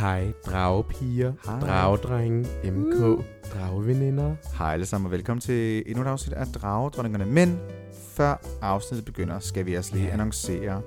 Hej, 0.00 0.32
dragepiger, 0.46 1.32
Hej. 1.46 1.60
dragedrenge, 1.60 2.46
MK, 2.64 3.24
drageveninder. 3.54 4.34
Hej 4.58 4.72
alle 4.72 4.86
sammen 4.86 5.06
og 5.06 5.12
velkommen 5.12 5.40
til 5.40 5.82
endnu 5.86 6.02
et 6.02 6.06
afsnit 6.08 6.32
af 6.34 6.46
Dragedronningerne. 6.46 7.24
Men 7.26 7.58
før 8.08 8.42
afsnittet 8.62 9.04
begynder, 9.04 9.38
skal 9.38 9.66
vi 9.66 9.74
altså 9.74 9.94
lige 9.94 10.06
Ja. 10.06 10.12
annoncere 10.12 10.80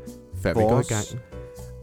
Før 0.43 0.49
vi 0.53 0.59
går 0.59 0.69
i 0.69 0.73
Vores 0.73 0.87
gang. 0.87 1.21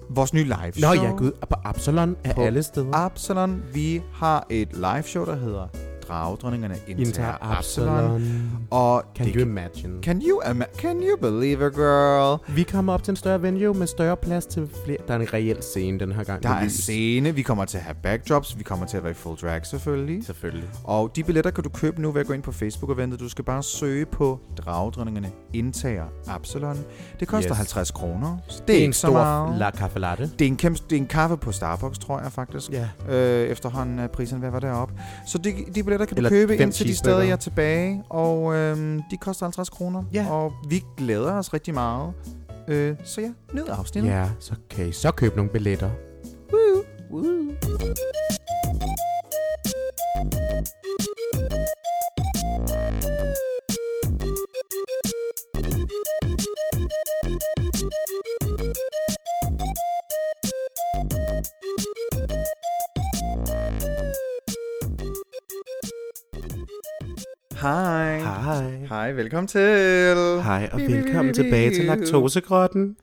vores 0.08 0.34
nye 0.34 0.44
live 0.44 0.56
Nå 0.80 0.94
show. 0.94 1.04
ja, 1.04 1.10
gud, 1.10 1.32
og 1.42 1.48
på 1.48 1.54
Absalon 1.64 2.16
er 2.24 2.34
På 2.34 2.40
alle 2.42 2.62
steder. 2.62 2.94
Absalon. 2.94 3.62
Vi 3.74 4.02
har 4.12 4.46
et 4.50 4.72
live 4.72 5.02
show, 5.02 5.24
der 5.24 5.34
hedder 5.36 5.68
Dragedronningerne 6.08 6.74
Inter 6.86 7.04
indtager 7.04 7.32
Absalon. 7.58 7.88
Absalon. 7.98 8.68
Og 8.70 9.04
Can 9.16 9.26
det 9.26 9.34
you 9.34 9.42
imagine? 9.42 10.02
Can 10.02 10.22
you, 10.28 10.40
ima- 10.42 10.76
can 10.78 10.96
you 11.02 11.16
believe 11.22 11.66
it, 11.66 11.74
girl? 11.74 12.38
Vi 12.48 12.62
kommer 12.62 12.92
op 12.92 13.02
til 13.02 13.12
en 13.12 13.16
større 13.16 13.42
venue 13.42 13.74
med 13.74 13.86
større 13.86 14.16
plads 14.16 14.46
til 14.46 14.68
flere. 14.84 14.98
Der 15.08 15.14
er 15.14 15.18
en 15.18 15.32
reel 15.32 15.62
scene 15.62 15.98
den 16.00 16.12
her 16.12 16.24
gang. 16.24 16.42
Der 16.42 16.48
er 16.48 16.64
lys. 16.64 16.72
scene, 16.72 17.34
vi 17.34 17.42
kommer 17.42 17.64
til 17.64 17.78
at 17.78 17.84
have 17.84 17.94
backdrops, 18.02 18.58
vi 18.58 18.62
kommer 18.62 18.86
til 18.86 18.96
at 18.96 19.02
være 19.02 19.10
i 19.10 19.14
full 19.14 19.36
drag 19.36 19.66
selvfølgelig. 19.66 20.24
Selvfølgelig. 20.26 20.68
Og 20.84 21.16
de 21.16 21.24
billetter 21.24 21.50
kan 21.50 21.64
du 21.64 21.70
købe 21.70 22.02
nu 22.02 22.10
ved 22.10 22.20
at 22.20 22.26
gå 22.26 22.32
ind 22.32 22.42
på 22.42 22.52
Facebook-eventet. 22.52 23.20
Du 23.20 23.28
skal 23.28 23.44
bare 23.44 23.62
søge 23.62 24.06
på 24.06 24.40
Dragedronningerne 24.58 25.30
indtager 25.52 26.04
Absalon. 26.28 26.76
Det 27.20 27.28
koster 27.28 27.50
Yes. 27.50 27.50
yes. 27.50 27.58
50 27.58 27.90
kroner. 27.90 28.36
så 28.48 28.62
Det 28.68 28.80
er 28.80 28.84
en 28.84 28.92
stor 28.92 29.56
la 29.58 29.70
caffe 29.70 29.98
latte. 29.98 30.30
Det 30.38 30.44
er, 30.44 30.46
en 30.48 30.56
kæmpe, 30.56 30.78
det 30.90 30.96
er 30.96 31.00
en 31.00 31.06
kaffe 31.06 31.36
på 31.36 31.52
Starbucks, 31.52 31.98
tror 31.98 32.20
jeg 32.20 32.32
faktisk. 32.32 32.70
Ja. 32.72 32.88
Øh, 33.08 33.48
efterhånden 33.48 33.98
er 33.98 34.06
priserne 34.06 34.40
ved 34.40 34.46
at 34.48 34.52
være 34.52 34.72
deroppe. 34.72 34.94
Så 35.26 35.38
de, 35.38 35.54
de 35.74 35.82
billetter 35.82 35.95
kan 36.04 36.16
du 36.16 36.18
Eller 36.18 36.30
købe 36.30 36.52
fem 36.52 36.60
indtil 36.60 37.04
de 37.04 37.10
jeg 37.10 37.28
er 37.30 37.36
tilbage. 37.36 38.02
Og 38.10 38.54
øhm, 38.54 39.00
de 39.10 39.16
koster 39.16 39.46
50 39.46 39.68
kroner. 39.70 40.02
Ja. 40.12 40.30
Og 40.30 40.52
vi 40.68 40.82
glæder 40.96 41.32
os 41.32 41.54
rigtig 41.54 41.74
meget. 41.74 42.12
Øh, 42.68 42.96
så 43.04 43.20
ja, 43.20 43.30
nyd 43.52 43.64
afsnittet. 43.68 44.10
Ja, 44.10 44.28
så 44.40 44.54
kan 44.70 44.88
I 44.88 44.92
så 44.92 45.10
købe 45.10 45.36
nogle 45.36 45.50
billetter. 45.52 45.90
Woo. 46.52 46.82
Woo. 47.10 47.52
Hej. 67.66 68.20
Hej. 68.20 68.86
Hej, 68.88 69.12
velkommen 69.12 69.48
til. 69.48 69.60
Hej, 70.42 70.68
og 70.72 70.78
Bi, 70.78 70.86
bi, 70.86 70.92
bi, 70.92 70.98
velkommen 70.98 71.34
bi, 71.34 71.42
bi. 71.42 71.44
tilbage 71.44 71.70
til 71.74 71.84
laktosegrotten. 71.84 72.96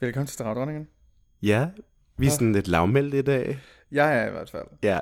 Velkommen 0.00 0.26
til 0.26 0.38
Dragdronningen. 0.38 0.86
Ja, 1.42 1.66
vi 2.18 2.26
er 2.26 2.30
sådan 2.30 2.52
lidt 2.52 2.68
lavmældte 2.68 3.18
i 3.18 3.22
dag. 3.22 3.58
Jeg 3.92 4.18
er 4.22 4.28
i 4.28 4.30
hvert 4.30 4.50
fald. 4.50 4.62
Ja, 4.82 4.98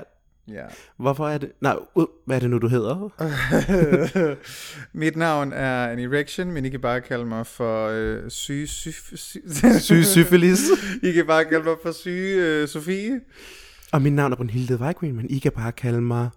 Ja. 0.48 0.62
hvorfor 0.96 1.28
er 1.28 1.38
det... 1.38 1.52
Nej, 1.60 1.76
hvad 2.26 2.36
er 2.36 2.40
det 2.40 2.50
nu, 2.50 2.58
du 2.58 2.68
hedder? 2.68 3.08
Mit 4.98 5.16
navn 5.16 5.52
er 5.52 5.92
en 5.92 5.98
erection, 5.98 6.50
men 6.50 6.64
I 6.64 6.68
kan 6.68 6.80
bare 6.80 7.00
kalde 7.00 7.24
mig 7.26 7.46
for 7.46 7.88
øh, 7.88 8.30
syge... 8.30 8.66
Sy, 8.66 8.88
sy, 9.14 9.36
Syge 9.78 10.04
syfilis. 10.04 10.60
I 11.08 11.12
kan 11.12 11.26
bare 11.26 11.44
kalde 11.44 11.64
mig 11.64 11.74
for 11.82 11.92
syge 11.92 12.36
øh, 12.36 12.68
Sofie. 12.68 13.20
Og 13.92 14.02
mit 14.02 14.12
navn 14.12 14.32
er 14.32 14.36
Brunhilde 14.36 14.76
Weigrin, 14.76 15.16
men 15.16 15.30
I 15.30 15.38
kan 15.38 15.52
bare 15.52 15.72
kalde 15.72 16.00
mig 16.00 16.28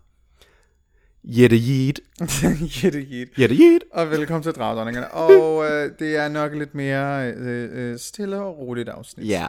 Jette 1.28 1.56
Yeet. 1.56 2.00
Jette 2.84 3.00
Jit. 3.00 3.30
Jette 3.38 3.56
Yeet. 3.56 3.84
Og 3.92 4.12
velkommen 4.12 4.44
til 4.44 4.52
Dragdronningerne. 4.52 5.12
Og 5.12 5.66
øh, 5.66 5.92
det 6.00 6.16
er 6.18 6.28
nok 6.28 6.54
lidt 6.54 6.76
mere 6.76 7.32
øh, 7.32 7.92
øh, 7.92 8.00
stille 8.00 8.42
og 8.42 8.58
roligt 8.58 8.90
afsnit. 8.90 9.28
Ja, 9.28 9.48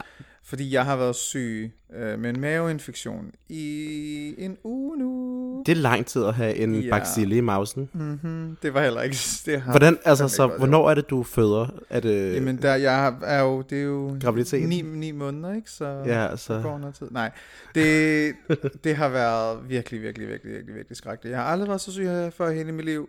Fordi 0.49 0.73
jeg 0.75 0.85
har 0.85 0.97
været 0.97 1.17
syg 1.17 1.73
øh, 1.97 2.19
med 2.19 2.31
en 2.31 2.41
maveinfektion 2.41 3.33
i 3.49 4.35
en 4.39 4.57
uge 4.65 4.97
nu. 4.99 5.63
det 5.67 5.73
er 5.73 5.77
lang 5.81 6.07
tid 6.07 6.25
at 6.25 6.35
have 6.35 6.55
en 6.57 6.75
Ja. 6.75 6.99
bacille 6.99 7.37
i 7.37 7.41
mausen. 7.41 7.89
Mm-hmm. 7.93 8.57
Det 8.63 8.75
var 8.75 8.83
heller 8.83 9.03
ikke... 9.03 9.17
Det 9.47 9.61
har 9.61 9.73
Hvordan, 9.73 9.99
altså, 10.05 10.29
så 10.29 10.45
ikke 10.45 10.57
hvornår 10.59 10.91
er 10.91 10.95
det, 10.95 11.11
du 11.11 11.23
føder? 11.23 11.67
Er 11.91 12.01
det 12.01 12.35
Jamen, 12.35 12.63
der, 12.63 12.75
jeg 12.75 13.17
er 13.23 13.41
jo, 13.43 13.63
det 13.63 13.79
er 13.79 13.83
jo 13.83 14.17
Graviditet? 14.23 14.69
ni, 14.69 14.81
ni 14.83 15.11
måneder, 15.11 15.55
ikke? 15.55 15.71
Så 15.71 15.85
Ja, 16.07 16.27
altså, 16.27 16.61
går 16.63 16.79
noget 16.79 16.95
tid. 16.95 17.07
Nej, 17.11 17.31
det, 17.75 18.35
det 18.85 18.97
har 18.97 19.09
været 19.09 19.69
virkelig, 19.69 20.03
virkelig, 20.03 20.29
virkelig, 20.29 20.53
virkelig, 20.55 20.75
virkelig 20.75 20.97
skrækkeligt. 20.97 21.33
Jeg 21.33 21.41
har 21.43 21.47
aldrig 21.51 21.69
været 21.69 21.81
så 21.81 21.93
syg 21.93 22.05
her 22.05 22.31
før 22.31 22.49
i 22.51 22.55
hele 22.55 22.73
mit 22.73 22.85
liv. 22.85 23.09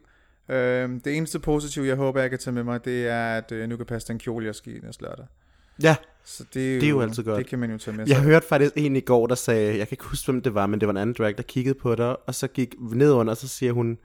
Øhm, 0.49 0.99
det 0.99 1.17
eneste 1.17 1.39
positive, 1.39 1.87
jeg 1.87 1.95
håber, 1.95 2.21
jeg 2.21 2.29
kan 2.29 2.39
tage 2.39 2.53
med 2.53 2.63
mig, 2.63 2.85
det 2.85 3.07
er, 3.07 3.37
at 3.37 3.51
øh, 3.51 3.69
nu 3.69 3.77
kan 3.77 3.85
passe 3.85 4.07
den 4.07 4.19
kjole, 4.19 4.45
jeg 4.45 4.55
skal 4.55 4.75
i 4.75 4.79
næste 4.79 5.03
lørdag. 5.03 5.25
ja. 5.83 5.95
Så 6.29 6.43
det 6.53 6.69
er, 6.69 6.73
jo, 6.73 6.79
Det 6.79 6.85
er 6.85 6.89
jo 6.89 7.01
altid 7.01 7.23
godt. 7.23 7.37
Det 7.37 7.47
kan 7.47 7.59
man 7.59 7.71
jo 7.71 7.77
tage 7.77 7.97
med 7.97 8.07
Jeg 8.07 8.15
sig. 8.15 8.25
hørte 8.25 8.47
faktisk 8.47 8.71
en 8.75 8.95
i 8.95 8.99
går, 8.99 9.27
der 9.27 9.35
sagde, 9.35 9.67
jeg 9.77 9.87
kan 9.87 9.93
ikke 9.95 10.03
huske, 10.03 10.31
hvem 10.31 10.41
det 10.41 10.53
var, 10.53 10.67
men 10.67 10.79
det 10.79 10.87
var 10.87 10.93
en 10.93 10.97
anden 10.97 11.15
drag, 11.17 11.37
der 11.37 11.43
kiggede 11.43 11.75
på 11.81 11.95
dig, 11.95 12.15
og 12.27 12.35
så 12.35 12.47
gik 12.47 12.75
ned 12.79 13.11
under, 13.11 13.31
og 13.31 13.37
så 13.37 13.47
siger 13.47 13.73
hun, 13.73 13.97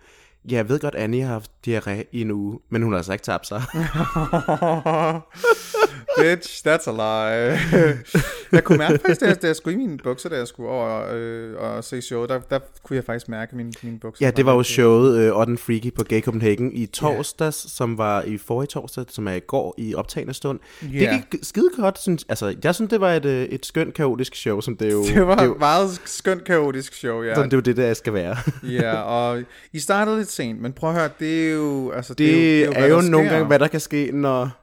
ja, 0.50 0.56
jeg 0.56 0.68
ved 0.68 0.80
godt, 0.80 0.94
Annie 0.94 1.22
har 1.22 1.32
haft 1.32 1.50
diarré 1.66 2.02
i 2.12 2.20
en 2.20 2.30
uge, 2.30 2.58
men 2.70 2.82
hun 2.82 2.92
har 2.92 2.96
altså 2.98 3.12
ikke 3.12 3.24
tabt 3.24 3.46
sig. 3.46 3.62
Bitch, 6.18 6.62
that's 6.66 6.90
a 6.90 6.92
lie. 6.92 7.58
jeg 8.52 8.64
kunne 8.64 8.78
mærke 8.78 8.98
faktisk, 8.98 9.20
da 9.20 9.26
jeg, 9.26 9.42
da 9.42 9.46
jeg 9.46 9.56
skulle 9.56 9.74
i 9.74 9.76
mine 9.76 9.98
bukser, 9.98 10.28
da 10.28 10.36
jeg 10.36 10.46
skulle 10.48 10.68
over 10.68 11.06
øh, 11.14 11.54
og 11.56 11.84
se 11.84 12.02
show, 12.02 12.26
der, 12.26 12.40
der 12.50 12.58
kunne 12.82 12.96
jeg 12.96 13.04
faktisk 13.04 13.28
mærke 13.28 13.56
mine, 13.56 13.72
mine 13.82 13.98
bukser. 13.98 14.26
Ja, 14.26 14.30
det 14.30 14.46
var 14.46 14.54
jo 14.54 14.62
showet 14.62 15.30
uh, 15.30 15.38
Odd 15.38 15.56
Freaky 15.56 15.94
på 15.94 16.04
Gay 16.04 16.20
Copenhagen 16.20 16.72
i 16.72 16.86
torsdags, 16.86 17.72
som 17.72 17.98
var 17.98 18.22
i 18.22 18.38
forrige 18.38 18.66
torsdag, 18.66 19.04
som 19.08 19.28
er 19.28 19.32
i 19.32 19.40
går 19.40 19.74
i 19.78 19.94
optagende 19.94 20.34
stund. 20.34 20.60
Ja. 20.82 21.12
Det 21.12 21.24
gik 21.30 21.40
skide 21.42 21.70
godt, 21.76 22.00
synes, 22.00 22.26
altså 22.28 22.54
jeg 22.64 22.74
synes, 22.74 22.90
det 22.90 23.00
var 23.00 23.12
et, 23.12 23.24
øh, 23.24 23.44
et 23.44 23.66
skønt 23.66 23.94
kaotisk 23.94 24.34
show, 24.34 24.60
som 24.60 24.76
det 24.76 24.92
jo, 24.92 25.04
Det 25.14 25.26
var 25.26 25.34
det 25.34 25.40
er 25.40 25.44
et 25.44 25.48
jo, 25.48 25.56
meget 25.58 26.00
skønt 26.04 26.44
kaotisk 26.44 26.94
show, 26.94 27.22
ja. 27.22 27.34
sådan, 27.34 27.50
det 27.50 27.54
er 27.54 27.58
jo 27.58 27.62
det, 27.62 27.76
der 27.76 27.94
skal 27.94 28.14
være. 28.14 28.36
ja, 28.82 28.94
og 29.00 29.42
I 29.72 29.78
startede 29.78 30.16
lidt 30.16 30.30
sent, 30.30 30.60
men 30.60 30.72
prøv 30.72 30.90
at 30.90 30.96
høre, 30.96 31.08
det 31.20 31.48
er 31.48 31.52
jo... 31.52 31.90
Altså, 31.90 32.14
Det, 32.14 32.26
det 32.26 32.62
er 32.62 32.66
jo, 32.66 32.72
er 32.72 32.86
jo 32.86 32.94
hvad 32.94 33.02
der 33.04 33.10
nogle 33.10 33.30
gange, 33.30 33.46
hvad 33.46 33.58
der 33.58 33.68
kan 33.68 33.80
ske, 33.80 34.10
når 34.12 34.61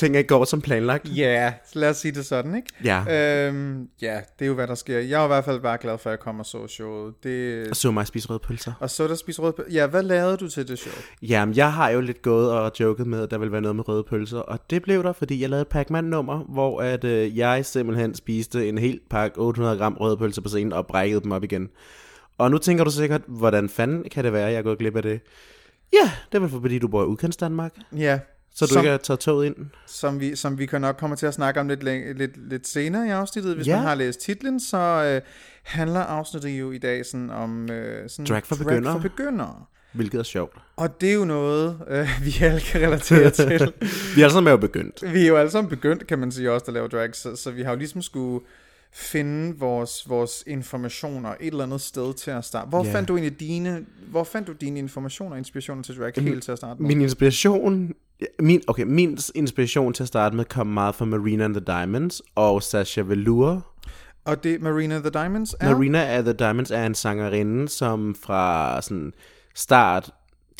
ting 0.00 0.16
ikke 0.16 0.28
går 0.28 0.44
som 0.44 0.60
planlagt. 0.60 1.16
Ja, 1.16 1.52
lad 1.74 1.90
os 1.90 1.96
sige 1.96 2.12
det 2.12 2.26
sådan, 2.26 2.54
ikke? 2.54 2.68
Ja, 2.84 3.48
Øhm, 3.48 3.88
ja, 4.02 4.20
det 4.38 4.44
er 4.44 4.46
jo, 4.46 4.54
hvad 4.54 4.66
der 4.66 4.74
sker. 4.74 4.98
Jeg 4.98 5.20
er 5.20 5.24
i 5.24 5.26
hvert 5.26 5.44
fald 5.44 5.60
bare 5.60 5.78
glad 5.80 5.98
for, 5.98 6.10
at 6.10 6.12
jeg 6.12 6.20
kom 6.20 6.40
og 6.40 6.46
så 6.46 6.66
showet. 6.66 7.14
Det... 7.22 7.68
og 7.70 7.76
så 7.76 7.90
mig 7.90 8.06
spise 8.06 8.28
røde 8.28 8.38
pølser. 8.38 8.72
Og 8.80 8.90
så 8.90 9.08
der 9.08 9.14
spise 9.14 9.42
rød 9.42 9.52
Ja, 9.72 9.86
hvad 9.86 10.02
lavede 10.02 10.36
du 10.36 10.48
til 10.48 10.68
det 10.68 10.78
show? 10.78 10.92
Jamen, 11.22 11.56
jeg 11.56 11.72
har 11.72 11.90
jo 11.90 12.00
lidt 12.00 12.22
gået 12.22 12.50
og 12.52 12.72
joket 12.80 13.06
med, 13.06 13.22
at 13.22 13.30
der 13.30 13.38
ville 13.38 13.52
være 13.52 13.60
noget 13.60 13.76
med 13.76 13.88
røde 13.88 14.04
pølser, 14.04 14.38
og 14.38 14.70
det 14.70 14.82
blev 14.82 15.02
der, 15.02 15.12
fordi 15.12 15.42
jeg 15.42 15.50
lavede 15.50 15.62
et 15.62 15.68
Pac-Man-nummer, 15.68 16.38
hvor 16.38 16.80
at, 16.80 17.04
øh, 17.04 17.38
jeg 17.38 17.66
simpelthen 17.66 18.14
spiste 18.14 18.68
en 18.68 18.78
hel 18.78 19.00
pakke 19.10 19.38
800 19.38 19.78
gram 19.78 19.96
røde 20.00 20.16
pølser 20.16 20.42
på 20.42 20.48
scenen 20.48 20.72
og 20.72 20.86
brækkede 20.86 21.20
dem 21.20 21.32
op 21.32 21.44
igen. 21.44 21.68
Og 22.38 22.50
nu 22.50 22.58
tænker 22.58 22.84
du 22.84 22.90
sikkert, 22.90 23.22
hvordan 23.26 23.68
fanden 23.68 24.04
kan 24.10 24.24
det 24.24 24.32
være, 24.32 24.46
at 24.46 24.52
jeg 24.52 24.58
er 24.58 24.62
gået 24.62 24.78
glip 24.78 24.96
af 24.96 25.02
det? 25.02 25.20
Ja, 25.92 26.10
det 26.32 26.34
er 26.34 26.40
vel 26.40 26.50
fordi, 26.50 26.78
du 26.78 26.88
bor 26.88 27.02
i 27.02 27.06
udkants 27.06 27.36
Danmark, 27.36 27.72
Ja, 27.96 28.18
så 28.54 28.66
du 28.66 28.72
Som- 28.72 28.80
ikke 28.80 28.90
har 28.90 28.98
taget 28.98 29.20
toget 29.20 29.46
ind. 29.46 29.56
som 29.86 30.20
vi, 30.20 30.36
som 30.36 30.58
vi 30.58 30.66
kan 30.66 30.80
nok 30.80 30.96
komme 30.96 31.16
til 31.16 31.26
at 31.26 31.34
snakke 31.34 31.60
om 31.60 31.68
lidt, 31.68 31.82
lidt, 31.82 32.48
lidt 32.50 32.68
senere 32.68 33.06
i 33.06 33.10
afsnittet. 33.10 33.54
Hvis 33.56 33.66
Ja. 33.66 33.76
man 33.76 33.84
har 33.86 33.94
læst 33.94 34.20
titlen, 34.20 34.60
så 34.60 34.76
øh, 34.76 35.20
handler 35.62 36.00
afsnittet 36.00 36.50
jo 36.50 36.70
i 36.70 36.78
dag 36.78 37.06
sådan 37.06 37.30
om 37.30 37.70
øh, 37.70 38.08
sådan 38.10 38.24
Drag 38.26 38.42
for 38.46 38.56
begyndere. 38.56 38.92
for 38.92 39.00
begyndere. 39.08 39.64
Hvilket 39.92 40.18
er 40.18 40.22
sjovt. 40.22 40.56
Og 40.76 41.00
det 41.00 41.10
er 41.10 41.14
jo 41.14 41.24
noget, 41.24 41.78
øh, 41.88 42.08
vi 42.24 42.34
alle 42.40 42.60
kan 42.60 42.80
relatere 42.80 43.30
til. 43.40 43.72
Vi 44.14 44.20
er 44.20 44.24
alle 44.24 44.32
sammen 44.32 44.60
begyndt. 44.60 45.12
Vi 45.14 45.22
er 45.22 45.28
jo 45.28 45.36
alle 45.36 45.50
sammen 45.50 45.70
begyndt, 45.70 46.06
kan 46.06 46.18
man 46.18 46.32
sige, 46.32 46.52
også 46.52 46.64
at 46.68 46.72
lave 46.74 46.88
drag, 46.88 47.14
så, 47.16 47.36
så 47.36 47.50
vi 47.50 47.62
har 47.62 47.70
jo 47.70 47.76
ligesom 47.78 48.02
skulle 48.02 48.44
finde 48.92 49.58
vores, 49.58 50.08
vores 50.08 50.44
informationer 50.46 51.28
et 51.28 51.36
eller 51.40 51.64
andet 51.64 51.80
sted 51.80 52.14
til 52.14 52.30
at 52.30 52.44
starte. 52.44 52.68
Hvor 52.68 52.84
Ja. 52.84 52.92
fandt 52.92 53.08
du 53.08 53.16
egentlig 53.16 53.40
dine, 53.40 53.86
hvor 54.10 54.24
fandt 54.24 54.48
du 54.48 54.52
dine 54.52 54.78
informationer 54.78 55.32
og 55.32 55.38
inspirationer 55.38 55.82
til 55.82 55.96
drag 55.98 56.12
helt 56.16 56.42
til 56.42 56.52
at 56.52 56.58
starte 56.58 56.82
med? 56.82 56.88
Min 56.88 57.00
inspiration... 57.00 57.92
Min, 58.38 58.62
okay, 58.66 58.82
min 58.82 59.18
inspiration 59.34 59.92
til 59.92 60.02
at 60.02 60.08
starte 60.08 60.36
med 60.36 60.44
kom 60.44 60.66
meget 60.66 60.94
fra 60.94 61.04
Marina 61.04 61.44
and 61.44 61.54
the 61.54 61.64
Diamonds 61.66 62.22
og 62.34 62.62
Sasha 62.62 63.00
Velour. 63.00 63.66
Og 64.24 64.44
det 64.44 64.62
Marina 64.62 64.98
the 64.98 65.10
Diamonds 65.10 65.54
er? 65.60 65.74
Marina 65.74 66.16
and 66.16 66.24
the 66.24 66.34
Diamonds 66.34 66.70
er 66.70 66.86
en 66.86 66.94
sangerinde, 66.94 67.68
som 67.68 68.14
fra 68.14 68.82
sådan 68.82 69.12
start 69.54 70.10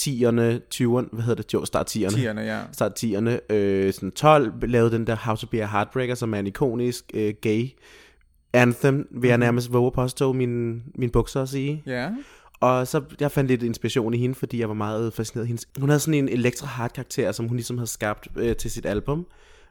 10'erne, 0.03 0.61
20'erne, 0.75 1.09
hvad 1.13 1.23
hedder 1.23 1.35
det? 1.35 1.55
Jo, 1.55 1.65
start 1.65 1.97
10'erne. 1.97 2.15
Tierne, 2.15 2.41
ja. 2.41 2.61
Start 2.73 3.05
10'erne, 3.05 3.55
øh, 3.55 3.93
sådan 3.93 4.11
12, 4.11 4.53
lavede 4.63 4.91
den 4.91 5.07
der 5.07 5.17
How 5.17 5.37
to 5.37 5.47
be 5.47 5.63
a 5.63 5.67
Heartbreaker, 5.67 6.15
som 6.15 6.35
er 6.35 6.39
en 6.39 6.47
ikonisk 6.47 7.05
øh, 7.15 7.35
gay 7.41 7.69
anthem, 8.53 9.09
vil 9.11 9.29
jeg 9.29 9.39
nærmest 9.39 9.73
våge 9.73 9.87
at 9.87 9.93
påstå 9.93 10.33
min, 10.33 10.83
min 10.95 11.11
bukser 11.11 11.43
at 11.43 11.49
sige. 11.49 11.83
Ja. 11.87 12.11
Og 12.61 12.87
så 12.87 13.03
jeg 13.21 13.31
fandt 13.31 13.51
lidt 13.51 13.63
inspiration 13.63 14.15
i 14.15 14.19
hende, 14.19 14.35
fordi 14.35 14.61
jeg 14.61 14.69
var 14.69 14.75
meget 14.75 15.15
fascineret 15.15 15.45
af 15.45 15.47
hendes. 15.47 15.69
Hun 15.81 15.89
havde 15.89 16.01
sådan 16.01 16.15
en 16.15 16.29
elektra 16.29 16.67
hard 16.67 16.93
karakter, 16.93 17.33
som 17.33 17.49
hun 17.49 17.57
ligesom 17.57 17.79
havde 17.79 17.91
skabt 17.91 18.29
øh, 18.37 18.57
til 18.57 18.71
sit 18.71 18.87
album 18.87 19.27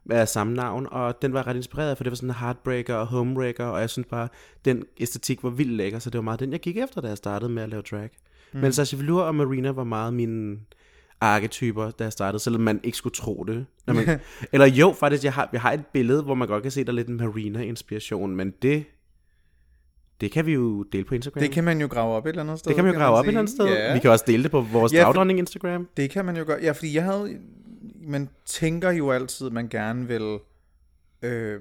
af 0.09 0.27
samme 0.27 0.53
navn, 0.53 0.87
og 0.91 1.21
den 1.21 1.33
var 1.33 1.47
ret 1.47 1.55
inspireret, 1.55 1.97
for 1.97 2.03
det 2.03 2.11
var 2.11 2.15
sådan 2.15 2.29
en 2.29 2.35
heartbreaker 2.35 2.95
og 2.95 3.07
homebreaker, 3.07 3.65
og 3.65 3.81
jeg 3.81 3.89
synes 3.89 4.07
bare, 4.09 4.27
den 4.65 4.83
æstetik 4.99 5.43
var 5.43 5.49
vildt 5.49 5.73
lækker, 5.73 5.99
så 5.99 6.09
det 6.09 6.17
var 6.17 6.23
meget 6.23 6.39
den, 6.39 6.51
jeg 6.51 6.59
gik 6.59 6.77
efter, 6.77 7.01
da 7.01 7.07
jeg 7.07 7.17
startede 7.17 7.51
med 7.51 7.63
at 7.63 7.69
lave 7.69 7.81
drag. 7.81 8.09
Mm. 8.53 8.59
Men 8.59 8.73
Sasha 8.73 8.97
Velour 8.97 9.21
og 9.21 9.35
Marina 9.35 9.69
var 9.69 9.83
meget 9.83 10.13
mine 10.13 10.57
arketyper, 11.21 11.91
da 11.91 12.03
jeg 12.03 12.13
startede, 12.13 12.43
selvom 12.43 12.61
man 12.61 12.79
ikke 12.83 12.97
skulle 12.97 13.15
tro 13.15 13.43
det. 13.47 13.65
Når 13.87 13.93
man, 13.93 14.19
eller 14.53 14.67
jo, 14.67 14.95
faktisk, 14.99 15.23
jeg 15.23 15.33
har, 15.33 15.49
jeg 15.53 15.61
har 15.61 15.73
et 15.73 15.85
billede, 15.93 16.23
hvor 16.23 16.35
man 16.35 16.47
godt 16.47 16.63
kan 16.63 16.71
se, 16.71 16.83
der 16.83 16.91
er 16.91 16.95
lidt 16.95 17.07
en 17.07 17.17
Marina-inspiration, 17.17 18.35
men 18.35 18.53
det 18.61 18.85
Det 20.21 20.31
kan 20.31 20.45
vi 20.45 20.53
jo 20.53 20.83
dele 20.83 21.03
på 21.03 21.15
Instagram. 21.15 21.41
Det 21.41 21.51
kan 21.51 21.63
man 21.63 21.81
jo 21.81 21.87
grave 21.87 22.13
op 22.13 22.25
et 22.25 22.29
eller 22.29 22.43
andet 22.43 22.59
sted. 22.59 22.69
det 22.69 22.75
kan 22.75 22.85
man 22.85 22.93
jo 22.93 22.99
grave 22.99 23.17
op 23.17 23.25
et 23.25 23.27
eller 23.27 23.39
andet 23.39 23.53
sted. 23.53 23.65
Ja. 23.65 23.93
Vi 23.93 23.99
kan 23.99 24.11
også 24.11 24.25
dele 24.27 24.43
det 24.43 24.51
på 24.51 24.61
vores 24.61 24.93
Ja, 24.93 25.01
dagdronning 25.01 25.39
Instagram. 25.39 25.87
Det 25.97 26.09
kan 26.09 26.25
man 26.25 26.37
jo 26.37 26.43
gøre. 26.47 26.59
Ja, 26.61 26.71
fordi 26.71 26.95
jeg 26.95 27.03
havde... 27.03 27.37
Man 28.01 28.29
tænker 28.45 28.91
jo 28.91 29.11
altid, 29.11 29.47
at 29.47 29.53
man 29.53 29.67
gerne 29.69 30.07
vil 30.07 30.39
øh, 31.21 31.59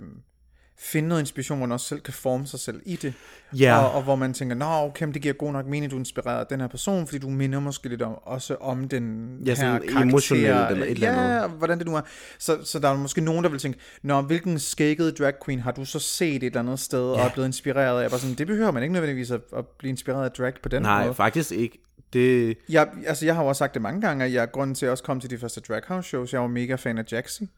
finde 0.80 1.08
noget 1.08 1.22
inspiration, 1.22 1.58
hvor 1.58 1.66
man 1.66 1.72
også 1.72 1.86
selv 1.86 2.00
kan 2.00 2.14
forme 2.14 2.46
sig 2.46 2.60
selv 2.60 2.80
i 2.86 2.96
det. 2.96 3.14
Ja, 3.58 3.78
Og, 3.78 3.92
og 3.92 4.02
hvor 4.02 4.16
man 4.16 4.32
tænker, 4.34 4.54
nå 4.54 4.66
okay, 4.66 5.04
men 5.04 5.14
det 5.14 5.22
giver 5.22 5.34
god 5.34 5.52
nok 5.52 5.66
mening, 5.66 5.90
du 5.90 5.96
er 5.96 6.00
inspireret 6.00 6.40
af 6.40 6.46
den 6.46 6.60
her 6.60 6.69
person, 6.69 7.06
fordi 7.06 7.19
du 7.19 7.28
minder 7.30 7.60
måske 7.60 7.88
lidt 7.88 8.02
om, 8.02 8.14
også 8.22 8.54
om 8.60 8.88
den 8.88 9.36
Ja, 9.46 9.54
her 9.54 9.78
karakter. 9.78 10.00
emotionelt 10.00 10.70
eller 10.70 10.84
et 10.84 10.90
eller 10.90 11.12
ja, 11.12 11.36
andet. 11.44 11.58
hvordan 11.58 11.78
det 11.78 11.86
nu 11.86 11.96
er. 11.96 12.00
Så, 12.38 12.58
så 12.64 12.78
der 12.78 12.88
er 12.88 12.96
måske 12.96 13.20
nogen, 13.20 13.44
der 13.44 13.50
vil 13.50 13.58
tænke, 13.58 13.78
nå, 14.02 14.20
hvilken 14.20 14.58
skægget 14.58 15.19
drag 15.19 15.32
queen 15.44 15.60
har 15.60 15.72
du 15.72 15.84
så 15.84 15.98
set 15.98 16.36
et 16.36 16.42
eller 16.44 16.60
andet 16.60 16.81
sted, 16.81 16.98
ja. 17.12 17.20
og 17.20 17.26
er 17.26 17.31
blevet 17.32 17.46
inspireret 17.48 18.02
af? 18.02 18.10
Bare 18.10 18.20
sådan, 18.20 18.34
det 18.36 18.46
behøver 18.46 18.70
man 18.70 18.82
ikke 18.82 18.92
nødvendigvis 18.92 19.31
at, 19.31 19.40
at 19.56 19.64
blive 19.78 19.90
inspireret 19.90 20.24
af 20.24 20.31
drag 20.31 20.52
på 20.62 20.69
den 20.69 20.82
nej, 20.82 21.02
måde. 21.04 21.14
faktisk 21.14 21.52
ikke. 21.52 21.78
Det, 22.12 22.58
Jeg, 22.69 22.88
altså, 23.06 23.24
jeg 23.26 23.34
har 23.34 23.42
jo 23.42 23.48
også 23.48 23.58
sagt 23.58 23.74
det 23.74 23.82
mange 23.82 24.00
gange, 24.00 24.24
at 24.24 24.32
jeg 24.32 24.50
grunden 24.52 24.74
til 24.74 24.86
at 24.86 24.90
også 24.90 25.04
komme 25.04 25.20
til 25.20 25.31
de 25.31 25.38
første 25.38 25.60
drag 25.60 25.81
house 25.88 26.08
shows. 26.08 26.32
Jeg 26.32 26.40
var 26.40 26.46
mega 26.46 26.74
fan 26.74 26.98
af 26.98 27.04
Jaxi. 27.12 27.48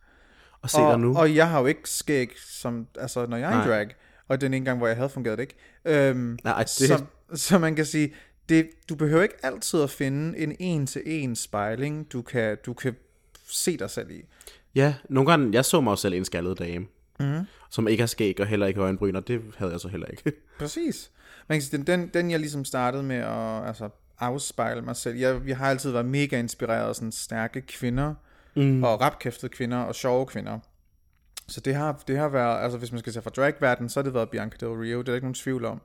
Og 0.62 0.70
se 0.70 0.78
og, 0.78 0.90
dig 0.92 1.00
nu. 1.00 1.16
og 1.16 1.34
jeg 1.34 1.48
har 1.50 1.60
jo 1.60 1.66
ikke 1.66 1.80
skæg, 1.90 2.30
som, 2.48 2.86
altså, 2.98 3.26
når 3.26 3.36
jeg 3.36 3.58
er 3.58 3.64
i 3.64 3.68
drag. 3.68 3.88
Og 4.28 4.40
den 4.40 4.54
ene 4.54 4.64
gang, 4.64 4.78
hvor 4.78 4.86
jeg 4.86 4.96
havde 4.96 5.08
fungeret 5.08 5.38
det 5.38 5.42
ikke. 5.42 5.54
Øhm, 5.84 6.38
Nej, 6.44 6.58
det- 6.58 6.68
så, 6.70 7.04
så 7.34 7.58
man 7.58 7.76
kan 7.76 7.84
sige, 7.86 8.14
det, 8.48 8.70
du 8.88 8.94
behøver 8.94 9.22
ikke 9.22 9.34
altid 9.42 9.82
at 9.82 9.90
finde 9.90 10.38
en 10.38 10.56
en-til-en 10.58 11.36
spejling, 11.36 12.12
du 12.12 12.22
kan, 12.22 12.56
du 12.66 12.72
kan 12.74 12.96
se 13.48 13.76
dig 13.76 13.90
selv 13.90 14.10
i. 14.10 14.22
Ja, 14.74 14.94
nogle 15.08 15.30
gange, 15.30 15.50
jeg 15.52 15.64
så 15.64 15.80
mig 15.80 15.98
selv 15.98 16.14
en 16.14 16.24
skaldet 16.24 16.58
dame, 16.58 16.86
mm. 17.20 17.40
som 17.70 17.88
ikke 17.88 18.00
har 18.02 18.06
skæg 18.06 18.40
og 18.40 18.46
heller 18.46 18.66
ikke 18.66 18.80
øjenbryn, 18.80 19.16
og 19.16 19.28
det 19.28 19.42
havde 19.56 19.72
jeg 19.72 19.80
så 19.80 19.88
heller 19.88 20.06
ikke. 20.06 20.32
Præcis. 20.58 21.10
Man 21.48 21.58
kan 21.58 21.62
sige, 21.62 21.78
den, 21.78 21.86
den, 21.86 22.08
den 22.14 22.30
jeg 22.30 22.40
ligesom 22.40 22.64
startede 22.64 23.02
med 23.02 23.16
at 23.16 23.66
altså, 23.68 23.88
afspejle 24.18 24.82
mig 24.82 24.96
selv. 24.96 25.16
Jeg, 25.16 25.40
jeg 25.46 25.56
har 25.56 25.70
altid 25.70 25.90
været 25.90 26.06
mega 26.06 26.38
inspireret 26.38 26.88
af 26.88 26.94
sådan 26.94 27.12
stærke 27.12 27.60
kvinder, 27.60 28.14
mm. 28.56 28.84
og 28.84 29.00
rapkæftede 29.00 29.52
kvinder, 29.52 29.78
og 29.78 29.94
sjove 29.94 30.26
kvinder. 30.26 30.58
Så 31.48 31.60
det 31.60 31.74
har, 31.74 32.02
det 32.08 32.18
har 32.18 32.28
været, 32.28 32.62
altså 32.62 32.78
hvis 32.78 32.92
man 32.92 32.98
skal 32.98 33.12
se 33.12 33.22
fra 33.22 33.30
dragverden, 33.30 33.88
så 33.88 34.00
har 34.00 34.04
det 34.04 34.14
været 34.14 34.30
Bianca 34.30 34.66
Del 34.66 34.68
Rio, 34.68 34.98
det 34.98 34.98
er 34.98 35.02
der 35.02 35.14
ikke 35.14 35.26
nogen 35.26 35.34
tvivl 35.34 35.64
om. 35.64 35.82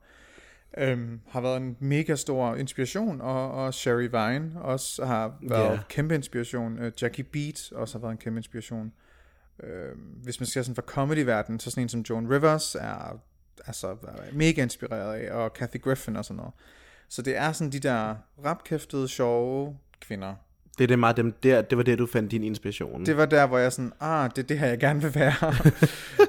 Øhm, 0.78 1.22
har 1.28 1.42
været 1.42 1.58
en 1.58 1.78
mega 1.80 2.16
stor 2.16 2.56
inspiration, 2.56 3.22
og, 3.22 3.52
og 3.52 3.74
Sherry 3.74 4.08
Vine 4.08 4.62
også 4.62 5.06
har 5.06 5.38
været 5.42 5.72
yeah. 5.72 5.80
kæmpe 5.90 6.16
inspiration. 6.16 6.80
Uh, 6.80 6.92
Jackie 7.02 7.24
Beat 7.24 7.72
også 7.72 7.98
har 7.98 8.02
været 8.02 8.12
en 8.12 8.18
kæmpe 8.18 8.40
inspiration. 8.40 8.94
Øhm, 9.64 10.00
hvis 10.24 10.40
man 10.40 10.48
skal 10.48 10.64
sådan 10.64 10.76
fra 10.76 10.82
comedy-verdenen, 10.82 11.60
så 11.60 11.72
sådan 11.72 11.84
en 11.84 11.90
som 11.90 12.02
Joan 12.02 12.32
Rivers 12.32 12.76
er 12.76 13.20
altså 13.66 13.88
er 13.88 14.34
mega 14.34 14.64
inspireret 14.64 15.16
af, 15.16 15.32
og 15.32 15.54
Kathy 15.54 15.82
Griffin 15.82 16.16
og 16.16 16.26
sådan 16.26 16.38
noget. 16.38 16.54
Så 17.10 17.22
det 17.22 17.38
er 17.38 17.52
sådan 17.52 17.72
de 17.72 17.80
der 17.80 18.16
rapkæftede, 18.46 19.08
sjove 19.08 19.78
kvinder. 20.00 20.36
Det 20.78 20.84
er 20.84 20.88
det 20.88 21.00
meget 21.00 21.18
dem 21.18 21.34
der, 21.44 21.62
det 21.62 21.78
var 21.78 21.84
der, 21.84 21.96
du 21.96 22.06
fandt 22.06 22.32
din 22.32 22.44
inspiration. 22.44 23.06
Det 23.06 23.18
var 23.18 23.26
der, 23.26 23.48
hvor 23.48 23.58
jeg 23.58 23.72
sådan, 23.74 23.92
ah, 24.02 24.30
det 24.36 24.38
er 24.38 24.48
det 24.48 24.60
her, 24.60 24.68
jeg 24.68 24.80
gerne 24.80 25.02
vil 25.02 25.16
være. 25.16 25.54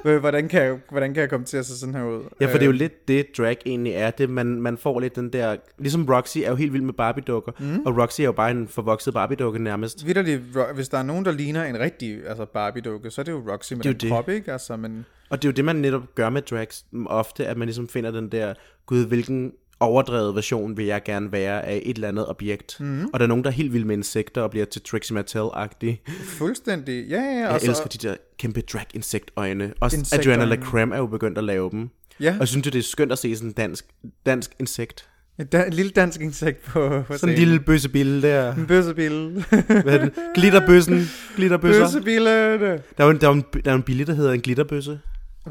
hvordan, 0.19 0.47
kan 0.47 0.61
jeg, 0.61 0.79
hvordan 0.89 1.13
kan 1.13 1.21
jeg 1.21 1.29
komme 1.29 1.45
til 1.45 1.57
at 1.57 1.65
se 1.65 1.79
sådan 1.79 1.95
her 1.95 2.03
ud? 2.03 2.23
Ja, 2.41 2.45
for 2.45 2.51
det 2.51 2.61
er 2.61 2.65
jo 2.65 2.71
Øh, 2.71 2.77
lidt 2.77 3.07
det, 3.07 3.25
drag 3.37 3.57
egentlig 3.65 3.93
er. 3.93 4.11
Det, 4.11 4.29
man, 4.29 4.47
man 4.61 4.77
får 4.77 4.99
lidt 4.99 5.15
den 5.15 5.33
der... 5.33 5.55
Ligesom 5.77 6.05
Roxy 6.09 6.37
er 6.37 6.49
jo 6.49 6.55
helt 6.55 6.73
vild 6.73 6.81
med 6.83 6.93
Barbie-dukker, 6.93 7.51
mm. 7.59 7.79
og 7.85 7.97
Roxy 7.97 8.21
er 8.21 8.25
jo 8.25 8.31
bare 8.31 8.51
en 8.51 8.67
forvokset 8.67 9.13
Barbie-dukke 9.13 9.59
nærmest. 9.59 10.07
Vitterligt, 10.07 10.41
hvis 10.75 10.89
der 10.89 10.97
er 10.97 11.03
nogen, 11.03 11.25
der 11.25 11.31
ligner 11.31 11.63
en 11.63 11.79
rigtig 11.79 12.27
altså 12.27 12.45
Barbie-dukke, 12.45 13.11
så 13.11 13.21
er 13.21 13.25
det 13.25 13.31
jo 13.31 13.43
Roxy 13.51 13.73
med 13.73 13.83
Det 13.83 13.91
den 13.91 13.99
det. 13.99 14.09
krop, 14.09 14.29
ikke? 14.29 14.51
Altså, 14.51 14.77
men 14.77 15.05
Og 15.29 15.41
det 15.41 15.47
er 15.47 15.51
jo 15.51 15.53
det, 15.55 15.65
man 15.65 15.75
netop 15.75 16.15
gør 16.15 16.29
med 16.29 16.41
drags 16.41 16.85
ofte, 17.05 17.45
at 17.47 17.57
man 17.57 17.65
ligesom 17.65 17.87
finder 17.87 18.11
den 18.11 18.29
der, 18.31 18.53
gud, 18.85 19.05
hvilken 19.05 19.51
overdrevet 19.79 20.35
version 20.35 20.77
vil 20.77 20.85
jeg 20.85 21.03
gerne 21.03 21.31
være 21.31 21.65
af 21.65 21.81
et 21.85 21.95
eller 21.95 22.07
andet 22.07 22.27
objekt. 22.27 22.77
Mm. 22.79 23.05
Og 23.13 23.19
der 23.19 23.25
er 23.25 23.27
nogen, 23.27 23.43
der 23.43 23.49
er 23.49 23.53
helt 23.53 23.73
vild 23.73 23.85
med 23.85 23.97
insekter 23.97 24.41
og 24.41 24.51
bliver 24.51 24.65
til 24.65 24.81
Trixie 24.81 25.13
Mattel-agtig. 25.19 26.01
fuldstændig, 26.23 27.07
ja, 27.09 27.15
ja. 27.21 27.21
Jeg 27.39 27.49
og 27.49 27.61
så- 27.61 27.69
elsker 27.71 27.87
de 27.87 28.07
der 28.07 28.15
kæmpe 28.39 28.61
drag-insektøjne. 28.61 29.73
Også 29.79 29.97
Insektøjne. 29.97 30.41
Adriana 30.43 30.55
Lacreme 30.55 30.95
er 30.95 30.99
jo 30.99 31.05
begyndt 31.07 31.37
at 31.37 31.43
lave 31.43 31.69
dem. 31.71 31.89
Ja, 32.19 32.31
Og 32.33 32.39
jeg 32.39 32.47
synes 32.47 32.63
det 32.63 32.75
er 32.75 32.81
skønt 32.83 33.11
at 33.11 33.17
se 33.17 33.35
sådan 33.35 33.49
en 33.49 33.53
dansk, 33.53 33.85
dansk 34.25 34.51
insekt. 34.59 35.09
et, 35.39 35.51
da- 35.51 35.67
et 35.67 35.73
lille 35.73 35.91
dansk 35.91 36.21
insekt 36.21 36.63
på, 36.63 37.03
på 37.07 37.17
Sådan 37.17 37.33
en 37.35 37.39
lille 37.39 37.59
bøssebille 37.59 38.21
der. 38.21 38.55
En 38.55 38.65
bøssebille. 38.67 39.31
Hvad 39.83 39.85
er 39.85 39.97
det? 40.05 40.13
Glitterbøssen. 40.35 41.01
Glitterbøsser. 41.35 41.85
Bøssebille. 41.85 42.29
Der 42.69 42.77
er 42.97 43.03
jo 43.03 43.09
en, 43.09 43.21
der 43.21 43.27
er 43.27 43.31
en, 43.31 43.43
der 43.65 43.71
er 43.71 43.75
en 43.75 43.83
billig, 43.83 44.07
der 44.07 44.13
hedder 44.13 44.31
en 44.33 44.41
glitterbøsse. 44.41 44.99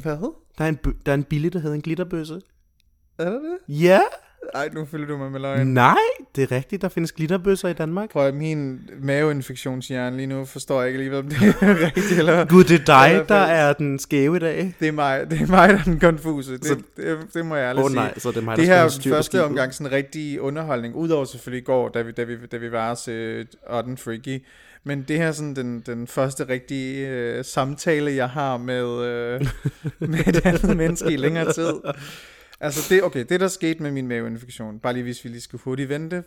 Hvad? 0.02 0.17
Der 0.58 0.64
er 0.64 0.69
en, 0.69 0.78
der 1.06 1.12
er 1.12 1.17
en 1.17 1.25
billig, 1.25 1.52
der 1.52 1.58
hedder 1.58 1.75
en 1.75 1.82
glitterbøsse. 1.82 2.40
Er 3.19 3.25
det 3.25 3.41
det? 3.69 3.75
Ja. 3.83 4.01
Ej, 4.55 4.69
nu 4.73 4.85
følger 4.85 5.07
du 5.07 5.17
mig 5.17 5.31
med 5.33 5.41
løgn. 5.41 5.67
Nej, 5.67 5.97
det 6.37 6.43
er 6.43 6.53
rigtigt. 6.57 6.83
Der 6.83 6.89
findes 6.89 7.13
glitterbøsser 7.13 7.69
i 7.69 7.73
Danmark. 7.73 8.11
Prøv 8.11 8.27
at 8.27 8.35
min 8.35 8.81
maveinfektionshjerne 9.01 10.17
lige 10.17 10.27
nu 10.27 10.45
forstår 10.45 10.81
jeg 10.83 10.89
ikke 10.89 10.99
lige, 11.05 11.19
om 11.19 11.29
det 11.29 11.37
er 11.37 11.85
rigtigt 11.87 12.19
eller... 12.19 12.45
Gud, 12.45 12.65
det 12.65 12.81
er 12.81 12.85
dig, 12.85 13.11
Eller 13.11 13.25
der 13.25 13.35
er 13.35 13.73
den 13.73 13.99
skæve 13.99 14.37
i 14.37 14.39
dag. 14.39 14.75
Det 14.81 14.89
er 14.89 14.93
mig, 14.93 15.31
det 15.31 15.41
er 15.41 15.47
mig 15.47 15.69
der 15.69 15.79
er 15.79 15.83
den 15.83 16.01
konfuse. 16.01 16.53
Det, 16.53 16.67
Så- 16.67 16.83
det, 16.97 17.19
det, 17.35 17.47
må 17.47 17.57
jeg 17.57 17.65
ærligt 17.69 17.85
oh, 17.85 17.91
sige. 17.91 17.95
nej, 18.01 18.19
så 18.19 18.29
er 18.29 18.33
det 18.33 18.45
mig, 18.45 18.57
det 18.57 18.67
der 18.67 18.75
her 18.75 18.83
er 18.85 19.15
første 19.17 19.45
omgang 19.45 19.75
sådan 19.75 19.93
rigtig 19.93 20.41
underholdning, 20.41 20.95
udover 20.95 21.25
selvfølgelig 21.25 21.62
i 21.62 21.65
går, 21.65 21.89
da 21.89 22.03
vi, 22.03 22.12
da 22.12 22.25
vi, 22.25 22.37
da 22.53 22.57
vi 22.57 22.73
var 22.73 22.95
til 22.95 23.47
Otten 23.71 23.97
Freaky. 23.97 24.43
Men 24.85 25.05
det 25.09 25.19
her 25.19 25.27
er 25.29 25.33
sådan 25.33 25.57
den, 25.57 25.81
den 25.87 26.07
første 26.07 26.49
rigtige 26.49 27.09
øh, 27.09 27.45
samtale, 27.45 28.12
jeg 28.12 28.29
har 28.29 28.57
med, 28.57 29.05
øh, 29.05 29.47
med 30.11 30.19
et 30.27 30.47
andet 30.47 30.77
menneske 30.77 31.12
i 31.12 31.17
længere 31.17 31.53
tid. 31.53 31.73
Altså 32.61 32.94
det, 32.94 33.03
okay, 33.03 33.25
det 33.29 33.41
der 33.41 33.49
skete 33.49 33.82
med 33.82 33.91
min 33.91 34.08
maveinfektion, 34.08 34.79
bare 34.79 34.93
lige 34.93 35.03
hvis 35.03 35.25
vi 35.25 35.29
lige 35.29 35.41
skal 35.41 35.58
hurtigt 35.58 35.88
vente. 35.88 36.25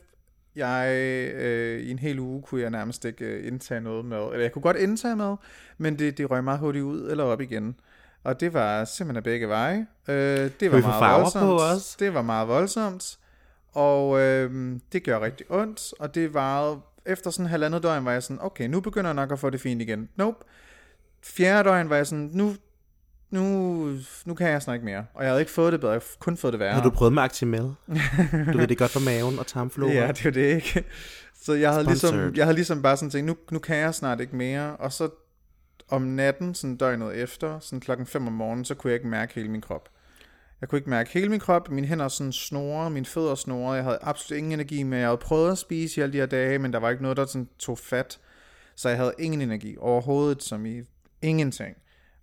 Jeg, 0.56 0.90
øh, 1.36 1.80
i 1.80 1.92
en 1.92 2.00
hel 2.00 2.20
uge 2.20 2.42
kunne 2.42 2.62
jeg 2.62 2.70
nærmest 2.70 3.06
ikke 3.06 3.26
øh, 3.26 3.48
indtage 3.48 3.82
noget 3.82 4.06
mad. 4.06 4.32
Eller 4.32 4.42
jeg 4.42 4.52
kunne 4.52 4.62
godt 4.62 4.78
indtage 4.78 5.16
mad, 5.16 5.36
men 5.78 6.00
det, 6.00 6.18
det 6.18 6.32
røg 6.32 6.44
meget 6.44 6.60
hurtigt 6.60 6.84
ud 6.84 7.12
eller 7.12 7.24
op 7.24 7.42
igen. 7.42 7.76
Og 8.24 8.40
det 8.40 8.54
var 8.54 8.86
simpelthen 8.86 9.18
af 9.18 9.24
begge 9.24 9.50
veje. 9.50 9.88
Øh, 10.08 10.52
det 10.60 10.72
var 10.72 10.80
meget 10.80 11.22
voldsomt. 11.22 11.46
på 11.46 11.58
også? 11.58 11.96
Det 12.00 12.14
var 12.14 12.22
meget 12.22 12.48
voldsomt. 12.48 13.18
Og 13.72 14.20
øh, 14.20 14.76
det 14.92 15.04
gør 15.04 15.20
rigtig 15.20 15.46
ondt. 15.50 15.94
Og 16.00 16.16
det 16.16 16.34
var 16.34 16.80
efter 17.06 17.30
sådan 17.30 17.46
halvandet 17.46 17.84
døgn, 17.84 18.06
var 18.06 18.12
jeg 18.12 18.24
sådan, 18.24 18.42
okay, 18.42 18.68
nu 18.68 18.80
begynder 18.80 19.10
jeg 19.10 19.16
nok 19.16 19.32
at 19.32 19.40
få 19.40 19.50
det 19.50 19.62
fint 19.62 19.82
igen. 19.82 20.10
Nope. 20.16 20.38
Fjerde 21.22 21.70
døgn 21.70 21.90
var 21.90 21.96
jeg 21.96 22.08
sådan, 22.08 22.30
nu, 22.34 22.56
nu, 23.32 23.98
nu 24.26 24.34
kan 24.34 24.48
jeg 24.48 24.62
snart 24.62 24.76
ikke 24.76 24.86
mere. 24.86 25.06
Og 25.14 25.24
jeg 25.24 25.32
havde 25.32 25.42
ikke 25.42 25.52
fået 25.52 25.74
det 25.74 25.80
bedre, 25.80 25.92
jeg 25.92 26.02
havde 26.02 26.18
kun 26.20 26.38
fået 26.38 26.54
det 26.54 26.60
værre. 26.60 26.74
Har 26.74 26.84
du 26.84 26.90
prøvet 26.90 27.14
med 27.14 27.24
Actimel? 27.24 27.62
Du 27.62 28.58
ved, 28.58 28.68
det 28.68 28.72
er 28.72 28.76
godt 28.76 28.92
for 28.92 29.00
maven 29.00 29.40
og 29.40 29.48
tarmflora. 29.48 29.92
Ja, 30.02 30.08
det 30.08 30.26
er 30.26 30.32
det 30.32 30.56
ikke. 30.56 30.84
Så 31.42 31.54
jeg 31.54 31.72
havde, 31.72 31.84
ligesom, 31.86 32.08
Sponsored. 32.10 32.32
jeg 32.36 32.46
havde 32.46 32.56
ligesom 32.56 32.82
bare 32.82 32.98
sådan 32.98 33.10
tænkt, 33.10 33.26
nu, 33.28 33.36
nu 33.52 33.60
kan 33.60 33.78
jeg 33.78 33.96
snart 33.96 34.20
ikke 34.20 34.36
mere. 34.36 34.76
Og 34.76 34.94
så 34.94 35.10
om 35.90 36.02
natten, 36.02 36.56
sådan 36.56 36.76
døgnet 36.76 37.16
efter, 37.16 37.60
sådan 37.60 37.80
klokken 37.80 38.08
5 38.08 38.28
om 38.28 38.34
morgenen, 38.34 38.66
så 38.66 38.76
kunne 38.76 38.92
jeg 38.92 38.96
ikke 38.96 39.08
mærke 39.08 39.34
hele 39.36 39.48
min 39.50 39.62
krop. 39.62 39.90
Jeg 40.62 40.70
kunne 40.70 40.80
ikke 40.80 40.90
mærke 40.90 41.10
hele 41.14 41.30
min 41.30 41.40
krop, 41.40 41.70
mine 41.72 41.88
hænder 41.88 42.08
sådan 42.08 42.32
snore, 42.34 42.90
mine 42.90 43.06
fødder 43.06 43.36
snore, 43.36 43.74
jeg 43.74 43.84
havde 43.84 43.98
absolut 44.02 44.38
ingen 44.38 44.54
energi 44.54 44.84
mere. 44.84 45.00
Jeg 45.00 45.08
havde 45.08 45.18
prøvet 45.18 45.52
at 45.52 45.58
spise 45.58 46.00
i 46.00 46.04
alle 46.04 46.14
de 46.14 46.18
her 46.18 46.26
dage, 46.26 46.60
men 46.60 46.74
der 46.74 46.80
var 46.80 46.90
ikke 46.90 47.02
noget, 47.04 47.18
der 47.18 47.26
sådan 47.26 47.50
tog 47.60 47.78
fat. 47.78 48.20
Så 48.76 48.90
jeg 48.90 48.98
havde 48.98 49.14
ingen 49.20 49.42
energi 49.42 49.76
overhovedet, 49.80 50.44
som 50.44 50.66
i 50.66 50.82
ingenting. 51.22 51.76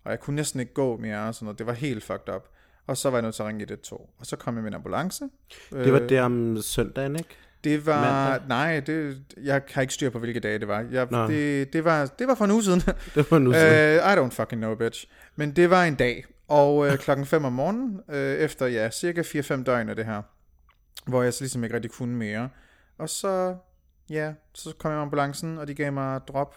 Og 0.07 0.13
jeg 0.13 0.21
kunne 0.21 0.37
næsten 0.37 0.61
ikke 0.61 0.75
gå 0.75 0.97
mere, 0.97 1.29
og 1.29 1.35
sådan 1.35 1.45
noget. 1.45 1.59
det 1.59 1.67
var 1.67 1.73
helt 1.73 2.05
fucked 2.05 2.35
up. 2.35 2.43
Og 2.87 2.97
så 2.97 3.11
var 3.11 3.19
jeg 3.19 3.23
nødt 3.23 3.35
til 3.35 3.43
at 3.43 3.47
ringe 3.49 3.63
112. 3.63 4.01
Og 4.19 4.27
så 4.27 4.37
kom 4.37 4.55
jeg 4.55 4.63
med 4.63 4.71
en 4.71 4.75
ambulance. 4.75 5.25
Det 5.71 5.93
var 5.93 6.01
Øh, 6.01 6.09
der 6.09 6.23
om 6.23 6.59
søndagen, 6.63 7.17
ikke? 7.17 7.37
det 7.65 7.87
var, 7.87 8.29
Mandag? 8.31 8.49
nej, 8.49 8.81
det, 8.81 9.23
jeg 9.43 9.63
har 9.73 9.81
ikke 9.81 9.95
styr 9.95 10.11
på, 10.11 10.19
hvilke 10.19 10.41
dage 10.41 10.59
det 10.59 10.69
var. 10.69 10.85
Jeg, 10.93 11.09
Nå. 11.11 11.27
det, 11.27 11.73
det, 11.73 11.85
var 11.85 12.07
det 12.07 12.29
var 12.29 12.35
for 12.35 12.45
en 12.45 12.51
uge 12.51 12.65
siden. 12.65 12.81
Det 13.15 13.31
var 13.31 13.39
nu 13.39 13.51
uh, 13.51 13.57
sådan. 13.57 13.97
I 13.97 14.21
don't 14.21 14.31
fucking 14.31 14.61
know, 14.61 14.75
bitch. 14.75 15.07
Men 15.37 15.53
det 15.57 15.71
var 15.71 15.85
en 15.85 15.95
dag. 15.95 16.25
Og 16.49 16.77
uh, 16.77 16.95
klokken 16.95 17.27
5 17.27 17.45
om 17.45 17.53
morgenen, 17.53 18.01
uh, 18.09 18.17
efter 18.17 18.67
ja, 18.67 18.91
cirka 18.91 19.23
4-5 19.23 19.63
døgn 19.63 19.89
af 19.89 19.97
det 19.97 20.05
her, 20.05 20.23
hvor 21.07 21.23
jeg 21.23 21.35
så 21.35 21.41
ligesom 21.45 21.65
ikke 21.65 21.75
rigtig 21.75 21.91
kunne 21.91 22.17
mere. 22.17 22.49
Og 22.99 23.09
så, 23.09 23.57
ja, 24.11 24.33
så 24.55 24.75
kom 24.79 24.91
jeg 24.91 24.97
med 24.97 25.03
ambulancen, 25.03 25.59
og 25.59 25.69
de 25.69 25.75
gav 25.75 25.93
mig 25.93 26.21
drop. 26.29 26.57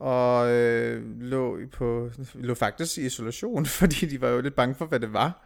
Og 0.00 0.50
øh, 0.50 1.20
lå, 1.20 1.58
på, 1.72 2.10
lå 2.34 2.54
faktisk 2.54 2.98
i 2.98 3.06
isolation, 3.06 3.66
fordi 3.80 4.06
de 4.06 4.20
var 4.20 4.28
jo 4.28 4.40
lidt 4.40 4.54
bange 4.54 4.74
for, 4.74 4.86
hvad 4.86 5.00
det 5.00 5.12
var. 5.12 5.44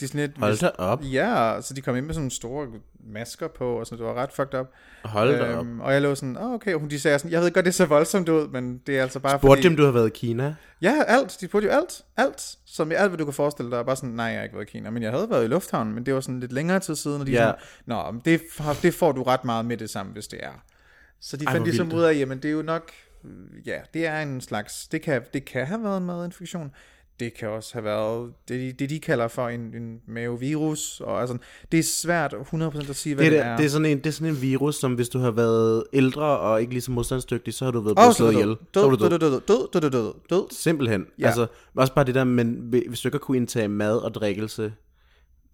De 0.00 0.08
sådan 0.08 0.20
lidt, 0.20 0.38
Hold 0.38 0.58
da 0.58 0.68
op. 0.68 1.02
Ja, 1.02 1.58
så 1.62 1.74
de 1.74 1.80
kom 1.80 1.96
ind 1.96 2.06
med 2.06 2.14
sådan 2.14 2.22
nogle 2.22 2.30
store 2.30 2.66
masker 3.12 3.48
på, 3.48 3.78
og 3.78 3.86
sådan, 3.86 3.98
det 3.98 4.06
var 4.06 4.22
ret 4.22 4.32
fucked 4.32 4.60
up. 4.60 4.66
Hold 5.04 5.38
da 5.38 5.56
op. 5.56 5.66
Øhm, 5.66 5.80
og 5.80 5.92
jeg 5.92 6.02
lå 6.02 6.14
sådan, 6.14 6.36
oh, 6.36 6.52
okay, 6.52 6.74
og 6.74 6.90
de 6.90 7.00
sagde 7.00 7.18
sådan, 7.18 7.30
jeg 7.30 7.40
ved 7.40 7.50
godt, 7.50 7.64
det 7.64 7.74
ser 7.74 7.86
voldsomt 7.86 8.28
ud, 8.28 8.48
men 8.48 8.78
det 8.86 8.98
er 8.98 9.02
altså 9.02 9.20
bare 9.20 9.38
Spurgte 9.38 9.56
fordi... 9.56 9.68
dem, 9.68 9.76
du 9.76 9.84
har 9.84 9.90
været 9.92 10.06
i 10.06 10.12
Kina? 10.14 10.54
Ja, 10.82 11.02
alt. 11.06 11.36
De 11.40 11.46
spurgte 11.46 11.68
jo 11.68 11.74
alt. 11.74 12.02
Alt. 12.16 12.56
Som 12.66 12.92
alt, 12.92 13.10
hvad 13.10 13.18
du 13.18 13.24
kan 13.24 13.34
forestille 13.34 13.70
dig. 13.70 13.86
Bare 13.86 13.96
sådan, 13.96 14.10
nej, 14.10 14.26
jeg 14.26 14.36
har 14.36 14.42
ikke 14.42 14.56
været 14.56 14.68
i 14.68 14.70
Kina. 14.70 14.90
Men 14.90 15.02
jeg 15.02 15.10
havde 15.10 15.30
været 15.30 15.44
i 15.44 15.46
lufthavnen, 15.48 15.94
men 15.94 16.06
det 16.06 16.14
var 16.14 16.20
sådan 16.20 16.40
lidt 16.40 16.52
længere 16.52 16.80
tid 16.80 16.94
siden, 16.96 17.20
og 17.20 17.26
de 17.26 17.32
Ja. 17.32 17.46
ja. 17.46 17.52
sådan, 17.86 18.14
nå, 18.14 18.20
det, 18.24 18.40
det 18.82 18.94
får 18.94 19.12
du 19.12 19.22
ret 19.22 19.44
meget 19.44 19.64
med 19.64 19.76
det 19.76 19.90
samme, 19.90 20.12
hvis 20.12 20.28
det 20.28 20.38
er. 20.42 20.62
Så 21.20 21.36
de 21.36 21.44
Ej, 21.44 21.52
fandt 21.52 21.66
ligesom 21.66 21.92
ud 21.92 22.02
af, 22.02 22.14
jamen 22.14 22.38
det 22.38 22.48
er 22.48 22.52
jo 22.52 22.62
nok, 22.62 22.92
ja, 23.66 23.78
det 23.94 24.06
er 24.06 24.22
en 24.22 24.40
slags, 24.40 24.88
det 24.88 25.02
kan, 25.02 25.22
det 25.34 25.44
kan 25.44 25.66
have 25.66 25.82
været 25.82 25.96
en 25.98 26.04
madinfektion. 26.06 26.70
det 27.20 27.34
kan 27.34 27.48
også 27.48 27.72
have 27.72 27.84
været 27.84 28.32
det, 28.48 28.78
det 28.78 28.90
de 28.90 29.00
kalder 29.00 29.28
for 29.28 29.48
en, 29.48 29.60
en 29.60 30.00
mavevirus. 30.06 31.00
Og 31.00 31.20
altså, 31.20 31.38
det 31.72 31.78
er 31.78 31.82
svært 31.82 32.34
100% 32.34 32.90
at 32.90 32.96
sige, 32.96 33.14
hvad 33.14 33.24
Det 33.24 33.32
det, 33.32 33.40
er, 33.40 33.56
det, 33.56 33.64
er 33.64 33.68
sådan 33.68 33.86
en, 33.86 33.98
det 33.98 34.06
er 34.06 34.10
sådan 34.10 34.34
en 34.34 34.42
virus, 34.42 34.76
som 34.76 34.94
hvis 34.94 35.08
du 35.08 35.18
har 35.18 35.30
været 35.30 35.84
ældre 35.92 36.38
og 36.38 36.60
ikke 36.60 36.72
lige 36.72 36.82
så 36.82 36.90
modstandsdygtig, 36.90 37.54
så 37.54 37.64
har 37.64 37.72
du 37.72 37.80
været 37.80 37.96
blevet 37.96 38.16
slået 38.16 38.32
ihjel. 38.32 38.48
død, 38.48 38.56
død, 38.74 39.18
død. 39.18 39.18
død, 39.18 39.40
død, 39.72 39.80
død, 39.80 39.90
død, 39.90 40.12
død. 40.30 40.46
Simpelthen. 40.50 41.00
Ja. 41.00 41.06
Ja. 41.18 41.26
Altså, 41.26 41.46
også 41.76 41.94
bare 41.94 42.04
det 42.04 42.14
der, 42.14 42.24
men 42.24 42.74
hvis 42.88 43.00
du 43.00 43.08
ikke 43.08 43.14
har 43.16 43.20
kunne 43.20 43.36
indtage 43.36 43.68
mad 43.68 43.96
og 43.96 44.14
drikkelse, 44.14 44.62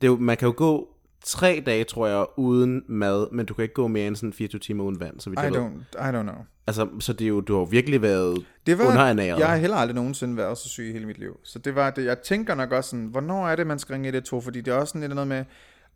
det 0.01 0.07
er 0.07 0.11
jo, 0.11 0.17
man 0.17 0.37
kan 0.37 0.47
jo 0.47 0.55
gå 0.57 0.89
tre 1.25 1.63
dage, 1.67 1.85
tror 1.85 2.07
jeg, 2.07 2.27
uden 2.37 2.83
mad, 2.89 3.27
men 3.33 3.47
du 3.47 3.55
kan 3.55 3.63
ikke 3.63 3.75
gå 3.75 3.89
mere 3.89 4.07
end 4.07 4.17
sådan 4.17 4.33
24 4.33 4.59
timer 4.59 4.85
uden 4.85 5.01
vand, 5.01 5.21
så 5.21 5.31
vidt 5.31 5.41
I 5.41 5.43
jeg 5.43 5.53
ved. 5.53 5.59
don't, 5.61 6.09
I 6.09 6.13
don't 6.15 6.23
know. 6.23 6.35
Altså, 6.67 6.89
så 7.01 7.13
det 7.13 7.25
er 7.25 7.29
jo, 7.29 7.41
du 7.41 7.59
har 7.59 7.65
virkelig 7.65 8.03
været 8.03 8.47
Det 8.67 8.79
var, 8.79 8.85
underernæret. 8.85 9.39
jeg 9.39 9.49
har 9.49 9.57
heller 9.57 9.77
aldrig 9.77 9.95
nogensinde 9.95 10.37
været 10.37 10.59
så 10.59 10.69
syg 10.69 10.85
i 10.89 10.93
hele 10.93 11.07
mit 11.07 11.19
liv. 11.19 11.37
Så 11.45 11.59
det 11.59 11.75
var 11.75 11.91
det. 11.91 12.05
Jeg 12.05 12.19
tænker 12.19 12.55
nok 12.55 12.73
også 12.73 12.91
sådan, 12.91 13.07
hvornår 13.07 13.49
er 13.49 13.57
det, 13.57 13.67
man 13.67 13.79
skal 13.79 13.93
ringe 13.93 14.09
112? 14.09 14.43
Fordi 14.43 14.61
det 14.61 14.73
er 14.75 14.77
også 14.77 14.91
sådan 14.91 15.01
lidt 15.01 15.15
noget 15.15 15.29
med, 15.29 15.45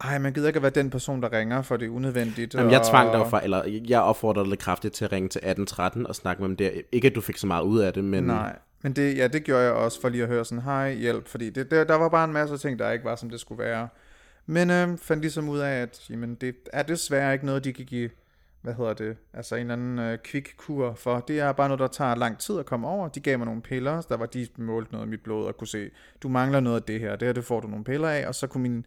ej, 0.05 0.19
man 0.19 0.33
gider 0.33 0.47
ikke 0.47 0.57
at 0.57 0.63
være 0.63 0.73
den 0.75 0.91
person, 0.91 1.23
der 1.23 1.33
ringer, 1.33 1.63
for 1.63 1.77
det 1.77 1.87
er 1.87 1.91
unødvendigt. 1.91 2.55
Jamen, 2.55 2.73
jeg 2.73 2.83
tvang 2.91 3.13
dig 3.13 3.27
fra, 3.31 3.45
eller 3.45 3.63
jeg 3.89 4.01
opfordrede 4.01 4.51
dig 4.51 4.59
kraftigt 4.59 4.95
til 4.95 5.05
at 5.05 5.13
ringe 5.13 5.29
til 5.29 5.39
1813 5.39 6.07
og 6.07 6.15
snakke 6.15 6.43
med 6.43 6.49
dem 6.49 6.57
der. 6.57 6.71
Ikke 6.93 7.09
at 7.09 7.15
du 7.15 7.21
fik 7.21 7.37
så 7.37 7.47
meget 7.47 7.63
ud 7.65 7.79
af 7.81 7.93
det, 7.93 8.05
men 8.05 8.25
Nej, 8.25 8.57
men 8.83 8.93
det, 8.93 9.17
ja, 9.17 9.29
det 9.29 9.45
gjorde 9.45 9.63
jeg 9.63 9.73
også 9.73 10.01
for 10.01 10.09
lige 10.09 10.23
at 10.23 10.29
høre 10.29 10.45
sådan, 10.45 10.63
hej, 10.63 10.95
hjælp, 10.95 11.29
fordi 11.29 11.51
det, 11.51 11.71
der, 11.71 11.85
der 11.85 11.95
var 11.95 12.09
bare 12.09 12.25
en 12.25 12.33
masse 12.33 12.57
ting, 12.59 12.79
der 12.79 12.91
ikke 12.91 13.05
var, 13.05 13.17
som 13.17 13.31
det 13.31 13.41
skulle 13.41 13.63
være. 13.65 13.89
Men 14.51 14.71
øh, 14.71 14.99
fandt 14.99 15.23
ligesom 15.23 15.49
ud 15.49 15.59
af, 15.59 15.83
at 15.83 16.11
jamen, 16.11 16.35
det 16.35 16.55
er 16.73 16.83
desværre 16.83 17.33
ikke 17.33 17.47
noget, 17.47 17.65
de 17.65 17.73
kan 17.73 17.85
give, 17.85 18.11
hvad 18.63 18.75
hedder 18.75 18.93
det, 18.93 19.17
altså 19.35 19.55
en 19.55 19.61
eller 19.61 19.73
anden 19.73 19.99
øh, 19.99 20.19
quick 20.25 20.55
kur 20.57 20.95
for. 20.95 21.21
Det 21.21 21.41
er 21.41 21.53
bare 21.53 21.69
noget, 21.69 21.81
der 21.81 21.87
tager 21.87 22.15
lang 22.15 22.39
tid 22.39 22.59
at 22.59 22.67
komme 22.67 22.89
over. 22.89 23.09
De 23.09 23.21
gav 23.21 23.39
mig 23.39 23.47
nogle 23.47 23.63
piller, 23.63 24.03
der 24.03 24.17
var 24.17 24.27
de 24.27 24.47
målt 24.57 24.93
noget 24.93 25.05
af 25.05 25.09
mit 25.09 25.21
blod 25.23 25.47
og 25.47 25.57
kunne 25.57 25.69
se, 25.69 25.91
du 26.23 26.29
mangler 26.29 26.61
noget 26.61 26.77
af 26.77 26.83
det 26.83 27.01
her, 27.01 27.17
det 27.17 27.29
her 27.29 27.33
det 27.33 27.45
får 27.45 27.61
du 27.61 27.69
nogle 27.69 27.85
piller 27.85 28.09
af, 28.09 28.27
og 28.27 28.35
så 28.35 28.47
kunne 28.47 28.63
min, 28.63 28.87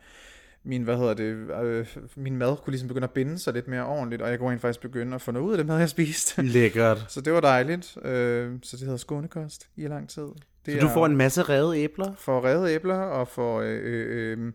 min, 0.63 0.83
hvad 0.83 0.97
hedder 0.97 1.13
det, 1.13 1.33
øh, 1.63 1.87
min 2.15 2.37
mad 2.37 2.57
kunne 2.57 2.71
ligesom 2.71 2.87
begynde 2.87 3.05
at 3.05 3.11
binde 3.11 3.39
sig 3.39 3.53
lidt 3.53 3.67
mere 3.67 3.85
ordentligt, 3.85 4.21
og 4.21 4.29
jeg 4.29 4.39
kunne 4.39 4.51
rent 4.51 4.61
faktisk 4.61 4.81
begynde 4.81 5.15
at 5.15 5.21
få 5.21 5.31
noget 5.31 5.45
ud 5.45 5.51
af 5.51 5.57
det 5.57 5.67
mad, 5.67 5.79
jeg 5.79 5.89
spiste. 5.89 6.41
lækkert. 6.41 7.05
Så 7.13 7.21
det 7.21 7.33
var 7.33 7.41
dejligt. 7.41 7.97
Øh, 8.05 8.51
så 8.63 8.77
det 8.77 8.83
hedder 8.83 8.97
skånekost 8.97 9.67
i 9.75 9.87
lang 9.87 10.09
tid. 10.09 10.27
Det 10.65 10.81
Så 10.81 10.87
du 10.87 10.93
får 10.93 11.05
en 11.05 11.17
masse 11.17 11.41
revet 11.41 11.77
æbler? 11.77 12.13
for 12.17 12.45
rede 12.45 12.73
æbler 12.73 12.95
og 12.95 13.27
for 13.27 13.59
øh, 13.59 13.79
øh, 13.83 14.37
øh, 14.39 14.53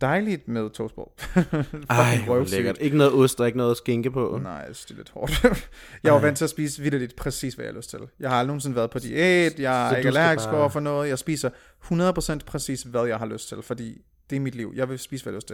dejligt 0.00 0.48
med 0.48 0.70
toastbrød. 0.70 1.06
Ej, 1.90 2.18
hvor 2.24 2.44
lækkert. 2.50 2.78
Ikke 2.80 2.96
noget 2.96 3.12
ost 3.12 3.40
og 3.40 3.46
ikke 3.46 3.58
noget 3.58 3.76
skinke 3.76 4.10
på. 4.10 4.40
Nej, 4.42 4.66
det 4.66 4.90
er 4.90 4.94
lidt 4.94 5.10
hårdt. 5.10 5.44
jeg 6.04 6.12
var 6.12 6.18
vant 6.20 6.36
til 6.38 6.44
at 6.44 6.50
spise 6.50 6.82
vidderligt 6.82 7.16
præcis, 7.16 7.54
hvad 7.54 7.64
jeg 7.64 7.72
har 7.72 7.76
lyst 7.78 7.90
til. 7.90 7.98
Jeg 8.20 8.30
har 8.30 8.36
aldrig 8.36 8.46
nogensinde 8.46 8.76
været 8.76 8.90
på 8.90 8.98
diæt, 8.98 9.58
jeg 9.60 9.88
Så 9.90 9.94
er 9.94 9.96
ikke 9.96 10.08
allergisk 10.08 10.46
bare- 10.48 10.58
over 10.60 10.68
for 10.68 10.80
noget. 10.80 11.08
Jeg 11.08 11.18
spiser 11.18 11.50
100% 11.84 12.38
præcis, 12.46 12.82
hvad 12.82 13.04
jeg 13.06 13.16
har 13.18 13.26
lyst 13.26 13.48
til, 13.48 13.62
fordi 13.62 14.02
det 14.30 14.36
er 14.36 14.40
mit 14.40 14.54
liv. 14.54 14.72
Jeg 14.76 14.88
vil 14.88 14.98
spise, 14.98 15.24
hvad 15.24 15.32
jeg 15.32 15.36
har 15.36 15.38
lyst 15.38 15.48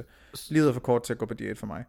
til. 0.45 0.55
Livet 0.55 0.69
er 0.69 0.73
for 0.73 0.81
kort 0.81 1.03
til 1.03 1.13
at 1.13 1.19
gå 1.19 1.27
på 1.27 1.35
diæt 1.35 1.59
for 1.59 1.67
mig. 1.67 1.85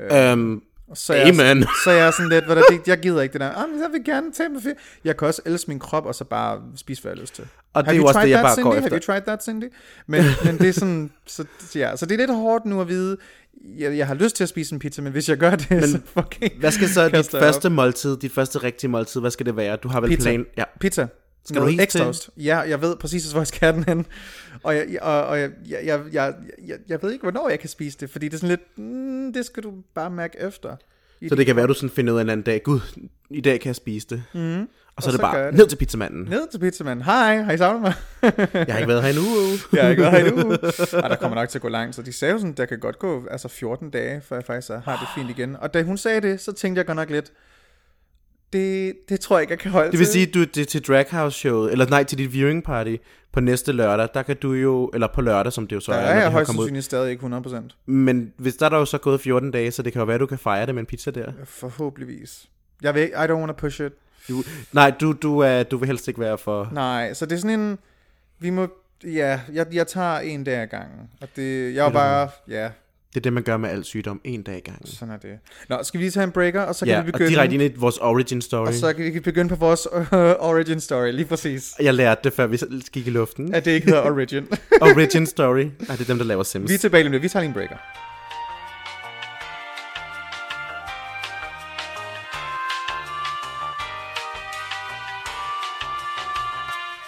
Øh, 0.00 0.32
Øhm, 0.32 0.62
så 0.94 1.14
jeg, 1.14 1.40
amen. 1.40 1.66
så 1.84 1.90
jeg 1.90 2.06
er 2.06 2.10
sådan 2.10 2.28
lidt, 2.28 2.44
hvad 2.44 2.56
der, 2.56 2.62
det, 2.62 2.88
jeg 2.88 2.98
gider 2.98 3.22
ikke 3.22 3.32
det 3.32 3.40
der. 3.40 3.50
Ah, 3.50 3.68
men 3.70 3.80
jeg 3.80 3.88
vil 3.92 4.04
gerne 4.04 4.32
tage 4.32 4.48
ferie. 4.62 4.74
Jeg 5.04 5.16
kan 5.16 5.28
også 5.28 5.42
elske 5.46 5.70
min 5.70 5.78
krop, 5.78 6.06
og 6.06 6.14
så 6.14 6.24
bare 6.24 6.62
spise, 6.76 7.02
hvad 7.02 7.12
jeg 7.12 7.16
har 7.16 7.22
lyst 7.22 7.34
til. 7.34 7.44
Og 7.72 7.82
det 7.84 7.88
Have 7.88 7.96
er 7.96 8.00
jo 8.00 8.06
også 8.06 8.20
det, 8.20 8.30
jeg 8.30 8.42
bare 8.42 8.54
Cindy? 8.54 8.64
går 8.64 8.72
Have 8.72 8.84
efter. 8.84 8.98
you 8.98 9.00
tried 9.00 9.22
that, 9.22 9.44
Cindy? 9.44 9.64
Men, 10.06 10.24
men 10.44 10.58
det 10.58 10.68
er 10.68 10.72
sådan, 10.72 11.10
så, 11.26 11.44
ja, 11.74 11.96
så 11.96 12.06
det 12.06 12.14
er 12.14 12.18
lidt 12.18 12.34
hårdt 12.34 12.64
nu 12.64 12.80
at 12.80 12.88
vide, 12.88 13.16
jeg, 13.78 13.96
jeg 13.96 14.06
har 14.06 14.14
lyst 14.14 14.36
til 14.36 14.42
at 14.42 14.48
spise 14.48 14.72
en 14.74 14.78
pizza, 14.78 15.02
men 15.02 15.12
hvis 15.12 15.28
jeg 15.28 15.36
gør 15.36 15.50
det, 15.50 15.70
men, 15.70 15.82
så 15.92 16.00
fucking 16.14 16.60
Hvad 16.60 16.70
skal 16.70 16.88
så 16.88 17.08
dit 17.08 17.30
første 17.30 17.70
måltid, 17.70 18.16
dit 18.16 18.32
første 18.32 18.62
rigtige 18.62 18.90
måltid, 18.90 19.20
hvad 19.20 19.30
skal 19.30 19.46
det 19.46 19.56
være? 19.56 19.76
Du 19.76 19.88
har 19.88 20.00
vel 20.00 20.10
Pizza. 20.10 20.30
plan... 20.30 20.46
Ja. 20.56 20.64
Pizza. 20.80 21.06
Skal 21.48 21.54
du 21.56 21.60
Noget 21.60 21.72
helt 21.72 21.82
ekstra 21.82 22.08
ost. 22.08 22.30
Ja, 22.36 22.58
jeg 22.58 22.80
ved 22.82 22.96
præcis, 22.96 23.30
hvor 23.32 23.40
jeg 23.40 23.46
skal 23.46 23.60
have 23.60 23.72
den 23.76 23.84
hen. 23.84 24.06
Og 24.62 24.74
jeg, 24.76 24.86
og, 25.02 25.26
og 25.26 25.40
jeg, 25.40 25.50
jeg, 25.68 25.80
jeg, 25.84 26.00
jeg, 26.12 26.34
jeg, 26.66 26.76
jeg 26.88 27.02
ved 27.02 27.12
ikke, 27.12 27.22
hvornår 27.22 27.48
jeg 27.48 27.60
kan 27.60 27.68
spise 27.68 27.98
det, 28.00 28.10
fordi 28.10 28.26
det 28.28 28.34
er 28.34 28.38
sådan 28.38 28.48
lidt, 28.48 28.78
mm, 28.78 29.32
det 29.32 29.46
skal 29.46 29.62
du 29.62 29.72
bare 29.94 30.10
mærke 30.10 30.38
efter. 30.40 30.76
Så 31.28 31.34
det 31.34 31.46
kan 31.46 31.56
være, 31.56 31.66
du 31.66 31.74
sådan 31.74 31.90
finder 31.90 32.12
ud 32.12 32.18
af 32.18 32.22
en 32.22 32.30
anden 32.30 32.44
dag, 32.44 32.62
gud, 32.62 32.80
i 33.30 33.40
dag 33.40 33.60
kan 33.60 33.66
jeg 33.68 33.76
spise 33.76 34.06
det. 34.10 34.22
Mm. 34.34 34.68
Og 34.96 35.02
så 35.02 35.08
Og 35.10 35.14
er 35.14 35.16
det 35.16 35.18
så 35.18 35.18
bare 35.32 35.46
det. 35.46 35.54
ned 35.54 35.66
til 35.68 35.76
pizzamanden. 35.76 36.24
Ned 36.24 36.48
til 36.50 36.58
pizzamanden. 36.58 37.04
Hej, 37.04 37.42
har 37.42 37.52
I 37.52 37.58
savnet 37.58 37.82
mig? 37.82 37.92
Jeg 38.22 38.66
har 38.68 38.76
ikke 38.76 38.88
været 38.88 39.02
her 39.02 39.08
endnu. 39.10 39.24
jeg 39.72 39.82
har 39.82 39.90
ikke 39.90 40.02
været 40.02 40.22
her 40.22 40.32
endnu. 40.32 40.50
Ej, 40.92 41.08
der 41.08 41.16
kommer 41.16 41.34
nok 41.34 41.48
til 41.48 41.58
at 41.58 41.62
gå 41.62 41.68
langt. 41.68 41.96
Så 41.96 42.02
de 42.02 42.12
sagde 42.12 42.32
jo 42.32 42.38
sådan, 42.38 42.52
der 42.54 42.64
kan 42.66 42.78
godt 42.78 42.98
gå 42.98 43.26
altså 43.30 43.48
14 43.48 43.90
dage, 43.90 44.20
før 44.20 44.36
jeg 44.36 44.44
faktisk 44.44 44.70
har 44.84 44.96
det 44.96 45.08
fint 45.22 45.38
igen. 45.38 45.56
Og 45.56 45.74
da 45.74 45.82
hun 45.82 45.96
sagde 45.98 46.20
det, 46.20 46.40
så 46.40 46.52
tænkte 46.52 46.78
jeg 46.78 46.86
godt 46.86 46.96
nok 46.96 47.10
lidt, 47.10 47.32
det, 48.52 48.94
det 49.08 49.20
tror 49.20 49.36
jeg 49.36 49.42
ikke, 49.42 49.50
jeg 49.52 49.58
kan 49.58 49.70
holde 49.70 49.90
Det 49.90 49.98
vil 49.98 50.06
til. 50.06 50.12
sige, 50.12 50.26
du 50.26 50.44
det 50.44 50.68
til 50.68 50.82
Draghouse 50.82 51.38
showet, 51.38 51.72
eller 51.72 51.86
nej, 51.86 52.04
til 52.04 52.18
dit 52.18 52.32
viewing 52.32 52.64
party 52.64 52.96
på 53.32 53.40
næste 53.40 53.72
lørdag, 53.72 54.08
der 54.14 54.22
kan 54.22 54.36
du 54.36 54.52
jo, 54.52 54.90
eller 54.94 55.06
på 55.14 55.20
lørdag, 55.20 55.52
som 55.52 55.66
det 55.66 55.76
jo 55.76 55.80
så 55.80 55.92
der 55.92 55.98
er, 55.98 56.02
er 56.14 56.20
jeg 56.20 56.30
højst 56.30 56.50
sandsynligt 56.50 56.84
stadig 56.84 57.10
ikke 57.10 57.26
100%. 57.26 57.56
Men 57.86 58.32
hvis 58.36 58.56
der 58.56 58.66
er 58.66 58.70
der 58.70 58.78
jo 58.78 58.84
så 58.84 58.98
gået 58.98 59.20
14 59.20 59.50
dage, 59.50 59.70
så 59.70 59.82
det 59.82 59.92
kan 59.92 60.00
jo 60.00 60.06
være, 60.06 60.18
du 60.18 60.26
kan 60.26 60.38
fejre 60.38 60.66
det 60.66 60.74
med 60.74 60.80
en 60.82 60.86
pizza 60.86 61.10
der. 61.10 61.32
Forhåbentligvis. 61.44 62.46
Jeg 62.82 62.94
ved 62.94 63.02
ikke, 63.02 63.14
I 63.14 63.18
don't 63.18 63.32
want 63.32 63.48
to 63.48 63.54
push 63.56 63.80
it. 63.80 63.92
Du, 64.28 64.42
nej, 64.72 64.90
du, 65.00 65.12
du, 65.12 65.38
er, 65.38 65.62
du 65.62 65.76
vil 65.76 65.86
helst 65.86 66.08
ikke 66.08 66.20
være 66.20 66.38
for... 66.38 66.68
Nej, 66.72 67.14
så 67.14 67.26
det 67.26 67.32
er 67.36 67.40
sådan 67.40 67.60
en, 67.60 67.78
vi 68.38 68.50
må, 68.50 68.68
ja, 69.04 69.40
jeg, 69.52 69.66
jeg 69.72 69.86
tager 69.86 70.18
en 70.18 70.44
dag 70.44 70.56
ad 70.56 70.66
gangen. 70.66 71.10
Og 71.20 71.28
det, 71.36 71.74
jeg 71.74 71.86
er 71.86 71.90
bare, 71.90 72.28
ja, 72.48 72.70
Det 73.14 73.16
er 73.16 73.20
det, 73.20 73.32
man 73.32 73.42
gør 73.42 73.56
med 73.56 73.70
al 73.70 73.84
sygdom, 73.84 74.20
en 74.24 74.42
dag 74.42 74.56
i 74.56 74.60
gangen. 74.60 74.86
sådan 74.86 75.14
er 75.14 75.18
det. 75.18 75.38
Nå, 75.68 75.82
skal 75.82 75.98
vi 75.98 76.04
lige 76.04 76.10
tage 76.10 76.24
en 76.24 76.30
breaker, 76.32 76.60
og 76.62 76.74
så 76.74 76.84
kan 76.84 76.94
Ja, 76.94 77.00
vi 77.02 77.08
og 77.08 77.12
begynde. 77.12 77.30
direkte 77.30 77.54
ind 77.54 77.62
i 77.62 77.72
vores 77.76 77.98
origin 77.98 78.40
story. 78.42 78.66
og 78.66 78.74
så 78.74 78.92
kan 78.92 79.14
vi 79.14 79.20
begynde 79.20 79.48
på 79.48 79.54
vores 79.54 79.86
uh, 79.92 80.02
origin 80.38 80.80
story, 80.80 81.12
lige 81.12 81.24
præcis. 81.26 81.74
Jeg 81.80 81.94
lærte 81.94 82.20
det, 82.24 82.32
før 82.32 82.46
vi 82.46 82.58
gik 82.92 83.06
i 83.06 83.10
luften. 83.10 83.54
At 83.54 83.64
det 83.64 83.70
ikke 83.70 83.86
hedder 83.86 84.02
origin. 84.10 84.48
Origin 84.80 85.26
story. 85.26 85.58
Nej, 85.64 85.70
det 85.88 86.00
er 86.00 86.04
dem, 86.04 86.18
der 86.18 86.24
laver 86.24 86.42
Sims. 86.42 86.68
vi 86.70 86.74
er 86.74 86.78
tilbage 86.78 87.08
lige. 87.08 87.20
Vi 87.20 87.28
tager 87.28 87.40
lige 87.42 87.48
en 87.48 87.54
breaker. 87.54 87.76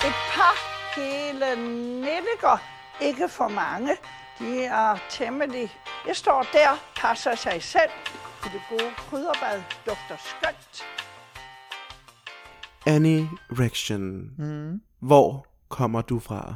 Et 0.09 0.15
par 0.35 0.55
hele 0.97 1.49
nittiger, 2.01 2.59
ikke 3.01 3.29
for 3.29 3.49
mange. 3.49 3.97
De 4.41 4.65
er 4.65 4.97
temmelig... 5.11 5.71
Jeg 6.07 6.17
står 6.17 6.47
der, 6.53 6.85
passer 6.97 7.35
sig 7.35 7.63
selv. 7.63 7.91
I 8.47 8.49
det 8.53 8.61
gode 8.71 8.91
krydderbad 8.97 9.63
dufter 9.87 10.17
skønt. 10.19 10.83
Annie 12.87 13.29
Rection. 13.51 14.31
Mm. 14.39 14.81
Hvor 14.99 15.47
kommer 15.69 16.03
du 16.03 16.19
fra? 16.19 16.55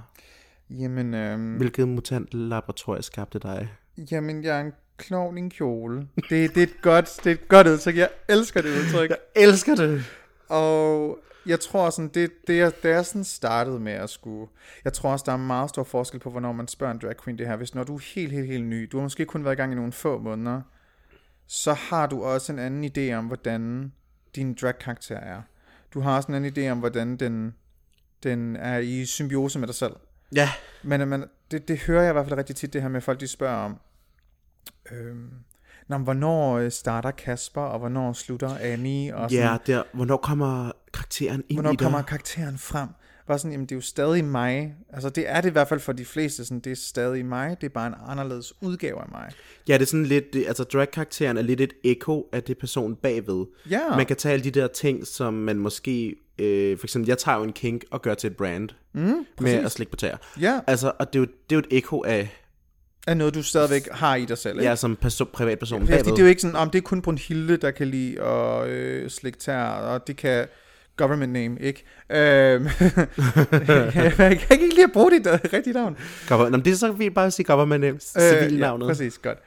Jamen, 0.71 1.14
øhm, 1.14 1.57
Hvilket 1.57 1.88
mutant 1.88 2.35
laboratorie 2.35 3.03
skabte 3.03 3.38
dig? 3.38 3.69
jamen, 4.11 4.45
jeg 4.45 4.57
er 4.57 4.61
en 4.61 4.73
klovn 4.97 5.38
i 5.38 5.41
en 5.41 5.50
kjole. 5.50 6.09
Det, 6.17 6.31
det, 6.55 6.57
er 6.57 6.62
et 6.62 6.83
godt, 6.83 7.21
det 7.25 7.31
er 7.31 7.35
et 7.35 7.49
godt 7.49 7.67
udtryk. 7.67 7.97
Jeg 7.97 8.09
elsker 8.29 8.62
det 8.62 8.71
udtryk. 8.81 9.11
elsker 9.37 9.75
det. 9.75 10.05
Og 10.49 11.19
jeg 11.47 11.61
tror 11.61 11.91
sådan, 11.91 12.11
det, 12.15 12.31
det, 12.47 12.61
er, 12.61 12.71
det 12.83 12.91
er 12.91 13.03
sådan 13.03 13.25
startet 13.25 13.81
med 13.81 13.93
at 13.93 14.11
skulle... 14.11 14.51
Jeg 14.85 14.93
tror 14.93 15.13
også, 15.13 15.23
der 15.27 15.33
er 15.33 15.37
meget 15.37 15.71
stor 15.71 15.83
forskel 15.83 16.21
på, 16.21 16.31
hvornår 16.31 16.53
man 16.53 16.69
spørger 16.69 16.95
en 16.95 17.01
drag 17.03 17.15
queen 17.25 17.39
det 17.39 17.47
her. 17.47 17.57
Hvis 17.57 17.75
når 17.75 17.85
du 17.85 17.95
er 17.95 18.01
helt, 18.15 18.33
helt, 18.33 18.47
helt 18.47 18.65
ny, 18.65 18.89
du 18.93 18.97
har 18.97 19.03
måske 19.03 19.25
kun 19.25 19.45
været 19.45 19.55
i 19.55 19.57
gang 19.57 19.73
i 19.73 19.75
nogle 19.75 19.93
få 19.93 20.19
måneder, 20.19 20.61
så 21.47 21.73
har 21.73 22.07
du 22.07 22.25
også 22.25 22.53
en 22.53 22.59
anden 22.59 22.85
idé 22.85 23.15
om, 23.15 23.27
hvordan 23.27 23.93
din 24.35 24.55
drag-karakter 24.55 25.17
er. 25.17 25.43
Du 25.95 26.01
har 26.01 26.17
også 26.17 26.29
en 26.29 26.35
anden 26.35 26.53
idé 26.57 26.71
om, 26.71 26.79
hvordan 26.79 27.17
den, 27.17 27.55
den 28.23 28.57
er 28.57 28.79
i 28.79 29.05
symbiose 29.05 29.59
med 29.59 29.67
dig 29.67 29.75
selv. 29.75 29.97
Ja. 30.35 30.49
Men, 30.83 31.09
men 31.09 31.25
det, 31.51 31.69
det 31.69 31.79
hører 31.79 32.03
jeg 32.03 32.11
i 32.11 32.13
hvert 32.13 32.27
fald 32.27 32.39
rigtig 32.39 32.57
tit, 32.57 32.73
det 32.73 32.83
her 32.83 32.89
med, 32.89 33.01
folk 33.01 33.21
de 33.21 33.29
spørger 33.29 33.57
om, 33.57 33.81
øhm, 34.93 35.31
Nå, 35.89 35.99
men 35.99 36.05
hvornår 36.05 36.59
øh, 36.59 36.71
starter 36.71 37.11
Kasper, 37.11 37.61
og 37.61 37.79
hvornår 37.79 38.13
slutter 38.13 38.57
Annie? 38.61 39.17
Og 39.17 39.31
sådan, 39.31 39.45
Ja, 39.45 39.57
der, 39.67 39.83
hvornår 39.93 40.17
kommer 40.17 40.73
karakteren 40.95 41.43
ind 41.49 41.57
hvornår 41.57 41.71
i 41.71 41.77
dig? 41.77 41.85
kommer 41.85 42.03
karakteren 42.03 42.59
frem? 42.59 42.89
Var 43.29 43.37
sådan, 43.37 43.53
jamen 43.53 43.67
det 43.67 43.73
er 43.73 43.77
jo 43.77 43.81
stadig 43.83 44.25
mig. 44.25 44.75
Altså 44.93 45.11
det 45.11 45.25
er 45.31 45.41
det 45.41 45.49
i 45.49 45.53
hvert 45.53 45.69
fald 45.69 45.81
for 45.81 45.93
de 45.93 46.05
fleste, 46.05 46.45
sådan, 46.45 46.61
det 46.61 46.73
er 46.73 46.77
stadig 46.77 47.27
mig, 47.27 47.57
det 47.61 47.67
er 47.67 47.71
bare 47.71 47.87
en 47.87 47.95
anderledes 48.07 48.53
udgave 48.61 49.01
af 49.01 49.09
mig. 49.13 49.31
Ja, 49.69 49.75
det 49.75 49.83
er 49.83 49.87
sådan 49.87 50.07
lidt, 50.07 50.33
det, 50.33 50.45
altså 50.47 50.65
drag-karakteren 50.65 51.37
er 51.37 51.43
lidt 51.43 51.61
et 51.61 51.73
ekko 51.85 52.29
af 52.33 52.43
det 52.43 52.59
person 52.59 52.97
bagved. 52.97 53.45
Ja. 53.71 53.97
Man 53.97 54.07
kan 54.07 54.17
tage 54.17 54.33
alle 54.33 54.45
de 54.45 54.51
der 54.51 54.67
ting, 54.67 55.07
som 55.07 55.35
man 55.35 55.59
måske, 55.59 56.15
øh, 56.39 56.79
for 56.79 56.87
eksempel, 56.87 57.09
jeg 57.09 57.19
tager 57.19 57.39
jo 57.39 57.45
en 57.45 57.53
kink 57.53 57.85
og 57.91 58.03
gør 58.03 58.15
til 58.15 58.31
et 58.31 58.37
brand, 58.37 58.69
mm, 58.93 59.27
med 59.41 59.53
at 59.53 59.73
slikke 59.73 59.91
på 59.91 59.97
tæer. 59.97 60.17
Ja, 60.41 60.61
Altså, 60.67 60.93
og 60.99 61.13
det 61.13 61.19
er 61.19 61.21
jo, 61.21 61.27
det 61.27 61.57
er 61.57 61.57
jo 61.57 61.59
et 61.59 61.79
ekko 61.79 62.03
af, 62.07 62.41
er 63.07 63.15
noget, 63.15 63.35
du 63.35 63.43
stadigvæk 63.43 63.89
har 63.93 64.17
i 64.17 64.25
dig 64.25 64.39
selv, 64.39 64.59
ikke? 64.59 64.69
jeg 64.69 64.79
som 64.79 64.99
perso- 65.05 65.25
privatperson 65.33 65.85
Ja, 65.87 65.99
fordi 65.99 66.11
det 66.11 66.19
er 66.19 66.23
jo 66.23 66.29
ikke 66.29 66.41
sådan, 66.43 66.57
om 66.57 66.71
det 66.71 66.79
er 66.79 66.83
kun 66.83 67.03
Brunhilde, 67.03 67.57
der 67.57 67.71
kan 67.71 67.89
lide 67.89 68.21
at 68.23 68.69
øh, 68.69 69.11
slikke 69.11 69.39
tær, 69.39 69.63
og 69.65 70.07
det 70.07 70.17
kan 70.17 70.47
government 70.97 71.33
name, 71.33 71.61
ikke? 71.61 71.85
Øhm, 72.11 72.67
jeg 74.19 74.39
kan 74.41 74.49
ikke 74.51 74.69
lide 74.75 74.85
at 74.85 74.93
bruge 74.93 75.11
dit 75.11 75.27
øh, 75.27 75.39
rigtige 75.53 75.75
navn. 75.75 75.97
Cover, 76.29 76.45
Nå, 76.45 76.51
men 76.51 76.65
det 76.65 76.73
er 76.73 76.77
så 76.77 76.93
vildt 76.93 77.15
bare 77.15 77.27
at 77.27 77.33
sige 77.33 77.47
government 77.47 77.81
name, 77.81 77.99
civilnavnet. 78.01 78.85
Øh, 78.85 78.89
Ja, 78.89 78.93
præcis, 78.93 79.19
godt. 79.19 79.39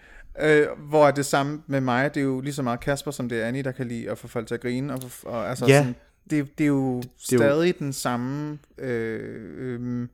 Øh, 0.41 0.67
hvor 0.89 1.07
er 1.07 1.11
det 1.11 1.25
samme 1.25 1.61
med 1.67 1.81
mig, 1.81 2.13
det 2.15 2.19
er 2.19 2.25
jo 2.25 2.41
lige 2.41 2.53
så 2.53 2.61
meget 2.63 2.79
Kasper, 2.79 3.11
som 3.11 3.29
det 3.29 3.41
er 3.41 3.45
Annie, 3.47 3.63
der 3.63 3.71
kan 3.71 3.87
lide 3.87 4.09
at 4.11 4.17
få 4.17 4.27
folk 4.27 4.47
til 4.47 4.53
at 4.55 4.61
grine. 4.61 4.93
Og, 4.93 4.99
og 5.25 5.49
altså 5.49 5.65
Ja. 5.65 5.77
sådan, 5.79 5.95
det, 6.29 6.57
det 6.57 6.63
er 6.63 6.67
jo 6.67 6.97
det 6.99 7.07
jo- 7.33 7.37
stadig 7.37 7.79
den 7.79 7.93
samme 7.93 8.57
øh, 8.77 9.19
øh, 9.57 10.07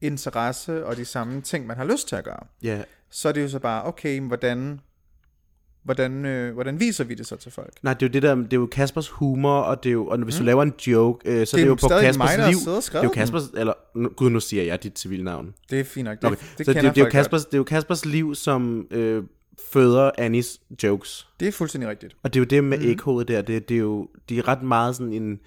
interesse 0.00 0.86
og 0.86 0.96
de 0.96 1.04
samme 1.04 1.40
ting, 1.40 1.66
man 1.66 1.76
har 1.76 1.84
lyst 1.84 2.08
til 2.08 2.16
at 2.16 2.24
gøre. 2.24 2.46
Ja. 2.62 2.82
Så 3.10 3.28
er 3.28 3.32
det 3.32 3.42
jo 3.42 3.48
så 3.48 3.58
bare, 3.58 3.84
okay, 3.86 4.20
hvordan, 4.20 4.80
hvordan, 5.84 6.24
øh, 6.24 6.54
hvordan 6.54 6.80
viser 6.80 7.04
vi 7.04 7.14
det 7.14 7.26
så 7.26 7.36
til 7.36 7.52
folk? 7.52 7.72
Nej, 7.82 7.94
det 7.94 8.02
er 8.02 8.06
jo 8.06 8.12
det 8.12 8.22
der, 8.22 8.34
det 8.34 8.52
er 8.52 8.56
jo 8.56 8.66
Kaspers 8.66 9.08
humor, 9.08 9.60
og 9.60 9.82
det 9.82 9.90
er 9.90 9.92
jo, 9.92 10.06
og 10.06 10.18
hvis 10.18 10.34
mm. 10.34 10.38
du 10.38 10.44
laver 10.46 10.62
en 10.62 10.72
joke, 10.86 11.30
øh, 11.30 11.46
så 11.46 11.56
Det 11.56 11.64
det 11.64 11.70
er 11.70 11.74
det 11.74 11.82
jo 11.82 11.88
på 11.88 12.00
Kaspers 12.00 12.18
mig, 12.18 12.48
liv. 12.48 12.58
Det 12.58 12.66
er 12.66 12.74
jo 12.74 12.80
skrevet 12.80 13.04
den. 13.04 13.12
Kaspers, 13.14 13.42
eller, 13.56 13.72
gud, 14.16 14.30
nu 14.30 14.40
siger 14.40 14.62
jeg 14.62 14.82
dit 14.82 14.98
civilnavn. 14.98 15.54
Det 15.70 15.80
er 15.80 15.84
fint 15.84 16.04
nok. 16.04 16.18
Det, 16.22 16.26
Okay. 16.26 16.36
det 16.58 16.66
så 16.66 16.72
kender 16.72 16.88
det, 16.88 16.94
det, 16.94 17.00
er 17.00 17.04
jo 17.04 17.04
folk 17.04 17.12
godt. 17.12 17.12
Kaspers, 17.12 17.44
det 17.44 17.54
er 17.54 17.58
jo 17.58 17.64
Kaspers 17.64 18.04
liv, 18.04 18.34
som 18.34 18.86
øh, 18.90 19.22
føder 19.72 20.10
Annies 20.18 20.60
jokes. 20.82 21.28
Det 21.40 21.48
er 21.48 21.52
fuldstændig 21.52 21.90
rigtigt. 21.90 22.16
Og 22.22 22.34
det 22.34 22.40
er 22.40 22.44
jo 22.44 22.46
det 22.46 22.64
med 22.64 22.78
mm. 22.78 22.90
ekkoet 22.90 23.28
der, 23.28 23.42
det, 23.42 23.68
det 23.68 23.74
er 23.74 23.78
jo, 23.78 24.08
de 24.28 24.38
er 24.38 24.48
ret 24.48 24.62
meget 24.62 24.96
sådan 24.96 25.12
en, 25.12 25.38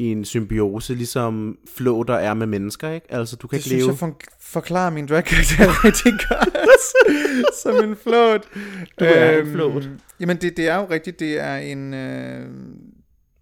i 0.00 0.04
en 0.04 0.24
symbiose, 0.24 0.94
ligesom 0.94 1.58
flåter 1.76 2.14
er 2.14 2.34
med 2.34 2.46
mennesker, 2.46 2.90
ikke? 2.90 3.06
Altså, 3.12 3.36
du 3.36 3.48
kan 3.48 3.56
Det 3.58 3.66
ikke 3.66 3.68
synes 3.68 3.82
leve... 3.82 3.90
jeg 3.90 3.98
for, 3.98 4.20
forklarer 4.40 4.90
min 4.90 5.06
drag 5.06 5.24
karakter 5.24 5.84
rigtig 5.84 6.12
godt. 6.28 7.54
Som 7.62 7.90
en 7.90 7.96
flot. 7.96 8.48
Du 9.00 9.04
er 9.04 9.40
en 9.40 9.52
flåt. 9.52 9.88
Jamen, 10.20 10.36
det, 10.36 10.56
det 10.56 10.68
er 10.68 10.76
jo 10.76 10.86
rigtigt, 10.90 11.20
det 11.20 11.38
er 11.38 11.56
en... 11.56 11.94
Øh, 11.94 12.46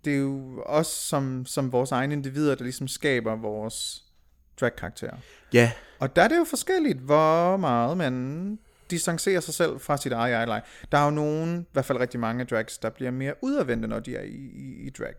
det 0.05 0.13
er 0.13 0.19
jo 0.19 0.63
os 0.67 0.87
som, 0.87 1.47
som 1.47 1.73
vores 1.73 1.93
egne 1.93 2.13
individer, 2.15 2.55
der 2.55 2.63
ligesom 2.65 2.89
skaber 2.89 3.37
vores 3.37 4.03
drag-karakterer. 4.61 5.17
Ja, 5.53 5.73
Og 5.99 6.17
der 6.17 6.23
er 6.23 6.29
det 6.29 6.37
jo 6.37 6.45
forskelligt, 6.45 6.99
hvor 6.99 7.57
meget 7.57 7.97
man 7.97 8.59
distancerer 8.91 9.41
sig 9.41 9.55
selv 9.55 9.81
fra 9.81 9.97
sit 9.97 10.13
eget 10.13 10.33
jeg 10.33 10.63
Der 10.93 10.99
er 10.99 11.05
jo 11.05 11.11
nogen, 11.11 11.61
i 11.61 11.73
hvert 11.73 11.85
fald 11.85 12.01
rigtig 12.01 12.21
mange 12.21 12.45
drags, 12.45 12.79
der 12.79 12.91
bliver 12.91 13.11
mere 13.11 13.35
udadvendte, 13.43 13.89
når 13.89 13.99
de 14.01 14.17
er 14.17 14.23
i, 14.23 14.51
i, 14.55 14.87
i 14.87 14.91
drag 14.91 15.15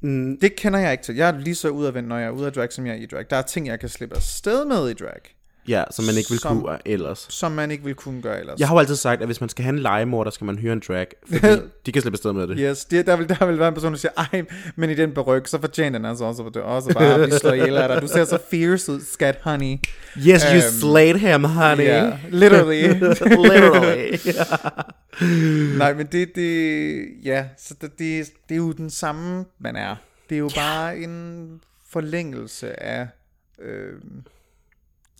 mm, 0.00 0.38
Det 0.40 0.56
kender 0.56 0.78
jeg 0.78 0.92
ikke 0.92 1.04
til. 1.04 1.14
Jeg 1.16 1.28
er 1.28 1.38
lige 1.38 1.54
så 1.54 1.68
udadvendt, 1.68 2.08
når 2.08 2.18
jeg 2.18 2.26
er 2.26 2.30
ude 2.30 2.46
af 2.46 2.52
drag, 2.52 2.72
som 2.72 2.86
jeg 2.86 2.92
er 2.92 3.02
i 3.02 3.06
drag. 3.06 3.24
Der 3.30 3.36
er 3.36 3.42
ting, 3.42 3.66
jeg 3.66 3.80
kan 3.80 3.88
slippe 3.88 4.16
afsted 4.16 4.64
med 4.64 4.90
i 4.90 4.94
drag, 4.94 5.35
ja, 5.68 5.84
som 5.90 6.04
man 6.04 6.14
ikke 6.16 6.30
vil 6.30 6.38
Som- 6.38 6.60
kunne 6.60 6.78
ellers. 6.84 7.26
som 7.30 7.52
man 7.52 7.70
ikke 7.70 7.84
ville 7.84 7.94
kunne 7.94 8.22
gøre 8.22 8.40
ellers. 8.40 8.60
Jeg 8.60 8.68
har 8.68 8.74
jo 8.74 8.78
altid 8.78 8.96
sagt, 8.96 9.20
at 9.20 9.28
hvis 9.28 9.40
man 9.40 9.48
skal 9.48 9.62
have 9.64 9.72
en 9.72 9.78
legemor, 9.78 10.24
der 10.24 10.30
skal 10.30 10.44
man 10.44 10.58
hyre 10.58 10.72
en 10.72 10.82
drag, 10.88 11.06
fordi 11.32 11.46
de 11.86 11.92
kan 11.92 12.02
slippe 12.02 12.14
afsted 12.14 12.32
med 12.32 12.46
det. 12.46 12.56
Yes, 12.60 12.84
det, 12.84 13.06
der, 13.06 13.16
vil, 13.16 13.28
der 13.28 13.46
vil 13.46 13.58
være 13.58 13.68
en 13.68 13.74
person, 13.74 13.92
der 13.92 13.98
siger, 13.98 14.12
ej, 14.32 14.42
men 14.76 14.90
i 14.90 14.94
den 14.94 15.12
beryg, 15.14 15.48
så 15.48 15.60
fortjener 15.60 15.98
den 15.98 16.06
altså 16.06 16.24
også, 16.24 16.42
at 16.42 16.56
også 16.56 16.94
bare 16.94 17.14
at 17.14 17.20
blive 17.28 17.38
slået 17.38 17.56
ihjel 17.56 17.76
af 17.76 17.88
dig. 17.88 18.02
Du 18.02 18.08
ser 18.08 18.24
så 18.24 18.38
fierce 18.50 18.92
ud, 18.92 19.00
skat, 19.00 19.38
honey. 19.42 19.76
Yes, 20.18 20.42
you 20.42 20.54
Øhm, 20.54 20.60
slayed 20.80 21.14
him, 21.14 21.44
honey. 21.44 21.84
Yeah, 21.84 22.12
literally. 22.30 22.82
Literally. 23.52 24.18
Nej, 25.78 25.94
men 25.94 26.06
det, 26.06 26.34
det 26.34 27.08
ja, 27.24 27.44
så 27.58 27.74
det, 27.80 27.98
det, 27.98 28.26
det 28.48 28.54
er 28.54 28.56
jo 28.56 28.72
den 28.72 28.90
samme, 28.90 29.44
man 29.58 29.76
er. 29.76 29.96
Det 30.28 30.34
er 30.34 30.38
jo 30.38 30.50
bare 30.56 30.98
en 30.98 31.48
forlængelse 31.90 32.82
af, 32.82 33.06
øh, 33.62 33.92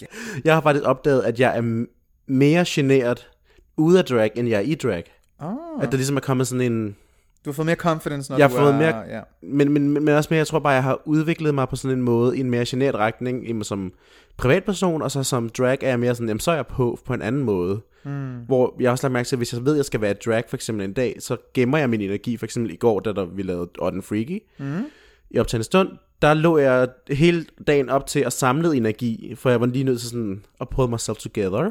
Jeg 0.44 0.54
har 0.54 0.60
faktisk 0.60 0.84
opdaget, 0.84 1.22
at 1.22 1.40
jeg 1.40 1.56
er 1.58 1.84
mere 2.26 2.64
generet 2.68 3.28
ude 3.76 3.98
af 3.98 4.04
drag, 4.04 4.30
end 4.34 4.48
jeg 4.48 4.56
er 4.56 4.60
i 4.60 4.74
drag. 4.74 5.04
oh, 5.40 5.82
At 5.82 5.90
der 5.92 5.96
ligesom 5.96 6.16
er 6.16 6.20
kommet 6.20 6.46
sådan 6.46 6.72
en... 6.72 6.96
du 7.44 7.50
har 7.50 7.52
fået 7.52 7.66
mere 7.66 7.76
confidence, 7.76 8.30
når 8.32 8.38
Jeg 8.38 8.50
du 8.50 8.54
har 8.56 8.62
fået 8.62 8.74
er, 8.74 8.78
mere- 8.78 9.16
ja. 9.16 9.20
Men, 9.42 9.72
men, 9.72 9.90
men 9.90 10.08
også 10.08 10.28
mere, 10.30 10.38
jeg 10.38 10.46
tror 10.46 10.58
bare, 10.58 10.72
jeg 10.72 10.82
har 10.82 11.02
udviklet 11.04 11.54
mig 11.54 11.68
på 11.68 11.76
sådan 11.76 11.98
en 11.98 12.02
måde, 12.04 12.36
i 12.36 12.40
en 12.40 12.50
mere 12.50 12.64
generet 12.68 12.94
retning, 12.94 13.64
som 13.66 13.92
privatperson, 14.36 15.02
og 15.02 15.10
så 15.10 15.22
som 15.22 15.48
drag 15.48 15.78
er 15.82 15.88
jeg 15.88 16.00
mere 16.00 16.14
sådan, 16.14 16.28
jamen 16.28 16.40
så 16.40 16.50
er 16.50 16.54
jeg 16.54 16.66
på 16.66 16.98
på 17.04 17.14
en 17.14 17.22
anden 17.22 17.42
måde. 17.42 17.80
Mm. 18.04 18.34
Hvor 18.46 18.76
jeg 18.80 18.90
også 18.90 19.04
har 19.04 19.08
lagt 19.08 19.12
mærke 19.12 19.26
til, 19.26 19.36
at 19.36 19.38
hvis 19.38 19.52
jeg 19.52 19.64
ved, 19.64 19.72
at 19.72 19.76
jeg 19.76 19.84
skal 19.84 20.00
være 20.00 20.14
drag 20.14 20.44
for 20.48 20.56
eksempel 20.56 20.84
en 20.84 20.92
dag, 20.92 21.16
så 21.20 21.36
gemmer 21.54 21.78
jeg 21.78 21.90
min 21.90 22.00
energi. 22.00 22.36
For 22.36 22.46
eksempel 22.46 22.72
i 22.72 22.76
går, 22.76 23.00
da 23.00 23.12
der, 23.12 23.24
vi 23.24 23.42
lavede 23.42 23.68
Odd 23.78 24.02
Freaky, 24.02 24.38
mm. 24.58 24.84
I 25.30 25.38
optagende 25.38 25.64
stund, 25.64 25.88
der 26.22 26.34
lå 26.34 26.58
jeg 26.58 26.88
hele 27.08 27.46
dagen 27.66 27.88
op 27.88 28.06
til 28.06 28.20
at 28.20 28.32
samle 28.32 28.76
energi, 28.76 29.34
for 29.36 29.50
jeg 29.50 29.60
var 29.60 29.66
lige 29.66 29.84
nødt 29.84 30.00
til 30.00 30.08
sådan 30.08 30.44
at 30.60 30.68
pull 30.68 30.90
myself 30.90 31.18
together. 31.18 31.70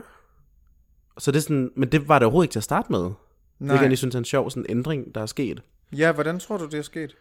Så 1.18 1.32
det 1.32 1.38
er 1.38 1.42
sådan, 1.42 1.72
men 1.76 1.90
det 1.90 2.08
var 2.08 2.20
det 2.20 2.26
overhovedet 2.26 2.46
ikke 2.46 2.52
til 2.54 2.60
at 2.60 2.64
starte 2.64 2.92
med. 2.92 3.00
Det 3.00 3.14
Nej. 3.60 3.84
er 3.84 3.90
jeg 3.90 3.98
synes 3.98 4.16
er 4.16 4.20
en 4.20 4.26
sjov 4.26 4.50
sådan 4.50 4.66
ændring, 4.70 5.16
der 5.16 5.22
er 5.22 5.26
sket. 5.26 5.62
ja, 5.98 6.12
hvordan 6.12 6.40
tror 6.40 6.58
du, 6.58 6.66
det 6.66 6.74
er 6.74 6.82
sket? 6.82 7.16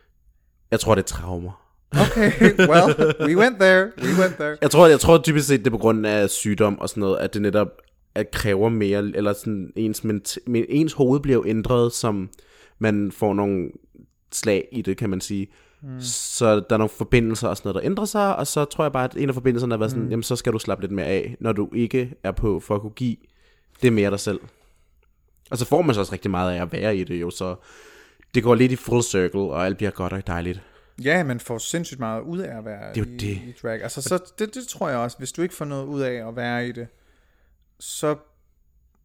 Jeg 0.70 0.80
tror, 0.80 0.94
det 0.94 1.02
er 1.02 1.06
traumer. 1.06 1.60
Okay, 1.92 2.30
well, 2.58 3.14
we 3.28 3.36
went 3.36 3.56
there, 3.60 3.92
we 3.98 4.22
went 4.22 4.34
there. 4.34 4.56
Jeg 4.62 4.70
tror, 4.70 4.86
jeg 4.86 5.00
tror 5.00 5.18
typisk 5.18 5.46
set, 5.46 5.58
det 5.60 5.66
er 5.66 5.70
på 5.70 5.78
grund 5.78 6.06
af 6.06 6.30
sygdom 6.30 6.78
og 6.78 6.88
sådan 6.88 7.00
noget, 7.00 7.18
at 7.18 7.34
det 7.34 7.42
netop 7.42 7.68
at 8.14 8.30
kræver 8.30 8.68
mere, 8.68 8.98
eller 9.14 9.32
sådan 9.32 9.72
ens, 9.76 10.04
ment, 10.04 10.38
men 10.46 10.64
ens 10.68 10.92
hoved 10.92 11.20
bliver 11.20 11.42
ændret, 11.46 11.92
som 11.92 12.30
man 12.78 13.12
får 13.12 13.34
nogle 13.34 13.70
slag 14.32 14.68
i 14.72 14.82
det, 14.82 14.96
kan 14.96 15.10
man 15.10 15.20
sige. 15.20 15.46
Mm. 15.84 16.00
Så 16.00 16.54
der 16.54 16.66
er 16.70 16.76
nogle 16.76 16.88
forbindelser 16.88 17.48
og 17.48 17.56
sådan 17.56 17.68
noget, 17.68 17.82
der 17.82 17.90
ændrer 17.90 18.04
sig, 18.04 18.36
og 18.36 18.46
så 18.46 18.64
tror 18.64 18.84
jeg 18.84 18.92
bare, 18.92 19.04
at 19.04 19.16
en 19.16 19.28
af 19.28 19.34
forbindelserne 19.34 19.74
er 19.74 19.78
været 19.78 19.90
sådan, 19.90 20.04
mm. 20.04 20.10
jamen 20.10 20.22
så 20.22 20.36
skal 20.36 20.52
du 20.52 20.58
slappe 20.58 20.82
lidt 20.82 20.92
mere 20.92 21.06
af, 21.06 21.36
når 21.40 21.52
du 21.52 21.68
ikke 21.74 22.14
er 22.22 22.30
på 22.30 22.60
for 22.60 22.74
at 22.74 22.80
kunne 22.80 22.92
give 22.92 23.16
det 23.82 23.92
mere 23.92 24.10
dig 24.10 24.20
selv. 24.20 24.40
Og 25.50 25.58
så 25.58 25.64
får 25.64 25.82
man 25.82 25.94
så 25.94 26.00
også 26.00 26.12
rigtig 26.12 26.30
meget 26.30 26.56
af 26.56 26.62
at 26.62 26.72
være 26.72 26.96
i 26.96 27.04
det 27.04 27.20
jo, 27.20 27.30
så 27.30 27.56
det 28.34 28.42
går 28.42 28.54
lidt 28.54 28.72
i 28.72 28.76
full 28.76 29.02
circle, 29.02 29.40
og 29.40 29.66
alt 29.66 29.76
bliver 29.76 29.90
godt 29.90 30.12
og 30.12 30.26
dejligt. 30.26 30.62
Ja, 31.02 31.22
man 31.22 31.40
får 31.40 31.58
sindssygt 31.58 32.00
meget 32.00 32.22
ud 32.22 32.38
af 32.38 32.58
at 32.58 32.64
være 32.64 32.94
Det 32.94 33.00
er 33.00 33.04
jo 33.04 33.12
i, 33.12 33.16
det. 33.16 33.22
i 33.22 33.54
drag. 33.62 33.82
Altså, 33.82 34.02
så 34.02 34.32
det, 34.38 34.54
det 34.54 34.68
tror 34.68 34.88
jeg 34.88 34.98
også. 34.98 35.18
Hvis 35.18 35.32
du 35.32 35.42
ikke 35.42 35.54
får 35.54 35.64
noget 35.64 35.86
ud 35.86 36.00
af 36.00 36.28
at 36.28 36.36
være 36.36 36.68
i 36.68 36.72
det, 36.72 36.86
så 37.78 38.16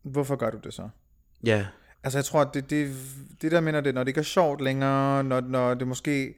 hvorfor 0.04 0.36
gør 0.36 0.50
du 0.50 0.58
det 0.63 0.74
så? 0.74 0.89
Ja, 1.44 1.65
Altså, 2.04 2.18
jeg 2.20 2.26
tror, 2.26 2.42
at 2.42 2.54
det, 2.54 2.70
det, 2.70 2.96
det 3.42 3.52
der 3.52 3.62
mener 3.62 3.82
det, 3.82 3.94
når 3.94 4.04
det 4.04 4.08
ikke 4.08 4.20
er 4.20 4.24
sjovt 4.24 4.62
længere, 4.62 5.24
når, 5.24 5.42
når 5.42 5.74
det 5.74 5.88
måske 5.88 6.36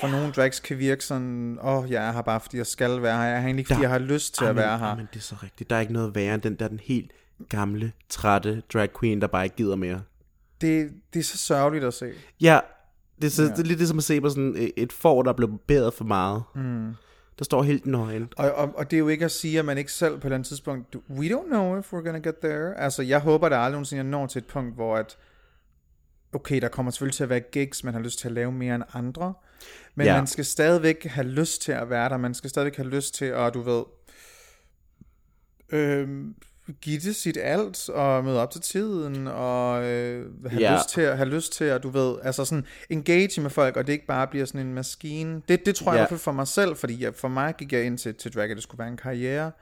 for 0.00 0.08
nogle 0.08 0.32
drags 0.32 0.60
kan 0.60 0.78
virke 0.78 1.04
sådan, 1.04 1.58
åh, 1.62 1.66
oh, 1.78 1.90
jeg 1.90 2.08
er 2.08 2.12
her 2.12 2.22
bare, 2.22 2.40
fordi 2.40 2.56
jeg 2.56 2.66
skal 2.66 3.02
være 3.02 3.16
her. 3.16 3.22
Jeg 3.24 3.32
er 3.32 3.38
her 3.40 3.44
egentlig 3.46 3.60
ikke, 3.60 3.68
fordi 3.68 3.76
Der- 3.76 3.82
jeg 3.88 3.90
har 3.90 3.98
lyst 3.98 4.34
til 4.34 4.44
Ej, 4.44 4.50
at 4.50 4.56
være 4.56 4.78
her. 4.78 4.96
Men 4.96 5.08
det 5.12 5.18
er 5.18 5.22
så 5.22 5.34
rigtigt. 5.42 5.70
Der 5.70 5.76
er 5.76 5.80
ikke 5.80 5.92
noget 5.92 6.14
værre 6.14 6.34
end 6.34 6.42
den 6.42 6.54
der 6.54 6.68
den 6.68 6.80
helt 6.82 7.12
gamle, 7.48 7.92
trætte 8.08 8.62
drag 8.72 8.88
queen, 9.00 9.20
der 9.20 9.26
bare 9.26 9.44
ikke 9.44 9.56
gider 9.56 9.76
mere. 9.76 10.02
Det, 10.60 10.90
det 11.14 11.20
er 11.20 11.24
så 11.24 11.38
sørgeligt 11.38 11.84
at 11.84 11.94
se. 11.94 12.12
Ja, 12.40 12.60
det 13.16 13.24
er, 13.26 13.30
så, 13.30 13.42
Ja. 13.42 13.48
ja. 13.48 13.54
det 13.54 13.62
er 13.62 13.66
lidt 13.66 13.78
ligesom 13.78 13.98
at 13.98 14.04
se 14.04 14.20
på 14.20 14.28
sådan 14.28 14.70
et- 14.76 14.92
får, 14.92 15.22
der 15.22 15.30
er 15.32 15.36
blevet 15.36 15.60
barberet 15.60 15.94
for 15.94 16.04
meget. 16.04 16.42
Mm. 16.54 16.94
Der 17.38 17.44
står 17.44 17.62
helt 17.62 17.86
nøgen. 17.86 18.28
Og, 18.36 18.52
og, 18.52 18.72
og 18.76 18.90
det 18.90 18.96
er 18.96 18.98
jo 19.00 19.08
ikke 19.08 19.24
at 19.24 19.30
sige, 19.30 19.58
at 19.58 19.64
man 19.64 19.78
ikke 19.78 19.92
selv 19.92 20.12
på 20.12 20.16
et 20.18 20.24
eller 20.24 20.34
andet 20.34 20.48
tidspunkt, 20.48 20.96
we 21.10 21.26
don't 21.26 21.46
know 21.46 21.78
if 21.78 21.92
we're 21.92 22.04
gonna 22.04 22.18
get 22.18 22.34
there. 22.42 22.80
Altså, 22.80 23.02
jeg 23.02 23.20
håber 23.20 23.48
da 23.48 23.56
aldrig 23.56 23.72
nogensinde, 23.72 24.02
jeg 24.02 24.10
når 24.10 24.26
til 24.26 24.38
et 24.38 24.46
punkt, 24.46 24.74
hvor 24.74 24.96
at, 24.96 25.16
okay, 26.32 26.60
der 26.60 26.68
kommer 26.68 26.92
selvfølgelig 26.92 27.14
til 27.16 27.22
at 27.22 27.30
være 27.30 27.40
gigs, 27.40 27.84
man 27.84 27.94
har 27.94 28.00
lyst 28.00 28.18
til 28.18 28.28
at 28.28 28.32
lave 28.34 28.52
mere 28.52 28.74
end 28.74 28.84
andre, 28.94 29.34
men 29.98 30.06
Ja. 30.06 30.16
man 30.16 30.26
skal 30.26 30.44
stadigvæk 30.44 31.04
have 31.04 31.26
lyst 31.26 31.62
til 31.62 31.72
at 31.72 31.90
være 31.90 32.08
der, 32.08 32.16
man 32.16 32.34
skal 32.34 32.50
stadigvæk 32.50 32.76
have 32.76 32.88
lyst 32.88 33.14
til 33.14 33.24
at, 33.24 33.54
du 33.54 33.60
ved, 33.62 33.82
øhm, 35.70 36.34
give 36.80 37.00
det 37.00 37.16
sit 37.16 37.36
alt, 37.42 37.88
og 37.88 38.24
møde 38.24 38.42
op 38.42 38.50
til 38.50 38.60
tiden, 38.60 39.26
og 39.26 39.84
øh, 39.84 40.50
have, 40.50 40.60
Ja. 40.62 40.74
lyst 40.76 40.88
til, 40.88 41.00
at- 41.00 41.16
have 41.16 41.28
lyst 41.28 41.52
til 41.52 41.64
at, 41.64 41.82
du 41.82 41.88
ved, 41.88 42.18
altså 42.22 42.44
sådan, 42.44 42.66
engage 42.90 43.40
med 43.40 43.50
folk, 43.50 43.76
og 43.76 43.86
det 43.86 43.92
ikke 43.92 44.06
bare 44.06 44.26
bliver 44.26 44.44
sådan 44.46 44.66
en 44.66 44.74
maskine. 44.74 45.42
Det, 45.48 45.66
det 45.66 45.74
tror 45.76 45.92
jeg 45.92 45.98
i 45.98 46.00
hvert 46.00 46.08
fald 46.08 46.20
for 46.20 46.32
mig 46.32 46.48
selv, 46.48 46.76
fordi 46.76 47.02
jeg, 47.02 47.14
for 47.14 47.28
mig 47.28 47.54
gik 47.58 47.72
jeg 47.72 47.84
ind 47.84 47.98
til, 47.98 48.14
til 48.14 48.34
drag, 48.34 48.50
at 48.50 48.56
det 48.56 48.62
skulle 48.62 48.78
være 48.78 48.88
en 48.88 48.96
karriere, 48.96 49.52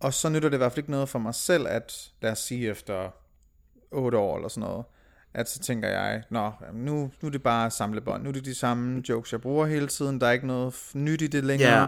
og 0.00 0.14
så 0.14 0.28
nytter 0.28 0.48
det 0.48 0.56
i 0.56 0.58
hvert 0.58 0.72
fald 0.72 0.78
ikke 0.78 0.90
noget 0.90 1.08
for 1.08 1.18
mig 1.18 1.34
selv, 1.34 1.66
at 1.68 2.10
lad 2.22 2.32
os 2.32 2.38
sige 2.38 2.68
efter 2.70 3.10
8 3.90 4.18
år 4.18 4.36
eller 4.36 4.48
sådan 4.48 4.68
noget, 4.68 4.84
at 5.38 5.48
så 5.50 5.58
tænker 5.58 5.88
jeg, 5.88 6.22
nå, 6.30 6.50
nu, 6.74 7.10
nu 7.22 7.26
er 7.26 7.30
det 7.30 7.42
bare 7.42 7.70
samlebånd, 7.70 8.22
nu 8.22 8.28
er 8.28 8.32
det 8.32 8.44
de 8.44 8.54
samme 8.54 9.02
jokes, 9.08 9.32
jeg 9.32 9.40
bruger 9.40 9.66
hele 9.66 9.86
tiden, 9.86 10.20
der 10.20 10.26
er 10.26 10.32
ikke 10.32 10.46
noget 10.46 10.74
nyt 10.94 11.22
i 11.22 11.26
det 11.26 11.44
længere, 11.44 11.80
Ja. 11.80 11.86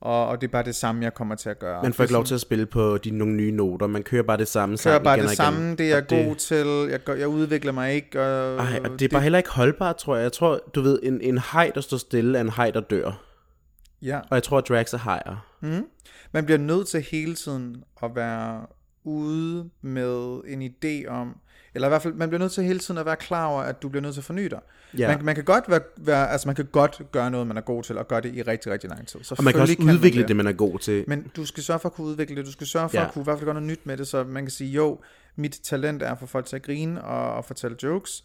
og, 0.00 0.26
og 0.28 0.40
det 0.40 0.46
er 0.46 0.50
bare 0.52 0.62
det 0.64 0.74
samme, 0.76 1.02
jeg 1.04 1.14
kommer 1.14 1.34
til 1.34 1.48
at 1.50 1.58
gøre. 1.58 1.82
Man 1.82 1.92
får 1.92 2.04
ikke 2.04 2.12
lov 2.14 2.24
til 2.24 2.34
at 2.34 2.40
spille 2.40 2.66
på 2.66 2.98
de 2.98 3.10
nogle 3.10 3.34
nye 3.34 3.50
noter. 3.52 3.86
Man 3.86 4.02
kører 4.02 4.22
bare 4.22 4.36
det 4.36 4.48
samme 4.48 4.72
kører 4.72 4.76
sang 4.94 5.04
bare 5.04 5.14
igen 5.16 5.22
det 5.22 5.28
og 5.28 5.32
igen. 5.32 5.36
samme, 5.54 5.70
det 5.76 5.80
er 5.80 5.94
jeg 5.94 6.10
det- 6.10 6.26
god 6.26 6.34
til, 6.36 6.66
jeg, 6.90 7.04
gør- 7.04 7.14
jeg 7.14 7.28
udvikler 7.28 7.72
mig 7.72 7.94
ikke, 7.94 8.20
og, 8.22 8.56
Ej, 8.58 8.80
og 8.84 8.90
det 8.90 9.02
er 9.02 9.08
bare 9.08 9.22
heller 9.22 9.38
ikke 9.38 9.50
holdbart, 9.50 9.96
tror 9.96 10.16
jeg. 10.16 10.22
Jeg 10.22 10.32
tror, 10.32 10.60
du 10.74 10.80
ved, 10.80 10.98
en, 11.02 11.20
en 11.20 11.38
hej, 11.52 11.70
der 11.74 11.80
står 11.80 11.96
stille, 11.96 12.38
er 12.38 12.42
en 12.42 12.50
hej, 12.50 12.70
der 12.70 12.80
dør. 12.80 13.22
ja. 14.02 14.18
Og 14.18 14.34
jeg 14.34 14.42
tror, 14.42 14.58
at 14.58 14.68
drags 14.68 14.92
er 14.94 14.98
hejer. 14.98 15.46
Mm. 15.62 15.84
Man 16.32 16.44
bliver 16.44 16.58
nødt 16.58 16.88
til 16.88 17.00
hele 17.00 17.34
tiden 17.34 17.84
at 18.02 18.10
være 18.14 18.66
ude 19.04 19.70
med 19.82 20.40
en 20.46 20.62
idé 20.62 21.08
om, 21.08 21.36
eller 21.78 21.88
i 21.88 21.90
hvert 21.90 22.02
fald, 22.02 22.14
man 22.14 22.28
bliver 22.28 22.38
nødt 22.38 22.52
til 22.52 22.64
hele 22.64 22.78
tiden 22.78 22.98
at 22.98 23.06
være 23.06 23.16
klar 23.16 23.46
over, 23.46 23.62
at 23.62 23.82
du 23.82 23.88
bliver 23.88 24.02
nødt 24.02 24.14
til 24.14 24.20
at 24.20 24.24
forny 24.24 24.44
dig. 24.44 24.60
Ja. 24.98 25.08
Man, 25.16 25.24
man 25.24 25.34
kan 25.34 25.44
godt 25.44 25.64
være, 25.68 25.80
være, 25.96 26.30
altså 26.30 26.48
man 26.48 26.54
kan 26.56 26.64
godt 26.72 27.02
gøre 27.12 27.30
noget, 27.30 27.46
man 27.46 27.56
er 27.56 27.60
god 27.60 27.82
til, 27.82 27.98
og 27.98 28.08
gøre 28.08 28.20
det 28.20 28.34
i 28.34 28.42
rigtig, 28.42 28.72
rigtig 28.72 28.90
lang 28.90 29.06
tid. 29.06 29.20
Og 29.30 29.44
man 29.44 29.52
kan 29.52 29.60
også 29.60 29.72
Selvfølgelig 29.72 29.98
udvikle 29.98 30.20
det. 30.20 30.28
det, 30.28 30.36
man 30.36 30.46
er 30.46 30.52
god 30.52 30.78
til. 30.78 31.04
Men 31.08 31.30
du 31.36 31.46
skal 31.46 31.62
sørge 31.62 31.80
for 31.80 31.88
at 31.88 31.92
kunne 31.92 32.06
udvikle 32.06 32.36
det. 32.36 32.46
Du 32.46 32.52
skal 32.52 32.66
sørge 32.66 32.88
for 32.88 32.96
Ja. 32.98 33.06
at 33.06 33.12
kunne 33.12 33.22
i 33.22 33.24
hvert 33.24 33.38
fald 33.38 33.44
gøre 33.44 33.54
noget 33.54 33.66
nyt 33.68 33.80
med 33.86 33.96
det, 33.96 34.08
så 34.08 34.24
man 34.24 34.44
kan 34.44 34.50
sige, 34.50 34.70
jo, 34.70 35.00
mit 35.36 35.60
talent 35.62 36.02
er 36.02 36.12
at 36.12 36.18
få 36.18 36.26
folk 36.26 36.46
til 36.46 36.56
at 36.56 36.62
grine 36.62 37.04
og, 37.04 37.32
og 37.34 37.44
fortælle 37.44 37.76
jokes, 37.82 38.24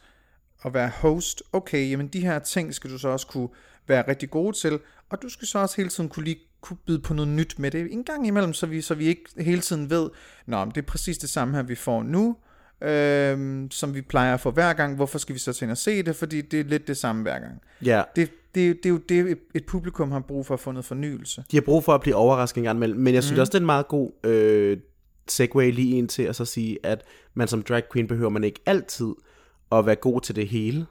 og 0.61 0.73
være 0.73 0.89
host. 0.89 1.43
Okay, 1.53 1.89
jamen 1.89 2.07
de 2.07 2.19
her 2.19 2.39
ting 2.39 2.73
skal 2.73 2.89
du 2.89 2.97
så 2.97 3.07
også 3.07 3.27
kunne 3.27 3.49
være 3.87 4.07
rigtig 4.07 4.29
gode 4.29 4.57
til, 4.57 4.79
og 5.09 5.21
du 5.21 5.29
skal 5.29 5.47
så 5.47 5.59
også 5.59 5.75
hele 5.77 5.89
tiden 5.89 6.09
kunne, 6.09 6.23
lige, 6.25 6.39
kunne 6.61 6.77
byde 6.87 6.99
på 6.99 7.13
noget 7.13 7.27
nyt 7.27 7.59
med 7.59 7.71
det 7.71 7.93
en 7.93 8.03
gang 8.03 8.27
imellem, 8.27 8.53
så 8.53 8.65
vi, 8.65 8.81
så 8.81 8.95
vi 8.95 9.05
ikke 9.05 9.23
hele 9.37 9.61
tiden 9.61 9.89
ved, 9.89 10.09
nå, 10.45 10.65
men 10.65 10.69
det 10.75 10.81
er 10.81 10.85
præcis 10.85 11.17
det 11.17 11.29
samme 11.29 11.55
her, 11.55 11.63
vi 11.63 11.75
får 11.75 12.03
nu, 12.03 12.35
øhm, 12.83 13.71
som 13.71 13.95
vi 13.95 14.01
plejer 14.01 14.33
at 14.33 14.39
få 14.39 14.51
hver 14.51 14.73
gang. 14.73 14.95
Hvorfor 14.95 15.17
skal 15.17 15.33
vi 15.35 15.39
så 15.39 15.53
til 15.53 15.63
ind 15.65 15.71
og 15.71 15.77
se 15.77 16.03
det? 16.03 16.15
Fordi 16.15 16.41
det 16.41 16.59
er 16.59 16.63
lidt 16.63 16.87
det 16.87 16.97
samme 16.97 17.21
hver 17.21 17.39
gang. 17.39 17.61
Ja. 17.85 18.03
Det 18.15 18.29
det, 18.55 18.69
er- 18.69 18.73
det 18.73 18.85
er 18.85 18.89
jo 18.89 18.97
det, 19.09 19.37
et- 19.55 19.65
publikum 19.65 20.11
har 20.11 20.19
brug 20.19 20.45
for 20.45 20.53
at 20.53 20.59
få 20.59 20.71
noget 20.71 20.85
fornyelse. 20.85 21.43
De 21.51 21.57
har 21.57 21.61
brug 21.61 21.83
for 21.83 21.93
at 21.93 22.01
blive 22.01 22.15
overrasket 22.15 22.57
en 22.57 22.63
gang 22.63 22.77
imellem, 22.77 22.99
men 22.99 23.13
jeg 23.13 23.23
synes 23.23 23.37
mm. 23.37 23.41
også, 23.41 23.51
det 23.51 23.55
er 23.55 23.59
en 23.59 23.65
meget 23.65 23.87
god 23.87 24.11
øh, 24.23 24.77
segue 25.27 25.71
lige 25.71 25.97
ind 25.97 26.07
til 26.09 26.23
at 26.23 26.35
så 26.35 26.45
sige, 26.45 26.77
at 26.83 27.03
man 27.33 27.47
som 27.47 27.61
drag 27.61 27.83
queen 27.93 28.07
behøver 28.07 28.29
man 28.29 28.43
ikke 28.43 28.59
altid 28.65 29.07
at 29.71 29.85
være 29.85 29.95
god 29.95 30.21
til 30.21 30.35
det 30.35 30.47
hele. 30.47 30.85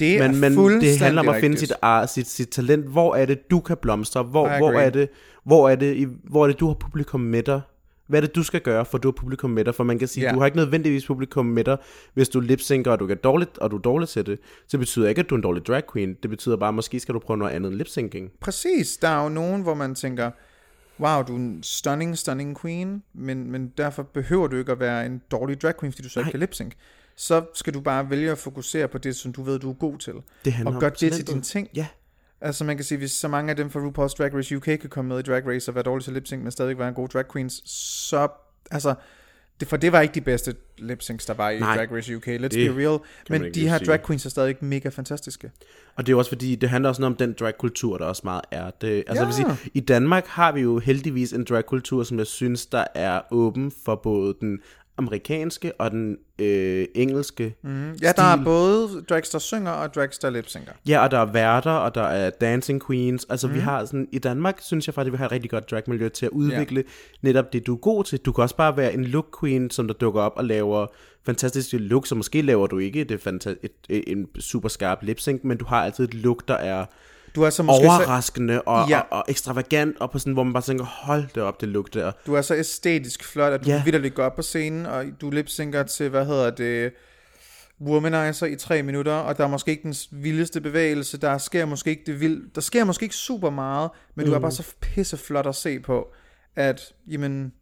Det 0.00 0.16
er 0.20 0.28
Men, 0.32 0.40
men 0.40 0.80
det 0.80 0.98
handler 0.98 1.22
om 1.22 1.28
at 1.28 1.34
finde 1.40 1.54
rigtigt. 1.54 1.68
sit, 1.70 1.78
ar- 1.82 2.06
sit, 2.06 2.26
sit 2.28 2.48
talent. 2.48 2.86
Hvor 2.86 3.14
er 3.14 3.26
det, 3.26 3.50
du 3.50 3.60
kan 3.60 3.76
blomstre? 3.82 4.22
Hvor, 4.22 4.58
hvor, 4.58 4.72
er 4.72 4.90
det, 4.90 5.08
hvor, 5.44 5.68
er 5.68 5.74
det, 5.76 6.08
hvor 6.24 6.42
er 6.44 6.50
det, 6.50 6.60
du 6.60 6.66
har 6.66 6.74
publikum 6.74 7.20
med 7.20 7.42
dig? 7.42 7.60
Hvad 8.06 8.22
er 8.22 8.26
det, 8.26 8.34
du 8.34 8.42
skal 8.42 8.60
gøre, 8.60 8.84
for 8.84 8.98
du 8.98 9.08
har 9.08 9.12
publikum 9.12 9.50
med 9.50 9.64
dig? 9.64 9.74
For 9.74 9.84
man 9.84 9.98
kan 9.98 10.08
sige, 10.08 10.26
Ja. 10.26 10.32
du 10.32 10.38
har 10.38 10.46
ikke 10.46 10.56
nødvendigvis 10.58 11.06
publikum 11.06 11.46
med 11.46 11.64
dig, 11.64 11.76
hvis 12.14 12.28
du 12.28 12.40
lipsynker, 12.40 12.90
og 12.90 12.98
du 13.00 13.06
er 13.08 13.14
dårligt, 13.14 13.58
og 13.58 13.70
du 13.70 13.76
er 13.76 13.80
dårlig 13.80 14.08
til 14.08 14.26
det. 14.26 14.38
Så 14.68 14.78
betyder 14.78 15.08
ikke, 15.08 15.20
at 15.20 15.30
du 15.30 15.34
er 15.34 15.38
en 15.38 15.42
dårlig 15.42 15.66
drag 15.66 15.82
queen. 15.92 16.14
Det 16.22 16.30
betyder 16.30 16.56
bare, 16.56 16.68
at 16.68 16.74
måske 16.74 17.00
skal 17.00 17.14
du 17.14 17.18
prøve 17.18 17.36
noget 17.36 17.52
andet 17.52 17.70
end 17.70 17.78
lipsyncing. 17.78 18.30
Præcis. 18.40 18.96
Der 18.96 19.08
er 19.08 19.22
jo 19.22 19.28
nogen, 19.28 19.62
hvor 19.62 19.74
man 19.74 19.94
tænker, 19.94 20.30
wow, 21.00 21.22
du 21.22 21.32
er 21.32 21.36
en 21.38 21.62
stunning, 21.62 22.18
stunning 22.18 22.60
queen, 22.60 23.02
men, 23.14 23.50
men 23.50 23.72
derfor 23.78 24.02
behøver 24.02 24.46
du 24.46 24.56
ikke 24.56 24.72
at 24.72 24.80
være 24.80 25.06
en 25.06 25.22
dårlig 25.30 25.60
drag 25.62 25.74
queen, 25.80 25.92
fordi 25.92 26.02
du 26.02 26.08
så 26.08 26.20
ikke 26.20 26.26
Nej. 26.26 26.30
kan 26.30 26.40
lip 26.40 26.54
sync. 26.54 26.72
Så 27.16 27.44
skal 27.54 27.74
du 27.74 27.80
bare 27.80 28.10
vælge 28.10 28.30
at 28.30 28.38
fokusere 28.38 28.88
på 28.88 28.98
det, 28.98 29.16
som 29.16 29.32
du 29.32 29.42
ved, 29.42 29.58
du 29.58 29.70
er 29.70 29.74
god 29.74 29.98
til. 29.98 30.12
Det 30.44 30.54
Og 30.66 30.80
gør 30.80 30.88
det 30.88 30.98
til 31.12 31.26
din 31.26 31.42
ting. 31.42 31.68
Ja, 31.76 31.86
Altså 32.44 32.64
man 32.64 32.76
kan 32.76 32.84
sige, 32.84 32.98
hvis 32.98 33.12
så 33.12 33.28
mange 33.28 33.50
af 33.50 33.56
dem 33.56 33.70
fra 33.70 33.80
RuPaul's 33.80 34.14
Drag 34.18 34.34
Race 34.34 34.56
UK 34.56 34.62
kan 34.62 34.88
komme 34.90 35.08
med 35.08 35.18
i 35.18 35.22
Drag 35.22 35.46
Race 35.46 35.70
og 35.70 35.74
være 35.74 35.84
dårlige 35.84 36.04
til 36.04 36.12
lip 36.12 36.26
sync, 36.26 36.42
men 36.42 36.50
stadig 36.50 36.78
være 36.78 36.88
en 36.88 36.94
god 36.94 37.08
drag 37.08 37.24
queens, 37.32 37.62
så, 37.70 38.28
altså, 38.70 38.94
det, 39.60 39.68
for 39.68 39.76
det 39.76 39.92
var 39.92 40.00
ikke 40.00 40.14
de 40.14 40.20
bedste 40.20 40.54
lip 40.78 41.02
syncs, 41.02 41.26
der 41.26 41.34
var 41.34 41.50
i 41.50 41.58
Nej. 41.58 41.76
Drag 41.76 41.92
Race 41.92 42.16
UK, 42.16 42.26
let's 42.26 42.48
Det 42.48 42.74
be 42.74 42.80
real. 42.80 42.98
Men 43.30 43.54
de 43.54 43.68
her 43.68 43.78
sige. 43.78 43.86
drag 43.86 44.02
queens 44.06 44.26
er 44.26 44.30
stadig 44.30 44.56
mega 44.60 44.88
fantastiske. 44.88 45.50
Og 45.96 46.06
det 46.06 46.12
er 46.12 46.16
også 46.16 46.30
fordi, 46.30 46.54
det 46.54 46.68
handler 46.70 46.88
også 46.88 47.00
noget 47.00 47.12
om 47.12 47.16
den 47.16 47.32
dragkultur, 47.32 47.98
der 47.98 48.04
også 48.04 48.22
meget 48.24 48.42
er. 48.50 48.70
Det, 48.70 49.04
altså, 49.06 49.22
ja. 49.22 49.24
vil 49.24 49.34
sige, 49.34 49.70
I 49.74 49.80
Danmark 49.80 50.26
har 50.26 50.52
vi 50.52 50.60
jo 50.60 50.78
heldigvis 50.78 51.32
en 51.32 51.44
dragkultur, 51.44 52.02
som 52.02 52.18
jeg 52.18 52.26
synes, 52.26 52.66
der 52.66 52.84
er 52.94 53.20
åben 53.30 53.72
for 53.84 54.00
både 54.02 54.34
den 54.40 54.58
amerikanske 54.98 55.72
og 55.80 55.90
den 55.90 56.16
øh, 56.38 56.86
engelske. 56.94 57.54
Mm. 57.62 57.92
Ja, 58.02 58.12
der 58.16 58.22
er 58.22 58.36
Stil. 58.36 58.44
både 58.44 58.88
drags, 59.08 59.30
der 59.30 59.38
synger 59.38 59.70
og 59.70 59.94
drags, 59.94 60.18
der 60.18 60.30
lip 60.30 60.48
synker. 60.48 60.72
Ja, 60.88 61.04
og 61.04 61.10
der 61.10 61.18
er 61.18 61.32
værter, 61.32 61.70
og 61.70 61.94
der 61.94 62.02
er 62.02 62.30
dancing 62.30 62.86
queens. 62.86 63.26
Altså, 63.30 63.46
Mhm. 63.46 63.54
mm. 63.54 63.60
vi 63.60 63.62
har 63.64 63.84
sådan, 63.84 64.08
i 64.12 64.18
Danmark 64.18 64.58
synes 64.62 64.86
jeg 64.86 64.94
faktisk, 64.94 65.12
vi 65.12 65.16
har 65.18 65.26
et 65.26 65.32
rigtig 65.32 65.50
godt 65.50 65.70
dragmiljø 65.70 66.08
til 66.08 66.26
at 66.26 66.32
udvikle 66.32 66.80
ja. 66.86 67.28
netop 67.28 67.52
det, 67.52 67.66
du 67.66 67.74
er 67.74 67.78
god 67.78 68.04
til. 68.04 68.18
Du 68.18 68.32
kan 68.32 68.42
også 68.42 68.56
bare 68.56 68.76
være 68.76 68.94
en 68.94 69.04
look 69.04 69.40
queen, 69.40 69.70
som 69.70 69.86
der 69.86 69.94
dukker 69.94 70.20
op 70.20 70.32
og 70.36 70.44
laver 70.44 70.86
fantastiske 71.26 71.78
looks, 71.78 72.08
så 72.08 72.14
måske 72.14 72.42
laver 72.42 72.66
du 72.66 72.78
ikke 72.78 73.04
det 73.04 73.26
fanta- 73.26 73.58
et, 73.62 73.70
et, 73.88 74.04
en 74.06 74.26
super 74.40 74.68
skarp 74.68 74.98
lip 75.02 75.20
sync, 75.20 75.40
men 75.44 75.58
du 75.58 75.64
har 75.64 75.84
altid 75.84 76.04
et 76.04 76.14
look, 76.14 76.48
der 76.48 76.54
er 76.54 76.84
Du 77.34 77.42
er 77.42 77.50
så 77.50 77.62
måske 77.62 77.84
så, 77.84 77.90
overraskende 77.90 78.62
og, 78.62 78.88
Ja. 78.88 79.00
og, 79.00 79.06
og 79.10 79.24
ekstravagant, 79.28 79.96
og 80.00 80.10
på 80.10 80.18
sådan, 80.18 80.32
hvor 80.32 80.42
man 80.42 80.52
bare 80.52 80.62
tænker, 80.62 80.84
hold 80.84 81.24
det 81.34 81.42
op, 81.42 81.60
det 81.60 81.94
der. 81.94 82.12
du 82.26 82.34
er 82.34 82.42
så 82.42 82.54
æstetisk 82.54 83.24
flot, 83.24 83.52
at 83.52 83.64
du 83.64 83.70
Ja. 83.70 83.82
vidderligt 83.84 84.14
går 84.14 84.24
op 84.24 84.36
på 84.36 84.42
scenen, 84.42 84.86
og 84.86 85.04
du 85.20 85.30
lip 85.30 85.48
synker 85.48 85.82
til, 85.82 86.08
hvad 86.08 86.26
hedder 86.26 86.50
det, 86.50 86.92
womanizer 87.80 88.46
i 88.46 88.56
tre 88.56 88.82
minutter, 88.82 89.12
og 89.12 89.38
der 89.38 89.44
er 89.44 89.48
måske 89.48 89.70
ikke 89.70 89.82
den 89.82 89.94
vildeste 90.10 90.60
bevægelse, 90.60 91.18
der 91.18 91.38
sker 91.38 91.64
måske 91.64 91.90
ikke 91.90 92.02
det 92.06 92.20
vild, 92.20 92.42
der 92.54 92.60
sker 92.60 92.84
måske 92.84 93.02
ikke 93.02 93.14
super 93.16 93.50
meget, 93.50 93.90
men 94.14 94.24
mm. 94.24 94.30
du 94.30 94.36
er 94.36 94.40
bare 94.40 94.50
så 94.50 94.74
pisse 94.80 95.16
flot 95.16 95.46
at 95.46 95.54
se 95.54 95.80
på, 95.80 96.06
at, 96.56 96.80
jamen, 97.10 97.52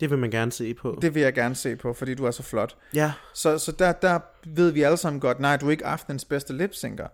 Det 0.00 0.10
vil 0.10 0.18
man 0.18 0.30
gerne 0.30 0.52
se 0.52 0.74
på. 0.74 0.90
Det... 0.94 1.02
det 1.02 1.14
vil 1.14 1.22
jeg 1.22 1.34
gerne 1.34 1.54
se 1.54 1.76
på, 1.76 1.92
fordi 1.92 2.14
du 2.14 2.24
er 2.24 2.30
så 2.30 2.42
flot. 2.42 2.76
Ja, 2.94 3.12
Så, 3.34 3.58
så 3.58 3.72
der, 3.72 3.92
der 3.92 4.20
ved 4.46 4.70
vi 4.70 4.82
alle 4.82 4.96
sammen 4.96 5.20
godt, 5.20 5.40
nej, 5.40 5.56
du 5.56 5.66
er 5.66 5.70
ikke 5.70 5.86
aftenens 5.86 6.24
bedste 6.24 6.52
lipsynker, 6.56 7.06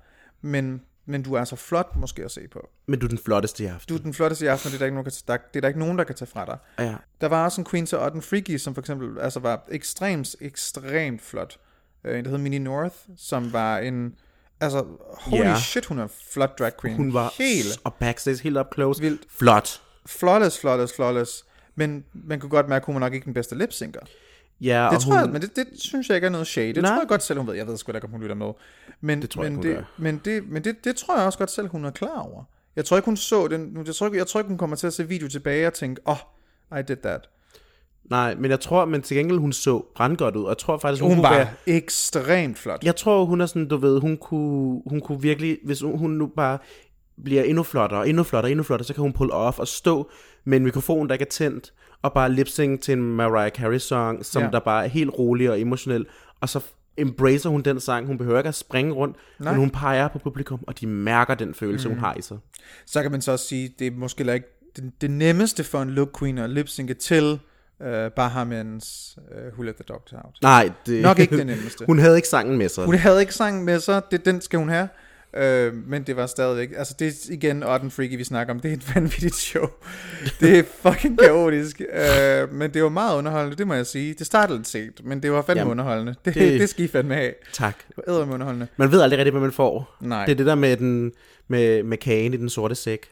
men, 0.43 0.83
men 1.07 1.23
du 1.23 1.35
er 1.35 1.45
så 1.45 1.57
flot 1.57 1.97
måske 1.97 2.25
at 2.25 2.31
se 2.31 2.49
på. 2.53 2.69
men 2.87 2.99
du 3.01 3.07
er 3.07 3.09
den 3.09 3.19
flotteste 3.19 3.63
i 3.65 3.67
aften. 3.67 3.89
Du 3.89 3.99
er 4.01 4.03
den 4.05 4.15
flotteste 4.15 4.45
i 4.45 4.49
aften, 4.49 4.67
og 4.69 4.71
det 4.73 4.77
er 4.77 4.79
der 4.79 4.87
ikke 4.87 4.95
nogen, 4.95 5.05
der, 5.07 5.11
kan- 5.11 5.23
der, 5.29 5.37
det 5.53 5.57
er 5.57 5.61
der 5.61 5.69
ikke 5.69 5.81
nogen, 5.81 5.99
der 5.99 6.05
kan 6.05 6.15
tage 6.15 6.29
fra 6.29 6.45
dig. 6.45 6.59
Ja. 6.79 6.95
Der 7.21 7.27
var 7.29 7.45
også 7.45 7.61
en 7.61 7.65
Queen 7.71 7.87
til 7.87 7.99
Otten 7.99 8.23
Freaky, 8.23 8.57
som 8.59 8.75
for 8.75 8.81
eksempel 8.83 9.21
altså 9.21 9.41
var 9.41 9.65
ekstremt, 9.71 10.37
ekstremt 10.41 11.23
flot. 11.23 11.59
Øh, 12.05 12.19
En, 12.19 12.25
der 12.25 12.31
hed 12.31 12.39
Minnie 12.39 12.59
North, 12.59 12.95
som 13.17 13.53
var 13.53 13.79
en... 13.79 14.15
Altså, 14.61 14.85
holy 15.13 15.41
Ja. 15.41 15.57
shit, 15.61 15.85
hun 15.87 15.99
er 15.99 16.07
flot 16.33 16.59
drag 16.59 16.73
queen. 16.81 16.97
Hun 16.97 17.15
var 17.15 17.35
helt 17.39 17.81
og 17.85 17.95
backstage 17.95 18.43
helt 18.43 18.59
up 18.59 18.67
close. 18.75 19.01
Vildt. 19.03 19.23
Flot. 19.39 19.81
flawless, 20.07 20.61
flawless, 20.61 20.95
flawless. 20.97 21.45
Men 21.75 22.05
man 22.15 22.41
kunne 22.41 22.51
godt 22.51 22.69
mærke, 22.69 22.83
at 22.83 22.87
hun 22.87 22.95
var 22.95 23.01
nok 23.01 23.15
ikke 23.15 23.25
den 23.25 23.35
bedste 23.35 23.55
lipsynker. 23.59 24.01
Ja, 24.61 24.89
Det 24.93 25.01
tror 25.01 25.13
hun... 25.13 25.21
jeg, 25.21 25.31
men 25.31 25.43
det, 25.43 25.57
det 25.57 25.67
synes 25.75 26.09
jeg 26.09 26.15
ikke 26.15 26.27
er 26.27 26.31
noget 26.31 26.47
shade. 26.47 26.73
Det 26.73 26.83
Nej. 26.83 26.91
tror 26.91 26.99
jeg 27.01 27.09
godt 27.09 27.23
selv, 27.23 27.39
hun 27.39 27.49
ved. 27.49 27.55
Jeg 27.55 27.67
ved 27.67 27.77
sgu 27.77 27.93
da 27.93 27.97
ikke, 27.97 28.05
om 28.07 28.11
hun 28.11 28.21
lytter 28.21 28.35
med. 28.35 28.53
Men, 29.01 29.23
Det 29.23 29.31
tror 29.31 29.43
jeg 29.43 29.53
men, 29.53 29.57
hun 29.63 29.73
det, 29.73 29.85
men, 29.99 30.21
det, 30.25 30.49
men 30.49 30.65
det, 30.65 30.85
det 30.85 30.97
tror 30.97 31.17
jeg 31.17 31.27
også 31.27 31.39
godt 31.39 31.51
selv, 31.51 31.69
hun 31.69 31.85
er 31.85 31.91
klar 31.91 32.19
over. 32.19 32.45
Jeg 32.77 32.85
tror 32.85 32.97
ikke, 32.97 33.05
hun 33.07 33.17
så 33.17 33.49
den. 33.49 33.83
Jeg 33.87 33.95
tror 33.95 34.07
ikke, 34.07 34.19
jeg 34.19 34.27
tror 34.27 34.41
ikke 34.41 34.49
hun 34.49 34.59
kommer 34.59 34.77
til 34.77 34.87
at 34.87 34.93
se 34.93 35.09
video 35.09 35.29
tilbage 35.29 35.67
og 35.67 35.75
tænke, 35.75 36.01
åh, 36.07 36.17
oh, 36.71 36.79
I 36.79 36.83
did 36.83 36.97
that. 36.97 37.21
Nej, 38.11 38.35
men 38.35 38.51
jeg 38.51 38.61
tror, 38.61 38.85
men 38.85 39.03
til 39.03 39.17
gengæld 39.17 39.39
hun 39.39 39.53
så 39.53 39.83
brandgodt 39.97 40.37
ud, 40.37 40.43
og 40.45 40.49
jeg 40.49 40.59
tror 40.59 40.79
faktisk, 40.79 41.03
hun, 41.03 41.15
Hun 41.15 41.23
var 41.23 41.35
være... 41.35 41.49
ekstremt 41.67 42.59
flot. 42.59 42.85
Jeg 42.85 42.97
tror, 42.97 43.25
hun 43.25 43.41
er 43.41 43.47
sådan, 43.47 43.69
du 43.69 43.77
ved, 43.77 44.01
hun 44.01 44.17
kunne, 44.17 44.83
hun 44.87 45.01
kunne 45.01 45.23
virkelig, 45.23 45.59
hvis 45.65 45.81
hun, 45.81 45.99
hun 45.99 46.11
nu 46.11 46.27
bare 46.27 46.59
bliver 47.25 47.43
endnu 47.43 47.63
flottere, 47.63 48.09
endnu 48.09 48.23
flottere, 48.23 48.51
endnu 48.51 48.63
flottere, 48.63 48.87
så 48.87 48.95
kan 48.95 49.03
hun 49.03 49.13
pull 49.13 49.31
off 49.33 49.59
og 49.59 49.69
stå 49.69 50.11
med 50.45 50.57
en 50.59 50.65
mikrofon, 50.65 51.09
der 51.09 51.13
ikke 51.15 51.25
er 51.25 51.29
tændt, 51.31 51.73
og 52.07 52.13
bare 52.13 52.33
lip 52.33 52.49
sync 52.49 52.81
til 52.81 52.93
en 52.93 53.03
Mariah 53.03 53.51
Carey 53.51 53.79
sang, 53.79 54.25
som 54.25 54.43
Ja. 54.43 54.49
der 54.53 54.61
bare 54.61 54.85
er 54.85 54.89
helt 54.89 55.11
rolig 55.19 55.51
og 55.51 55.61
emotionel, 55.61 56.07
og 56.41 56.49
så 56.49 56.61
embracer 56.97 57.51
hun 57.51 57.63
den 57.63 57.81
sang. 57.81 58.07
Hun 58.07 58.19
behøver 58.19 58.39
ikke 58.39 58.49
at 58.49 58.55
springe 58.55 58.93
rundt, 58.93 59.17
Nej. 59.39 59.53
Men 59.53 59.61
hun 59.61 59.71
peger 59.71 60.09
på 60.09 60.19
publikum, 60.19 60.65
og 60.67 60.81
de 60.81 60.87
mærker 60.87 61.35
den 61.35 61.55
følelse, 61.55 61.89
mm. 61.89 61.95
hun 61.95 62.05
har 62.05 62.15
i 62.15 62.23
sig. 62.23 62.39
Så 62.87 63.03
kan 63.03 63.11
man 63.11 63.21
så 63.21 63.33
også 63.33 63.47
sige, 63.47 63.75
det 63.79 63.87
er 63.87 63.91
måske 63.91 64.35
ikke 64.35 64.47
det, 64.77 64.93
det 65.01 65.11
nemmeste 65.11 65.65
for 65.65 65.83
en 65.83 65.91
look 65.91 66.19
queen 66.19 66.39
at 66.39 66.51
lipsynke 66.51 66.95
til 66.95 67.41
uh, 67.81 67.87
Bahamans 68.17 69.19
uh, 69.31 69.53
Who 69.53 69.63
Let 69.63 69.75
the 69.75 69.85
Doctor 69.89 70.17
Out. 70.17 70.39
Nej, 70.43 70.71
det, 70.87 71.03
Nok 71.03 71.19
ikke 71.19 71.37
det 71.37 71.47
nemmeste. 71.47 71.85
hun 71.91 71.99
havde 71.99 72.17
ikke 72.17 72.29
sangen 72.29 72.59
med 72.59 72.69
sig. 72.69 72.85
Hun 72.85 72.95
havde 72.95 73.21
ikke 73.21 73.35
sangen 73.35 73.65
med 73.65 73.81
sig, 73.81 74.03
det, 74.11 74.25
den 74.25 74.41
skal 74.41 74.59
hun 74.59 74.69
have. 74.69 74.89
Øh, 75.37 75.75
men 75.75 76.03
det 76.03 76.17
var 76.17 76.27
stadigvæk, 76.27 76.73
altså 76.77 76.95
det 76.99 77.09
er 77.09 77.13
igen 77.33 77.63
Otten 77.63 77.91
Freaky, 77.91 78.17
vi 78.17 78.25
snakker 78.25 78.55
om, 78.55 78.61
det 78.61 78.69
er 78.71 78.75
et 78.77 78.91
vanvittigt 78.95 79.35
show. 79.35 79.67
Det 80.41 80.59
er 80.59 80.63
fucking 80.63 81.19
kaotisk, 81.19 81.81
øh, 81.81 82.53
men 82.53 82.75
det 82.75 82.83
var 82.83 82.89
meget 82.89 83.19
underholdende, 83.19 83.57
det 83.57 83.67
må 83.67 83.75
jeg 83.75 83.87
sige. 83.87 84.15
Det 84.15 84.27
startede 84.27 84.59
lidt 84.59 84.69
sent, 84.69 85.05
men 85.05 85.23
det 85.23 85.33
var 85.33 85.43
fandme 85.43 85.61
Jamen, 85.61 85.71
underholdende. 85.71 86.15
Det, 86.25 86.35
det, 86.35 86.61
det- 86.61 86.69
skal 86.71 86.85
I 86.85 86.89
fandme 86.89 87.15
have. 87.15 87.33
Tak. 87.53 87.77
Det 87.89 88.05
var 88.07 88.33
underholdende. 88.33 88.67
Man 88.77 88.93
ved 88.93 89.01
aldrig 89.01 89.19
rigtigt, 89.19 89.33
hvad 89.33 89.41
man 89.43 89.53
får. 89.53 89.97
Nej. 90.01 90.25
Det 90.25 90.33
er 90.33 90.37
det 90.37 90.47
der 90.47 90.55
med, 90.55 90.77
den, 90.77 91.13
med, 91.49 91.83
med 91.83 91.99
kagen 91.99 92.35
i 92.35 92.37
den 92.37 92.49
sorte 92.49 92.75
sæk. 92.75 93.07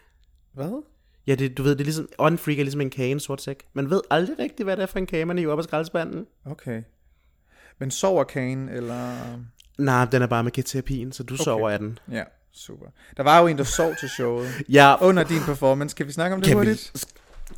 Hvad? 0.54 0.82
Ja, 1.26 1.34
det, 1.34 1.58
du 1.58 1.62
ved, 1.62 1.72
det 1.72 1.80
er 1.80 1.84
ligesom, 1.84 2.08
on 2.18 2.38
freak 2.38 2.58
er 2.58 2.62
ligesom 2.62 2.80
en 2.80 2.90
kage 2.90 3.08
i 3.08 3.12
en 3.12 3.20
sort 3.20 3.42
sæk. 3.42 3.64
Man 3.72 3.90
ved 3.90 4.00
aldrig 4.10 4.38
rigtigt, 4.38 4.66
hvad 4.66 4.76
det 4.76 4.82
er 4.82 4.86
for 4.86 4.98
en 4.98 5.06
kage, 5.06 5.24
man 5.24 5.38
hiver 5.38 5.52
op 5.52 5.58
af 5.58 5.64
skraldespanden. 5.64 6.26
Okay. 6.46 6.82
Men 7.78 7.90
sover 7.90 8.24
Kane, 8.24 8.72
eller... 8.72 9.10
Nej, 9.78 10.04
den 10.04 10.22
er 10.22 10.26
bare 10.26 10.42
med 10.44 10.52
keterapien, 10.52 11.12
så 11.12 11.22
du 11.22 11.34
okay. 11.34 11.44
sover 11.44 11.70
af 11.70 11.78
den. 11.78 11.98
Ja, 12.12 12.22
super. 12.54 12.86
Der 13.16 13.22
var 13.22 13.40
jo 13.40 13.46
en, 13.46 13.58
der 13.58 13.64
sov 13.64 13.94
til 14.00 14.08
showet. 14.08 14.48
Ja, 14.68 14.94
Under 15.00 15.22
din 15.24 15.40
performance, 15.40 15.96
kan 15.96 16.06
vi 16.06 16.12
snakke 16.12 16.34
om 16.34 16.40
det 16.40 16.48
kan 16.48 16.60
vi, 16.60 16.66
hurtigt? 16.66 16.92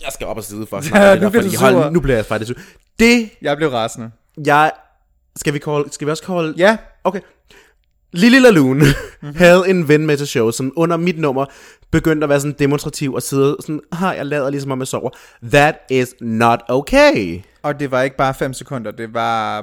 jeg 0.02 0.12
skal 0.12 0.26
op 0.26 0.36
og 0.36 0.44
sidde 0.44 0.66
for 0.66 0.76
at 0.76 0.84
snakke 0.84 1.06
nu 1.06 1.10
ja, 1.10 1.16
bliver 1.30 1.42
fordi, 1.42 1.54
du 1.54 1.58
sur. 1.60 1.70
hold, 1.72 1.92
nu 1.92 2.00
bliver 2.00 2.16
jeg 2.16 2.26
faktisk 2.26 2.52
sur. 2.52 2.60
Det, 2.98 3.30
Jeg 3.42 3.56
blev 3.56 3.68
rasende. 3.68 4.10
jeg, 4.46 4.72
skal 5.36 5.54
vi, 5.54 5.58
call, 5.58 5.92
skal 5.92 6.06
vi 6.06 6.10
også 6.10 6.24
call, 6.26 6.54
Ja, 6.56 6.76
okay. 7.04 7.20
Lili 8.12 8.38
Laloon 8.38 8.76
Mhm. 8.76 8.86
mm-hmm. 9.22 9.36
havde 9.36 9.62
en 9.70 9.88
ven 9.88 10.06
med 10.06 10.16
til 10.16 10.26
show, 10.26 10.50
som 10.50 10.72
under 10.76 10.96
mit 10.96 11.18
nummer 11.18 11.46
begyndte 11.90 12.24
at 12.24 12.28
være 12.28 12.40
sådan 12.40 12.54
demonstrativ 12.58 13.14
og 13.14 13.22
sidde 13.22 13.56
sådan, 13.60 13.80
har 13.92 14.12
jeg 14.12 14.26
lader 14.26 14.50
ligesom 14.50 14.70
om 14.70 14.78
jeg 14.78 14.86
sover. 14.88 15.10
That 15.52 15.74
is 15.90 16.14
not 16.20 16.60
okay. 16.68 17.40
og 17.62 17.80
det 17.80 17.90
var 17.90 18.02
ikke 18.02 18.16
bare 18.16 18.34
5 18.34 18.52
sekunder, 18.54 18.90
det 18.90 19.14
var... 19.14 19.56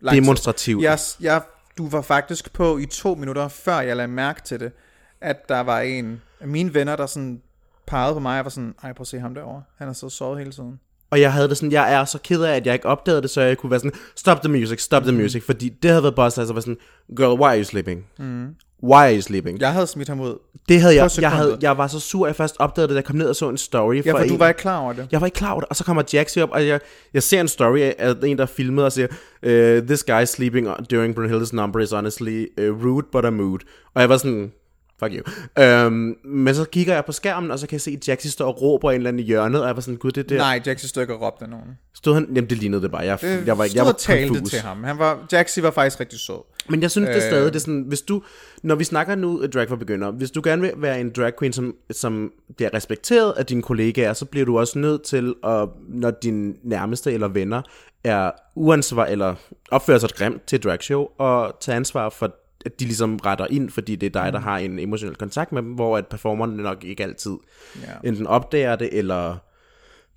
lang 0.00 0.14
tid. 0.14 0.22
Demonstrativt. 0.22 0.82
Jeg, 0.82 0.98
jeg, 1.20 1.42
du 1.78 1.88
var 1.88 2.02
faktisk 2.02 2.52
på 2.52 2.78
i 2.78 2.86
to 2.86 3.14
minutter, 3.14 3.48
før 3.48 3.80
jeg 3.80 3.96
lagde 3.96 4.08
mærke 4.12 4.42
til 4.42 4.60
det, 4.60 4.72
at 5.20 5.48
der 5.48 5.60
var 5.60 5.80
en 5.80 6.20
af 6.40 6.48
mine 6.48 6.74
venner, 6.74 6.96
der 6.96 7.06
sådan 7.06 7.42
pegede 7.86 8.14
på 8.14 8.20
mig 8.20 8.38
og 8.38 8.44
var 8.44 8.50
sådan, 8.50 8.74
ej, 8.82 8.92
prøv 8.92 9.02
at 9.02 9.06
se 9.06 9.18
ham 9.18 9.34
derovre. 9.34 9.62
Han 9.78 9.86
har 9.86 9.94
så 9.94 10.08
sovet 10.08 10.38
hele 10.38 10.52
tiden. 10.52 10.80
Og 11.10 11.20
jeg 11.20 11.32
havde 11.32 11.48
det 11.48 11.56
sådan, 11.56 11.72
jeg 11.72 11.92
er 11.94 12.04
så 12.04 12.18
ked 12.24 12.42
af, 12.42 12.56
at 12.56 12.66
jeg 12.66 12.74
ikke 12.74 12.86
opdagede 12.86 13.22
det, 13.22 13.30
så 13.30 13.40
jeg 13.40 13.58
kunne 13.58 13.70
være 13.70 13.80
sådan, 13.80 13.98
stop 14.16 14.40
the 14.42 14.52
music, 14.52 14.80
stop 14.82 15.02
Mhm. 15.02 15.12
the 15.12 15.22
music, 15.22 15.42
fordi 15.44 15.68
det 15.68 15.90
havde 15.90 16.02
været 16.02 16.14
boss, 16.14 16.38
altså 16.38 16.54
var 16.54 16.60
sådan, 16.60 16.76
girl, 17.16 17.40
why 17.40 17.48
are 17.48 17.58
you 17.58 17.64
sleeping? 17.64 18.06
Mm. 18.18 18.54
Why 18.82 18.94
are 18.94 19.14
you 19.14 19.20
sleeping? 19.20 19.60
Jeg 19.60 19.72
havde 19.72 19.86
smidt 19.86 20.08
ham 20.08 20.20
ud. 20.20 20.38
det 20.68 20.80
havde 20.80 20.94
jeg, 20.94 21.10
jeg, 21.20 21.30
havde, 21.30 21.58
jeg 21.62 21.78
var 21.78 21.86
så 21.86 22.00
sur, 22.00 22.24
at 22.24 22.28
jeg 22.28 22.36
først 22.36 22.56
opdagede 22.58 22.88
det, 22.88 22.94
da 22.94 22.96
jeg 22.96 23.04
kom 23.04 23.16
ned 23.16 23.28
og 23.28 23.36
så 23.36 23.48
en 23.48 23.56
story 23.56 24.02
Ja, 24.04 24.12
for 24.12 24.18
en. 24.18 24.28
du 24.28 24.36
var 24.36 24.48
ikke 24.48 24.60
klar 24.60 24.78
over 24.78 24.92
det. 24.92 25.08
Jeg 25.12 25.20
var 25.20 25.26
ikke 25.26 25.36
klar 25.36 25.50
over 25.50 25.60
det, 25.60 25.68
og 25.68 25.76
så 25.76 25.84
kommer 25.84 26.02
Jaxi 26.12 26.40
op, 26.40 26.50
og 26.50 26.66
jeg, 26.66 26.80
jeg 27.14 27.22
ser 27.22 27.40
en 27.40 27.48
story 27.48 27.78
af 27.78 28.14
en, 28.22 28.36
der 28.36 28.42
er 28.42 28.46
filmet 28.46 28.84
og 28.84 28.92
siger, 28.92 29.06
uh, 29.42 29.86
this 29.86 30.04
guy 30.04 30.24
sleeping 30.24 30.68
during 30.90 31.18
Brunhilde's 31.18 31.50
number 31.52 31.80
is 31.80 31.90
honestly 31.92 32.46
uh, 32.60 32.84
rude 32.84 33.06
but 33.12 33.24
a 33.24 33.30
mood. 33.30 33.58
Og 33.94 34.00
jeg 34.00 34.08
var 34.08 34.16
sådan, 34.16 34.52
fuck 35.00 35.12
you. 35.14 35.62
Øhm, 35.64 36.14
men 36.24 36.54
så 36.54 36.64
kigger 36.64 36.94
jeg 36.94 37.04
på 37.04 37.12
skærmen, 37.12 37.50
og 37.50 37.58
så 37.58 37.66
kan 37.66 37.74
jeg 37.74 37.80
se, 37.80 37.90
at 37.90 38.08
Jaxi 38.08 38.28
står 38.30 38.46
og 38.46 38.62
råber 38.62 38.90
en 38.90 38.96
eller 38.96 39.08
anden 39.08 39.20
i 39.20 39.26
hjørnet, 39.26 39.60
og 39.60 39.66
jeg 39.66 39.76
var 39.76 39.82
sådan, 39.82 39.96
gud, 39.98 40.10
det 40.10 40.28
der. 40.28 40.36
Nej, 40.36 40.62
Jaxi 40.66 40.88
stod 40.88 41.02
ikke 41.02 41.14
og 41.14 41.20
råbte 41.22 41.46
nogen. 41.50 41.64
Stod 41.94 42.14
han, 42.14 42.24
jamen 42.34 42.50
det 42.50 42.58
lignede 42.58 42.82
det 42.82 42.90
bare. 42.90 43.02
Jeg, 43.02 43.18
Øh, 43.24 43.46
jeg 43.46 43.58
var, 43.58 43.68
jeg 43.74 43.84
var 43.84 43.92
og 43.92 43.98
talte 43.98 44.26
confused. 44.28 44.46
til 44.50 44.58
ham. 44.60 44.84
Han 44.84 44.98
var, 44.98 45.26
Jaxi 45.32 45.62
var 45.62 45.70
faktisk 45.70 46.00
rigtig 46.00 46.18
sød. 46.20 46.34
Men 46.70 46.82
jeg 46.82 46.90
synes 46.90 47.06
det 47.06 47.16
er 47.16 47.22
Øh. 47.22 47.30
stadig, 47.30 47.52
det 47.52 47.58
er 47.58 47.60
sådan, 47.60 47.84
hvis 47.88 48.02
du, 48.02 48.22
når 48.62 48.74
vi 48.74 48.84
snakker 48.84 49.14
nu 49.14 49.46
drag 49.54 49.68
for 49.68 49.76
begyndere, 49.76 50.10
hvis 50.10 50.30
du 50.30 50.40
gerne 50.44 50.62
vil 50.62 50.72
være 50.76 51.00
en 51.00 51.10
drag 51.16 51.32
queen, 51.38 51.52
som, 51.52 51.74
som 51.90 52.32
bliver 52.56 52.74
respekteret 52.74 53.32
af 53.36 53.46
dine 53.46 53.62
kollegaer, 53.62 54.12
så 54.12 54.24
bliver 54.24 54.46
du 54.46 54.58
også 54.58 54.78
nødt 54.78 55.02
til, 55.02 55.34
at, 55.44 55.68
når 55.88 56.10
dine 56.10 56.54
nærmeste 56.64 57.12
eller 57.12 57.28
venner 57.28 57.62
er 58.04 58.30
uansvar 58.56 59.04
eller 59.06 59.34
opfører 59.70 59.98
sig 59.98 60.10
grimt 60.10 60.42
til 60.46 60.62
dragshow, 60.62 61.06
og 61.18 61.56
tage 61.60 61.76
ansvar 61.76 62.08
for, 62.08 62.34
at 62.66 62.80
de 62.80 62.84
ligesom 62.84 63.16
retter 63.16 63.46
ind, 63.50 63.70
fordi 63.70 63.96
det 63.96 64.06
er 64.16 64.22
dig, 64.22 64.32
der 64.32 64.38
har 64.40 64.58
en 64.58 64.78
emotionel 64.78 65.16
kontakt 65.16 65.52
med 65.52 65.62
dem, 65.62 65.72
hvor 65.72 65.96
at 65.98 66.06
performerne 66.06 66.56
nok 66.62 66.84
ikke 66.84 67.02
altid 67.02 67.36
Ja. 67.82 68.08
enten 68.08 68.26
opdager 68.26 68.76
det, 68.76 68.88
eller 68.92 69.36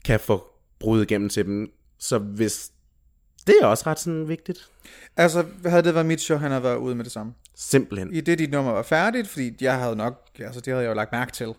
kan 0.06 0.20
få 0.20 0.44
brudt 0.80 1.02
igennem 1.12 1.30
til 1.30 1.46
dem. 1.46 1.72
Så 2.00 2.18
hvis 2.18 2.72
det 3.48 3.56
er 3.62 3.66
også 3.66 3.84
ret 3.88 4.00
sådan 4.00 4.28
vigtigt. 4.28 4.68
Altså, 5.18 5.46
havde 5.66 5.84
det 5.84 5.94
været 5.94 6.06
mit 6.06 6.22
show, 6.22 6.38
han 6.38 6.52
havde 6.52 6.64
været 6.64 6.78
ude 6.78 6.96
med 6.96 7.04
det 7.04 7.12
samme. 7.12 7.34
Simpelthen. 7.56 8.14
I 8.14 8.22
det, 8.22 8.40
dit 8.40 8.52
nummer 8.52 8.72
var 8.72 8.84
færdigt, 8.84 9.28
fordi 9.28 9.54
jeg 9.62 9.80
havde 9.80 9.96
nok, 9.96 10.30
altså 10.40 10.60
det 10.62 10.74
havde 10.74 10.84
jeg 10.84 10.90
jo 10.90 10.96
lagt 10.96 11.12
mærke 11.12 11.32
til. 11.32 11.54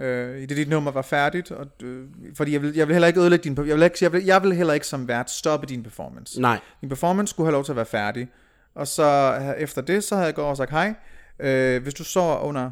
Øh, 0.00 0.38
I 0.38 0.46
det, 0.46 0.56
dit 0.56 0.68
nummer 0.68 0.90
var 0.90 1.02
færdigt, 1.02 1.50
og, 1.50 1.66
øh, 1.82 2.06
fordi 2.36 2.52
jeg 2.52 2.62
vil, 2.62 2.74
jeg 2.74 2.88
vil 2.88 2.94
heller 2.94 3.08
ikke 3.08 3.20
ødelægge 3.20 3.42
din, 3.44 3.56
jeg 3.66 3.76
vil, 3.76 3.82
ikke, 3.82 3.96
jeg, 4.00 4.12
vil, 4.12 4.24
jeg 4.24 4.42
vil 4.42 4.52
heller 4.52 4.74
ikke 4.74 4.86
som 4.86 5.08
vært 5.08 5.30
stoppe 5.30 5.66
din 5.66 5.82
performance. 5.82 6.40
Nej. 6.40 6.60
Din 6.80 6.88
performance 6.88 7.30
skulle 7.30 7.46
have 7.46 7.52
lov 7.52 7.64
til 7.64 7.72
at 7.72 7.76
være 7.76 7.86
færdig. 7.86 8.28
Og 8.74 8.88
så 8.88 9.32
efter 9.58 9.82
det, 9.82 10.04
så 10.04 10.14
havde 10.14 10.26
jeg 10.26 10.34
gået 10.34 10.44
over 10.44 10.50
og 10.50 10.56
sagt, 10.56 10.70
hej, 10.70 10.94
øh, 11.38 11.82
hvis 11.82 11.94
du 11.94 12.04
sover 12.04 12.38
under 12.38 12.70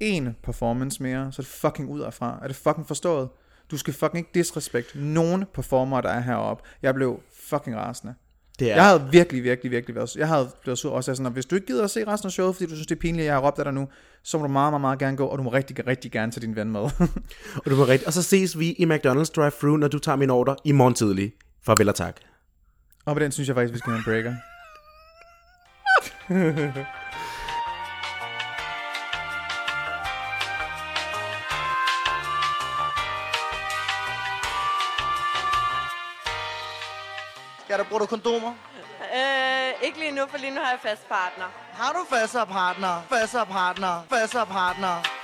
en 0.00 0.36
performance 0.42 1.02
mere, 1.02 1.32
så 1.32 1.42
er 1.42 1.44
det 1.44 1.52
fucking 1.52 1.88
ud 1.88 2.02
herfra. 2.02 2.38
Er 2.42 2.46
det 2.46 2.56
fucking 2.56 2.86
forstået? 2.86 3.28
Du 3.70 3.78
skal 3.78 3.94
fucking 3.94 4.18
ikke 4.18 4.30
disrespekt 4.34 4.94
nogen 4.94 5.44
performer, 5.54 6.00
der 6.00 6.08
er 6.08 6.20
heroppe. 6.20 6.64
Jeg 6.82 6.94
blev 6.94 7.20
fucking 7.48 7.76
rasende. 7.76 8.14
Det 8.58 8.70
er, 8.70 8.74
Jeg 8.74 8.84
havde 8.84 9.08
virkelig, 9.10 9.44
virkelig, 9.44 9.70
virkelig 9.70 9.96
været, 9.96 10.16
jeg 10.16 10.28
havde 10.28 10.50
blevet 10.62 10.78
sur 10.78 10.92
også 10.92 11.14
sådan, 11.14 11.26
at 11.26 11.32
hvis 11.32 11.46
du 11.46 11.54
ikke 11.54 11.66
gider 11.66 11.84
at 11.84 11.90
se 11.90 12.06
resten 12.06 12.26
af 12.26 12.32
showet, 12.32 12.54
fordi 12.54 12.66
du 12.66 12.74
synes, 12.74 12.86
det 12.86 12.94
er 12.94 13.00
pinligt, 13.00 13.22
at 13.22 13.26
jeg 13.26 13.34
har 13.34 13.40
råbt 13.40 13.58
af 13.58 13.64
dig 13.64 13.74
nu, 13.74 13.88
så 14.22 14.38
må 14.38 14.46
du 14.46 14.52
meget, 14.52 14.72
meget, 14.72 14.80
meget 14.80 14.98
gerne 14.98 15.16
gå, 15.16 15.26
og 15.26 15.38
du 15.38 15.42
må 15.42 15.52
rigtig, 15.52 15.86
rigtig 15.86 16.12
gerne 16.12 16.32
tage 16.32 16.46
din 16.46 16.56
ven 16.56 16.72
med. 16.72 16.80
og, 17.64 17.70
du 17.70 17.76
må 17.76 17.84
rigtig, 17.84 18.06
og 18.06 18.12
så 18.12 18.22
ses 18.22 18.58
vi 18.58 18.72
i 18.72 18.84
McDonald's 18.84 19.32
drive-thru, 19.36 19.76
når 19.76 19.88
du 19.88 19.98
tager 19.98 20.16
min 20.16 20.30
ordre 20.30 20.56
i 20.64 20.72
morgen 20.72 20.94
tidlig. 20.94 21.32
Farvel 21.62 21.88
og 21.88 21.94
tak. 21.94 22.16
og 23.04 23.14
på 23.14 23.20
den 23.20 23.32
synes 23.32 23.48
jeg 23.48 23.56
faktisk, 23.56 23.74
vi 23.74 23.78
skal 23.78 23.92
have 23.92 23.98
en 23.98 24.04
breaker. 24.04 24.34
Skal 37.64 37.78
der 37.78 37.84
bruge 37.84 38.00
du 38.00 38.06
kondomer? 38.06 38.52
Øh, 39.14 39.86
ikke 39.86 39.98
lige 39.98 40.10
nu, 40.10 40.22
for 40.30 40.38
lige 40.38 40.54
nu 40.54 40.60
har 40.60 40.70
jeg 40.70 40.78
fast 40.82 41.08
partner. 41.08 41.44
Har 41.72 41.92
du 41.92 42.16
fastere 42.16 42.46
partner? 42.46 43.02
Fastere 43.08 43.46
partner? 43.46 44.02
Fastere 44.10 44.46
partner? 44.46 45.19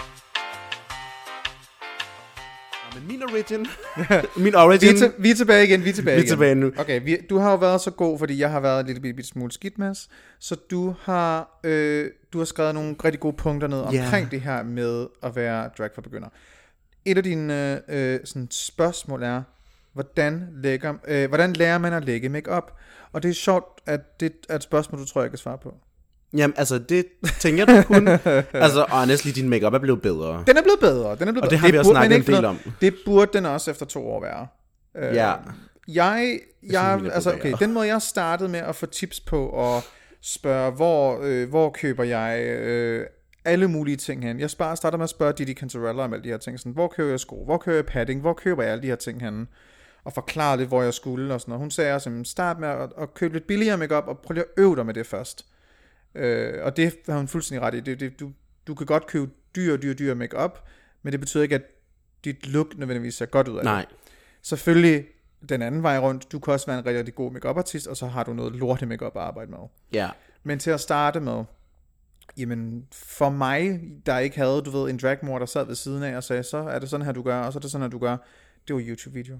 Men 2.99 3.09
min 3.09 3.23
origin. 3.23 3.67
min 4.45 4.45
Vi 4.45 4.55
origin. 4.55 4.95
er, 4.95 4.99
til, 4.99 5.13
vi 5.19 5.31
er 5.31 5.35
tilbage 5.35 5.67
igen, 5.67 5.85
vi 5.85 5.89
er 5.89 5.93
tilbage 5.93 6.15
Vi 6.15 6.21
er 6.21 6.25
igen. 6.25 6.31
tilbage 6.31 6.55
nu. 6.55 6.73
Okay, 6.79 7.01
vi, 7.05 7.17
du 7.31 7.39
har 7.39 7.51
jo 7.51 7.57
været 7.57 7.81
så 7.81 7.91
god, 7.91 8.19
fordi 8.19 8.39
jeg 8.39 8.51
har 8.51 8.61
været 8.61 8.81
en 8.81 8.87
lille 8.87 9.01
bitte, 9.01 9.15
bitte 9.17 9.31
smule 9.31 9.53
skidt 9.53 9.79
med 9.79 9.89
os, 9.89 10.09
så 10.39 10.55
du 10.71 10.95
har, 11.01 11.59
øh, 11.65 12.11
du 12.33 12.39
har 12.39 12.45
skrevet 12.45 12.75
nogle 12.75 12.97
rigtig 13.05 13.21
gode 13.21 13.37
punkter 13.37 13.69
ned 13.69 13.79
omkring 13.81 14.31
det 14.31 14.41
her 14.41 14.63
med 14.63 15.07
at 15.23 15.37
være 15.37 15.71
drag 15.79 15.91
for 15.95 16.03
begynder. 16.03 16.29
Et 17.05 17.17
af 17.17 17.23
dine 17.23 17.83
øh, 17.89 18.21
sådan 18.25 18.49
spørgsmål 18.51 19.23
er, 19.23 19.43
hvordan, 19.93 20.49
lægger, 20.55 20.95
øh, 21.09 21.29
hvordan 21.29 21.53
lærer 21.53 21.79
man 21.79 21.93
at 21.93 22.05
lægge 22.05 22.29
makeup? 22.29 22.73
Og 23.13 23.23
det 23.23 23.29
er 23.29 23.33
sjovt, 23.35 23.81
at 23.87 24.21
det 24.21 24.33
er 24.49 24.57
et 24.57 24.63
spørgsmål, 24.63 25.01
du 25.01 25.07
tror, 25.07 25.21
jeg 25.21 25.31
kan 25.31 25.39
svare 25.39 25.59
på. 25.59 25.75
Jamen, 26.37 26.55
altså, 26.57 26.79
det 26.79 27.07
tænker 27.41 27.65
jeg, 27.69 27.77
du 27.77 27.83
kunne. 27.95 28.11
altså, 28.65 28.87
honestly, 28.89 29.31
din 29.31 29.49
makeup 29.49 29.75
er 29.75 29.79
blevet 29.79 30.03
bedre. 30.03 30.45
Den 30.47 30.57
er 30.57 30.63
blevet 30.63 30.81
bedre. 30.81 31.17
Den 31.17 31.29
er 31.29 31.33
blevet 31.33 31.45
Og 31.45 31.51
det 31.51 31.51
bedre. 31.51 31.59
har 31.59 31.71
vi 31.73 31.79
også 31.79 31.91
snakket 31.91 32.17
en 32.17 32.23
del 32.27 32.45
om. 32.45 32.59
Det 32.81 32.95
burde 33.05 33.31
den 33.33 33.47
også 33.47 33.71
efter 33.71 33.87
to 33.87 34.09
år 34.09 34.21
være. 34.21 34.47
Øh, 34.97 35.15
Ja. 35.15 35.35
Jeg, 35.89 36.39
jeg, 36.71 36.95
er 36.95 37.11
altså 37.11 37.33
okay, 37.33 37.53
den 37.61 37.73
måde 37.73 37.87
jeg 37.87 38.03
startede 38.03 38.49
med 38.49 38.61
at 38.61 38.77
få 38.77 38.87
tips 38.87 39.21
på 39.21 39.47
og 39.49 39.83
spørge, 40.23 40.73
hvor, 40.73 41.21
øh, 41.23 41.49
hvor 41.49 41.71
køber 41.71 42.05
jeg 42.05 42.41
øh, 42.47 43.07
alle 43.45 43.69
mulige 43.69 43.97
ting 43.97 44.23
hen. 44.23 44.41
Jeg 44.41 44.51
spar- 44.51 44.75
starter 44.75 44.99
med 44.99 45.05
at 45.05 45.11
spørge 45.11 45.33
Didi 45.33 45.55
Cantarella 45.55 46.03
om 46.03 46.13
alle 46.13 46.25
de 46.25 46.29
her 46.29 46.37
ting. 46.39 46.59
Sådan, 46.59 46.73
hvor 46.73 46.89
køber 46.89 47.11
jeg 47.11 47.21
sko? 47.21 47.45
Hvor 47.45 47.59
køber 47.59 47.77
jeg 47.77 47.87
padding? 47.87 48.21
Hvor 48.21 48.33
køber 48.33 48.63
jeg 48.63 48.73
alle 48.73 48.83
de 48.83 48.87
her 48.87 48.97
ting 48.97 49.21
hen? 49.23 49.49
Og 50.05 50.13
forklare 50.13 50.57
lidt, 50.57 50.69
hvor 50.69 50.83
jeg 50.83 50.95
skulle 50.95 51.35
og 51.35 51.41
sådan 51.41 51.51
noget. 51.53 51.61
Hun 51.61 51.71
sagde 51.71 51.95
også, 51.95 52.11
jamen, 52.11 52.25
start 52.25 52.59
med 52.61 52.69
at, 52.69 52.89
at 52.99 53.15
købe 53.15 53.35
lidt 53.35 53.47
billigere 53.47 53.77
makeup 53.77 54.05
og 54.09 54.19
prøv 54.19 54.35
lige 54.35 54.45
at 54.45 54.63
øve 54.63 54.77
dig 54.77 54.87
med 54.87 54.95
det 54.95 55.07
først. 55.07 55.47
Øh, 56.17 56.65
og 56.65 56.77
det 56.77 56.95
har 57.07 57.17
hun 57.17 57.29
fuldstændig 57.29 57.63
ret 57.63 57.75
i. 57.75 57.81
Det, 57.81 58.01
det, 58.01 58.21
du, 58.21 58.33
du 58.67 58.75
kan 58.75 58.87
godt 58.87 59.07
købe 59.07 59.31
dyr, 59.57 59.77
dyr, 59.77 59.95
dyr 59.95 60.15
makeup, 60.15 60.59
men 61.03 61.13
det 61.13 61.21
betyder 61.21 61.43
ikke, 61.43 61.55
at 61.55 61.63
dit 62.25 62.47
look 62.47 62.79
nødvendigvis 62.79 63.15
ser 63.15 63.27
godt 63.27 63.49
ud 63.49 63.57
af 63.57 63.63
det. 63.63 63.65
Nej. 63.65 63.87
Selvfølgelig 64.43 65.05
den 65.49 65.63
anden 65.63 65.83
vej 65.83 65.99
rundt. 65.99 66.33
Du 66.33 66.39
kan 66.39 66.53
også 66.53 66.67
være 66.67 66.79
en 66.79 66.87
rigtig, 66.87 66.99
rigtig 66.99 67.15
god 67.15 67.33
makeup 67.33 67.57
artist, 67.57 67.87
og 67.87 67.97
så 67.97 68.07
har 68.07 68.25
du 68.25 68.33
noget 68.33 68.57
lorte 68.57 68.87
makeup 68.87 69.17
at 69.17 69.23
arbejde 69.23 69.51
med. 69.51 69.59
Ja. 69.93 70.11
Men 70.43 70.59
til 70.59 70.71
at 70.71 70.81
starte 70.81 71.21
med, 71.21 71.45
jamen 72.37 72.87
for 72.93 73.31
mig, 73.31 73.81
der 74.07 74.19
ikke 74.19 74.37
havde, 74.37 74.63
du 74.63 74.71
ved, 74.71 74.91
en 74.91 74.97
dragmor, 74.97 75.39
der 75.39 75.47
sad 75.47 75.67
ved 75.67 75.75
siden 75.75 76.03
af 76.03 76.17
og 76.17 76.25
sagde, 76.25 76.43
så 76.43 76.57
er 76.57 76.79
det 76.79 76.89
sådan 76.89 77.07
her, 77.07 77.13
du 77.13 77.23
gør, 77.23 77.41
og 77.41 77.53
så 77.53 77.59
er 77.59 77.61
det 77.61 77.71
sådan 77.71 77.83
her, 77.83 77.89
du 77.91 77.99
gør. 77.99 78.17
Det 78.69 78.77
var 78.77 78.83
YouTube-video. 78.87 79.39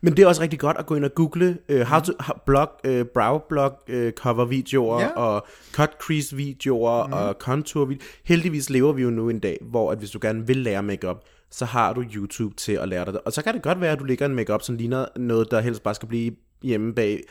Men 0.00 0.16
det 0.16 0.22
er 0.22 0.26
også 0.26 0.42
rigtig 0.42 0.58
godt 0.58 0.76
at 0.76 0.86
gå 0.86 0.94
ind 0.94 1.04
og 1.04 1.14
google 1.14 1.58
uh, 1.72 1.80
how 1.80 2.00
to 2.00 2.12
how, 2.20 2.34
blog, 2.46 2.68
uh, 2.88 3.00
brow 3.14 3.38
blog 3.48 3.72
uh, 3.92 4.10
cover 4.10 4.44
videoer 4.44 5.00
Ja. 5.00 5.08
og 5.08 5.46
cut 5.72 5.90
crease 6.00 6.36
videoer 6.36 7.06
mm. 7.06 7.12
og 7.12 7.36
contour 7.40 7.84
videoer. 7.84 8.04
Heldigvis 8.24 8.70
lever 8.70 8.92
vi 8.92 9.02
jo 9.02 9.10
nu 9.10 9.28
en 9.28 9.38
dag, 9.38 9.58
hvor 9.70 9.92
at 9.92 9.98
hvis 9.98 10.10
du 10.10 10.18
gerne 10.22 10.46
vil 10.46 10.56
lære 10.56 10.82
makeup, 10.82 11.16
så 11.50 11.64
har 11.64 11.92
du 11.92 12.04
YouTube 12.14 12.54
til 12.56 12.72
at 12.72 12.88
lære 12.88 13.04
dig 13.04 13.12
det. 13.12 13.20
Og 13.24 13.32
så 13.32 13.42
kan 13.42 13.54
det 13.54 13.62
godt 13.62 13.80
være, 13.80 13.92
at 13.92 13.98
du 13.98 14.04
lægger 14.04 14.26
en 14.26 14.34
makeup, 14.34 14.62
som 14.62 14.76
ligner 14.76 15.06
noget, 15.16 15.50
der 15.50 15.60
helst 15.60 15.82
bare 15.82 15.94
skal 15.94 16.08
blive 16.08 16.32
hjemme 16.62 16.94
bag 16.94 17.22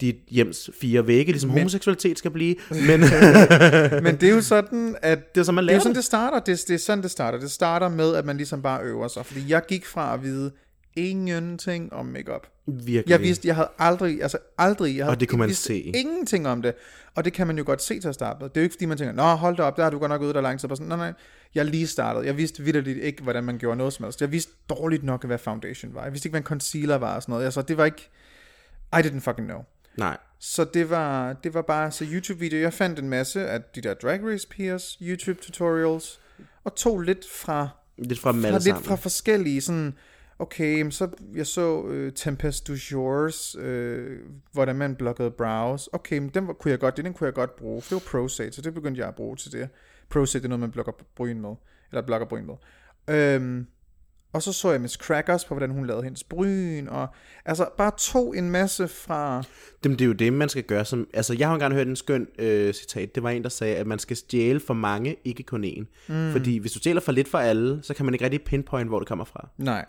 dit 0.00 0.16
hjems 0.28 0.70
fire 0.80 1.06
vægge, 1.06 1.32
ligesom 1.32 1.50
Men... 1.50 1.58
homoseksualitet 1.58 2.18
skal 2.18 2.30
blive. 2.30 2.54
Men 2.88 3.00
Men 4.02 4.16
det 4.16 4.22
er 4.22 4.34
jo 4.34 4.40
sådan, 4.40 4.96
at 5.02 5.34
det 5.34 5.40
er 5.40 5.44
som 5.44 5.54
man 5.54 5.64
det 5.64 5.68
er 5.68 5.72
lærer 5.72 5.80
sådan, 5.80 5.90
det. 5.90 5.96
det 5.96 6.04
starter. 6.04 6.38
Det, 6.38 6.64
det 6.68 6.74
er 6.74 6.78
sådan, 6.78 7.02
det 7.02 7.10
starter. 7.10 7.38
Det 7.40 7.50
starter 7.50 7.88
med, 7.88 8.14
at 8.14 8.24
man 8.24 8.36
ligesom 8.36 8.62
bare 8.62 8.82
øver 8.82 9.08
sig. 9.08 9.26
Fordi 9.26 9.40
jeg 9.48 9.62
gik 9.68 9.86
fra 9.86 10.14
at 10.14 10.22
vide 10.22 10.50
ingenting 10.96 11.92
om 11.92 12.06
makeup. 12.06 12.46
Virkelig. 12.66 13.10
Jeg 13.10 13.20
vidste, 13.20 13.48
jeg 13.48 13.54
havde 13.54 13.68
aldrig, 13.78 14.22
altså 14.22 14.38
aldrig, 14.58 14.96
jeg 14.96 15.04
havde, 15.04 15.14
Og 15.14 15.20
det 15.20 15.28
kunne 15.28 15.38
man 15.38 15.54
se. 15.54 15.80
ingenting 15.80 16.48
om 16.48 16.62
det. 16.62 16.74
Og 17.14 17.24
det 17.24 17.32
kan 17.32 17.46
man 17.46 17.58
jo 17.58 17.64
godt 17.66 17.82
se 17.82 18.00
til 18.00 18.08
at 18.08 18.14
starte 18.14 18.38
med. 18.40 18.48
Det 18.48 18.56
er 18.56 18.60
jo 18.60 18.64
ikke, 18.64 18.72
fordi 18.72 18.84
man 18.84 18.98
tænker, 18.98 19.12
nå, 19.14 19.22
hold 19.22 19.56
da 19.56 19.62
op, 19.62 19.76
der 19.76 19.82
har 19.82 19.90
du 19.90 19.98
godt 19.98 20.10
nok 20.10 20.22
ude 20.22 20.32
der 20.34 20.40
lang 20.40 20.60
tid. 20.60 20.68
Sådan, 20.68 20.86
nej, 20.86 20.96
nej, 20.96 21.12
jeg 21.54 21.64
lige 21.64 21.86
startet. 21.86 22.26
Jeg 22.26 22.36
vidste 22.36 22.62
vidderligt 22.62 22.98
ikke, 22.98 23.22
hvordan 23.22 23.44
man 23.44 23.58
gjorde 23.58 23.76
noget 23.76 23.92
som 23.92 24.04
helst. 24.04 24.20
Jeg 24.20 24.32
vidste 24.32 24.52
dårligt 24.70 25.02
nok, 25.02 25.24
hvad 25.24 25.38
foundation 25.38 25.94
var. 25.94 26.02
Jeg 26.02 26.12
vidste 26.12 26.26
ikke, 26.26 26.32
hvad 26.32 26.40
en 26.40 26.46
concealer 26.46 26.96
var 26.96 27.16
og 27.16 27.22
sådan 27.22 27.32
noget. 27.32 27.44
Altså, 27.44 27.62
det 27.62 27.76
var 27.76 27.84
ikke, 27.84 28.10
I 28.92 28.96
didn't 28.96 29.20
fucking 29.20 29.46
know. 29.48 29.60
Nej. 29.98 30.16
Så 30.38 30.64
det 30.64 30.90
var, 30.90 31.32
det 31.32 31.54
var 31.54 31.62
bare 31.62 31.90
så 31.90 32.04
YouTube-video. 32.12 32.58
Jeg 32.58 32.72
fandt 32.72 32.98
en 32.98 33.08
masse 33.08 33.48
af 33.48 33.62
de 33.74 33.80
der 33.80 33.94
Drag 33.94 34.20
Race 34.24 34.48
peers, 34.48 34.98
YouTube-tutorials, 35.02 36.18
og 36.64 36.74
tog 36.74 37.00
lidt 37.00 37.26
fra 37.30 37.68
Lidt 37.98 38.18
fra 38.20 38.32
dem 38.32 38.42
fra 38.42 38.50
lidt 38.50 38.62
sammen. 38.62 38.84
fra 38.84 38.96
forskellige 38.96 39.60
sådan 39.60 39.94
okay, 40.38 40.90
så 40.90 41.08
jeg 41.34 41.46
så 41.46 41.86
øh, 41.86 42.12
Tempest 42.12 42.68
du 42.68 42.72
Jours, 42.92 43.56
øh, 43.58 44.18
hvordan 44.52 44.76
man 44.76 44.96
blokkede 44.96 45.30
brows. 45.30 45.88
Okay, 45.92 46.18
men 46.18 46.28
den 46.28 46.46
kunne 46.46 46.70
jeg 46.70 46.78
godt, 46.78 46.96
den 46.96 47.14
kunne 47.14 47.26
jeg 47.26 47.34
godt 47.34 47.56
bruge. 47.56 47.82
For 47.82 47.94
det 47.94 48.04
var 48.04 48.10
Prosate, 48.10 48.52
så 48.52 48.62
det 48.62 48.74
begyndte 48.74 49.00
jeg 49.00 49.08
at 49.08 49.14
bruge 49.14 49.36
til 49.36 49.52
det. 49.52 49.68
Prosate 50.10 50.44
er 50.44 50.48
noget, 50.48 50.60
man 50.60 50.70
blokker 50.70 50.92
bryn 51.16 51.40
med. 51.40 51.54
Eller 51.92 52.02
blokker 52.06 52.26
bryn 52.26 52.46
med. 52.46 52.54
Øhm, 53.08 53.66
og 54.32 54.42
så 54.42 54.52
så 54.52 54.70
jeg 54.70 54.80
Miss 54.80 54.94
Crackers 54.94 55.44
på, 55.44 55.54
hvordan 55.54 55.70
hun 55.70 55.86
lavede 55.86 56.04
hendes 56.04 56.24
bryn, 56.24 56.86
og 56.88 57.08
altså 57.44 57.68
bare 57.78 57.92
tog 57.98 58.38
en 58.38 58.50
masse 58.50 58.88
fra... 58.88 59.42
Jamen, 59.84 59.98
det 59.98 60.04
er 60.04 60.06
jo 60.06 60.12
det, 60.12 60.32
man 60.32 60.48
skal 60.48 60.62
gøre. 60.62 60.84
Som, 60.84 61.08
altså, 61.14 61.34
jeg 61.38 61.48
har 61.48 61.54
engang 61.54 61.74
hørt 61.74 61.86
en 61.86 61.96
skøn 61.96 62.26
øh, 62.38 62.74
citat. 62.74 63.14
Det 63.14 63.22
var 63.22 63.30
en, 63.30 63.42
der 63.42 63.48
sagde, 63.48 63.76
at 63.76 63.86
man 63.86 63.98
skal 63.98 64.16
stjæle 64.16 64.60
for 64.60 64.74
mange, 64.74 65.16
ikke 65.24 65.42
kun 65.42 65.64
én. 65.64 65.84
Mm. 66.08 66.32
Fordi 66.32 66.58
hvis 66.58 66.72
du 66.72 66.78
stjæler 66.78 67.00
for 67.00 67.12
lidt 67.12 67.28
for 67.28 67.38
alle, 67.38 67.82
så 67.82 67.94
kan 67.94 68.04
man 68.04 68.14
ikke 68.14 68.24
rigtig 68.24 68.42
pinpoint, 68.42 68.88
hvor 68.88 68.98
det 68.98 69.08
kommer 69.08 69.24
fra. 69.24 69.48
Nej, 69.58 69.84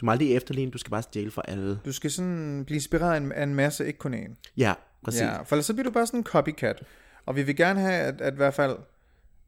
Du 0.00 0.06
må 0.06 0.12
aldrig 0.12 0.36
efterligne, 0.36 0.70
du 0.72 0.78
skal 0.78 0.90
bare 0.90 1.02
stjæle 1.02 1.30
for 1.30 1.42
alle. 1.42 1.78
du 1.84 1.92
skal 1.92 2.10
sådan 2.10 2.62
blive 2.66 2.76
inspireret 2.76 3.12
af 3.12 3.16
en, 3.16 3.32
af 3.32 3.42
en 3.42 3.54
masse, 3.54 3.86
ikke 3.86 3.98
kun 3.98 4.14
én. 4.14 4.52
Ja, 4.56 4.74
præcis. 5.04 5.20
Ja, 5.20 5.42
for 5.42 5.56
ellers 5.56 5.66
så 5.66 5.72
bliver 5.74 5.84
du 5.84 5.90
bare 5.90 6.06
sådan 6.06 6.20
en 6.20 6.24
copycat. 6.24 6.82
Og 7.26 7.36
vi 7.36 7.42
vil 7.42 7.56
gerne 7.56 7.80
have, 7.80 7.92
at, 7.94 8.20
at 8.20 8.32
i 8.32 8.36
hvert 8.36 8.54
fald, 8.54 8.76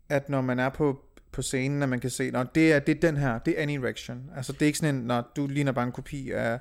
at 0.08 0.28
når 0.28 0.40
man 0.40 0.58
er 0.58 0.68
på, 0.68 1.00
på 1.32 1.42
scenen, 1.42 1.82
at 1.82 1.88
man 1.88 2.00
kan 2.00 2.10
se, 2.10 2.30
når 2.30 2.42
det 2.42 2.72
er, 2.72 2.78
det 2.78 2.96
er 2.96 3.00
den 3.00 3.16
her, 3.16 3.38
det 3.38 3.54
er 3.58 3.62
Annie 3.62 3.82
Reaction. 3.84 4.30
Altså 4.36 4.52
det 4.52 4.62
er 4.62 4.66
ikke 4.66 4.78
sådan 4.78 4.94
en, 4.94 5.00
når 5.02 5.32
du 5.36 5.46
ligner 5.46 5.72
bare 5.72 5.84
en 5.86 5.92
kopi 5.92 6.30
af 6.30 6.58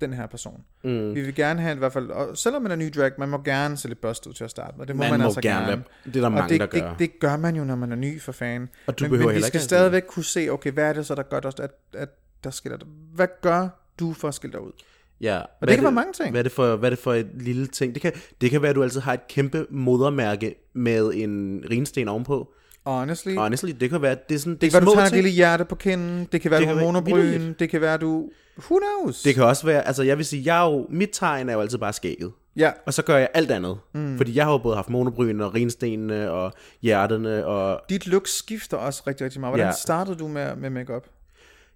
den 0.00 0.12
her 0.12 0.26
person. 0.26 0.64
Mm. 0.84 1.14
Vi 1.14 1.20
vil 1.20 1.34
gerne 1.34 1.60
have 1.60 1.74
i 1.74 1.78
hvert 1.78 1.92
fald, 1.92 2.10
og 2.10 2.36
selvom 2.38 2.62
man 2.62 2.72
er 2.72 2.76
ny 2.76 2.90
drag, 2.96 3.12
man 3.18 3.28
må 3.28 3.42
gerne 3.42 3.76
se 3.76 3.88
lidt 3.88 4.00
busted 4.00 4.30
ud 4.30 4.34
til 4.34 4.44
at 4.44 4.50
starte 4.50 4.78
med. 4.78 4.86
Det 4.86 4.96
må 4.96 5.02
man, 5.02 5.10
Man 5.10 5.20
må 5.20 5.24
altså 5.26 5.40
gerne 5.40 5.66
gerne. 5.66 5.82
det 6.04 6.16
er 6.16 6.20
der 6.20 6.26
og 6.26 6.32
mange, 6.32 6.48
det, 6.48 6.60
der 6.60 6.66
det, 6.66 6.82
gør. 6.82 6.94
Det, 6.98 7.18
gør 7.20 7.36
man 7.36 7.56
jo, 7.56 7.64
når 7.64 7.76
man 7.76 7.92
er 7.92 7.96
ny 7.96 8.20
for 8.20 8.32
fan. 8.32 8.68
Og 8.86 8.98
du 8.98 9.04
men, 9.04 9.10
behøver 9.10 9.28
men 9.32 9.36
vi 9.36 9.42
skal 9.42 9.58
at- 9.58 9.62
stadigvæk 9.64 10.02
kunne 10.08 10.24
se, 10.24 10.48
okay, 10.50 10.70
hvad 10.72 10.84
er 10.84 10.92
det 10.92 11.06
så, 11.06 11.14
der 11.14 11.22
gør 11.22 11.36
at, 11.36 11.60
at 11.94 12.08
der 12.44 12.50
skiller 12.50 12.78
dig? 12.78 12.88
Hvad 13.14 13.28
gør 13.42 13.68
du 14.00 14.12
for 14.12 14.28
at 14.28 14.34
skille 14.34 14.52
dig 14.52 14.60
ud? 14.60 14.72
Ja, 15.20 15.40
det 15.60 15.68
kan 15.74 15.82
være 15.82 15.92
mange 15.92 16.12
ting. 16.12 16.30
Hvad 16.30 16.40
er, 16.40 16.42
det 16.42 16.52
for, 16.52 16.76
hvad 16.76 16.88
er 16.88 16.90
det 16.90 16.98
for 16.98 17.14
et 17.14 17.28
lille 17.34 17.66
ting? 17.66 17.94
Det 17.94 18.02
kan, 18.02 18.12
det 18.40 18.50
kan 18.50 18.62
være, 18.62 18.70
at 18.70 18.76
du 18.76 18.82
altid 18.82 19.00
har 19.00 19.12
et 19.12 19.28
kæmpe 19.28 19.66
modermærke 19.70 20.54
med 20.74 21.10
en 21.14 21.64
rinsten 21.70 22.08
ovenpå. 22.08 22.52
Honestly. 22.86 23.34
Honestly, 23.36 23.70
det 23.80 23.90
kan 23.90 24.02
være, 24.02 24.16
det 24.28 24.34
er 24.34 24.38
sådan, 24.38 24.52
det, 24.52 24.60
Det 24.60 24.70
kan 24.70 24.80
være, 24.80 24.86
du 24.90 24.94
tager 24.94 25.04
et 25.04 25.10
ting. 25.12 25.22
lille 25.22 25.36
hjerte 25.36 25.64
på 25.64 25.74
kinden. 25.74 26.28
Det 26.32 26.40
kan 26.40 26.50
være, 26.50 26.60
Det 26.60 26.68
du 26.68 26.74
monobryn. 26.74 27.54
Det 27.58 27.70
kan 27.70 27.80
være, 27.80 27.96
du... 27.98 28.30
Who 28.58 28.78
knows? 28.78 29.22
Det 29.22 29.34
kan 29.34 29.44
også 29.44 29.66
være, 29.66 29.86
altså 29.86 30.02
jeg 30.02 30.16
vil 30.16 30.24
sige, 30.26 30.42
jeg 30.54 30.66
er 30.66 30.70
jo, 30.70 30.86
mit 30.90 31.08
tegn 31.12 31.48
er 31.48 31.52
jo 31.52 31.60
altid 31.60 31.78
bare 31.78 31.92
skægget. 31.92 32.32
Ja. 32.56 32.72
Og 32.86 32.94
så 32.94 33.02
gør 33.02 33.16
jeg 33.16 33.28
alt 33.34 33.50
andet. 33.50 33.78
Mm. 33.94 34.16
Fordi 34.16 34.36
jeg 34.36 34.44
har 34.44 34.52
jo 34.52 34.58
både 34.58 34.74
haft 34.76 34.90
monobryn 34.90 35.40
og 35.40 35.54
rinstenene 35.54 36.30
og 36.30 36.52
hjertene 36.82 37.46
og... 37.46 37.80
Dit 37.88 38.06
look 38.06 38.26
skifter 38.26 38.76
også 38.76 39.02
rigtig, 39.06 39.24
rigtig 39.24 39.40
meget. 39.40 39.52
Hvordan 39.52 39.66
Ja. 39.66 39.72
startede 39.72 40.16
du 40.16 40.28
med, 40.28 40.56
med 40.56 40.70
makeup? 40.70 41.06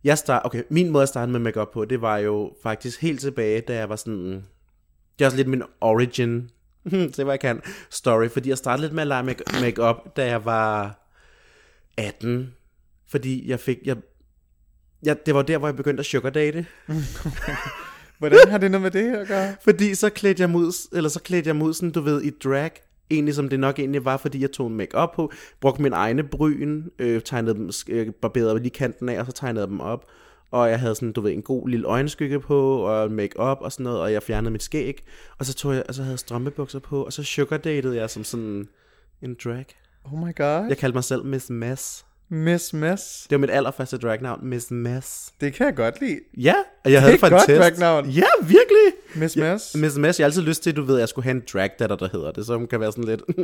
Jeg 0.04 0.18
start, 0.18 0.42
okay, 0.44 0.62
min 0.70 0.90
måde 0.90 1.02
at 1.02 1.08
starte 1.08 1.32
med 1.32 1.40
makeup 1.40 1.70
på, 1.72 1.84
det 1.84 2.00
var 2.00 2.18
jo 2.18 2.52
faktisk 2.62 3.00
helt 3.00 3.20
tilbage, 3.20 3.60
da 3.60 3.74
jeg 3.74 3.88
var 3.88 3.96
sådan... 3.96 4.44
Det 5.18 5.24
er 5.24 5.26
også 5.26 5.36
lidt 5.36 5.48
min 5.48 5.62
origin, 5.80 6.50
se 7.14 7.24
hvad 7.24 7.32
jeg 7.32 7.40
kan, 7.40 7.62
story. 7.90 8.28
Fordi 8.28 8.48
jeg 8.48 8.58
startede 8.58 8.86
lidt 8.86 8.94
med 8.94 9.02
at 9.02 9.06
lege 9.06 9.22
make- 9.22 9.60
makeup, 9.60 10.16
da 10.16 10.26
jeg 10.26 10.44
var 10.44 10.98
18. 11.96 12.54
Fordi 13.08 13.48
jeg 13.48 13.60
fik... 13.60 13.78
Jeg, 13.84 13.96
jeg, 15.02 15.26
det 15.26 15.34
var 15.34 15.42
der, 15.42 15.58
hvor 15.58 15.68
jeg 15.68 15.76
begyndte 15.76 16.00
at 16.00 16.06
sugar 16.06 16.30
date. 16.30 16.66
Hvordan 18.18 18.48
har 18.50 18.58
det 18.58 18.70
noget 18.70 18.82
med 18.82 18.90
det 18.90 19.02
her 19.10 19.20
at 19.20 19.28
gøre? 19.28 19.54
Fordi 19.64 19.94
så 19.94 20.10
klædte 20.10 20.42
jeg 20.42 20.54
ud, 20.56 20.88
eller 20.96 21.10
så 21.10 21.20
klædte 21.20 21.48
jeg 21.50 21.62
ud 21.62 21.74
sådan, 21.74 21.90
du 21.90 22.00
ved, 22.00 22.22
i 22.22 22.30
drag. 22.30 22.70
Egentlig 23.10 23.34
som 23.34 23.48
det 23.48 23.60
nok 23.60 23.78
egentlig 23.78 24.04
var, 24.04 24.16
fordi 24.16 24.40
jeg 24.40 24.50
tog 24.52 24.66
en 24.66 24.74
make 24.76 25.08
på, 25.14 25.32
brugte 25.60 25.82
min 25.82 25.92
egne 25.92 26.22
bryn, 26.24 26.82
øh, 26.98 27.22
tegnede 27.22 27.54
dem, 27.54 27.70
øh, 27.88 28.12
barberede 28.22 28.58
lige 28.58 28.70
kanten 28.70 29.08
af, 29.08 29.20
og 29.20 29.26
så 29.26 29.32
tegnede 29.32 29.66
dem 29.66 29.80
op. 29.80 30.06
Og 30.50 30.70
jeg 30.70 30.80
havde 30.80 30.94
sådan, 30.94 31.12
du 31.12 31.20
ved, 31.20 31.32
en 31.32 31.42
god 31.42 31.68
lille 31.68 31.86
øjenskygge 31.86 32.40
på, 32.40 32.76
og 32.76 33.12
make 33.12 33.40
og 33.40 33.72
sådan 33.72 33.84
noget, 33.84 34.00
og 34.00 34.12
jeg 34.12 34.22
fjernede 34.22 34.50
mit 34.50 34.62
skæg. 34.62 35.04
Og 35.38 35.46
så 35.46 35.54
tog 35.54 35.74
jeg, 35.74 35.82
og 35.88 35.94
så 35.94 36.02
havde 36.02 36.12
jeg 36.12 36.18
strømpebukser 36.18 36.78
på, 36.78 37.04
og 37.04 37.12
så 37.12 37.22
sugar 37.22 37.56
datede 37.56 37.96
jeg 37.96 38.10
som 38.10 38.24
sådan 38.24 38.68
en 39.22 39.36
drag. 39.44 39.66
Oh 40.04 40.18
my 40.26 40.36
god. 40.36 40.68
Jeg 40.68 40.78
kaldte 40.78 40.96
mig 40.96 41.04
selv 41.04 41.24
Miss 41.24 41.50
Mess. 41.50 42.04
Miss 42.28 42.72
Mess. 42.72 43.26
Det 43.30 43.36
var 43.36 43.40
mit 43.40 43.50
allerførste 43.50 43.98
dragnavn, 43.98 44.46
Miss 44.48 44.70
Mess. 44.70 45.32
Det 45.40 45.54
kan 45.54 45.66
jeg 45.66 45.76
godt 45.76 46.00
lide. 46.00 46.18
Ja, 46.36 46.54
og 46.84 46.92
jeg 46.92 47.00
havde 47.00 47.12
et 47.14 47.14
det 47.14 47.20
for 47.20 47.26
en 47.26 47.32
godt 47.32 47.46
test. 47.46 47.60
dragnavn. 47.60 48.08
Ja, 48.08 48.26
virkelig. 48.40 48.99
Miss 49.14 49.36
Ja, 49.36 49.52
Mess. 49.52 49.74
Miss 49.76 49.98
Mess. 49.98 50.18
Jeg 50.18 50.24
har 50.24 50.28
altid 50.28 50.42
lyst 50.42 50.62
til, 50.62 50.76
du 50.76 50.82
ved, 50.82 50.94
at 50.94 51.00
jeg 51.00 51.08
skulle 51.08 51.24
have 51.24 51.36
en 51.36 51.42
drag 51.52 51.70
datter, 51.78 51.96
der 51.96 52.08
hedder 52.12 52.30
det, 52.32 52.46
så 52.46 52.56
hun 52.56 52.66
kan 52.66 52.80
være 52.80 52.92
sådan 52.92 53.04
lidt... 53.04 53.22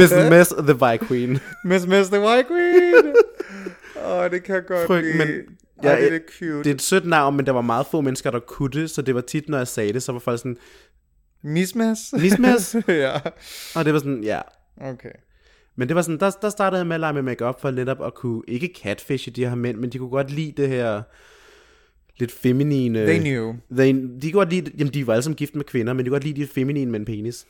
Miss 0.00 0.12
Mess, 0.30 0.54
the 0.58 0.74
Vi 0.74 1.06
Queen. 1.06 1.38
Miss 1.64 1.86
Mess 1.86 2.10
the 2.10 2.20
White 2.20 2.48
Queen. 2.48 3.14
Åh, 4.04 4.12
oh, 4.18 4.30
det 4.30 4.42
kan 4.42 4.54
jeg 4.54 4.64
godt 4.66 4.86
Frygt, 4.86 5.06
lide. 5.06 5.18
men- 5.18 5.28
Ej, 5.82 5.90
Ja, 5.90 6.00
det 6.04 6.14
er 6.14 6.18
cute. 6.38 6.58
Det 6.58 6.66
er 6.66 6.74
et 6.74 6.82
sødt 6.82 7.06
navn, 7.06 7.36
men 7.36 7.46
der 7.46 7.52
var 7.52 7.60
meget 7.60 7.86
få 7.90 8.00
mennesker, 8.00 8.30
der 8.30 8.38
kunne 8.40 8.70
det, 8.70 8.90
så 8.90 9.02
det 9.02 9.14
var 9.14 9.20
tit, 9.20 9.48
når 9.48 9.58
jeg 9.58 9.68
sagde 9.68 9.92
det, 9.92 10.02
så 10.02 10.12
var 10.12 10.18
folk 10.18 10.38
sådan. 10.38 10.56
Miss 11.42 11.74
Mess? 11.74 12.14
ja. 12.88 13.20
og 13.76 13.84
det 13.84 13.92
var 13.92 13.98
sådan, 13.98 14.24
ja. 14.24 14.40
Okay. 14.80 15.10
Men 15.76 15.88
det 15.88 15.94
var 15.96 16.02
sådan, 16.02 16.20
der, 16.20 16.30
der 16.30 16.50
startede 16.50 16.78
jeg 16.78 16.86
med 16.86 16.94
at 16.94 17.00
lege 17.00 17.12
med 17.12 17.22
makeup 17.22 17.60
for 17.60 17.70
netop 17.70 18.02
at 18.06 18.14
kunne, 18.14 18.42
ikke 18.48 18.74
catfish 18.82 19.28
de 19.36 19.46
her 19.48 19.54
mænd, 19.54 19.78
men 19.78 19.90
de 19.90 19.98
kunne 19.98 20.10
godt 20.10 20.30
lide 20.30 20.52
det 20.62 20.68
her 20.68 21.02
lidt 22.22 22.32
feminine... 22.32 23.06
They 23.06 23.18
knew. 23.18 23.54
They, 23.76 23.94
de 24.22 24.32
kunne 24.32 24.32
godt 24.32 24.50
lide, 24.50 24.70
jamen 24.78 24.94
de 24.94 25.06
var 25.06 25.12
alle 25.12 25.22
sammen 25.22 25.36
gift 25.36 25.54
med 25.54 25.64
kvinder, 25.64 25.92
men 25.92 26.04
de 26.04 26.08
kunne 26.10 26.14
godt 26.14 26.24
lide 26.24 26.40
de 26.40 26.46
feminine 26.46 26.90
med 26.90 27.00
en 27.00 27.06
penis. 27.06 27.46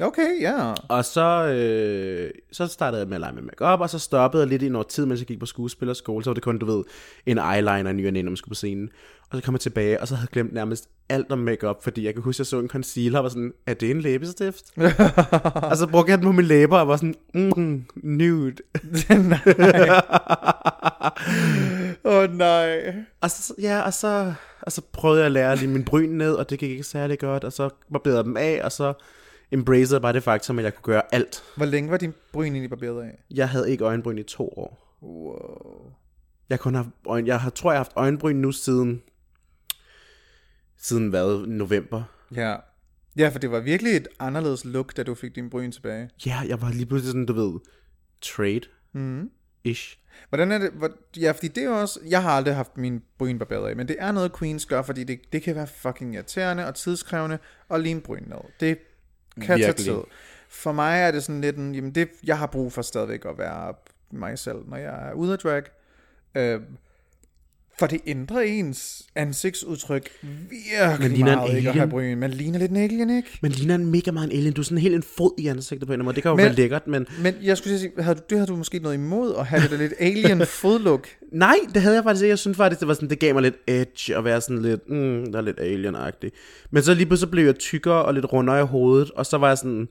Okay, 0.00 0.40
ja. 0.40 0.72
Og 0.88 1.04
så, 1.04 1.46
øh, 1.46 2.30
så 2.52 2.66
startede 2.66 3.00
jeg 3.00 3.08
med 3.08 3.16
at 3.16 3.20
lege 3.20 3.34
med 3.34 3.42
makeup, 3.42 3.80
og 3.80 3.90
så 3.90 3.98
stoppede 3.98 4.42
jeg 4.42 4.48
lidt 4.48 4.62
i 4.62 4.68
noget 4.68 4.86
tid, 4.86 5.06
mens 5.06 5.20
jeg 5.20 5.26
gik 5.26 5.40
på 5.40 5.46
skuespillerskole. 5.46 6.24
Så 6.24 6.30
var 6.30 6.34
det 6.34 6.42
kun, 6.42 6.58
du 6.58 6.66
ved, 6.66 6.84
en 7.26 7.38
eyeliner, 7.38 7.90
en 7.90 7.96
ny 7.96 8.06
og 8.06 8.24
man 8.24 8.36
skulle 8.36 8.50
på 8.50 8.54
scenen. 8.54 8.90
Og 9.30 9.38
så 9.38 9.42
kom 9.42 9.54
jeg 9.54 9.60
tilbage, 9.60 10.00
og 10.00 10.08
så 10.08 10.14
havde 10.14 10.24
jeg 10.24 10.32
glemt 10.32 10.52
nærmest 10.52 10.88
alt 11.08 11.32
om 11.32 11.38
makeup, 11.38 11.82
fordi 11.82 12.04
jeg 12.04 12.14
kan 12.14 12.22
huske, 12.22 12.36
at 12.36 12.38
jeg 12.38 12.46
så 12.46 12.58
en 12.58 12.68
concealer, 12.68 13.18
og 13.18 13.22
var 13.22 13.28
sådan, 13.28 13.52
er 13.66 13.74
det 13.74 13.90
en 13.90 14.00
læbestift? 14.00 14.64
og 15.70 15.76
så 15.76 15.86
brugte 15.90 16.10
jeg 16.10 16.18
den 16.18 16.26
på 16.26 16.32
mine 16.32 16.48
læber, 16.48 16.78
og 16.78 16.88
var 16.88 16.96
sådan, 16.96 17.14
mm, 17.34 17.84
nude. 17.94 18.56
Åh 22.04 22.22
oh, 22.22 22.36
nej. 22.36 22.94
og 23.20 23.30
så, 23.30 23.54
ja, 23.60 23.80
og 23.80 23.94
så, 23.94 24.34
og 24.62 24.72
så 24.72 24.82
prøvede 24.92 25.20
jeg 25.20 25.26
at 25.26 25.32
lære 25.32 25.56
lige 25.56 25.68
min 25.68 25.84
bryn 25.84 26.08
ned, 26.08 26.34
og 26.34 26.50
det 26.50 26.58
gik 26.58 26.70
ikke 26.70 26.84
særlig 26.84 27.18
godt, 27.18 27.44
og 27.44 27.52
så 27.52 27.68
barberede 27.92 28.16
jeg 28.16 28.24
dem 28.24 28.36
af, 28.36 28.60
og 28.64 28.72
så 28.72 28.92
embracede 29.52 30.00
bare 30.00 30.12
det 30.12 30.22
faktum, 30.22 30.58
at 30.58 30.64
jeg 30.64 30.74
kunne 30.74 30.94
gøre 30.94 31.14
alt. 31.14 31.42
Hvor 31.56 31.66
længe 31.66 31.90
var 31.90 31.96
din 31.96 32.14
bryn 32.32 32.52
egentlig 32.52 32.70
barberet 32.70 33.02
af? 33.02 33.24
Jeg 33.30 33.48
havde 33.48 33.70
ikke 33.70 33.84
øjenbryn 33.84 34.18
i 34.18 34.22
to 34.22 34.48
år. 34.48 34.98
Wow. 35.02 35.92
Jeg, 36.50 36.60
kun 36.60 36.74
har 36.74 36.86
øjen, 37.06 37.26
jeg 37.26 37.40
har, 37.40 37.50
tror, 37.50 37.70
jeg 37.70 37.78
har 37.78 37.84
haft 37.84 37.92
øjenbryn 37.96 38.36
nu 38.36 38.52
siden, 38.52 39.02
siden 40.78 41.08
hvad, 41.08 41.46
november. 41.46 42.02
Ja. 42.34 42.56
Ja, 43.18 43.28
for 43.28 43.38
det 43.38 43.50
var 43.50 43.60
virkelig 43.60 43.96
et 43.96 44.08
anderledes 44.18 44.64
look, 44.64 44.96
da 44.96 45.02
du 45.02 45.14
fik 45.14 45.34
din 45.34 45.50
bryn 45.50 45.72
tilbage. 45.72 46.10
Ja, 46.26 46.38
jeg 46.48 46.62
var 46.62 46.70
lige 46.70 46.86
pludselig 46.86 47.10
sådan, 47.10 47.26
du 47.26 47.32
ved, 47.32 47.60
trade 48.22 48.60
Mm. 48.92 49.30
ish. 49.64 49.98
Hvordan 50.28 50.52
er 50.52 50.58
det? 50.58 50.70
Hvor, 50.70 50.90
ja, 51.20 51.30
fordi 51.30 51.48
det 51.48 51.64
er 51.64 51.70
også... 51.70 52.00
Jeg 52.08 52.22
har 52.22 52.30
aldrig 52.30 52.54
haft 52.54 52.76
min 52.76 53.02
bryn 53.18 53.38
barberet 53.38 53.68
af, 53.68 53.76
men 53.76 53.88
det 53.88 53.96
er 53.98 54.12
noget, 54.12 54.32
Queens 54.38 54.66
gør, 54.66 54.82
fordi 54.82 55.04
det, 55.04 55.20
det 55.32 55.42
kan 55.42 55.54
være 55.54 55.66
fucking 55.66 56.14
irriterende 56.14 56.66
og 56.66 56.74
tidskrævende 56.74 57.38
at 57.70 57.80
lime 57.80 58.00
bryn 58.00 58.22
ned. 58.26 58.36
Det 58.60 58.78
kan 59.40 59.58
Virkelig. 59.58 59.76
tage 59.86 59.96
tid. 59.96 60.04
For 60.48 60.72
mig 60.72 61.00
er 61.00 61.10
det 61.10 61.22
sådan 61.22 61.40
lidt 61.40 61.56
en... 61.56 61.74
Jamen 61.74 61.90
det, 61.94 62.08
jeg 62.24 62.38
har 62.38 62.46
brug 62.46 62.72
for 62.72 62.82
stadigvæk 62.82 63.24
at 63.24 63.38
være 63.38 63.74
mig 64.10 64.38
selv, 64.38 64.56
når 64.66 64.76
jeg 64.76 65.08
er 65.08 65.12
ude 65.12 65.32
af 65.32 65.38
drag. 65.38 65.62
Øh, 66.34 66.60
for 67.78 67.86
det 67.86 68.00
ændrer 68.06 68.40
ens 68.40 69.06
ansigtsudtryk 69.14 70.08
virkelig 70.22 71.00
Man 71.00 71.10
ligner 71.10 71.32
en 71.32 71.38
meget, 71.38 71.56
ikke 71.56 71.68
at 71.68 71.74
have 71.74 72.02
alien. 72.02 72.18
Man 72.18 72.30
ligner 72.30 72.58
lidt 72.58 72.70
en 72.70 72.76
alien, 72.76 73.10
ikke? 73.16 73.38
Men 73.42 73.52
ligner 73.52 73.74
en 73.74 73.86
mega 73.86 74.10
meget 74.10 74.32
en 74.32 74.38
alien. 74.38 74.52
Du 74.52 74.60
er 74.60 74.64
sådan 74.64 74.78
helt 74.78 74.94
en 74.94 75.02
fod 75.02 75.30
i 75.38 75.46
ansigtet 75.46 75.86
på 75.86 75.92
en 75.94 76.04
måde. 76.04 76.14
Det 76.14 76.22
kan 76.22 76.30
jo 76.30 76.36
Men- 76.36 76.44
være 76.44 76.54
lækkert, 76.54 76.86
men... 76.86 77.06
Men 77.22 77.34
jeg 77.42 77.58
skulle 77.58 77.78
sige, 77.78 77.92
havde 77.98 78.14
du, 78.18 78.22
det 78.30 78.38
havde 78.38 78.46
du 78.50 78.56
måske 78.56 78.78
noget 78.78 78.94
imod, 78.94 79.34
at 79.38 79.46
have 79.46 79.62
det 79.70 79.78
lidt 79.78 79.92
alien 80.00 80.46
fodlook. 80.62 81.08
Nej, 81.32 81.56
det 81.74 81.82
havde 81.82 81.94
jeg 81.96 82.04
faktisk 82.04 82.22
ikke. 82.22 82.30
Jeg 82.30 82.38
synes 82.38 82.56
faktisk, 82.56 82.80
det 82.80 82.88
var 82.88 82.94
sådan, 82.94 83.10
det 83.10 83.18
gav 83.18 83.34
mig 83.34 83.42
lidt 83.42 83.56
edge 83.66 84.16
at 84.16 84.24
være 84.24 84.40
sådan 84.40 84.62
lidt, 84.62 84.90
mm, 84.90 85.32
der 85.32 85.38
er 85.38 85.42
lidt 85.42 85.60
alien-agtig. 85.60 86.30
Men 86.70 86.82
så 86.82 86.94
lige 86.94 87.06
pludselig 87.06 87.30
blev 87.30 87.44
jeg 87.44 87.58
tykkere 87.58 88.04
og 88.04 88.14
lidt 88.14 88.32
rundere 88.32 88.60
i 88.60 88.64
hovedet, 88.66 89.10
og 89.10 89.26
så 89.26 89.38
var 89.38 89.48
jeg 89.48 89.58
sådan, 89.58 89.88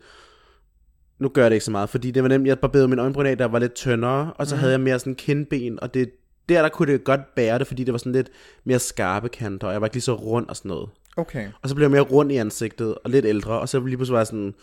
nu 1.20 1.30
gør 1.30 1.42
jeg 1.42 1.52
det 1.52 1.56
ikke 1.56 1.66
så 1.66 1.72
meget, 1.72 1.90
fordi 1.90 2.12
det 2.12 2.24
var 2.24 2.30
nemlig, 2.30 2.50
jeg 2.50 2.60
barberede 2.60 2.88
min 2.88 3.00
øjenbryn 3.00 3.26
af, 3.26 3.38
der 3.38 3.46
var 3.46 3.60
lidt 3.60 3.74
tyndere, 3.74 4.34
og 4.34 4.48
så 4.48 4.56
mm. 4.56 4.60
havde 4.60 4.72
jeg 4.72 4.82
mere 4.82 5.00
sådan 5.00 5.16
kindben, 5.16 5.80
og 5.82 5.94
det, 5.94 6.10
der, 6.50 6.62
der 6.62 6.70
kunne 6.70 6.92
det 6.94 7.04
godt 7.04 7.36
bære 7.36 7.60
det, 7.60 7.68
fordi 7.68 7.84
det 7.84 7.92
var 7.92 7.98
sådan 7.98 8.12
lidt 8.12 8.30
mere 8.64 8.80
skarpe 8.80 9.30
kanter, 9.30 9.68
og 9.68 9.74
jeg 9.74 9.82
var 9.82 9.88
ikke 9.88 9.96
lige 9.96 10.02
så 10.02 10.14
rund 10.14 10.48
og 10.48 10.56
sådan 10.56 10.70
noget. 10.70 10.90
Okay. 11.18 11.48
Og 11.62 11.70
så 11.70 11.76
blev 11.76 11.84
jeg 11.84 11.92
mere 11.92 12.02
rund 12.02 12.32
i 12.32 12.36
ansigtet, 12.38 12.96
og 13.04 13.10
lidt 13.10 13.26
ældre, 13.26 13.60
og 13.60 13.70
så 13.70 13.80
lige 13.80 13.98
pludselig 13.98 14.14
var 14.14 14.20
jeg 14.20 14.28
sådan, 14.28 14.54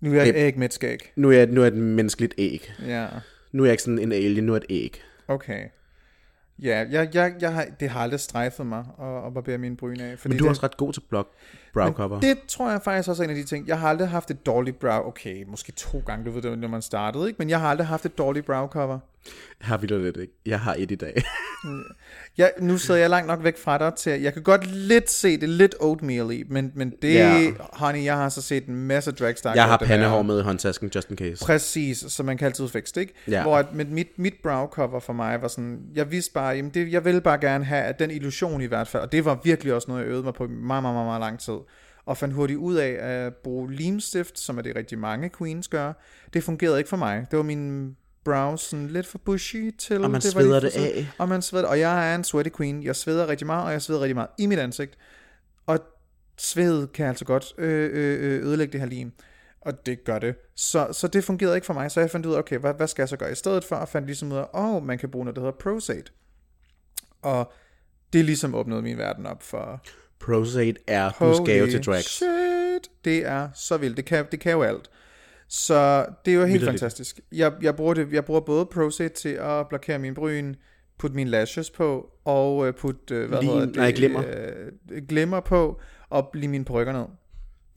Nu 0.00 0.10
er 0.10 0.14
jeg 0.14 0.28
et 0.28 0.36
æg 0.36 0.58
med 0.58 0.66
et 0.66 0.74
skæg. 0.74 1.12
nu 1.16 1.30
er 1.30 1.36
jeg, 1.36 1.46
nu 1.46 1.60
er 1.60 1.64
jeg 1.64 1.72
et 1.72 1.78
menneskeligt 1.78 2.34
æg. 2.38 2.72
Ja. 2.86 3.06
Nu 3.52 3.62
er 3.62 3.66
jeg 3.66 3.72
ikke 3.72 3.82
sådan 3.82 3.98
en 3.98 4.12
alien, 4.12 4.44
nu 4.44 4.52
er 4.52 4.56
jeg 4.56 4.76
et 4.76 4.82
æg. 4.84 5.02
Okay. 5.28 5.64
Ja, 6.62 6.86
jeg, 6.90 7.14
jeg, 7.14 7.34
jeg 7.40 7.52
har, 7.54 7.66
det 7.80 7.88
har 7.90 8.00
aldrig 8.00 8.20
strejfet 8.20 8.66
mig 8.66 8.84
at, 9.00 9.26
at 9.26 9.34
barbere 9.34 9.58
mine 9.58 9.76
bryn 9.76 10.00
af. 10.00 10.18
Fordi 10.18 10.32
Men 10.32 10.38
du 10.38 10.44
er 10.44 10.48
det, 10.48 10.50
også 10.50 10.62
ret 10.62 10.76
god 10.76 10.92
til 10.92 11.00
blog, 11.08 11.28
brow 11.74 11.92
cover. 11.92 12.20
det 12.20 12.38
tror 12.48 12.70
jeg 12.70 12.80
faktisk 12.84 13.08
også 13.08 13.22
er 13.22 13.24
en 13.24 13.30
af 13.30 13.36
de 13.36 13.44
ting. 13.44 13.68
Jeg 13.68 13.78
har 13.80 13.88
aldrig 13.88 14.08
haft 14.08 14.30
et 14.30 14.46
dårligt 14.46 14.78
brow. 14.78 15.06
Okay, 15.08 15.44
måske 15.48 15.72
to 15.72 16.02
gange, 16.06 16.24
du 16.24 16.30
ved 16.30 16.42
det, 16.42 16.58
når 16.58 16.68
man 16.68 16.82
startede, 16.82 17.26
ikke? 17.28 17.36
Men 17.38 17.50
jeg 17.50 17.60
har 17.60 17.68
aldrig 17.68 17.86
haft 17.86 18.06
et 18.06 18.18
dårligt 18.18 18.46
brow 18.46 18.66
cover. 18.66 18.98
Har 19.60 19.76
vi 19.76 19.86
det 19.86 20.00
lidt 20.00 20.16
ikke? 20.16 20.32
Jeg 20.46 20.60
har 20.60 20.74
et 20.78 20.90
i 20.90 20.94
dag. 20.94 21.22
Jeg, 22.38 22.52
nu 22.60 22.78
sidder 22.78 23.00
jeg 23.00 23.10
langt 23.10 23.26
nok 23.26 23.44
væk 23.44 23.58
fra 23.58 23.78
dig 23.78 23.94
til, 23.94 24.10
at 24.10 24.22
jeg 24.22 24.32
kan 24.34 24.42
godt 24.42 24.66
lidt 24.66 25.10
se 25.10 25.40
det 25.40 25.48
lidt 25.48 25.74
oatmeal 25.80 26.30
i, 26.30 26.44
men, 26.48 26.72
men 26.74 26.92
det, 27.02 27.14
Ja. 27.14 27.50
honey, 27.72 28.04
jeg 28.04 28.16
har 28.16 28.28
så 28.28 28.42
set 28.42 28.66
en 28.66 28.74
masse 28.74 29.12
drags, 29.12 29.40
der 29.40 29.52
Jeg 29.54 29.64
har 29.64 29.76
pandehår 29.76 30.22
med 30.22 30.40
i 30.40 30.42
håndtasken, 30.42 30.90
just 30.94 31.10
in 31.10 31.16
case. 31.16 31.44
Præcis, 31.44 32.04
så 32.08 32.22
man 32.22 32.38
kan 32.38 32.46
altid 32.46 32.68
fikse 32.68 32.94
det, 32.94 33.00
ikke? 33.00 33.14
Ja. 33.28 33.42
Hvor 33.42 33.56
at 33.56 33.74
med 33.74 33.84
mit, 33.84 34.08
mit 34.18 34.34
brow 34.42 34.66
cover 34.66 35.00
for 35.00 35.12
mig 35.12 35.42
var 35.42 35.48
sådan, 35.48 35.80
jeg 35.94 36.10
vidste 36.10 36.32
bare, 36.32 36.48
jamen 36.56 36.70
det, 36.70 36.92
jeg 36.92 37.04
ville 37.04 37.20
bare 37.20 37.38
gerne 37.38 37.64
have, 37.64 37.82
at 37.82 37.98
den 37.98 38.10
illusion 38.10 38.60
i 38.62 38.66
hvert 38.66 38.88
fald, 38.88 39.02
og 39.02 39.12
det 39.12 39.24
var 39.24 39.40
virkelig 39.44 39.74
også 39.74 39.88
noget, 39.90 40.02
jeg 40.02 40.08
øvede 40.10 40.22
mig 40.24 40.34
på 40.34 40.44
i 40.44 40.48
meget, 40.48 40.82
meget, 40.82 40.94
meget, 40.94 41.06
meget 41.06 41.20
lang 41.20 41.38
tid, 41.40 41.54
og 42.04 42.16
fandt 42.16 42.34
hurtigt 42.34 42.58
ud 42.58 42.74
af 42.74 42.90
at 42.90 43.34
bruge 43.34 43.72
limstift, 43.72 44.38
som 44.38 44.58
er 44.58 44.62
det 44.62 44.76
rigtig 44.76 44.98
mange 44.98 45.30
queens 45.38 45.68
gør. 45.68 45.92
Det 46.32 46.44
fungerede 46.44 46.78
ikke 46.78 46.88
for 46.88 46.96
mig. 46.96 47.26
Det 47.30 47.36
var 47.36 47.42
min 47.42 47.96
brows 48.24 48.60
sådan 48.60 48.86
lidt 48.86 49.06
for 49.06 49.18
bushy 49.18 49.76
til. 49.78 50.04
Og 50.04 50.10
man 50.10 50.20
det 50.20 50.34
var 50.34 50.40
sveder 50.40 50.60
for 50.60 50.68
det 50.68 50.76
af. 50.76 51.06
Og 51.18 51.28
man 51.28 51.42
sveder, 51.42 51.66
og 51.66 51.80
jeg 51.80 52.10
er 52.10 52.14
en 52.14 52.24
sweaty 52.24 52.50
queen. 52.56 52.82
Jeg 52.82 52.96
sveder 52.96 53.28
rigtig 53.28 53.46
meget, 53.46 53.64
og 53.64 53.72
jeg 53.72 53.82
sveder 53.82 54.00
rigtig 54.00 54.16
meget 54.16 54.30
i 54.38 54.46
mit 54.46 54.58
ansigt. 54.58 54.98
Og 55.66 55.78
sved 56.38 56.86
kan 56.86 57.06
altså 57.06 57.24
godt 57.24 57.54
øh, 57.58 57.90
øh, 57.92 58.24
øh, 58.24 58.46
ødelægge 58.46 58.72
det 58.72 58.80
her 58.80 58.88
lim. 58.88 59.12
Og 59.60 59.86
det 59.86 60.04
gør 60.04 60.18
det. 60.18 60.34
Så, 60.54 60.88
så 60.92 61.08
det 61.08 61.24
fungerede 61.24 61.54
ikke 61.54 61.66
for 61.66 61.74
mig, 61.74 61.90
så 61.90 62.00
jeg 62.00 62.10
fandt 62.10 62.26
ud 62.26 62.34
af, 62.34 62.38
okay, 62.38 62.58
hvad, 62.58 62.74
hvad 62.74 62.86
skal 62.86 63.02
jeg 63.02 63.08
så 63.08 63.16
gøre 63.16 63.32
i 63.32 63.34
stedet 63.34 63.64
for? 63.64 63.76
Og 63.76 63.88
fandt 63.88 64.06
ligesom 64.06 64.32
ud 64.32 64.36
af, 64.36 64.46
åh, 64.54 64.74
oh, 64.74 64.82
man 64.82 64.98
kan 64.98 65.10
bruge 65.10 65.24
noget, 65.24 65.36
der 65.36 65.42
hedder 65.42 65.58
Prosate. 65.58 66.12
Og 67.22 67.52
det 68.12 68.24
ligesom 68.24 68.54
åbnet 68.54 68.82
min 68.82 68.98
verden 68.98 69.26
op 69.26 69.42
for... 69.42 69.82
Prosate 70.20 70.80
er 70.86 71.10
Guds 71.18 71.40
gave 71.48 71.70
til 71.70 71.84
drags. 71.84 72.04
shit, 72.16 72.90
det 73.04 73.26
er 73.26 73.48
så 73.54 73.76
vildt. 73.76 73.96
Det 73.96 74.04
kan, 74.04 74.26
det 74.32 74.40
kan 74.40 74.52
jo 74.52 74.62
alt. 74.62 74.90
Så 75.48 76.06
det 76.24 76.30
er 76.30 76.34
jo 76.34 76.40
helt 76.44 76.52
Vitterligt. 76.52 76.80
fantastisk. 76.80 77.20
Jeg, 77.32 77.52
jeg, 77.62 77.76
bruger 77.76 77.94
det, 77.94 78.12
jeg 78.12 78.24
bruger 78.24 78.40
både 78.40 78.66
Prosate 78.66 79.14
til 79.14 79.28
at 79.28 79.68
blokere 79.68 79.98
min 79.98 80.14
bryn, 80.14 80.54
putte 80.98 81.16
mine 81.16 81.30
lashes 81.30 81.70
på, 81.70 82.10
og 82.24 82.66
øh, 82.68 82.74
putte, 82.74 83.14
øh, 83.14 83.28
hvad 83.28 83.38
Lim- 83.38 83.44
hedder 83.46 83.66
det? 83.66 83.76
nej, 83.76 83.90
glimmer. 83.92 84.22
Øh, 84.88 85.06
glimmer 85.08 85.40
på, 85.40 85.80
og 86.10 86.28
blive 86.32 86.48
mine 86.48 86.64
perukker 86.64 86.92
ned. 86.92 87.04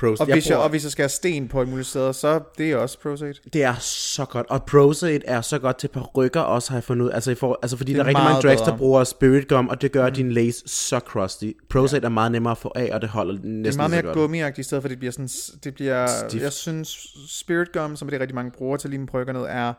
Prosate. 0.09 0.29
Og 0.29 0.33
hvis, 0.33 0.49
jeg, 0.49 0.57
og 0.57 0.69
hvis 0.69 0.83
jeg 0.83 0.91
skal 0.91 1.03
have 1.03 1.09
sten 1.09 1.47
på 1.47 1.61
et 1.61 1.67
muligt 1.67 1.87
steder, 1.87 2.11
så 2.11 2.39
det 2.57 2.71
er 2.71 2.77
også 2.77 2.99
Prosate. 2.99 3.39
Det 3.53 3.63
er 3.63 3.75
så 3.79 4.25
godt, 4.25 4.47
og 4.49 4.63
Prosate 4.65 5.25
er 5.25 5.41
så 5.41 5.59
godt 5.59 5.77
til 5.77 5.87
parykker 5.87 6.41
også, 6.41 6.69
har 6.69 6.77
jeg 6.77 6.83
fundet 6.83 7.05
ud. 7.05 7.11
Altså, 7.11 7.31
i 7.31 7.35
for, 7.35 7.59
altså 7.61 7.77
fordi 7.77 7.91
Det 7.93 7.97
der 7.97 8.03
er 8.03 8.05
er 8.05 8.07
rigtig 8.09 8.23
mange 8.23 8.41
drags, 8.41 8.61
der 8.61 8.77
bruger 8.77 9.03
Spirit 9.03 9.47
Gum, 9.47 9.67
og 9.69 9.81
det 9.81 9.91
gør 9.91 10.07
mm. 10.07 10.13
din 10.13 10.31
lace 10.31 10.63
så 10.65 10.99
crusty. 10.99 11.51
Prosate 11.69 12.01
ja. 12.01 12.05
er 12.05 12.13
meget 12.13 12.31
nemmere 12.31 12.51
at 12.51 12.57
få 12.57 12.71
af, 12.75 12.89
og 12.93 13.01
det 13.01 13.09
holder 13.09 13.33
næsten 13.33 13.63
Det 13.65 13.73
er 13.73 13.77
meget 13.77 13.91
mere 13.91 14.01
godt. 14.01 14.13
gummiagtigt 14.15 14.65
i 14.65 14.67
stedet 14.67 14.81
for, 14.81 14.87
det 14.89 14.99
bliver 14.99 15.11
sådan, 15.11 15.29
det 15.63 15.73
bliver, 15.73 16.07
Stift. 16.29 16.43
jeg 16.43 16.53
synes, 16.53 16.97
Spirit 17.29 17.71
Gum, 17.73 17.95
som 17.95 18.07
det 18.09 18.19
rigtig 18.19 18.35
mange 18.35 18.51
bruger 18.51 18.77
til 18.77 18.87
at 18.87 18.91
lime 18.91 19.07
perukker 19.07 19.33
ned, 19.33 19.41
er, 19.49 19.73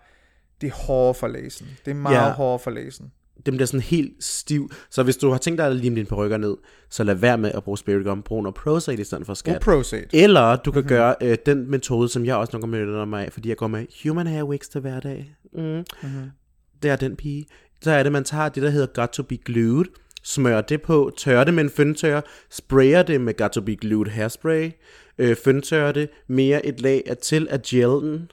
det 0.61 0.67
er 0.67 0.75
hårdere 0.75 1.15
for 1.15 1.29
læsen. 1.29 1.67
Det 1.85 1.91
er 1.91 1.95
meget 1.95 2.15
Ja. 2.17 2.33
hårdere 2.33 2.59
for 2.59 2.71
læsen. 2.71 3.13
Den 3.47 3.55
bliver 3.55 3.67
sådan 3.67 3.81
helt 3.81 4.25
stiv. 4.25 4.71
Så 4.91 5.03
hvis 5.03 5.17
du 5.17 5.31
har 5.31 5.39
tænkt 5.39 5.59
dig 5.59 5.67
at 5.67 5.77
lime 5.77 5.97
dine 5.97 6.07
parykker 6.07 6.37
ned, 6.37 6.57
så 6.91 7.05
lad 7.05 7.15
være 7.15 7.39
med 7.39 7.53
at 7.55 7.65
bruge 7.65 7.79
Spirit 7.79 8.05
Gum. 8.05 8.23
Brug 8.23 8.43
noget 8.43 8.55
Prosate 8.55 9.01
i 9.01 9.05
stedet 9.05 9.27
for 9.27 9.35
skat. 9.35 9.61
Prosate. 9.61 10.17
Eller 10.17 10.57
du 10.57 10.71
kan 10.71 10.81
mm-hmm. 10.81 10.89
gøre 10.89 11.15
øh, 11.21 11.39
den 11.47 11.71
metode, 11.71 12.09
som 12.09 12.25
jeg 12.25 12.37
også 12.37 12.51
nogle 12.53 12.63
gange 12.63 12.85
benytter 12.85 13.05
mig 13.05 13.25
af, 13.25 13.33
fordi 13.33 13.49
jeg 13.49 13.57
går 13.57 13.67
med 13.67 13.87
human 14.03 14.27
hair 14.27 14.43
wigs 14.43 14.69
til 14.69 14.81
hverdag. 14.81 15.35
Mm. 15.53 15.61
Mm-hmm. 15.63 16.31
Det 16.83 16.91
er 16.91 16.97
den 16.97 17.17
pige. 17.17 17.47
Så 17.81 17.91
er 17.91 18.03
det, 18.03 18.13
man 18.13 18.25
tager 18.25 18.49
det, 18.49 18.63
der 18.63 18.71
hedder 18.71 18.87
got 18.87 19.09
to 19.09 19.23
be 19.23 19.37
glued, 19.37 19.85
smører 20.23 20.61
det 20.61 20.83
på, 20.83 21.13
tørrer 21.17 21.45
det 21.45 21.55
med 21.55 21.65
en 21.65 21.71
føntør, 21.71 22.21
sprayer 22.51 23.03
det 23.03 23.21
med 23.21 23.37
got 23.37 23.51
to 23.51 23.61
be 23.61 23.77
glued 23.77 24.07
hairspray, 24.07 24.71
øh, 25.19 25.37
føntørrer 25.37 25.93
det, 25.93 26.09
mere 26.27 26.67
et 26.67 26.81
lag 26.81 27.03
af 27.07 27.17
til 27.17 27.49
af 27.51 27.63
gelen, 27.63 28.31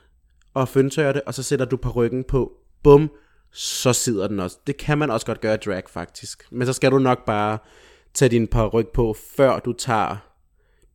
og 0.53 0.68
føntørrer 0.68 1.14
det, 1.14 1.22
og 1.26 1.34
så 1.34 1.43
sætter 1.43 1.66
du 1.66 1.78
ryggen 1.95 2.24
på. 2.24 2.51
Bum, 2.84 3.12
så 3.54 3.93
sidder 3.93 4.28
den 4.28 4.39
også. 4.39 4.58
Det 4.68 4.78
kan 4.78 4.97
man 4.97 5.12
også 5.12 5.26
godt 5.26 5.41
gøre 5.41 5.54
i 5.54 5.58
drag, 5.58 5.84
faktisk. 5.89 6.43
Men 6.52 6.68
så 6.68 6.74
skal 6.74 6.91
du 6.91 6.99
nok 6.99 7.26
bare 7.26 7.58
tage 8.14 8.30
din 8.30 8.47
ryg 8.56 8.88
på, 8.88 9.16
før 9.36 9.60
du 9.60 9.74
tager 9.74 10.18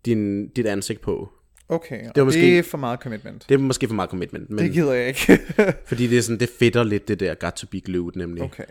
din, 0.04 0.48
dit 0.48 0.66
ansigt 0.66 1.00
på. 1.00 1.32
Okay, 1.68 2.04
det, 2.14 2.24
måske- 2.24 2.40
det 2.40 2.58
er 2.58 2.62
for 2.62 2.78
meget 2.78 3.00
commitment. 3.00 3.44
Det 3.48 3.54
er 3.54 3.58
måske 3.58 3.88
for 3.88 3.94
meget 3.94 4.10
commitment, 4.10 4.50
men 4.50 4.64
Det 4.64 4.72
gider 4.72 4.92
jeg 4.92 5.08
ikke. 5.08 5.38
fordi 5.88 6.06
det 6.06 6.18
er 6.18 6.22
sådan, 6.22 6.40
det 6.40 6.50
fedter 6.58 6.84
lidt 6.84 7.08
det 7.08 7.20
der 7.20 7.34
got 7.34 7.52
to 7.52 7.66
be 7.66 7.80
glued 7.80 8.12
nemlig. 8.14 8.42
okay. 8.42 8.64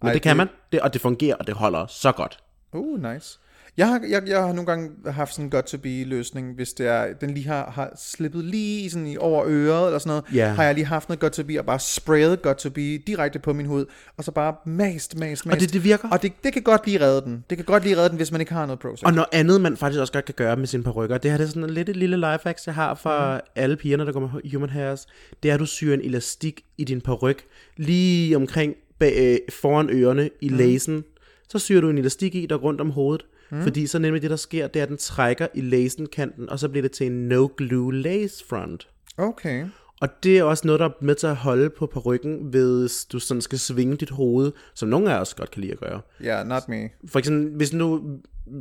Men 0.00 0.06
Ej, 0.08 0.12
det 0.12 0.22
kan 0.22 0.36
man, 0.36 0.48
det, 0.72 0.80
og 0.80 0.92
det 0.92 1.00
fungerer, 1.00 1.36
og 1.36 1.46
det 1.46 1.54
holder 1.54 1.86
så 1.86 2.12
godt. 2.12 2.38
Uh, 2.72 3.12
nice. 3.12 3.38
Jeg 3.76 3.88
har, 3.88 4.00
jeg, 4.08 4.22
jeg 4.26 4.40
har 4.42 4.52
nogle 4.52 4.66
gange 4.66 4.90
haft 5.06 5.32
sådan 5.32 5.44
en 5.44 5.50
got 5.50 5.64
to 5.64 5.78
be 5.78 6.04
løsning, 6.04 6.54
hvis 6.54 6.72
det 6.72 6.86
er, 6.86 7.12
den 7.20 7.30
lige 7.34 7.46
har, 7.46 7.70
har 7.70 7.92
slippet 7.98 8.44
lige 8.44 8.90
sådan 8.90 9.06
i 9.06 9.16
over 9.16 9.44
øret 9.48 9.86
eller 9.86 9.98
sådan 9.98 10.08
noget, 10.10 10.24
Ja. 10.34 10.48
har 10.48 10.64
jeg 10.64 10.74
lige 10.74 10.84
haft 10.84 11.08
noget 11.08 11.20
got 11.20 11.32
to 11.32 11.42
be 11.44 11.58
og 11.58 11.66
bare 11.66 11.78
sprayet 11.80 12.42
got 12.42 12.56
to 12.56 12.70
be 12.70 12.80
direkte 12.98 13.38
på 13.38 13.52
min 13.52 13.66
hud, 13.66 13.84
og 14.16 14.24
så 14.24 14.30
bare 14.32 14.54
mast, 14.66 15.18
mast, 15.18 15.46
mast. 15.46 15.60
det- 15.60 15.72
det 15.72 15.84
virker. 15.84 16.08
Og 16.08 16.22
det, 16.22 16.32
det 16.44 16.52
kan 16.52 16.62
godt 16.62 16.86
lige 16.86 17.00
redde 17.00 17.20
den. 17.20 17.44
Det 17.50 17.58
kan 17.58 17.64
godt 17.64 17.82
lige 17.82 17.96
redde 17.96 18.08
den, 18.08 18.16
hvis 18.16 18.32
man 18.32 18.40
ikke 18.40 18.52
har 18.52 18.66
noget 18.66 18.80
Prozac. 18.80 19.02
Og 19.02 19.12
noget 19.12 19.28
andet, 19.32 19.60
man 19.60 19.76
faktisk 19.76 20.00
også 20.00 20.12
godt 20.12 20.24
kan 20.24 20.34
gøre 20.34 20.56
med 20.56 20.66
sine 20.66 20.82
perukker, 20.82 21.18
det 21.18 21.30
her 21.30 21.38
det 21.38 21.44
er 21.44 21.48
sådan 21.48 21.70
lidt 21.70 21.88
et 21.88 21.96
lille 21.96 22.16
lifehack, 22.16 22.58
jeg 22.66 22.74
har 22.74 22.94
for 22.94 23.34
mm. 23.34 23.40
alle 23.56 23.76
pigerne, 23.76 24.06
der 24.06 24.12
går 24.12 24.20
med 24.20 24.50
human 24.52 24.70
hairs, 24.70 25.06
det 25.42 25.50
er, 25.50 25.54
at 25.54 25.60
du 25.60 25.66
syr 25.66 25.94
en 25.94 26.00
elastik 26.00 26.60
i 26.78 26.84
din 26.84 27.00
peruk, 27.00 27.36
lige 27.76 28.36
omkring 28.36 28.74
bag, 28.98 29.14
øh, 29.32 29.38
foran 29.54 29.90
ørerne 29.90 30.30
i 30.40 30.48
mm. 30.48 30.56
lasen. 30.56 31.04
Så 31.48 31.58
syr 31.58 31.80
du 31.80 31.90
en 31.90 31.98
elastik 31.98 32.34
i, 32.34 32.46
der 32.46 32.56
rundt 32.56 32.80
om 32.80 32.90
hovedet. 32.90 33.26
Mm. 33.52 33.62
Fordi 33.62 33.86
så 33.86 33.98
nemlig 33.98 34.22
det, 34.22 34.30
der 34.30 34.36
sker, 34.36 34.66
det 34.66 34.80
er, 34.80 34.82
at 34.82 34.88
den 34.88 34.96
trækker 34.96 35.46
i 35.54 35.60
lasenkanten, 35.60 36.50
og 36.50 36.58
så 36.58 36.68
bliver 36.68 36.82
det 36.82 36.92
til 36.92 37.06
en 37.06 37.32
no-glue 37.32 37.92
lace 37.92 38.44
front. 38.48 38.88
Okay. 39.18 39.64
Og 40.00 40.08
det 40.22 40.38
er 40.38 40.42
også 40.42 40.66
noget, 40.66 40.80
der 40.80 40.86
er 40.86 40.92
med 41.00 41.14
til 41.14 41.26
at 41.26 41.36
holde 41.36 41.70
på 41.70 41.86
perukken, 41.86 42.36
hvis 42.36 43.04
du 43.04 43.18
sådan 43.18 43.40
skal 43.40 43.58
svinge 43.58 43.96
dit 43.96 44.10
hoved, 44.10 44.52
som 44.74 44.88
nogle 44.88 45.14
af 45.14 45.20
os 45.20 45.34
godt 45.34 45.50
kan 45.50 45.60
lide 45.60 45.72
at 45.72 45.80
gøre. 45.80 46.00
Ja, 46.22 46.26
yeah, 46.26 46.48
not 46.48 46.68
me. 46.68 46.88
For 47.08 47.18
eksempel, 47.18 47.56
hvis 47.56 47.72
nu 47.72 48.02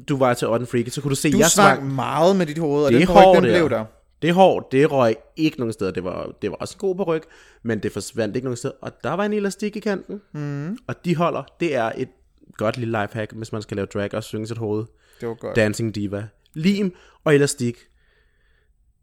du 0.09 0.17
var 0.17 0.33
til 0.33 0.47
Otten 0.47 0.67
Freak, 0.67 0.89
så 0.89 1.01
kunne 1.01 1.09
du 1.09 1.15
se, 1.15 1.31
Du 1.31 1.37
jeg 1.37 1.47
svang 1.47 1.95
meget 1.95 2.35
med 2.35 2.45
dit 2.45 2.57
hoved, 2.57 2.85
og 2.85 2.91
Det 2.91 2.99
den 2.99 3.07
hårdt, 3.07 3.35
den 3.35 3.43
blev 3.43 3.65
er. 3.65 3.67
der. 3.69 3.85
Det 4.21 4.29
er 4.29 4.33
hårdt, 4.33 4.71
det 4.71 4.91
røg 4.91 5.15
ikke 5.35 5.57
nogen 5.57 5.73
steder. 5.73 5.91
Det 5.91 6.03
var, 6.03 6.31
det 6.41 6.49
var 6.51 6.57
også 6.57 6.75
en 6.75 6.79
god 6.79 6.95
på 6.95 7.03
ryg, 7.03 7.21
men 7.63 7.79
det 7.79 7.91
forsvandt 7.91 8.35
ikke 8.35 8.45
nogen 8.45 8.57
steder. 8.57 8.73
Og 8.81 8.91
der 9.03 9.13
var 9.13 9.25
en 9.25 9.33
elastik 9.33 9.75
i 9.75 9.79
kanten, 9.79 10.21
mm. 10.33 10.77
og 10.87 11.05
de 11.05 11.15
holder. 11.15 11.43
Det 11.59 11.75
er 11.75 11.91
et 11.97 12.09
godt 12.57 12.77
lille 12.77 13.01
lifehack, 13.01 13.31
hvis 13.33 13.51
man 13.51 13.61
skal 13.61 13.77
lave 13.77 13.85
drag 13.85 14.13
og 14.13 14.23
synge 14.23 14.47
sit 14.47 14.57
hoved. 14.57 14.85
Det 15.21 15.27
var 15.29 15.33
godt. 15.33 15.55
Dancing 15.55 15.95
Diva. 15.95 16.27
Lim 16.53 16.95
og 17.23 17.35
elastik 17.35 17.75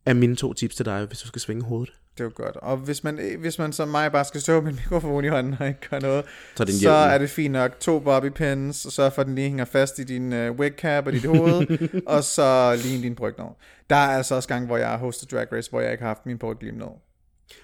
er 0.06 0.14
mine 0.14 0.36
to 0.36 0.52
tips 0.52 0.76
til 0.76 0.84
dig, 0.84 1.04
hvis 1.04 1.18
du 1.18 1.26
skal 1.26 1.40
svinge 1.40 1.64
hovedet. 1.64 1.94
Det 2.18 2.24
var 2.24 2.30
godt. 2.30 2.56
Og 2.56 2.76
hvis 2.76 3.04
man, 3.04 3.36
hvis 3.38 3.58
man 3.58 3.72
som 3.72 3.88
mig 3.88 4.12
bare 4.12 4.24
skal 4.24 4.40
stå 4.40 4.60
med 4.60 4.70
en 4.70 4.76
mikrofon 4.76 5.24
i 5.24 5.28
hånden 5.28 5.56
og 5.60 5.68
ikke 5.68 5.80
gøre 5.90 6.00
noget, 6.00 6.24
Så 6.56 6.62
er 6.62 6.64
det 6.64 6.74
en 6.74 6.80
så 6.80 6.90
er 6.90 7.18
det 7.18 7.30
fint 7.30 7.52
nok. 7.52 7.80
To 7.80 7.98
bobby 8.00 8.26
pins, 8.30 8.84
og 8.84 8.92
så 8.92 9.10
for 9.10 9.20
at 9.20 9.26
den 9.26 9.34
lige 9.34 9.48
hænger 9.48 9.64
fast 9.64 9.98
i 9.98 10.04
din 10.04 10.32
uh, 10.32 10.50
wig 10.50 10.72
cap 10.72 11.06
og 11.06 11.12
dit 11.12 11.24
hoved, 11.24 11.78
og 12.06 12.24
så 12.24 12.78
lige 12.82 13.02
din 13.02 13.14
bryg 13.14 13.34
ned. 13.38 13.46
Der 13.90 13.96
er 13.96 14.16
altså 14.16 14.34
også 14.34 14.48
gange, 14.48 14.66
hvor 14.66 14.76
jeg 14.76 14.88
har 14.88 14.96
hostet 14.98 15.30
Drag 15.30 15.52
Race, 15.52 15.70
hvor 15.70 15.80
jeg 15.80 15.92
ikke 15.92 16.02
har 16.02 16.08
haft 16.08 16.26
min 16.26 16.38
bryg 16.38 16.56
lige 16.60 16.78
ned. 16.78 16.86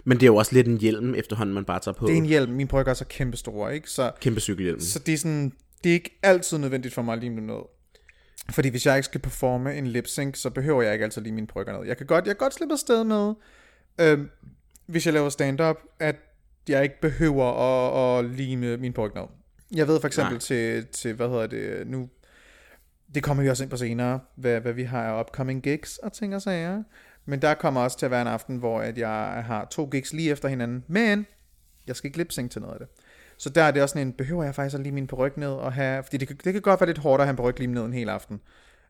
Men 0.05 0.17
det 0.17 0.23
er 0.23 0.27
jo 0.27 0.37
også 0.37 0.53
lidt 0.55 0.67
en 0.67 0.79
hjelm, 0.79 1.15
efterhånden 1.15 1.55
man 1.55 1.65
bare 1.65 1.81
tager 1.81 1.95
på. 1.95 2.07
Det 2.07 2.13
er 2.13 2.17
en 2.17 2.27
hjelm. 2.27 2.53
Min 2.53 2.69
bryg 2.69 2.87
er 2.87 2.95
så 2.95 3.05
kæmpe 3.05 3.37
store, 3.37 3.75
ikke? 3.75 3.91
Så, 3.91 4.11
Kæmpe 4.21 4.41
cykelhjelm. 4.41 4.81
så 4.81 4.99
det 4.99 5.15
er 5.15 5.19
sådan, 5.19 5.53
det 5.85 5.91
er 5.91 5.95
ikke 5.95 6.19
altid 6.23 6.59
nødvendigt 6.59 6.95
for 6.95 7.03
mig 7.03 7.13
at 7.13 7.19
lime 7.19 7.37
dem 7.37 7.45
ned. 7.45 7.61
Fordi 8.51 8.69
hvis 8.69 8.87
jeg 8.87 8.97
ikke 8.97 9.05
skal 9.05 9.21
performe 9.21 9.75
en 9.75 9.87
lip 9.87 10.07
sync, 10.07 10.37
så 10.37 10.51
behøver 10.51 10.83
jeg 10.83 10.93
ikke 10.93 11.05
altid 11.05 11.23
lige 11.23 11.33
mine 11.33 11.47
brygger 11.47 11.79
ned. 11.79 11.87
Jeg 11.87 11.97
kan 11.97 12.07
godt, 12.07 12.27
jeg 12.27 12.37
kan 12.37 12.45
godt 12.45 12.55
slippe 12.55 12.73
afsted 12.73 13.05
med, 13.05 13.35
øhm, 14.01 14.31
hvis 14.87 15.07
jeg 15.07 15.15
laver 15.15 15.29
stand-up, 15.29 15.77
at 16.01 16.17
jeg 16.69 16.83
ikke 16.83 17.01
behøver 17.01 17.45
at, 17.45 18.25
at 18.25 18.31
lime 18.31 18.77
min 18.77 18.93
bryg 18.93 19.15
ned. 19.15 19.25
Jeg 19.75 19.89
ved 19.89 20.01
for 20.01 20.07
eksempel 20.07 20.33
Nej. 20.33 20.41
til, 20.41 20.87
til, 20.87 21.15
hvad 21.15 21.29
hedder 21.29 21.47
det 21.47 21.87
nu, 21.87 22.09
det 23.15 23.23
kommer 23.23 23.43
vi 23.43 23.51
også 23.51 23.65
ind 23.65 23.71
på 23.71 23.77
senere, 23.77 24.21
hvad, 24.35 24.61
hvad 24.61 24.73
vi 24.73 24.83
har 24.83 25.03
af 25.03 25.21
upcoming 25.21 25.63
gigs 25.63 25.99
og 25.99 26.13
ting 26.13 26.35
og 26.35 26.43
sager. 26.43 26.83
Men 27.25 27.43
der 27.43 27.55
kommer 27.55 27.81
også 27.81 27.99
til 27.99 28.07
at 28.07 28.11
være 28.11 28.23
en 28.23 28.29
aften, 28.29 28.57
hvor 28.57 28.81
at 28.81 28.99
jeg 28.99 29.43
har 29.47 29.65
to 29.71 29.89
gigs 29.93 30.13
lige 30.13 30.31
efter 30.31 30.49
hinanden, 30.49 30.85
men 30.89 31.27
jeg 31.87 31.97
skal 31.97 32.09
ikke 32.09 32.19
lip 32.19 32.29
til 32.29 32.61
noget 32.63 32.73
af 32.73 32.79
det. 32.79 32.89
Så 33.39 33.51
der 33.51 33.63
er 33.63 33.71
det 33.71 33.83
også 33.83 33.93
sådan 33.93 34.07
en, 34.07 34.13
behøver 34.13 34.45
jeg 34.45 34.55
faktisk 34.55 34.75
at 34.75 34.81
lige 34.81 34.93
min 34.93 35.07
peruk 35.07 35.37
ned 35.37 35.49
og 35.49 35.73
have, 35.73 36.03
fordi 36.03 36.17
det 36.17 36.29
kan, 36.29 36.37
det 36.45 36.53
kan 36.53 36.63
godt 36.63 36.81
være 36.81 36.89
lidt 36.89 36.99
hårdt 36.99 37.21
at 37.21 37.27
have 37.27 37.31
en 37.31 37.37
peruk 37.37 37.59
lige 37.59 37.73
ned 37.73 37.85
en 37.85 37.93
hel 37.93 38.09
aften. 38.09 38.41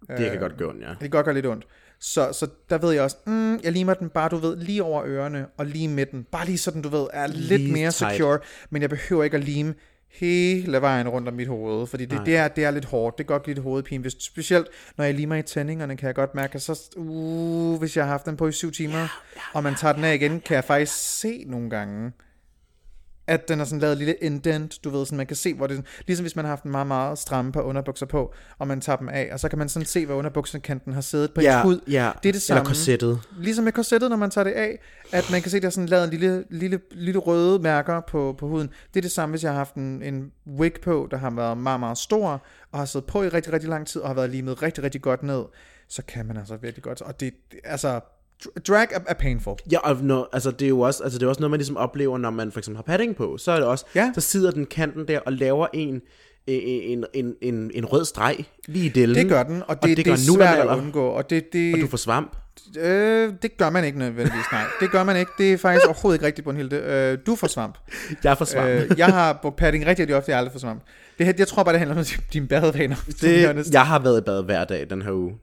Det 0.09 0.31
kan 0.31 0.41
godt 0.41 0.57
gå, 0.59 0.73
ja. 0.81 0.89
Det 0.89 0.99
kan 1.01 1.11
godt 1.11 1.25
gøre 1.25 1.35
lidt 1.35 1.47
ondt. 1.47 1.67
Så, 2.01 2.33
så 2.33 2.47
der 2.71 2.79
ved 2.79 2.93
jeg 2.93 3.03
også, 3.03 3.17
mm, 3.27 3.59
jeg 3.63 3.73
limer 3.73 3.95
den 3.95 4.09
bare, 4.09 4.29
du 4.29 4.37
ved, 4.37 4.57
lige 4.57 4.83
over 4.83 5.03
ørerne 5.07 5.47
og 5.57 5.67
lige 5.67 5.89
midten. 5.89 6.27
Bare 6.33 6.47
lige 6.47 6.59
sådan, 6.59 6.83
du 6.83 6.89
ved, 6.89 7.07
er 7.13 7.27
lidt 7.27 7.63
Lige 7.63 7.73
mere 7.73 7.91
tight. 7.91 8.13
secure, 8.13 8.39
men 8.71 8.83
jeg 8.83 8.91
behøver 8.91 9.25
ikke 9.25 9.37
at 9.37 9.45
lime 9.45 9.75
hele 10.11 10.81
vejen 10.81 11.09
rundt 11.09 11.29
om 11.29 11.35
mit 11.35 11.49
hoved, 11.49 11.87
fordi 11.87 12.05
det, 12.05 12.21
det, 12.27 12.37
er, 12.37 12.49
det 12.49 12.65
er 12.65 12.71
lidt 12.71 12.85
hårdt. 12.85 13.19
Det 13.19 13.27
kan 13.27 13.35
godt 13.35 13.43
give 13.43 13.55
lidt 13.55 13.65
hovedpine. 13.65 14.03
Hvis, 14.03 14.13
specielt 14.21 14.67
når 14.97 15.05
jeg 15.05 15.15
limer 15.15 15.37
i 15.37 15.43
tændingerne, 15.43 15.97
kan 15.97 16.07
jeg 16.07 16.15
godt 16.15 16.35
mærke, 16.35 16.55
at 16.55 16.63
så, 16.63 16.91
uh, 16.97 17.79
hvis 17.79 17.97
jeg 17.97 18.05
har 18.05 18.11
haft 18.11 18.27
den 18.27 18.37
på 18.37 18.49
i 18.49 18.53
syv 18.53 18.73
timer, 18.73 19.23
og 19.53 19.63
man 19.63 19.75
tager 19.75 19.93
den 19.93 20.05
af 20.05 20.15
igen, 20.15 20.41
kan 20.41 20.55
jeg 20.55 20.65
faktisk 20.65 20.93
se 21.21 21.45
nogle 21.47 21.71
gange, 21.71 22.13
at 23.27 23.49
den 23.49 23.61
er 23.61 23.65
sådan 23.65 23.81
lavet 23.81 23.93
et 23.93 23.99
lille 23.99 24.15
indent, 24.15 24.79
du 24.85 24.91
ved, 24.91 25.07
sådan 25.07 25.17
man 25.17 25.27
kan 25.27 25.37
se, 25.37 25.55
hvor 25.55 25.67
det 25.67 25.85
ligesom 26.07 26.25
hvis 26.25 26.37
man 26.37 26.45
har 26.45 26.53
haft 26.53 26.65
en 26.65 26.71
meget, 26.71 26.87
meget 26.87 27.19
stramme 27.19 27.53
par 27.53 27.61
underbukser 27.61 28.07
på, 28.07 28.35
og 28.59 28.69
man 28.69 28.81
tager 28.81 28.97
dem 28.97 29.09
af, 29.09 29.29
og 29.33 29.41
så 29.41 29.49
kan 29.49 29.59
man 29.59 29.69
sådan 29.69 29.87
se, 29.87 30.07
hvor 30.07 30.15
underbuksekanten 30.15 30.93
har 30.93 31.01
siddet 31.01 31.33
på 31.35 31.41
Ja, 31.41 31.57
ens 31.57 31.65
hud. 31.65 31.81
ja. 31.91 32.11
Det 32.23 32.29
er 32.29 32.33
det 32.33 32.43
samme. 32.43 32.59
Eller 32.61 32.69
korsettet. 32.69 33.21
Ligesom 33.39 33.65
med 33.65 33.73
korsettet, 33.73 34.11
når 34.11 34.17
man 34.17 34.31
tager 34.31 34.45
det 34.45 34.53
af, 34.53 34.79
at 35.13 35.31
man 35.31 35.43
kan 35.43 35.51
se, 35.51 35.61
der 35.61 35.67
er 35.67 35.71
sådan 35.71 35.89
lavet 35.89 36.05
en 36.05 36.11
lille, 36.11 36.45
lille, 36.51 36.81
lille 36.91 37.19
røde 37.19 37.59
mærker 37.59 38.01
på, 38.01 38.35
på 38.39 38.49
huden. 38.49 38.71
Det 38.95 39.01
er 39.01 39.03
det 39.03 39.13
samme, 39.13 39.33
hvis 39.33 39.43
jeg 39.43 39.51
har 39.53 39.59
haft 39.59 39.75
en, 39.75 40.03
en 40.03 40.33
wig 40.59 40.73
på, 40.83 41.09
der 41.11 41.17
har 41.17 41.31
været 41.31 41.59
meget, 41.59 41.81
meget 41.81 41.99
stor, 41.99 42.43
og 42.73 42.79
har 42.79 42.87
siddet 42.87 43.07
på 43.07 43.23
i 43.23 43.29
rigtig, 43.29 43.53
rigtig 43.53 43.71
lang 43.71 43.87
tid, 43.87 44.01
og 44.01 44.09
har 44.09 44.15
været 44.15 44.31
limet 44.31 44.63
rigtig, 44.63 44.85
rigtig 44.85 45.03
godt 45.03 45.23
ned, 45.23 45.45
så 45.89 46.03
kan 46.09 46.27
man 46.27 46.37
altså 46.37 46.57
virkelig 46.57 46.83
godt. 46.83 47.03
Og 47.03 47.21
det, 47.21 47.35
altså, 47.65 48.01
drag 48.69 48.87
er, 48.91 48.99
er 49.07 49.15
painful. 49.15 49.55
Ja, 49.73 49.79
og 49.79 49.97
når, 50.03 50.29
altså, 50.33 50.51
det 50.51 50.63
er 50.65 50.69
jo 50.69 50.81
også, 50.81 51.03
altså, 51.05 51.19
det 51.19 51.25
er 51.25 51.29
også 51.29 51.41
noget, 51.41 51.51
man 51.51 51.59
ligesom 51.59 51.77
oplever, 51.77 52.19
når 52.19 52.31
man 52.31 52.53
for 52.53 52.59
eksempel 52.59 52.77
har 52.77 52.83
padding 52.83 53.17
på. 53.17 53.37
Så 53.39 53.53
er 53.53 53.57
det 53.57 53.65
også, 53.65 53.85
Ja. 53.95 54.13
så 54.15 54.21
sidder 54.21 54.51
den 54.51 54.67
kanten 54.67 55.09
der 55.09 55.19
og 55.27 55.33
laver 55.33 55.67
en, 55.73 56.01
en, 56.47 57.05
en, 57.15 57.35
en, 57.43 57.71
en 57.75 57.85
rød 57.85 58.05
streg 58.05 58.45
lige 58.67 58.87
i 58.87 58.89
delen. 58.89 59.15
Det 59.17 59.29
gør 59.29 59.43
den, 59.43 59.63
og 59.69 59.77
det, 59.77 59.83
og 59.83 59.89
det, 59.89 59.97
det, 59.97 60.05
gør 60.05 60.13
det 60.15 60.29
er 60.29 60.33
svært 60.35 60.59
at 60.69 60.77
undgå. 60.79 61.07
Og 61.09 61.31
det, 61.31 61.53
det, 61.53 61.75
Og 61.75 61.81
du 61.81 61.87
får 61.87 61.97
svamp. 61.97 62.37
øh, 62.79 63.33
det 63.43 63.57
gør 63.57 63.71
man 63.71 63.85
ikke 63.85 63.99
nødvendigvis, 63.99 64.45
nej. 64.53 64.63
Det 64.81 64.91
gør 64.91 65.05
man 65.05 65.17
ikke. 65.17 65.31
Det 65.39 65.53
er 65.53 65.59
faktisk 65.59 65.87
overhovedet 65.87 66.17
ikke 66.19 66.27
rigtigt, 66.27 66.45
Brunhilde. 66.45 66.77
Øh, 66.77 67.19
du 67.27 67.37
får 67.37 67.47
svamp. 67.47 67.79
Jeg 68.25 68.39
får 68.39 68.45
svamp. 68.45 68.69
Øh, 68.69 68.91
jeg 68.99 69.07
har 69.07 69.39
brugt 69.43 69.57
padding 69.57 69.87
rigtig, 69.87 70.03
rigtig 70.03 70.17
ofte, 70.17 70.31
jeg 70.31 70.37
har 70.37 70.39
aldrig 70.39 70.53
fået 70.53 70.61
svamp. 70.61 70.83
Det, 71.19 71.27
her- 71.27 71.33
jeg 71.39 71.49
tror 71.49 71.63
bare, 71.63 71.73
det 71.73 71.79
handler 71.79 71.97
om 71.99 72.05
dine 72.33 72.47
badevaner. 72.49 72.97
det, 73.21 73.73
jeg 73.73 73.87
har 73.87 73.99
været 73.99 74.21
i 74.21 74.25
bad 74.25 74.45
hver 74.45 74.65
dag 74.65 74.87
den 74.91 75.03
her 75.03 75.13
uge. 75.13 75.35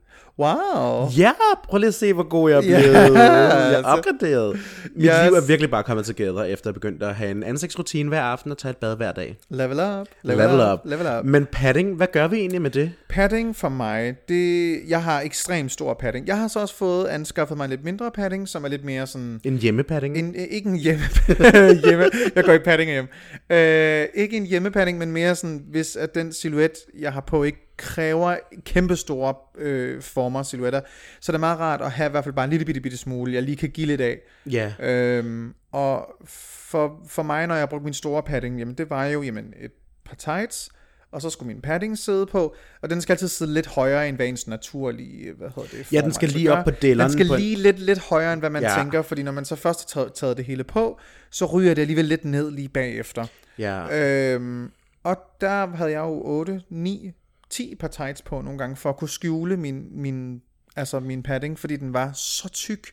Wow. 0.41 1.09
Ja, 1.17 1.31
prøv 1.63 1.77
lige 1.77 1.87
at 1.87 1.93
se, 1.93 2.13
hvor 2.13 2.23
god 2.29 2.49
jeg 2.49 2.57
er 2.57 2.61
blevet. 2.61 3.13
Jeg 3.19 3.73
er 3.73 3.83
opgraderet. 3.97 4.53
Mit 4.95 5.05
Yes. 5.05 5.11
liv 5.25 5.33
er 5.33 5.47
virkelig 5.47 5.71
bare 5.71 5.83
kommet 5.83 6.05
together, 6.05 6.43
efter 6.43 6.69
jeg 6.69 6.73
begyndte 6.73 7.05
at 7.05 7.15
have 7.15 7.31
en 7.31 7.43
ansigtsrutine 7.43 8.09
hver 8.09 8.21
aften 8.21 8.51
og 8.51 8.57
tage 8.57 8.69
et 8.69 8.77
bad 8.77 8.95
hver 8.97 9.11
dag. 9.11 9.37
Level 9.49 9.79
up. 9.79 10.07
Level 10.23 10.59
up. 10.73 10.79
Level 10.85 11.07
up. 11.19 11.25
Men 11.25 11.45
padding, 11.51 11.95
hvad 11.95 12.07
gør 12.13 12.27
vi 12.27 12.37
egentlig 12.37 12.61
med 12.61 12.69
det? 12.71 12.91
Padding 13.09 13.55
for 13.55 13.69
mig, 13.69 14.15
det, 14.29 14.79
jeg 14.87 15.03
har 15.03 15.21
ekstremt 15.21 15.71
stor 15.71 15.93
padding. 15.93 16.27
Jeg 16.27 16.37
har 16.37 16.47
så 16.47 16.59
også 16.59 16.75
fået 16.75 17.07
anskaffet 17.07 17.57
mig 17.57 17.69
lidt 17.69 17.83
mindre 17.83 18.11
padding, 18.11 18.47
som 18.47 18.63
er 18.63 18.67
lidt 18.67 18.85
mere 18.85 19.07
sådan... 19.07 19.39
En 19.43 19.57
hjemmepadding? 19.57 20.17
En, 20.17 20.35
øh, 20.37 20.41
ikke 20.51 20.69
en 20.69 20.75
hjemme, 20.75 21.03
hjemme. 21.85 22.05
Jeg 22.35 22.43
går 22.43 22.53
ikke 22.53 22.65
padding 22.65 22.91
hjem. 22.91 23.07
Øh, 23.49 24.05
ikke 24.13 24.37
en 24.37 24.45
hjemmepadding, 24.45 24.97
men 24.97 25.11
mere 25.11 25.35
sådan, 25.35 25.61
hvis 25.71 25.95
at 25.95 26.15
den 26.15 26.33
silhuet, 26.33 26.71
jeg 26.99 27.13
har 27.13 27.21
på, 27.27 27.43
ikke 27.43 27.70
kræver 27.77 28.35
kæmpe 28.65 28.95
store 28.95 29.33
øh, 29.57 30.01
former 30.01 30.43
silhuetter, 30.43 30.81
så 31.19 31.31
er 31.31 31.33
det 31.33 31.39
meget 31.39 31.59
rart 31.59 31.81
at 31.81 31.91
have 31.91 32.07
i 32.07 32.11
hvert 32.11 32.23
fald 32.23 32.35
bare 32.35 32.43
en 32.45 32.49
lille 32.51 32.65
bitte, 32.65 32.81
bitte 32.81 32.97
smule, 32.97 33.33
jeg 33.33 33.43
lige 33.43 33.57
kan 33.57 33.69
give 33.69 33.87
lidt 33.87 34.01
af. 34.01 34.19
Ja. 34.51 34.71
Øhm, 34.79 35.53
og 35.71 36.07
for, 36.25 36.99
for 37.07 37.23
mig, 37.23 37.47
når 37.47 37.55
jeg 37.55 37.69
brugte 37.69 37.83
min 37.83 37.93
store 37.93 38.23
padding, 38.23 38.59
jamen 38.59 38.73
det 38.75 38.89
var 38.89 39.05
jo 39.05 39.21
jamen, 39.21 39.53
et 39.61 39.71
par 40.05 40.15
tights, 40.15 40.69
og 41.11 41.21
så 41.21 41.29
skulle 41.29 41.47
min 41.53 41.61
padding 41.61 41.97
sidde 41.97 42.25
på, 42.25 42.55
og 42.81 42.89
den 42.89 43.01
skal 43.01 43.13
altid 43.13 43.27
sidde 43.27 43.53
lidt 43.53 43.67
højere 43.67 44.09
end 44.09 44.15
hvad 44.15 44.27
ens 44.27 44.47
naturlige, 44.47 45.33
hvad 45.33 45.47
hedder 45.55 45.69
det? 45.77 45.91
Ja, 45.93 46.01
den 46.01 46.13
skal 46.13 46.29
lige 46.29 46.53
op 46.53 46.63
på 46.65 46.71
delleren 46.71 47.09
Den 47.09 47.17
skal 47.17 47.27
på 47.27 47.33
en- 47.33 47.39
lige 47.39 47.55
lidt, 47.55 47.79
lidt 47.79 47.99
højere, 47.99 48.33
end 48.33 48.41
hvad 48.41 48.49
man 48.49 48.61
ja. 48.63 48.75
tænker, 48.77 49.01
fordi 49.01 49.23
når 49.23 49.31
man 49.31 49.45
så 49.45 49.55
først 49.55 49.93
har 49.93 50.01
taget, 50.01 50.13
taget 50.13 50.37
det 50.37 50.45
hele 50.45 50.63
på, 50.63 50.99
så 51.29 51.45
ryger 51.45 51.73
det 51.73 51.81
alligevel 51.81 52.05
lidt 52.05 52.25
ned 52.25 52.51
lige 52.51 52.69
bagefter. 52.69 53.25
Ja. 53.57 54.33
Øhm, 54.33 54.71
og 55.03 55.17
der 55.41 55.67
havde 55.75 55.91
jeg 55.91 55.99
jo 55.99 56.21
8, 56.23 56.61
9, 56.69 57.11
10 57.51 57.75
par 57.75 57.87
tights 57.87 58.21
på 58.21 58.41
nogle 58.41 58.59
gange, 58.59 58.75
for 58.75 58.89
at 58.89 58.97
kunne 58.97 59.09
skjule 59.09 59.57
min, 59.57 59.87
min, 59.91 60.41
altså 60.75 60.99
min 60.99 61.23
padding, 61.23 61.59
fordi 61.59 61.75
den 61.75 61.93
var 61.93 62.11
så 62.13 62.49
tyk. 62.49 62.87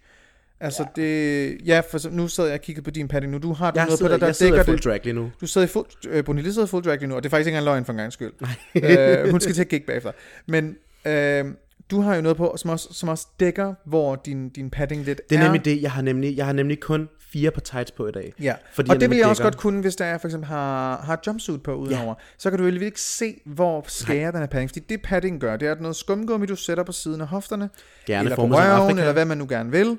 Altså 0.61 0.87
ja. 0.97 1.03
det, 1.03 1.59
ja, 1.67 1.81
for 1.91 2.11
nu 2.11 2.29
sidder 2.29 2.51
jeg 2.51 2.59
og 2.59 2.63
kigger 2.63 2.83
på 2.83 2.91
din 2.91 3.09
padding 3.09 3.33
nu. 3.33 3.39
Du 3.39 3.53
har 3.53 3.73
Jeg 3.75 3.85
noget 3.85 3.99
sidder, 3.99 4.11
på 4.11 4.13
dig, 4.13 4.21
der 4.21 4.27
jeg 4.27 4.37
sidder 4.37 4.53
dækker 4.53 4.63
i 4.63 4.67
full 4.67 4.77
det. 4.77 4.85
drag 4.85 5.01
lige 5.05 5.15
nu. 5.15 5.31
Du 5.41 5.47
sidder 5.47 5.67
i 5.67 5.71
fuld, 5.71 5.87
øh, 6.09 6.25
Bonilla 6.25 6.51
sidder 6.51 6.67
i 6.67 6.71
full 6.71 6.85
drag 6.85 6.99
lige 6.99 7.09
nu, 7.09 7.15
og 7.15 7.23
det 7.23 7.29
er 7.29 7.31
faktisk 7.31 7.47
ikke 7.47 7.59
engang 7.59 7.65
løgn 7.75 7.85
for 7.85 7.93
en 7.93 7.97
gang 7.97 8.13
skyld. 8.13 8.33
øh, 9.25 9.31
hun 9.31 9.41
skal 9.41 9.55
til 9.55 9.61
at 9.61 9.69
gig 9.69 9.85
bagefter. 9.87 10.13
Men 10.47 10.77
øh, 11.07 11.45
du 11.91 12.01
har 12.01 12.17
jo 12.17 12.23
noget 12.23 12.37
på, 12.37 12.55
som 12.57 12.71
også, 12.71 12.89
som 12.93 13.09
også 13.09 13.27
dækker, 13.41 13.75
hvor 13.85 14.17
din, 14.17 14.49
din 14.49 14.71
padding 14.71 15.05
lidt 15.05 15.21
Det 15.31 15.39
er 15.39 15.43
nemlig 15.43 15.65
det, 15.65 15.83
jeg 15.83 15.93
har 15.93 16.03
nemlig, 16.03 16.37
jeg 16.37 16.47
har 16.47 16.53
nemlig 16.53 16.81
kun 16.81 17.09
fire 17.33 17.51
par 17.51 17.61
tights 17.61 17.91
på 17.91 18.09
i 18.09 18.13
dag. 18.13 18.33
Ja, 18.41 18.55
Fordi 18.73 18.91
og 18.91 19.01
det 19.01 19.11
vil 19.11 19.19
jeg 19.19 19.27
også 19.27 19.43
godt 19.43 19.57
kunne, 19.57 19.81
hvis 19.81 19.97
der 19.97 20.05
er 20.05 20.19
for 20.19 20.29
eksempel 20.29 20.49
har, 20.49 21.03
har 21.03 21.21
jumpsuit 21.27 21.63
på 21.63 21.75
udenover. 21.75 22.15
Så 22.39 22.51
kan 22.51 22.59
du 22.59 22.67
alligevel 22.67 22.87
ikke 22.87 23.01
se, 23.01 23.41
hvor 23.45 23.85
skærer 23.89 24.31
den 24.31 24.41
her 24.41 24.47
padding. 24.47 24.71
Fordi 24.71 24.81
det 24.81 25.03
padding 25.03 25.41
gør, 25.41 25.57
det 25.57 25.69
er 25.69 25.75
noget 25.75 25.97
skumgummi, 25.97 26.47
du 26.47 26.57
sætter 26.57 26.85
på 26.85 26.93
siden 26.93 27.21
af 27.21 27.27
hofterne. 27.27 27.71
Gerne 28.07 28.25
eller 28.25 28.37
på 28.37 28.43
røven, 28.43 28.99
eller 28.99 29.13
hvad 29.13 29.25
man 29.25 29.39
nu 29.39 29.47
gerne 29.49 29.71
vil. 29.71 29.99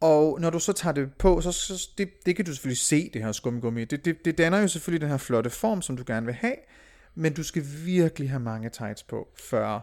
Og 0.00 0.40
når 0.40 0.50
du 0.50 0.58
så 0.58 0.72
tager 0.72 0.92
det 0.92 1.12
på, 1.18 1.40
så, 1.40 1.52
så 1.52 1.88
det, 1.98 2.08
det 2.26 2.36
kan 2.36 2.44
du 2.44 2.52
selvfølgelig 2.52 2.78
se, 2.78 3.10
det 3.14 3.24
her 3.24 3.32
skumgummi. 3.32 3.84
Det, 3.84 4.04
det, 4.04 4.24
det 4.24 4.38
danner 4.38 4.58
jo 4.58 4.68
selvfølgelig 4.68 5.00
den 5.00 5.10
her 5.10 5.16
flotte 5.16 5.50
form, 5.50 5.82
som 5.82 5.96
du 5.96 6.04
gerne 6.06 6.26
vil 6.26 6.34
have. 6.34 6.54
Men 7.14 7.32
du 7.32 7.42
skal 7.42 7.62
virkelig 7.84 8.30
have 8.30 8.40
mange 8.40 8.68
tights 8.68 9.02
på, 9.02 9.28
før 9.50 9.80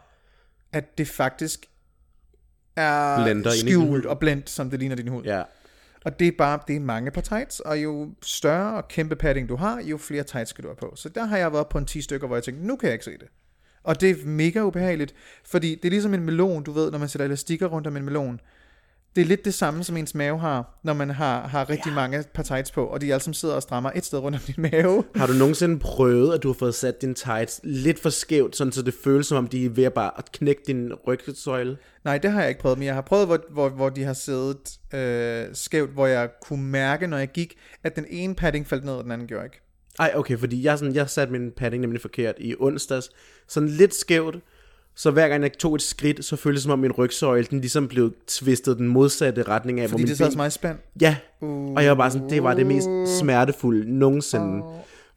at 0.74 0.98
det 0.98 1.08
faktisk 1.08 1.66
er 2.76 3.24
Blender 3.24 3.52
skjult 3.52 4.06
og 4.06 4.20
blendt, 4.20 4.50
som 4.50 4.70
det 4.70 4.80
ligner 4.80 4.96
din 4.96 5.08
hud. 5.08 5.24
Ja. 5.24 5.44
Og 6.06 6.20
det 6.20 6.28
er 6.28 6.32
bare, 6.38 6.60
det 6.68 6.76
er 6.76 6.80
mange 6.80 7.12
par 7.12 7.22
tights, 7.22 7.60
og 7.60 7.84
jo 7.84 8.14
større 8.22 8.78
og 8.78 8.88
kæmpe 8.88 9.16
padding 9.16 9.49
du 9.49 9.56
har, 9.56 9.82
jo 9.82 9.97
flere 9.97 10.24
tights 10.24 10.49
skal 10.49 10.64
du 10.64 10.70
have 10.70 10.76
på. 10.76 10.93
Så 10.95 11.10
der 11.10 11.26
har 11.26 11.38
jeg 11.38 11.54
været 11.54 11.68
på 11.68 11.78
en 11.78 11.86
10 11.86 12.01
stykker, 12.01 12.28
hvor 12.28 12.36
jeg 12.36 12.43
tænkte, 12.43 12.68
nu 12.68 12.76
kan 12.76 12.88
jeg 12.88 12.93
ikke 12.93 13.06
se 13.06 13.12
det. 13.12 13.28
Og 13.84 14.01
det 14.01 14.10
er 14.10 14.26
mega 14.26 14.62
ubehageligt, 14.62 15.16
fordi 15.45 15.76
det 15.76 15.86
er 15.86 15.89
ligesom 15.89 16.14
en 16.14 16.24
melon, 16.24 16.64
du 16.64 16.72
ved, 16.72 16.91
når 16.91 16.97
man 16.97 17.10
sætter 17.10 17.26
elastikker 17.26 17.68
rundt 17.68 17.88
om 17.88 17.97
en 17.97 18.04
melon. 18.04 18.39
Det 19.16 19.22
er 19.22 19.26
lidt 19.26 19.45
det 19.45 19.53
samme, 19.53 19.84
som 19.84 19.97
ens 19.97 20.16
mave 20.16 20.39
har, 20.39 20.80
når 20.84 20.93
man 20.93 21.09
har, 21.09 21.47
har 21.47 21.70
rigtig 21.70 21.89
ja. 21.89 21.95
mange 21.95 22.24
par 22.34 22.43
tights 22.43 22.72
på, 22.72 22.86
og 22.86 23.01
de 23.01 23.14
alle 23.14 23.24
sammen 23.24 23.34
sidder 23.34 23.55
og 23.55 23.61
strammer 23.61 23.91
et 23.95 24.05
sted 24.05 24.20
rundt 24.20 24.38
om 24.38 24.41
din 24.41 24.70
mave. 24.72 25.03
Har 25.16 25.28
du 25.28 25.34
nogensinde 25.34 25.80
prøvet, 25.80 26.34
at 26.34 26.43
du 26.43 26.47
har 26.47 26.53
fået 26.53 26.76
sat 26.76 27.01
dine 27.01 27.14
tights 27.14 27.59
lidt 27.64 27.99
for 27.99 28.09
skævt, 28.09 28.55
sådan 28.55 28.74
så 28.74 28.82
det 28.82 28.93
føles 29.03 29.28
som 29.28 29.38
om, 29.38 29.47
de 29.47 29.66
er 29.66 29.70
ved 29.70 29.84
at 29.84 29.93
bare 29.93 30.11
at 30.18 30.32
knække 30.32 30.61
din 30.68 30.93
rygsøjle? 31.07 31.78
Nej, 32.03 32.18
det 32.18 32.32
har 32.32 32.39
jeg 32.41 32.49
ikke 32.49 32.61
prøvet, 32.61 32.78
men 32.78 32.86
jeg 32.86 32.95
har 32.95 33.01
prøvet, 33.01 33.26
hvor, 33.26 33.39
hvor, 33.51 33.70
hvor 33.70 33.89
de 33.89 34.03
har 34.03 34.14
siddet 34.14 34.78
øh, 34.93 35.45
skævt, 35.53 35.89
hvor 35.89 36.07
jeg 36.07 36.30
kunne 36.41 36.64
mærke, 36.64 37.07
når 37.07 37.18
jeg 37.18 37.28
gik, 37.28 37.55
at 37.84 37.95
den 37.95 38.05
ene 38.09 38.36
padding 38.36 38.68
faldt 38.68 38.86
ned, 38.86 38.93
og 38.93 39.03
den 39.03 39.11
anden 39.11 39.28
gjorde 39.28 39.45
ikke. 39.45 39.59
Ej, 39.99 40.11
okay, 40.16 40.38
fordi 40.38 40.64
jeg, 40.64 40.80
sådan, 40.80 40.95
jeg 40.95 41.09
satte 41.09 41.32
min 41.32 41.51
padding 41.51 41.82
nemlig 41.82 42.01
forkert 42.01 42.36
i 42.38 42.55
onsdags. 42.59 43.09
Sådan 43.47 43.70
lidt 43.70 43.95
skævt. 43.95 44.36
Så 44.96 45.12
hver 45.12 45.28
gang 45.28 45.44
jeg 45.44 45.54
tog 45.58 45.76
et 45.76 45.82
skridt, 45.82 46.26
så 46.26 46.36
føltes 46.36 46.60
det 46.60 46.64
som 46.64 46.72
om 46.72 46.80
min 46.80 46.91
rygsøjle, 46.91 47.48
den 47.50 47.60
ligesom 47.60 47.88
blev 47.88 48.14
tvistet 48.28 48.78
den 48.78 48.88
modsatte 48.88 49.44
retning 49.44 49.80
af, 49.80 49.89
Fordi 49.89 50.04
min 50.04 50.08
det 50.10 50.18
sad 50.18 50.28
ben- 50.32 50.36
meget 50.36 50.50
i 50.50 50.54
spand. 50.54 50.78
Ja, 51.02 51.16
og 51.41 51.84
jeg 51.84 51.89
var 51.89 51.96
bare 51.96 52.12
sådan, 52.12 52.30
det 52.30 52.44
var 52.44 52.54
det 52.54 52.66
mest 52.66 52.88
smertefulde 53.20 53.98
nogensinde. 54.00 54.64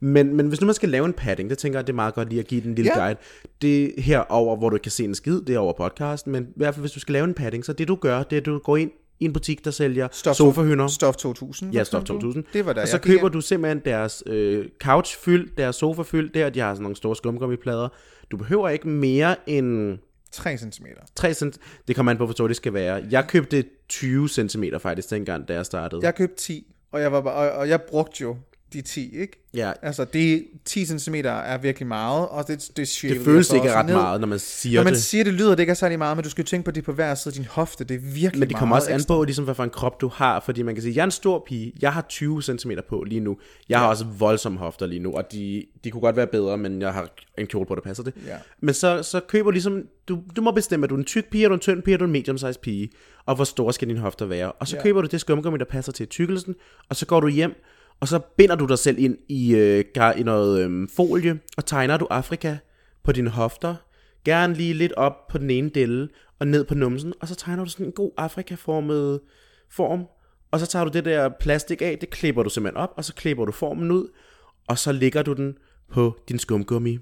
Men, 0.01 0.37
men 0.37 0.47
hvis 0.49 0.61
nu 0.61 0.64
man 0.64 0.74
skal 0.74 0.89
lave 0.89 1.05
en 1.07 1.12
padding, 1.12 1.51
det 1.51 1.59
tænker 1.59 1.79
jeg, 1.79 1.87
det 1.87 1.93
er 1.93 1.95
meget 1.97 2.14
godt 2.14 2.29
lige 2.29 2.41
at 2.41 2.47
give 2.47 2.61
den 2.61 2.68
en 2.70 2.74
lille 2.74 2.91
Ja. 2.97 3.01
guide. 3.05 3.18
Det 3.62 3.85
er 3.85 4.03
herover, 4.03 4.57
hvor 4.57 4.70
du 4.70 4.79
kan 4.83 4.93
se 4.93 5.05
en 5.05 5.14
skid, 5.14 5.41
det 5.41 5.55
er 5.55 5.59
over 5.59 5.72
podcasten, 5.72 6.33
men 6.33 6.43
i 6.45 6.53
hvert 6.57 6.74
fald 6.74 6.83
hvis 6.83 6.93
du 6.93 7.01
skal 7.01 7.12
lave 7.12 7.24
en 7.24 7.35
padding, 7.35 7.64
så 7.64 7.72
det 7.72 7.89
du 7.89 7.95
gør, 7.95 8.22
det 8.22 8.37
er, 8.37 8.41
at 8.41 8.47
du 8.47 8.59
går 8.59 8.77
ind 8.77 8.91
i 9.20 9.24
en 9.24 9.33
butik, 9.33 9.64
der 9.64 9.70
sælger 9.70 10.09
Stof- 10.12 10.33
sofahynder. 10.35 10.87
Stof 10.87 11.16
2000. 11.16 11.72
Ja, 11.72 11.85
Stof 11.85 12.01
eksempel. 12.03 12.20
2000. 12.22 12.45
Det 12.53 12.66
var 12.66 12.72
der, 12.72 12.83
og 12.83 12.89
så 12.89 12.99
køber 12.99 13.29
du 13.29 13.41
simpelthen 13.41 13.83
deres 13.85 14.22
øh, 14.27 14.64
couch 14.83 15.18
fyld, 15.18 15.49
deres 15.57 15.77
sofa 15.77 16.03
fyld, 16.03 16.31
der 16.33 16.51
de 16.51 16.61
har 16.61 16.74
sådan 16.74 16.83
nogle 16.83 16.97
store 16.97 17.16
skumgummiplader. 17.16 17.89
Du 18.31 18.37
behøver 18.37 18.68
ikke 18.68 18.89
mere 18.89 19.37
end 19.47 19.99
3 20.33 20.59
cm. 20.59 20.87
3 21.16 21.35
cm. 21.35 21.49
Det 21.89 21.97
kommer 21.97 22.12
an 22.12 22.18
på, 22.18 22.24
hvor 22.24 22.33
stort 22.33 22.49
det 22.49 22.57
skal 22.57 22.74
være. 22.74 23.05
Jeg 23.11 23.24
købte 23.29 23.64
20 23.89 24.29
cm 24.29 24.64
faktisk 24.81 25.11
dengang, 25.11 25.49
da 25.49 25.55
jeg 25.55 25.66
startede. 25.66 26.01
Jeg 26.05 26.14
købte 26.14 26.37
10, 26.37 26.74
og 26.93 27.01
jeg, 27.01 27.12
var 27.12 27.20
bare, 27.20 27.35
og, 27.35 27.59
og 27.59 27.68
jeg 27.68 27.83
brugte 27.83 28.22
jo 28.22 28.37
de 28.73 28.81
10, 28.83 29.17
ikke? 29.21 29.47
Ja, 29.55 29.73
Altså, 29.83 30.05
det 30.05 30.45
10 30.64 30.85
cm 30.99 31.14
er 31.25 31.59
virkelig 31.59 31.87
meget, 31.89 32.29
og 32.29 32.49
det, 32.49 32.71
det, 32.77 32.99
det 33.03 33.21
føles 33.25 33.53
ikke 33.53 33.73
ret 33.75 33.87
meget, 33.87 34.21
når 34.21 34.27
man 34.29 34.39
siger 34.39 34.81
Når 34.81 34.85
man 34.85 34.93
det. 34.93 35.03
siger, 35.03 35.25
det 35.25 35.33
lyder 35.35 35.51
det 35.51 35.61
ikke 35.61 35.71
er 35.71 35.75
særlig 35.75 35.99
meget, 35.99 36.17
men 36.17 36.25
du 36.25 36.31
skal 36.31 36.43
jo 36.43 36.47
tænke 36.47 36.64
på, 36.64 36.69
at 36.69 36.75
det 36.75 36.81
er 36.81 36.85
på 36.85 36.93
hver 36.93 37.14
side 37.14 37.33
af 37.33 37.35
din 37.37 37.45
hofte. 37.45 37.85
Det 37.85 37.95
er 37.95 37.99
virkelig 37.99 38.39
Men 38.41 38.49
det 38.49 38.57
kommer 38.57 38.75
meget 38.77 38.83
også 38.83 38.93
an 39.12 39.17
på, 39.19 39.25
ligesom, 39.25 39.45
hvad 39.45 39.55
for 39.55 39.64
en 39.64 39.71
krop 39.71 40.01
du 40.01 40.09
har, 40.09 40.41
fordi 40.41 40.62
man 40.62 40.75
kan 40.75 40.83
sige, 40.83 40.95
jeg 40.95 41.01
er 41.01 41.05
en 41.05 41.11
stor 41.11 41.43
pige, 41.47 41.73
jeg 41.81 41.93
har 41.93 42.07
20 42.09 42.43
cm 42.43 42.71
på 42.89 43.03
lige 43.07 43.21
nu. 43.21 43.37
Jeg 43.69 43.79
har 43.79 43.87
også 43.89 44.05
voldsomme 44.19 44.59
hofter 44.59 44.87
lige 44.87 45.01
nu, 45.01 45.12
og 45.17 45.33
de, 45.33 45.64
de 45.85 45.91
kunne 45.91 46.01
godt 46.01 46.17
være 46.17 46.27
bedre, 46.27 46.59
men 46.59 46.83
jeg 46.83 46.93
har 46.93 47.09
en 47.39 47.47
kjole 47.47 47.67
på, 47.67 47.75
der 47.75 47.81
passer 47.81 48.05
det. 48.05 48.14
Ja. 48.27 48.37
Men 48.61 48.75
så, 48.75 49.03
så 49.03 49.21
køber 49.21 49.45
du 49.45 49.51
ligesom, 49.51 49.83
du, 50.09 50.19
du 50.37 50.41
må 50.43 50.51
bestemme, 50.51 50.85
er 50.85 50.89
du 50.89 50.97
en 50.97 51.05
tyk 51.05 51.31
pige, 51.31 51.45
er 51.45 51.49
du 51.49 51.55
en 51.55 51.61
tynd 51.61 51.83
pige, 51.83 51.95
er 51.95 51.99
du 51.99 52.05
en 52.05 52.12
medium 52.12 52.39
size 52.39 52.59
pige, 52.62 52.89
og 53.27 53.35
hvor 53.35 53.45
store 53.45 53.73
skal 53.73 53.89
dine 53.89 54.01
hofter 54.01 54.27
være. 54.27 54.53
Og 54.53 54.69
så 54.69 54.77
Ja. 54.77 54.83
køber 54.83 55.01
du 55.03 55.09
det 55.11 55.21
skumgummi, 55.21 55.59
der 55.59 55.64
passer 55.64 55.93
til 55.93 56.07
tykkelsen, 56.09 56.55
og 56.89 56.97
så 56.97 57.07
går 57.07 57.21
du 57.21 57.29
hjem, 57.29 57.55
og 58.01 58.09
så 58.09 58.18
binder 58.18 58.55
du 58.55 58.66
dig 58.66 58.78
selv 58.78 58.99
ind 58.99 59.16
i, 59.28 59.55
øh, 59.55 59.84
i 60.16 60.22
noget 60.22 60.64
øh, 60.64 60.88
folie, 60.97 61.40
og 61.57 61.66
tegner 61.66 61.97
du 61.97 62.07
Afrika 62.11 62.57
på 63.05 63.12
dine 63.12 63.30
hofter. 63.30 63.74
Gerne 64.24 64.55
lige 64.55 64.74
lidt 64.74 64.92
op 64.92 65.28
på 65.28 65.38
den 65.38 65.51
ene 65.51 65.70
delle, 65.70 66.09
og 66.38 66.47
ned 66.47 66.64
på 66.64 66.74
numsen, 66.74 67.12
og 67.20 67.28
så 67.28 67.34
tegner 67.34 67.64
du 67.64 67.70
sådan 67.70 67.86
en 67.86 67.92
god 67.92 68.11
Afrika-formet 68.16 69.20
form. 69.70 70.07
Og 70.51 70.61
så 70.61 70.66
tager 70.66 70.84
du 70.84 70.90
det 70.90 71.05
der 71.05 71.28
plastik 71.40 71.82
af, 71.82 71.99
det 72.01 72.11
klipper 72.11 72.42
du 72.42 72.51
simpelthen 72.51 72.76
op, 72.76 72.90
og 72.97 73.05
så 73.05 73.14
klipper 73.14 73.44
du 73.44 73.53
formen 73.53 73.90
ud, 73.90 74.09
og 74.68 74.78
så 74.78 74.92
lægger 74.92 75.22
du 75.22 75.32
den 75.32 75.55
på 75.92 76.18
din 76.28 76.38
skumgummi. 76.38 76.99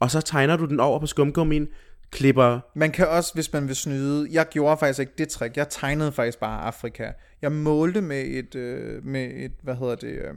Og 0.00 0.10
så 0.10 0.20
tegner 0.20 0.56
du 0.56 0.64
den 0.64 0.80
over 0.80 0.98
på 0.98 1.06
skumgummien, 1.06 1.68
klipper... 2.10 2.60
Man 2.74 2.90
kan 2.90 3.08
også, 3.08 3.34
hvis 3.34 3.52
man 3.52 3.68
vil 3.68 3.76
snyde, 3.76 4.28
jeg 4.32 4.46
gjorde 4.48 4.76
faktisk 4.76 5.00
ikke 5.00 5.12
det 5.18 5.28
trick, 5.28 5.56
jeg 5.56 5.68
tegnede 5.68 6.12
faktisk 6.12 6.38
bare 6.40 6.62
Afrika. 6.62 7.10
Jeg 7.42 7.52
målte 7.52 8.00
med 8.00 8.20
et, 8.22 8.54
øh, 8.54 9.04
med 9.06 9.30
et 9.36 9.52
hvad 9.62 9.74
hedder 9.74 9.94
det, 9.94 10.08
øh, 10.08 10.34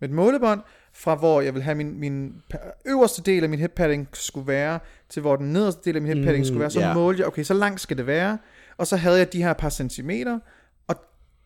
med 0.00 0.08
et 0.08 0.10
målebånd, 0.10 0.60
fra 0.92 1.14
hvor 1.14 1.40
jeg 1.40 1.54
vil 1.54 1.62
have 1.62 1.74
min, 1.74 2.00
min 2.00 2.42
øverste 2.84 3.22
del 3.22 3.42
af 3.42 3.48
min 3.48 3.58
headpadding 3.58 4.08
skulle 4.12 4.46
være, 4.46 4.78
til 5.08 5.20
hvor 5.20 5.36
den 5.36 5.52
nederste 5.52 5.80
del 5.84 5.96
af 5.96 6.02
min 6.02 6.12
headpadding 6.12 6.40
Mm, 6.40 6.44
skulle 6.44 6.60
være. 6.60 6.70
Så 6.70 6.80
ja. 6.80 6.94
målte 6.94 7.20
jeg, 7.20 7.26
okay, 7.26 7.42
så 7.42 7.54
langt 7.54 7.80
skal 7.80 7.96
det 7.98 8.06
være, 8.06 8.38
og 8.76 8.86
så 8.86 8.96
havde 8.96 9.18
jeg 9.18 9.32
de 9.32 9.42
her 9.42 9.52
par 9.52 9.68
centimeter, 9.70 10.38
og 10.88 10.96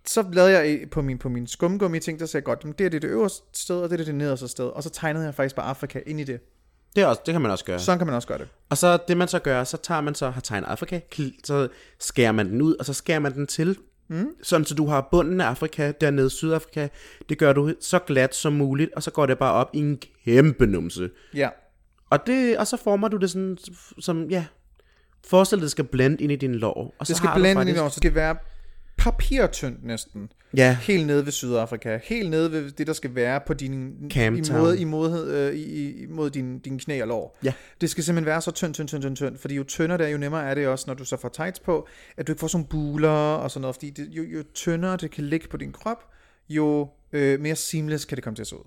så 0.07 0.25
lavede 0.33 0.53
jeg 0.53 0.91
på 0.91 1.03
min, 1.03 1.19
på 1.19 1.29
min 1.29 1.47
skumgummi 1.47 1.99
ting, 1.99 2.21
der 2.21 2.27
sagde 2.27 2.43
jeg 2.43 2.45
godt, 2.45 2.65
"Men 2.65 2.75
det 2.79 2.87
er 2.87 2.91
det, 2.91 3.03
det 3.03 3.09
øverste 3.09 3.47
sted, 3.53 3.77
og 3.77 3.91
det 3.91 4.01
er 4.01 4.05
det 4.05 4.15
nederste 4.15 4.49
sted. 4.49 4.65
Og 4.65 4.83
så 4.83 4.91
tegnede 4.91 5.25
jeg 5.25 5.35
faktisk 5.35 5.57
bare 5.57 5.67
Afrika 5.67 6.01
ind 6.07 6.21
i 6.21 6.25
det. 6.25 6.41
Det, 6.97 7.03
er 7.03 7.07
også, 7.07 7.23
det 7.27 7.33
kan 7.33 7.41
man 7.41 7.51
også 7.51 7.65
gøre. 7.65 7.79
Sådan 7.79 7.99
kan 7.99 8.07
man 8.07 8.17
også 8.17 8.29
gøre 8.29 8.39
det. 8.39 8.49
Og 8.71 8.79
så 8.79 8.99
det 9.09 9.17
man 9.17 9.29
så 9.29 9.39
gør, 9.39 9.65
så 9.65 9.77
tager 9.77 10.01
man 10.01 10.15
så, 10.15 10.31
har 10.31 10.41
tegnet 10.41 10.67
Afrika, 10.67 11.01
så 11.45 11.69
skærer 12.01 12.33
man 12.33 12.51
den 12.51 12.63
ud, 12.63 12.75
og 12.75 12.85
så 12.85 12.93
skærer 12.93 13.19
man 13.19 13.35
den 13.35 13.47
til. 13.47 13.79
Mm. 14.09 14.29
Sådan 14.43 14.65
så 14.65 14.75
du 14.75 14.87
har 14.87 15.09
bunden 15.11 15.41
af 15.41 15.47
Afrika, 15.47 15.93
dernede 16.01 16.31
Sydafrika. 16.31 16.89
Det 17.29 17.39
gør 17.39 17.53
du 17.53 17.75
så 17.81 17.99
glat 17.99 18.35
som 18.35 18.53
muligt, 18.53 18.91
og 18.97 19.03
så 19.03 19.11
går 19.11 19.27
det 19.27 19.39
bare 19.39 19.53
op 19.53 19.71
i 19.73 19.79
en 19.79 19.99
kæmpe 20.25 20.67
numse. 20.67 21.11
Ja. 21.35 21.49
Og, 22.11 22.27
det, 22.27 22.59
og 22.59 22.67
så 22.67 22.77
former 22.77 23.09
du 23.09 23.17
det 23.17 23.31
sådan, 23.31 23.59
som, 23.99 24.31
ja, 24.31 24.45
forestil 25.27 25.59
dig, 25.59 25.63
det 25.63 25.71
skal 25.71 25.85
blende 25.85 26.23
ind 26.23 26.33
i 26.33 26.37
din 26.37 26.55
lår. 26.55 26.95
Og 26.99 27.07
så 27.07 27.11
Det 27.11 27.17
skal 27.17 27.31
blende 27.35 27.55
faktisk, 27.55 27.69
ind 27.69 27.77
i 27.77 27.81
år, 27.81 27.89
så 27.89 27.95
det 27.95 28.03
skal 28.03 28.15
være 28.15 28.37
papirtyndt 28.97 29.85
næsten. 29.85 30.29
Ja, 30.57 30.77
Helt 30.81 31.07
nede 31.07 31.25
ved 31.25 31.33
Sydafrika. 31.33 31.99
Helt 32.05 32.31
nede 32.31 32.53
ved 32.53 32.71
det, 32.71 32.87
der 32.87 32.93
skal 32.93 33.15
være 33.15 33.41
på 33.47 33.55
din, 33.55 33.93
Camptown. 34.11 34.59
imod, 34.59 34.77
imod, 34.77 35.31
øh, 35.31 35.55
i, 35.55 36.03
imod 36.03 36.31
din, 36.31 36.59
din 36.59 36.79
knæ 36.79 37.03
og 37.03 37.09
lår. 37.09 37.39
Ja. 37.45 37.53
Det 37.81 37.91
skal 37.91 38.05
simpelthen 38.05 38.27
være 38.27 38.41
så 38.43 38.51
tyndt, 38.51 38.75
tyndt, 38.77 38.91
tyndt, 38.91 39.03
tyndt, 39.05 39.19
tyndt. 39.19 39.41
Fordi 39.41 39.55
jo 39.55 39.65
tyndere 39.65 39.99
det 39.99 40.07
er, 40.07 40.11
jo 40.11 40.19
nemmere 40.19 40.45
er 40.51 40.55
det 40.55 40.67
også, 40.69 40.85
når 40.89 40.95
du 40.95 41.05
så 41.05 41.17
får 41.17 41.29
tights 41.29 41.61
på, 41.61 41.89
at 42.17 42.27
du 42.27 42.33
ikke 42.33 42.41
får 42.41 42.47
sådan 42.47 42.65
buler 42.67 43.09
og 43.11 43.51
sådan 43.51 43.61
noget. 43.61 43.75
Fordi 43.77 43.91
det, 43.91 44.09
jo, 44.11 44.23
jo 44.23 44.43
tyndere 44.55 44.97
det 44.97 45.11
kan 45.11 45.25
ligge 45.25 45.49
på 45.49 45.57
din 45.57 45.73
krop, 45.73 45.99
jo 46.49 46.89
øh, 47.13 47.41
mere 47.41 47.57
seamless 47.57 48.05
kan 48.05 48.17
det 48.17 48.25
komme 48.25 48.35
til 48.37 48.43
at 48.43 48.47
se 48.47 48.57
ud. 48.57 48.65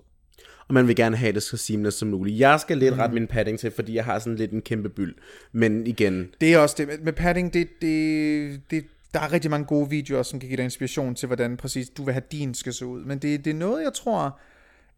og 0.68 0.74
man 0.74 0.88
vil 0.88 0.96
gerne 0.96 1.16
have 1.16 1.32
det 1.32 1.42
så 1.42 1.56
seamless 1.56 1.96
som 1.96 2.08
muligt. 2.08 2.38
Jeg 2.38 2.60
skal 2.60 2.78
lidt 2.78 2.94
rette 2.94 3.14
min 3.14 3.26
padding 3.26 3.58
til, 3.58 3.70
fordi 3.70 3.94
jeg 3.94 4.04
har 4.04 4.18
sådan 4.18 4.36
lidt 4.36 4.50
en 4.52 4.62
kæmpe 4.62 4.88
byld. 4.88 5.14
Men 5.52 5.86
igen, 5.86 6.28
Det 6.40 6.54
er 6.54 6.58
også 6.58 6.74
det. 6.78 6.86
Med- 6.88 6.98
Med 6.98 7.12
padding, 7.12 7.52
det, 7.54 7.68
det, 7.82 8.60
det, 8.70 8.84
der 9.14 9.20
er 9.20 9.32
rigtig 9.32 9.50
mange 9.50 9.66
gode 9.66 9.90
videoer, 9.90 10.22
som 10.22 10.40
kan 10.40 10.48
give 10.48 10.56
dig 10.56 10.64
inspiration 10.64 11.14
til, 11.14 11.26
hvordan 11.26 11.56
præcis 11.56 11.88
du 11.88 12.04
vil 12.04 12.14
have 12.14 12.22
din 12.32 12.54
skal 12.54 12.72
se 12.72 12.86
ud. 12.86 13.04
Men 13.04 13.18
det, 13.18 13.44
det 13.44 13.50
er 13.50 13.54
noget, 13.54 13.82
jeg 13.84 13.92
tror, 13.92 14.38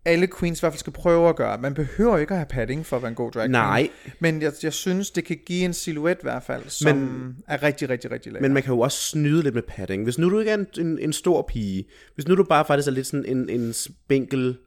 alle 0.05 0.29
queens 0.39 0.61
i 0.61 0.63
hvert 0.63 0.73
fald 0.73 0.79
skal 0.79 0.93
prøve 0.93 1.29
at 1.29 1.37
gøre. 1.37 1.59
Man 1.59 1.75
behøver 1.75 2.19
ikke 2.19 2.31
at 2.31 2.39
have 2.39 2.47
padding 2.47 2.87
for 2.87 2.97
at 2.97 3.03
være 3.03 3.09
en 3.09 3.15
god 3.15 3.31
drag 3.31 3.41
queen. 3.43 3.51
Nej. 3.51 3.89
Men 4.21 4.43
jeg, 4.43 4.53
jeg 4.63 4.73
synes, 4.73 5.11
det 5.11 5.25
kan 5.25 5.39
give 5.47 5.65
en 5.65 5.73
silhuet 5.73 6.15
i 6.15 6.23
hvert 6.23 6.43
fald, 6.43 6.63
som 6.69 6.97
Men- 6.97 7.37
er 7.49 7.63
rigtig, 7.63 7.89
rigtig, 7.89 8.11
rigtig 8.11 8.33
lækker. 8.33 8.49
Men 8.49 8.55
man 8.55 8.63
kan 8.63 8.75
jo 8.75 8.81
også 8.81 8.99
snyde 8.99 9.43
lidt 9.43 9.55
med 9.55 9.63
padding. 9.69 10.05
Hvis 10.05 10.19
nu 10.19 10.31
du 10.31 10.39
ikke 10.39 10.51
er 10.51 10.55
en, 10.57 10.67
en, 10.79 10.99
en 10.99 11.13
stor 11.13 11.43
pige, 11.49 11.85
hvis 12.15 12.29
nu 12.29 12.35
du 12.35 12.45
bare 12.45 12.65
faktisk 12.65 12.89
er 12.89 12.93
lidt 12.93 13.07
sådan 13.07 13.25
en, 13.25 13.49
en 13.49 13.73
spinkel 13.73 14.59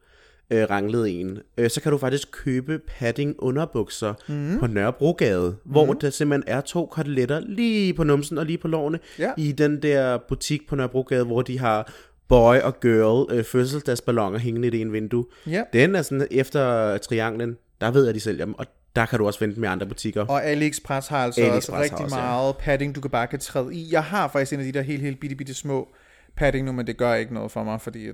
øh, 0.51 0.69
ranglet 0.69 1.19
en, 1.19 1.39
øh, 1.57 1.69
så 1.69 1.81
kan 1.81 1.91
du 1.91 1.97
faktisk 1.97 2.27
købe 2.31 2.79
padding 2.99 3.35
underbukser 3.39 4.13
mm. 4.27 4.59
på 4.59 4.67
Nørrebrogade, 4.67 5.55
mm. 5.65 5.71
hvor 5.71 5.93
der 5.93 6.09
simpelthen 6.09 6.55
er 6.55 6.61
to 6.61 6.85
koteletter 6.85 7.39
lige 7.39 7.93
på 7.93 8.03
numsen 8.03 8.37
og 8.37 8.45
lige 8.45 8.57
på 8.57 8.67
lårene 8.67 8.99
Ja. 9.19 9.31
i 9.37 9.51
den 9.51 9.81
der 9.81 10.17
butik 10.17 10.67
på 10.69 10.75
Nørrebrogade, 10.75 11.25
hvor 11.25 11.41
de 11.41 11.59
har 11.59 11.93
boy 12.27 12.55
og 12.55 12.79
girl 12.79 13.37
øh, 13.37 13.43
fødselsdagsballoner 13.43 14.39
hængende 14.39 14.67
i 14.67 14.71
det 14.71 14.81
ene 14.81 14.91
vindue. 14.91 15.25
Ja. 15.47 15.63
Den 15.73 15.95
er 15.95 16.01
sådan 16.01 16.27
efter 16.31 16.97
trianglen, 16.97 17.57
der 17.81 17.91
ved 17.91 18.05
jeg, 18.05 18.15
de 18.15 18.19
sælger 18.19 18.45
dem, 18.45 18.53
og 18.53 18.65
der 18.95 19.05
kan 19.05 19.19
du 19.19 19.25
også 19.25 19.39
vente 19.39 19.59
med 19.59 19.69
andre 19.69 19.85
butikker. 19.85 20.25
Og 20.25 20.45
AliExpress 20.45 21.07
har 21.07 21.17
altså 21.17 21.41
AliExpress 21.41 21.69
også 21.69 21.83
rigtig 21.83 22.05
også, 22.05 22.17
ja. 22.17 22.23
meget 22.23 22.57
padding, 22.57 22.95
du 22.95 23.01
kan 23.01 23.11
bare 23.11 23.27
kan 23.27 23.39
træde 23.39 23.75
i. 23.75 23.87
Jeg 23.91 24.03
har 24.03 24.27
faktisk 24.27 24.53
en 24.53 24.59
af 24.59 24.65
de 24.65 24.71
der 24.71 24.81
helt, 24.81 25.01
helt 25.01 25.19
bitte, 25.19 25.35
bitte 25.35 25.53
små 25.53 25.87
padding 26.35 26.65
nu, 26.65 26.71
men 26.71 26.87
det 26.87 26.97
gør 26.97 27.13
ikke 27.13 27.33
noget 27.33 27.51
for 27.51 27.63
mig, 27.63 27.81
fordi 27.81 28.07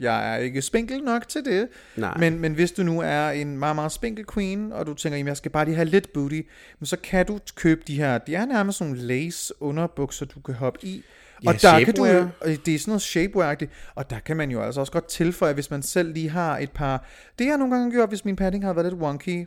jeg 0.00 0.34
er 0.34 0.36
ikke 0.36 0.62
spinkel 0.62 1.00
nok 1.04 1.28
til 1.28 1.44
det. 1.44 1.68
Nej. 1.96 2.18
Men, 2.18 2.38
men 2.38 2.54
hvis 2.54 2.72
du 2.72 2.82
nu 2.82 3.00
er 3.00 3.30
en 3.30 3.58
meget, 3.58 3.76
meget 3.76 3.92
spinkel 3.92 4.24
queen, 4.34 4.72
og 4.72 4.86
du 4.86 4.94
tænker, 4.94 5.16
jamen 5.16 5.28
jeg 5.28 5.36
skal 5.36 5.50
bare 5.50 5.64
lige 5.64 5.74
have 5.74 5.88
lidt 5.88 6.12
booty, 6.12 6.40
så 6.82 6.96
kan 6.96 7.26
du 7.26 7.38
købe 7.54 7.80
de 7.86 7.96
her, 7.96 8.18
de 8.18 8.34
er 8.34 8.46
nærmest 8.46 8.78
sådan 8.78 8.92
nogle 8.92 9.06
lace 9.06 9.54
underbukser, 9.60 10.26
du 10.26 10.40
kan 10.40 10.54
hoppe 10.54 10.86
i. 10.86 11.04
Ja, 11.44 11.48
og 11.48 11.62
der 11.62 11.84
kan 11.84 11.94
du, 11.94 12.04
det 12.04 12.74
er 12.74 12.78
sådan 12.78 12.90
noget 12.90 13.02
shapewear 13.02 13.56
og 13.94 14.10
der 14.10 14.18
kan 14.18 14.36
man 14.36 14.50
jo 14.50 14.62
altså 14.62 14.80
også 14.80 14.92
godt 14.92 15.06
tilføje, 15.06 15.52
hvis 15.52 15.70
man 15.70 15.82
selv 15.82 16.12
lige 16.12 16.30
har 16.30 16.58
et 16.58 16.70
par... 16.70 17.06
Det 17.38 17.46
har 17.46 17.52
jeg 17.52 17.58
nogle 17.58 17.74
gange 17.74 17.90
gjort, 17.90 18.08
hvis 18.08 18.24
min 18.24 18.36
padding 18.36 18.64
har 18.64 18.72
været 18.72 18.86
lidt 18.86 19.02
wonky, 19.02 19.46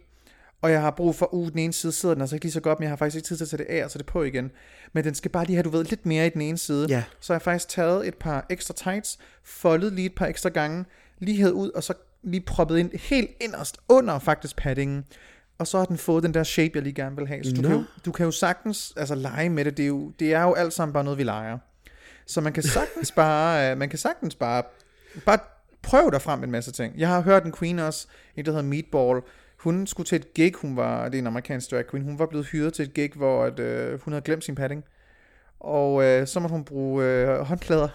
og 0.62 0.72
jeg 0.72 0.82
har 0.82 0.92
brug 0.92 1.16
for, 1.16 1.34
uh, 1.34 1.50
den 1.50 1.60
ene 1.60 1.74
side 1.74 1.92
sidder 1.92 2.16
den 2.16 2.22
altså 2.22 2.36
ikke 2.36 2.46
lige 2.46 2.54
så 2.54 2.60
godt, 2.60 2.80
men 2.80 2.84
jeg 2.84 2.92
har 2.92 2.96
faktisk 2.96 3.16
ikke 3.16 3.28
tid 3.28 3.38
til 3.38 3.44
at 3.44 3.50
tage 3.50 3.58
det 3.58 3.68
af 3.70 3.86
og 3.86 3.92
tage 3.92 4.00
det 4.00 4.06
på 4.06 4.24
igen. 4.24 4.52
Men 4.94 5.04
den 5.04 5.16
skal 5.16 5.32
bare 5.32 5.46
lige 5.46 5.56
have, 5.56 5.64
du 5.64 5.70
ved, 5.70 5.84
lidt 5.84 6.06
mere 6.06 6.26
i 6.26 6.30
den 6.30 6.42
ene 6.42 6.58
side. 6.58 6.88
Ja. 6.90 7.04
Så 7.20 7.34
har 7.34 7.36
jeg 7.36 7.42
faktisk 7.42 7.70
taget 7.70 8.08
et 8.08 8.16
par 8.16 8.46
ekstra 8.50 8.74
tights, 8.74 9.20
foldet 9.44 9.94
lige 9.94 10.06
et 10.06 10.16
par 10.16 10.26
ekstra 10.26 10.50
gange, 10.50 10.86
lige 11.20 11.38
hævet 11.38 11.52
ud, 11.52 11.70
og 11.70 11.84
så 11.84 11.94
lige 12.24 12.42
proppet 12.42 12.78
ind 12.78 12.92
helt 13.00 13.30
inderst 13.42 13.78
under 13.90 14.20
faktisk 14.20 14.56
paddingen. 14.56 15.06
Og 15.58 15.68
så 15.68 15.78
har 15.78 15.86
den 15.86 15.98
fået 15.98 16.24
den 16.24 16.34
der 16.34 16.44
shape, 16.44 16.72
jeg 16.76 16.84
lige 16.84 16.94
gerne 16.94 17.16
vil 17.16 17.28
have. 17.28 17.44
Så 17.44 17.52
du, 17.52 17.62
Nå. 17.62 17.68
kan, 17.68 17.78
jo, 17.78 17.84
du 18.06 18.12
kan 18.12 18.26
jo 18.26 18.32
sagtens 18.32 18.94
altså, 18.98 19.16
lege 19.16 19.50
med 19.50 19.66
det. 19.66 19.78
Det 19.78 19.84
er, 19.84 19.88
jo, 19.88 20.12
det 20.20 20.34
er 20.34 20.42
jo 20.42 20.54
alt 20.54 20.74
sammen 20.74 20.94
bare 20.94 21.04
noget, 21.04 21.18
vi 21.18 21.24
leger. 21.24 21.58
Så 22.26 22.42
man 22.42 22.54
kan 22.54 22.64
sagtens 22.64 23.12
bare, 23.22 23.72
øh, 23.72 23.78
man 23.78 23.90
kan 23.90 24.00
sagtens 24.00 24.36
bare, 24.36 24.64
bare 25.26 25.40
prøve 25.82 26.12
dig 26.12 26.22
frem 26.22 26.40
med 26.40 26.48
en 26.48 26.52
masse 26.52 26.72
ting. 26.72 26.94
Jeg 26.98 27.08
har 27.08 27.22
hørt 27.22 27.46
en 27.46 27.52
queen 27.52 27.80
også, 27.80 28.08
en 28.36 28.46
der 28.46 28.52
hedder 28.52 28.66
Meatball, 28.66 29.22
hun 29.64 29.88
skulle 29.88 30.08
til 30.08 30.16
et 30.16 30.34
gig, 30.34 30.54
hun 30.56 30.76
var, 30.76 31.06
det 31.06 31.16
er 31.16 31.20
en 31.20 31.28
amerikansk 31.28 31.72
drag 31.72 31.88
queen, 31.92 32.06
hun 32.06 32.20
var 32.20 32.26
blevet 32.26 32.48
hyret 32.48 32.74
til 32.74 32.84
et 32.84 32.94
gig, 32.94 33.12
hvor 33.16 33.44
at, 33.44 33.60
øh, 33.60 34.02
hun 34.02 34.14
havde 34.14 34.24
glemt 34.24 34.44
sin 34.44 34.56
padding. 34.56 34.84
Og 35.60 36.04
øh, 36.04 36.28
så 36.28 36.40
måtte 36.40 36.54
hun 36.54 36.66
bruge 36.66 37.06
øh, 37.06 37.40
håndklæder. 37.40 37.88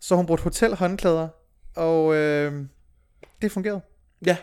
Så 0.00 0.16
hun 0.16 0.26
brugte 0.26 0.42
hotelhåndklæder, 0.42 1.28
og 1.76 2.14
øh, 2.14 2.52
det 3.42 3.52
fungerede. 3.52 3.80
Ja, 4.26 4.36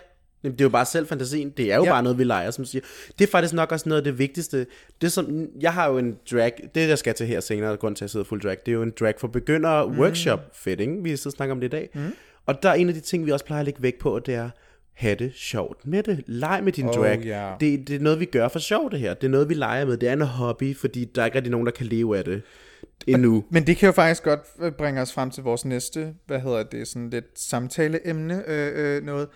Jamen, 0.43 0.53
det 0.53 0.61
er 0.61 0.65
jo 0.65 0.69
bare 0.69 0.85
selv 0.85 1.07
fantasien. 1.07 1.49
Det 1.49 1.71
er 1.71 1.75
jo 1.75 1.83
ja. 1.83 1.91
Bare 1.91 2.03
noget, 2.03 2.17
vi 2.17 2.23
leger, 2.23 2.51
som 2.51 2.65
siger. 2.65 2.81
Det 3.19 3.27
er 3.27 3.31
faktisk 3.31 3.53
nok 3.53 3.71
også 3.71 3.89
noget 3.89 4.01
af 4.01 4.03
det 4.03 4.19
vigtigste. 4.19 4.65
Det 5.01 5.11
som, 5.11 5.47
jeg 5.59 5.73
har 5.73 5.89
jo 5.89 5.97
en 5.97 6.17
drag, 6.31 6.69
det 6.75 6.89
jeg 6.89 6.97
skal 6.97 7.13
til 7.13 7.27
her 7.27 7.39
senere, 7.39 7.77
grund 7.77 7.95
til 7.95 8.03
at 8.03 8.07
jeg 8.07 8.09
sidder 8.09 8.25
fuld 8.25 8.41
drag, 8.41 8.57
det 8.65 8.71
er 8.71 8.75
jo 8.75 8.81
en 8.81 8.93
drag 8.99 9.13
for 9.17 9.27
begyndere 9.27 9.87
mm. 9.87 9.99
workshop 9.99 10.39
fitting. 10.53 11.03
Vi 11.03 11.09
sidder 11.09 11.29
og 11.29 11.31
snakker 11.31 11.55
om 11.55 11.59
det 11.59 11.67
i 11.67 11.69
dag. 11.69 11.89
Mm. 11.93 12.13
Og 12.45 12.63
der 12.63 12.69
er 12.69 12.73
en 12.73 12.87
af 12.87 12.93
de 12.93 12.99
ting, 12.99 13.25
vi 13.25 13.31
også 13.31 13.45
plejer 13.45 13.59
at 13.59 13.65
lægge 13.65 13.83
vægt 13.83 13.99
på, 13.99 14.19
det 14.19 14.35
er, 14.35 14.49
have 14.93 15.15
det 15.15 15.33
sjovt 15.35 15.87
med 15.87 16.03
det. 16.03 16.23
Leg 16.27 16.61
med 16.63 16.71
din 16.71 16.85
Oh, 16.87 16.93
drag. 16.93 17.19
ja. 17.19 17.51
Det, 17.59 17.87
det 17.87 17.95
er 17.95 17.99
noget, 17.99 18.19
vi 18.19 18.25
gør 18.25 18.47
for 18.47 18.59
sjov, 18.59 18.91
det 18.91 18.99
her. 18.99 19.13
Det 19.13 19.27
er 19.27 19.31
noget, 19.31 19.49
vi 19.49 19.53
leger 19.53 19.85
med. 19.85 19.97
Det 19.97 20.09
er 20.09 20.13
en 20.13 20.21
hobby, 20.21 20.77
fordi 20.77 21.05
der 21.05 21.21
er 21.21 21.25
ikke 21.25 21.35
rigtig 21.37 21.51
nogen, 21.51 21.65
der 21.65 21.71
kan 21.71 21.85
leve 21.85 22.17
af 22.17 22.23
det 22.23 22.41
endnu. 23.07 23.43
Men 23.49 23.67
det 23.67 23.77
kan 23.77 23.87
jo 23.87 23.93
faktisk 23.93 24.23
godt 24.23 24.39
øh, 24.59 24.71
bringe 24.71 25.01
os 25.01 25.13
frem 25.13 25.31
til 25.31 25.43
vores 25.43 25.65
næste, 25.65 26.13
hvad 26.27 26.39
hedder 26.39 26.63
det, 26.63 26.87
sådan 26.87 27.09
lidt 27.09 27.39
samtaleemne, 27.39 28.43
øh, 28.47 28.97
øh, 28.97 29.03
noget. 29.03 29.27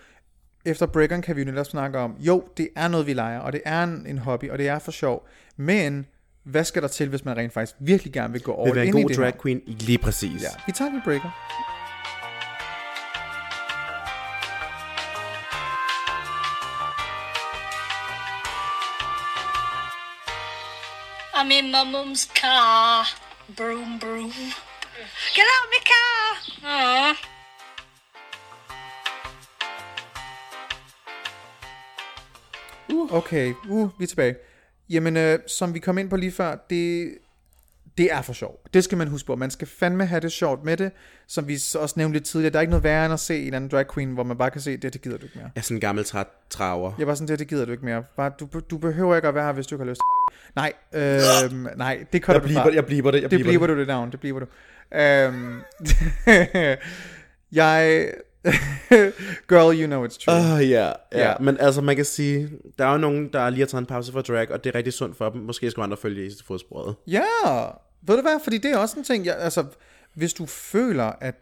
Efter 0.64 0.86
breakeren 0.86 1.22
kan 1.22 1.36
vi 1.36 1.40
jo 1.42 1.50
netop 1.50 1.66
snakke 1.66 1.98
om, 1.98 2.14
jo, 2.20 2.44
det 2.56 2.68
er 2.76 2.88
noget, 2.88 3.06
vi 3.06 3.12
leger, 3.12 3.38
og 3.38 3.52
det 3.52 3.60
er 3.64 3.82
en, 3.84 4.06
en 4.08 4.18
hobby, 4.18 4.50
og 4.50 4.58
det 4.58 4.68
er 4.68 4.78
for 4.78 4.90
sjov. 4.92 5.28
Men 5.56 6.06
hvad 6.44 6.64
skal 6.64 6.82
der 6.82 6.88
til, 6.88 7.08
hvis 7.08 7.24
man 7.24 7.36
rent 7.36 7.52
faktisk 7.52 7.76
virkelig 7.80 8.12
gerne 8.12 8.32
vil 8.32 8.42
gå 8.42 8.52
over 8.52 8.66
Vil 8.66 8.74
være 8.74 8.84
en 8.84 8.88
ind 8.88 8.98
i 8.98 9.02
god 9.02 9.08
det 9.08 9.18
drag 9.18 9.42
queen, 9.42 9.60
lige 9.66 9.98
præcis. 9.98 10.42
Ja, 10.42 10.48
vi 10.66 10.72
tager 10.72 10.90
en 10.90 11.00
breaker. 11.04 11.75
I'm 21.38 21.52
in 21.52 21.70
my 21.70 21.84
mum's 21.84 22.24
car. 22.24 23.04
Broom, 23.56 23.98
broom. 23.98 24.32
Get 25.34 25.46
out 25.52 25.64
of 25.64 25.70
my 25.74 25.80
car! 25.92 26.28
Aw. 26.64 27.14
Okay, 33.18 33.52
uh, 33.68 33.88
vi 33.98 34.02
er 34.04 34.06
tilbage. 34.06 34.36
Jamen, 34.90 35.16
øh, 35.16 35.38
som 35.46 35.74
vi 35.74 35.78
kom 35.78 35.98
ind 35.98 36.10
på 36.10 36.16
lige 36.16 36.32
før, 36.32 36.56
det, 36.70 37.18
det 37.98 38.12
er 38.12 38.22
for 38.22 38.32
sjov. 38.32 38.60
Det 38.74 38.84
skal 38.84 38.98
man 38.98 39.08
huske 39.08 39.26
på. 39.26 39.36
Man 39.36 39.50
skal 39.50 39.68
fandme 39.68 40.06
have 40.06 40.20
det 40.20 40.32
sjovt 40.32 40.64
med 40.64 40.76
det, 40.76 40.90
som 41.26 41.48
vi 41.48 41.58
så 41.58 41.78
også 41.78 41.94
nævnte 41.96 42.18
lidt 42.18 42.24
tidligere. 42.24 42.52
Der 42.52 42.58
er 42.58 42.60
ikke 42.60 42.70
noget 42.70 42.84
værre 42.84 43.04
end 43.04 43.14
at 43.14 43.20
se 43.20 43.46
en 43.46 43.54
anden 43.54 43.70
drag 43.70 43.84
queen, 43.94 44.12
hvor 44.12 44.22
man 44.22 44.38
bare 44.38 44.50
kan 44.50 44.60
se, 44.60 44.76
det, 44.76 44.92
det 44.92 45.02
gider 45.02 45.18
du 45.18 45.24
ikke 45.24 45.38
mere. 45.38 45.50
Jeg 45.54 45.60
er 45.60 45.62
sådan 45.62 45.76
en 45.76 45.80
gammel 45.80 46.04
træt 46.04 46.26
traver. 46.50 46.92
Jeg 46.98 47.06
var 47.06 47.14
sådan, 47.14 47.28
det, 47.28 47.38
det 47.38 47.48
gider 47.48 47.64
du 47.64 47.72
ikke 47.72 47.84
mere. 47.84 48.04
Bare, 48.16 48.32
du, 48.40 48.48
du 48.70 48.78
behøver 48.78 49.16
ikke 49.16 49.28
at 49.28 49.34
være 49.34 49.44
her, 49.44 49.52
hvis 49.52 49.66
du 49.66 49.74
ikke 49.74 49.84
har 49.84 49.90
lyst 49.90 50.00
Nej, 50.56 50.72
øh, 50.92 51.76
nej, 51.76 52.06
det 52.12 52.22
kan 52.22 52.34
Jeg 52.34 52.42
du 52.42 52.46
bliver, 52.46 52.72
jeg 52.72 52.86
bliver 52.86 53.10
det, 53.10 53.22
jeg 53.22 53.30
det 53.30 53.40
bliver 53.40 53.58
bliver 53.58 53.66
du 53.66 53.78
det 53.78 53.86
navn, 53.86 54.10
det 54.10 54.20
bliver 54.20 54.40
du. 54.40 54.46
Øhm, 54.94 55.60
jeg... 57.52 58.10
Girl, 59.48 59.80
you 59.80 59.86
know 59.86 60.06
it's 60.06 60.24
true. 60.24 60.34
Oh, 60.34 60.70
ja, 60.70 60.92
ja. 61.12 61.28
Ja. 61.28 61.34
Men 61.40 61.56
altså, 61.60 61.80
man 61.80 61.96
kan 61.96 62.04
sige, 62.04 62.50
der 62.78 62.86
er 62.86 62.92
jo 62.92 62.98
nogen, 62.98 63.32
der 63.32 63.50
lige 63.50 63.60
har 63.60 63.66
taget 63.66 63.80
en 63.80 63.86
pause 63.86 64.12
for 64.12 64.20
drag, 64.20 64.50
og 64.50 64.64
det 64.64 64.70
er 64.70 64.74
rigtig 64.74 64.92
sundt 64.92 65.16
for 65.16 65.30
dem. 65.30 65.40
Måske 65.40 65.70
skal 65.70 65.82
andre 65.82 65.96
følge 65.96 66.26
i 66.26 66.30
fodsporet. 66.46 66.94
Ja, 67.06 67.20
ved 68.06 68.16
du 68.16 68.22
hvad, 68.22 68.40
fordi 68.44 68.58
det 68.58 68.70
er 68.70 68.76
også 68.78 68.98
en 68.98 69.04
ting, 69.04 69.26
jeg, 69.26 69.36
altså, 69.38 69.64
hvis 70.14 70.32
du 70.32 70.46
føler, 70.46 71.12
at 71.20 71.34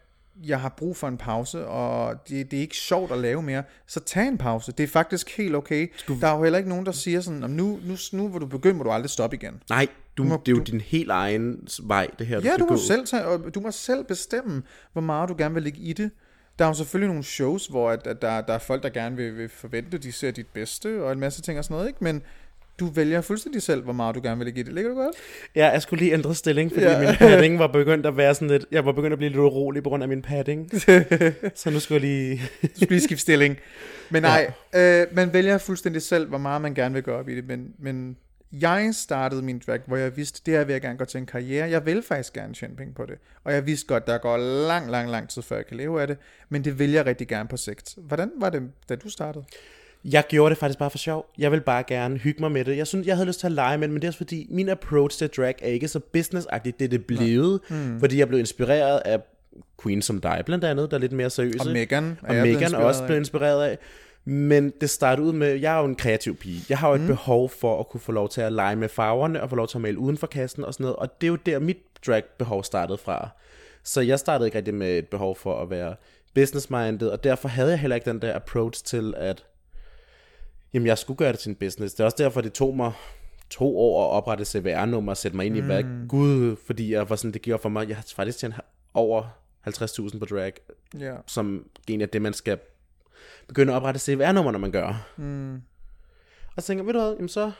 jeg 0.46 0.60
har 0.60 0.68
brug 0.68 0.96
for 0.96 1.08
en 1.08 1.16
pause, 1.18 1.66
og 1.66 2.28
det, 2.28 2.50
det 2.50 2.56
er 2.56 2.60
ikke 2.60 2.76
sjovt 2.76 3.12
at 3.12 3.18
lave 3.18 3.42
mere, 3.42 3.62
så 3.86 4.00
tag 4.00 4.28
en 4.28 4.38
pause. 4.38 4.72
Det 4.72 4.84
er 4.84 4.88
faktisk 4.88 5.36
helt 5.36 5.54
okay. 5.54 5.92
Skulle... 5.96 6.20
Der 6.20 6.28
er 6.28 6.36
jo 6.36 6.42
heller 6.42 6.56
ikke 6.58 6.68
nogen, 6.68 6.86
der 6.86 6.92
siger 6.92 7.20
sådan, 7.20 7.44
"Om 7.44 7.50
nu, 7.50 7.78
nu, 7.84 7.96
nu 8.12 8.28
hvor 8.28 8.38
du 8.38 8.46
begynder, 8.46 8.76
må 8.76 8.82
du 8.84 8.90
aldrig 8.90 9.10
stoppe 9.10 9.36
igen. 9.36 9.62
Nej, 9.70 9.86
du, 10.16 10.24
må- 10.24 10.42
det 10.46 10.52
er 10.52 10.56
jo 10.56 10.62
du- 10.64 10.70
din 10.70 10.80
helt 10.80 11.10
egen 11.10 11.68
vej, 11.82 12.08
det 12.18 12.26
her, 12.26 12.40
du 12.40 12.44
Ja, 12.46 12.50
skal 12.52 12.60
du 12.60 12.64
må, 12.64 12.70
gå. 12.70 12.76
selv 12.76 13.06
tage, 13.06 13.24
og 13.24 13.54
du 13.54 13.60
må 13.60 13.70
selv 13.70 14.04
bestemme, 14.04 14.62
hvor 14.92 15.02
meget 15.02 15.28
du 15.28 15.34
gerne 15.38 15.54
vil 15.54 15.62
lægge 15.62 15.78
i 15.78 15.92
det. 15.92 16.10
Der 16.58 16.64
er 16.64 16.68
jo 16.68 16.74
selvfølgelig 16.74 17.08
nogle 17.08 17.24
shows, 17.24 17.66
hvor 17.66 17.90
at, 17.90 18.06
at 18.06 18.22
der, 18.22 18.40
der 18.40 18.52
er 18.54 18.58
folk, 18.58 18.82
der 18.82 18.88
gerne 18.88 19.16
vil, 19.16 19.36
vil 19.36 19.48
forvente, 19.48 19.96
at 19.96 20.02
de 20.02 20.12
ser 20.12 20.30
dit 20.30 20.46
bedste, 20.46 21.02
og 21.04 21.12
en 21.12 21.20
masse 21.20 21.42
ting 21.42 21.58
og 21.58 21.64
sådan 21.64 21.74
noget, 21.74 21.88
ikke? 21.88 22.04
Men 22.04 22.22
du 22.80 22.86
vælger 22.86 23.20
fuldstændig 23.20 23.62
selv, 23.62 23.82
hvor 23.82 23.92
meget 23.92 24.14
du 24.14 24.20
gerne 24.22 24.44
vil 24.44 24.58
i 24.58 24.62
det. 24.62 24.72
Ligger 24.72 24.90
du 24.90 24.96
godt? 24.96 25.16
Ja, 25.54 25.68
jeg 25.68 25.82
skulle 25.82 26.00
lige 26.04 26.12
ændre 26.12 26.34
stilling, 26.34 26.72
fordi 26.72 26.84
Ja. 26.84 26.92
ja. 27.00 27.06
min 27.06 27.16
padding 27.16 27.58
var 27.58 27.66
begyndt 27.66 28.06
at 28.06 28.16
være 28.16 28.34
sådan 28.34 28.48
lidt... 28.48 28.66
Jeg 28.70 28.84
var 28.86 28.92
begyndt 28.92 29.12
at 29.12 29.18
blive 29.18 29.28
lidt 29.30 29.38
urolig 29.40 29.82
på 29.82 29.88
grund 29.88 30.02
af 30.02 30.08
min 30.08 30.22
padding. 30.22 30.70
så 31.60 31.70
nu 31.70 31.80
skulle 31.80 31.94
jeg 31.94 32.00
lige... 32.00 32.42
Du 32.62 32.68
skal 32.76 32.88
lige 32.88 33.00
skifte 33.00 33.22
stilling. 33.22 33.56
Men 34.10 34.22
nej, 34.22 34.52
øh, 34.74 35.06
man 35.12 35.32
vælger 35.32 35.58
fuldstændig 35.58 36.02
selv, 36.02 36.28
hvor 36.28 36.38
meget 36.38 36.62
man 36.62 36.74
gerne 36.74 36.94
vil 36.94 37.02
gå 37.02 37.12
op 37.12 37.28
i 37.28 37.34
det. 37.36 37.46
Men, 37.48 37.74
men 37.78 38.16
jeg 38.52 38.90
startede 38.92 39.42
min 39.42 39.62
drag, 39.66 39.80
hvor 39.86 39.96
jeg 39.96 40.16
vidste, 40.16 40.42
det 40.46 40.54
her 40.54 40.64
vil 40.64 40.72
jeg 40.72 40.80
gerne 40.82 40.98
gå 40.98 41.04
til 41.04 41.18
en 41.18 41.26
karriere. 41.26 41.70
Jeg 41.70 41.86
vil 41.86 42.02
faktisk 42.02 42.32
gerne 42.32 42.54
tjene 42.54 42.76
penge 42.76 42.94
på 42.94 43.06
det. 43.06 43.14
Og 43.44 43.52
jeg 43.52 43.66
vidste 43.66 43.86
godt, 43.86 44.06
der 44.06 44.18
går 44.18 44.36
lang, 44.68 44.90
lang, 44.90 45.10
lang 45.10 45.28
tid, 45.28 45.42
før 45.42 45.56
jeg 45.56 45.66
kan 45.66 45.76
leve 45.76 46.00
af 46.00 46.06
det. 46.06 46.16
Men 46.48 46.64
det 46.64 46.78
vil 46.78 46.90
jeg 46.92 47.06
rigtig 47.06 47.28
gerne 47.28 47.48
på 47.48 47.56
sigt. 47.56 47.94
Hvordan 47.96 48.30
var 48.40 48.50
det, 48.50 48.62
da 48.88 48.94
du 48.96 49.08
startede? 49.10 49.44
Jeg 50.05 50.24
gjorde 50.28 50.50
det 50.50 50.59
faktisk 50.59 50.78
bare 50.78 50.90
for 50.90 50.98
sjov. 50.98 51.26
Jeg 51.38 51.52
vil 51.52 51.61
bare 51.61 51.82
gerne 51.82 52.18
hygge 52.18 52.40
mig 52.40 52.52
med 52.52 52.64
det. 52.64 52.76
Jeg 52.76 52.86
synes, 52.86 53.07
jeg 53.07 53.16
havde 53.16 53.26
lyst 53.26 53.40
til 53.40 53.46
at 53.46 53.52
lege 53.52 53.78
med 53.78 53.88
det, 53.88 53.92
men 53.92 54.02
det 54.02 54.07
er 54.07 54.11
også 54.11 54.18
fordi, 54.18 54.46
min 54.50 54.68
approach 54.68 55.18
til 55.18 55.28
drag 55.28 55.55
er 55.62 55.68
ikke 55.68 55.88
så 55.88 56.00
businessagtigt, 56.00 56.78
det 56.78 56.84
er 56.84 56.88
det 56.88 57.07
blevet, 57.07 57.61
mm. 57.70 58.00
fordi 58.00 58.18
jeg 58.18 58.28
blev 58.28 58.40
inspireret 58.40 59.02
af 59.05 59.20
Queen 59.82 60.02
som 60.02 60.20
dig, 60.20 60.42
blandt 60.46 60.64
andet, 60.64 60.90
der 60.90 60.96
er 60.96 61.00
lidt 61.00 61.12
mere 61.12 61.30
seriøse. 61.30 61.68
Og 61.68 61.72
Meghan 61.72 62.18
er 62.22 62.40
Og 62.40 62.46
Megan 62.46 62.74
også 62.74 63.05
blevet 63.05 63.20
inspireret 63.20 63.64
af. 63.64 63.78
Men 64.24 64.72
det 64.80 64.90
startede 64.90 65.26
ud 65.26 65.32
med, 65.32 65.48
jeg 65.48 65.74
er 65.74 65.78
jo 65.78 65.84
en 65.84 65.94
kreativ 65.94 66.36
pige. 66.36 66.62
Jeg 66.68 66.78
har 66.78 66.88
jo 66.88 66.94
et 66.94 67.00
mm. 67.00 67.07
behov 67.07 67.50
for 67.50 67.80
at 67.80 67.88
kunne 67.88 68.00
få 68.00 68.12
lov 68.12 68.28
til 68.28 68.40
at 68.40 68.52
lege 68.52 68.76
med 68.76 68.88
farverne, 68.88 69.42
og 69.42 69.50
få 69.50 69.57
lov 69.57 69.68
til 69.68 69.78
at 69.78 69.82
male 69.82 69.98
uden 69.98 70.16
for 70.16 70.26
kassen 70.26 70.64
og 70.64 70.74
sådan 70.74 70.84
noget. 70.84 70.96
Og 70.96 71.20
det 71.20 71.26
er 71.26 71.30
jo 71.30 71.36
der, 71.36 71.59
mit 71.59 71.78
drag-behov 72.07 72.64
startede 72.64 72.98
fra. 72.98 73.28
Så 73.82 74.00
jeg 74.00 74.18
startede 74.18 74.48
ikke 74.48 74.59
rigtig 74.59 74.74
med 74.74 74.98
et 74.98 75.09
behov 75.09 75.36
for 75.36 75.62
at 75.62 75.70
være 75.70 75.94
business-minded, 76.34 77.09
og 77.09 77.24
derfor 77.24 77.48
havde 77.48 77.70
jeg 77.70 77.78
heller 77.78 77.94
ikke 77.94 78.11
den 78.11 78.22
der 78.22 78.34
approach 78.36 78.84
til, 78.84 79.14
at 79.16 79.44
jamen, 80.74 80.86
jeg 80.86 80.98
skulle 80.98 81.16
gøre 81.16 81.32
det 81.32 81.38
til 81.38 81.48
en 81.48 81.54
business. 81.56 81.94
Det 81.94 82.00
er 82.00 82.04
også 82.04 82.16
derfor, 82.18 82.40
det 82.40 82.52
tog 82.52 82.76
mig 82.76 82.92
to 83.50 83.78
år 83.78 84.04
at 84.04 84.16
oprette 84.16 84.44
CVR-nummer 84.44 85.12
og 85.12 85.16
sætte 85.16 85.36
mig 85.36 85.46
ind 85.46 85.56
i, 85.56 85.60
hvad 85.60 85.84
gud, 86.08 86.56
fordi 86.66 86.92
jeg 86.92 87.10
var 87.10 87.16
sådan, 87.16 87.32
det 87.32 87.42
gjorde 87.42 87.62
for 87.62 87.68
mig, 87.68 87.88
jeg 87.88 87.96
har 87.96 88.04
faktisk 88.16 88.38
tjent 88.38 88.54
over 88.94 89.22
50.000 89.68 90.18
på 90.18 90.24
drag, 90.24 90.52
Ja. 91.00 91.14
som 91.26 91.66
egentlig 91.88 92.06
er 92.06 92.10
det, 92.10 92.22
man 92.22 92.32
skal 92.32 92.58
begynde 93.48 93.72
at 93.72 93.76
oprette 93.76 94.00
CVR-nummer, 94.00 94.52
når 94.52 94.58
man 94.58 94.70
gør. 94.72 95.08
Mm. 95.16 95.54
Og 96.56 96.62
så 96.62 96.66
tænker 96.66 96.84
jeg, 96.84 96.86
ved 96.86 96.94
du 96.94 97.00
hvad, 97.00 97.14
jamen 97.14 97.28
så 97.28 97.52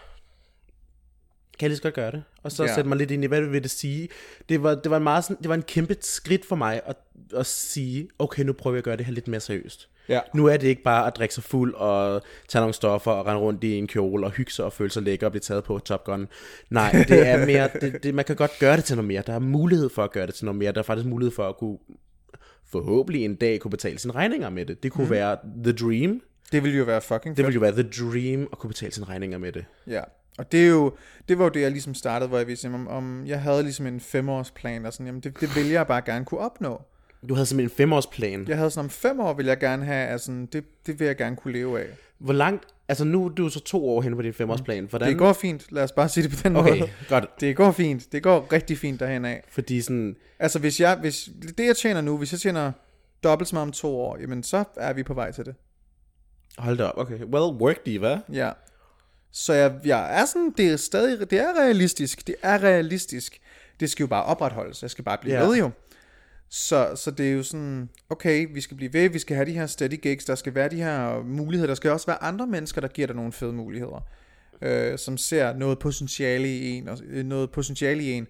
kan 1.59 1.65
jeg 1.67 1.69
lige 1.69 1.77
så 1.77 1.83
godt 1.83 1.95
gøre 1.95 2.11
det. 2.11 2.25
Og 2.43 2.53
så 2.53 2.65
ja. 2.65 2.75
sætte 2.75 2.89
mig 2.89 2.99
lidt 2.99 3.11
ind 3.11 3.25
i, 3.25 3.27
hvad 3.27 3.41
vil 3.43 3.63
det 3.63 3.71
sige. 3.71 4.09
Det 4.49 4.63
var, 4.63 4.75
det 4.75 4.91
var, 4.91 4.97
en 4.97 5.03
meget 5.03 5.25
sådan, 5.25 5.37
det 5.43 5.49
var 5.49 5.55
en 5.55 5.63
kæmpe 5.63 5.97
skridt 6.01 6.45
for 6.47 6.57
mig 6.57 6.81
at, 6.87 6.97
at 7.37 7.47
sige, 7.47 8.09
okay, 8.19 8.43
nu 8.43 8.53
prøver 8.53 8.75
jeg 8.75 8.79
at 8.79 8.85
gøre 8.85 8.97
det 8.97 9.07
her 9.07 9.13
lidt 9.13 9.29
mere 9.29 9.41
seriøst. 9.41 9.89
Ja. 10.09 10.21
Nu 10.35 10.47
er 10.47 10.57
det 10.57 10.69
ikke 10.69 10.83
bare 10.83 11.07
at 11.07 11.17
drikke 11.17 11.35
sig 11.35 11.45
fuld 11.45 11.75
og 11.75 12.23
tage 12.49 12.61
nogle 12.61 12.75
stoffer 12.75 13.11
og 13.11 13.27
rende 13.27 13.41
rundt 13.41 13.65
i 13.65 13.79
en 13.79 13.87
kjole 13.87 14.27
og 14.27 14.33
hygge 14.33 14.53
sig 14.53 14.65
og 14.65 14.73
føle 14.73 14.91
sig 14.91 15.03
lækker 15.03 15.27
og 15.27 15.33
blive 15.33 15.41
taget 15.41 15.65
på 15.65 15.79
Top 15.79 16.05
Gun. 16.05 16.29
Nej, 16.71 17.05
det 17.09 17.29
er 17.29 17.47
mere, 17.51 17.69
det, 17.81 18.03
det, 18.03 18.15
man 18.15 18.25
kan 18.25 18.37
godt 18.37 18.59
gøre 18.61 18.77
det 18.77 18.85
til 18.85 18.97
noget 18.97 19.09
mere. 19.09 19.23
Der 19.27 19.33
er 19.33 19.39
mulighed 19.39 19.91
for 19.91 20.05
at 20.05 20.13
gøre 20.13 20.27
det 20.27 20.35
til 20.35 20.45
noget 20.45 20.59
mere. 20.59 20.73
Der 20.73 20.79
er 20.79 20.83
faktisk 20.83 21.09
mulighed 21.09 21.35
for 21.35 21.49
at 21.49 21.57
kunne 21.57 21.79
forhåbentlig 22.71 23.25
en 23.25 23.35
dag 23.35 23.61
kunne 23.61 23.71
betale 23.71 23.99
sine 23.99 24.15
regninger 24.15 24.51
med 24.51 24.67
det. 24.67 24.83
Det 24.83 24.93
kunne 24.93 25.05
mm. 25.05 25.11
være 25.11 25.37
the 25.65 25.73
dream. 25.73 26.21
Det 26.53 26.63
ville 26.63 26.79
jo 26.79 26.85
være 26.85 27.01
fucking 27.01 27.37
Det 27.37 27.45
ville 27.45 27.55
jo 27.55 27.61
være 27.61 27.73
the 27.73 27.83
dream 27.83 28.49
at 28.53 28.59
kunne 28.59 28.69
betale 28.69 28.93
sine 28.93 29.07
regninger 29.07 29.39
med 29.39 29.53
det. 29.53 29.65
Ja, 29.87 30.03
og 30.39 30.53
det 30.53 30.65
er 30.65 30.69
jo, 30.69 30.97
det 31.29 31.39
var 31.39 31.45
jo 31.45 31.51
det, 31.51 31.61
jeg 31.61 31.71
ligesom 31.71 31.95
startede, 31.95 32.29
hvor 32.29 32.39
jeg 32.39 32.47
vidste, 32.47 32.67
om, 32.67 32.89
om 32.89 33.27
jeg 33.27 33.43
havde 33.43 33.63
ligesom 33.63 33.87
en 33.87 34.01
femårsplan, 34.01 34.87
og 34.87 34.93
sådan, 34.93 35.07
jamen 35.07 35.21
det, 35.21 35.41
det 35.41 35.57
ville 35.57 35.73
jeg 35.73 35.87
bare 35.87 36.03
gerne 36.03 36.25
kunne 36.25 36.41
opnå. 36.41 36.83
Du 37.29 37.35
havde 37.35 37.47
simpelthen 37.47 37.71
en 37.73 37.77
femårsplan. 37.77 38.49
Jeg 38.49 38.57
havde 38.57 38.71
sådan, 38.71 38.85
om 38.87 38.91
fem 38.91 39.21
år 39.21 39.33
vil 39.35 39.47
jeg 39.47 39.59
gerne 39.59 39.85
have, 39.85 40.09
altså, 40.09 40.47
det, 40.53 40.65
det 40.87 41.01
vil 41.01 41.07
jeg 41.07 41.17
gerne 41.17 41.37
kunne 41.37 41.53
leve 41.55 41.81
af. 41.81 41.87
Hvor 42.19 42.33
langt, 42.33 42.65
altså 42.89 43.05
nu 43.05 43.25
er 43.25 43.29
du 43.29 43.49
så 43.49 43.61
to 43.61 43.89
år 43.89 44.03
hen 44.03 44.15
på 44.17 44.23
din 44.23 44.35
femårsplan. 44.35 44.87
Hvordan? 44.91 45.09
Det 45.09 45.19
går 45.19 45.33
fint, 45.33 45.67
lad 45.71 45.83
os 45.83 45.93
bare 45.93 46.09
sige 46.09 46.29
det 46.29 46.37
på 46.37 46.43
den 46.49 46.57
Okay, 46.57 46.79
måde. 46.79 46.91
godt. 47.09 47.41
Det 47.41 47.57
går 47.57 47.73
fint, 47.73 48.13
det 48.13 48.23
går 48.23 48.49
rigtig 48.53 48.79
fint 48.79 49.01
derhen 49.01 49.25
af. 49.25 49.43
Fordi 49.49 49.81
sådan, 49.81 50.17
Altså 50.39 50.59
hvis 50.59 50.81
jeg, 50.81 50.97
hvis, 50.97 51.29
det 51.59 51.67
jeg 51.67 51.77
tjener 51.77 52.01
nu, 52.01 52.19
hvis 52.19 52.33
jeg 52.33 52.41
tjener 52.41 52.73
dobbelt 53.25 53.49
så 53.49 53.55
meget 53.57 53.67
om 53.67 53.73
to 53.73 53.97
år, 54.01 54.19
jamen 54.21 54.43
så 54.43 54.65
er 54.77 54.93
vi 54.93 55.03
på 55.03 55.15
vej 55.15 55.31
til 55.33 55.45
det. 55.45 55.55
hold 56.59 56.79
da 56.79 56.85
op, 56.85 56.99
okay. 56.99 57.19
Well, 57.19 57.63
work 57.63 57.87
diva. 57.87 58.21
Ja. 58.33 58.51
Så 59.33 59.53
jeg, 59.53 59.75
jeg 59.85 60.21
er 60.21 60.25
sådan, 60.25 60.55
det 60.57 60.69
er 60.73 60.77
stadig, 60.77 61.31
det 61.31 61.39
er 61.41 61.61
realistisk, 61.61 62.27
det 62.27 62.35
er 62.43 62.63
realistisk. 62.63 63.41
Det 63.81 63.91
skal 63.91 64.03
jo 64.03 64.07
bare 64.07 64.25
opretholdes, 64.25 64.83
jeg 64.83 64.91
skal 64.91 65.05
bare 65.05 65.19
blive 65.21 65.35
Ja. 65.37 65.45
ved 65.47 65.57
jo. 65.57 65.71
Så, 66.57 66.93
så 66.97 67.11
det 67.11 67.29
er 67.29 67.33
jo 67.33 67.43
sådan, 67.43 67.89
okay, 68.11 68.49
vi 68.55 68.61
skal 68.61 68.77
blive 68.77 68.93
ved, 68.93 69.09
vi 69.09 69.19
skal 69.19 69.37
have 69.37 69.47
de 69.47 69.53
her 69.53 69.67
steady 69.67 70.01
gigs, 70.03 70.25
der 70.25 70.35
skal 70.35 70.55
være 70.55 70.69
de 70.69 70.77
her 70.77 71.23
muligheder, 71.23 71.67
der 71.67 71.75
skal 71.75 71.91
også 71.91 72.07
være 72.07 72.23
andre 72.23 72.47
mennesker, 72.47 72.81
der 72.81 72.89
giver 72.89 73.07
dig 73.07 73.17
nogle 73.17 73.33
fede 73.33 73.53
muligheder, 73.53 74.07
øh, 74.63 74.99
som 74.99 75.17
ser 75.17 75.53
noget 75.53 75.79
potentiale 75.79 76.49
i 76.49 76.71
en, 76.71 76.89
og 76.89 76.99
øh, 77.05 77.25
noget 77.25 77.51
potentiale 77.51 78.03
i 78.03 78.13
en, 78.13 78.27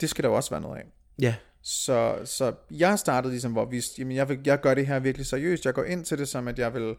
det 0.00 0.10
skal 0.10 0.22
der 0.22 0.28
jo 0.28 0.36
også 0.36 0.50
være 0.50 0.60
noget 0.60 0.78
af. 0.78 0.84
Ja. 1.18 1.34
Så, 1.62 2.18
så 2.24 2.54
jeg 2.70 2.98
startede 2.98 3.32
ligesom, 3.32 3.52
hvor 3.52 3.64
vi, 3.64 3.82
jamen 3.98 4.16
jeg, 4.16 4.28
vil, 4.28 4.40
jeg 4.44 4.60
gør 4.60 4.74
det 4.74 4.86
her 4.86 4.98
virkelig 4.98 5.26
seriøst. 5.26 5.66
Jeg 5.66 5.74
går 5.74 5.84
ind 5.84 6.04
til 6.04 6.18
det 6.18 6.28
som, 6.28 6.48
at 6.48 6.58
jeg 6.58 6.74
vil, 6.74 6.96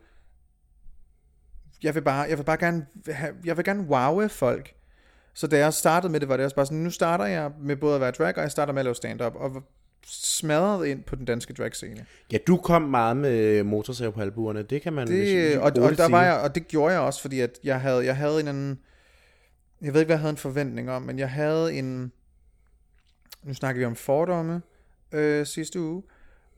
jeg 1.83 1.95
vil 1.95 2.01
bare, 2.01 2.29
jeg 2.29 2.37
vil 2.37 2.43
bare 2.43 2.57
gerne, 2.57 2.85
have, 3.07 3.33
jeg 3.45 3.57
vil 3.57 3.65
gerne 3.65 3.83
wowe 3.83 4.29
folk. 4.29 4.73
Så 5.33 5.47
da 5.47 5.57
jeg 5.57 5.73
startede 5.73 6.11
med 6.11 6.19
det, 6.19 6.29
var 6.29 6.37
det 6.37 6.43
også 6.43 6.55
bare 6.55 6.65
sådan, 6.65 6.77
nu 6.77 6.89
starter 6.89 7.25
jeg 7.25 7.51
med 7.59 7.75
både 7.75 7.95
at 7.95 8.01
være 8.01 8.11
drag, 8.11 8.37
og 8.37 8.41
jeg 8.41 8.51
starter 8.51 8.73
med 8.73 8.79
at 8.79 8.85
lave 8.85 8.95
stand-up, 8.95 9.35
og 9.35 9.63
smadret 10.05 10.87
ind 10.87 11.03
på 11.03 11.15
den 11.15 11.25
danske 11.25 11.53
drag-scene. 11.53 12.05
Ja, 12.31 12.37
du 12.47 12.57
kom 12.57 12.81
meget 12.81 13.17
med 13.17 13.63
motorsav 13.63 14.13
på 14.13 14.21
albuerne. 14.21 14.63
Det 14.63 14.81
kan 14.81 14.93
man 14.93 15.07
Det, 15.07 15.57
og, 15.57 15.63
og, 15.63 15.97
der 15.97 16.09
var 16.09 16.23
jeg, 16.23 16.39
og 16.39 16.55
det 16.55 16.67
gjorde 16.67 16.93
jeg 16.93 17.01
også, 17.01 17.21
fordi 17.21 17.39
at 17.39 17.59
jeg 17.63 17.81
havde, 17.81 18.05
jeg 18.05 18.15
havde 18.15 18.39
en 18.39 18.47
anden, 18.47 18.79
jeg 19.81 19.93
ved 19.93 20.01
ikke, 20.01 20.07
hvad 20.07 20.15
jeg 20.15 20.21
havde 20.21 20.31
en 20.31 20.37
forventning 20.37 20.91
om, 20.91 21.01
men 21.01 21.19
jeg 21.19 21.29
havde 21.29 21.73
en, 21.73 22.11
nu 23.43 23.53
snakker 23.53 23.79
vi 23.79 23.85
om 23.85 23.95
fordomme 23.95 24.61
øh, 25.11 25.45
sidste 25.45 25.79
uge, 25.79 26.03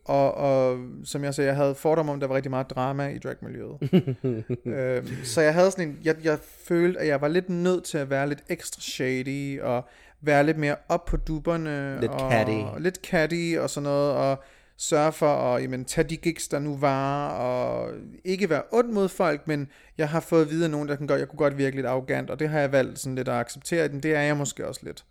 og, 0.06 0.34
og 0.34 0.80
som 1.04 1.24
jeg 1.24 1.34
sagde, 1.34 1.48
jeg 1.48 1.56
havde 1.56 1.76
fordomme 1.76 2.12
om, 2.12 2.20
der 2.20 2.28
var 2.28 2.36
rigtig 2.36 2.50
meget 2.50 2.70
drama 2.70 3.08
i 3.08 3.18
dragmiljøet. 3.18 3.78
øhm, 4.66 5.08
så 5.24 5.42
jeg 5.42 5.54
havde 5.54 5.72
sådan 5.72 5.88
en, 5.88 6.00
jeg, 6.04 6.16
jeg 6.24 6.40
følte, 6.68 7.00
at 7.00 7.08
jeg 7.08 7.22
var 7.22 7.28
lidt 7.28 7.50
nødt 7.50 7.84
til 7.84 7.98
at 7.98 8.10
være 8.10 8.30
lidt 8.30 8.44
ekstra 8.50 8.82
shady, 8.82 9.62
og 9.62 9.88
være 10.24 10.46
lidt 10.46 10.58
mere 10.58 10.76
op 10.90 11.06
på 11.06 11.18
duberne. 11.18 12.02
Lidt 12.02 12.12
og, 12.12 12.32
catty. 12.32 12.80
Lidt 12.80 13.00
catty 13.06 13.56
og 13.60 13.70
sådan 13.70 13.84
noget, 13.84 14.12
og 14.12 14.44
sørge 14.78 15.12
for 15.12 15.28
at 15.28 15.64
jamen, 15.64 15.86
tage 15.86 16.10
de 16.10 16.18
gigs, 16.18 16.48
der 16.48 16.60
nu 16.60 16.78
var, 16.78 17.30
og 17.30 17.90
ikke 18.26 18.50
være 18.50 18.62
ond 18.72 18.92
mod 18.92 19.10
folk, 19.10 19.48
men 19.48 19.68
jeg 19.98 20.10
har 20.10 20.20
fået 20.20 20.42
at 20.42 20.50
vide 20.50 20.66
af 20.66 20.72
nogen, 20.72 20.88
der 20.90 20.96
kan 20.96 21.08
godt, 21.08 21.20
jeg 21.20 21.28
kunne 21.28 21.38
godt 21.38 21.58
virke 21.58 21.76
lidt 21.76 21.86
arrogant, 21.86 22.30
og 22.30 22.40
det 22.40 22.50
har 22.50 22.60
jeg 22.60 22.72
valgt 22.72 23.00
sådan 23.00 23.16
lidt 23.16 23.28
at 23.28 23.34
acceptere, 23.36 23.90
men 23.90 24.00
det 24.04 24.16
er 24.16 24.22
jeg 24.22 24.38
måske 24.38 24.68
også 24.68 24.82
lidt. 24.84 25.04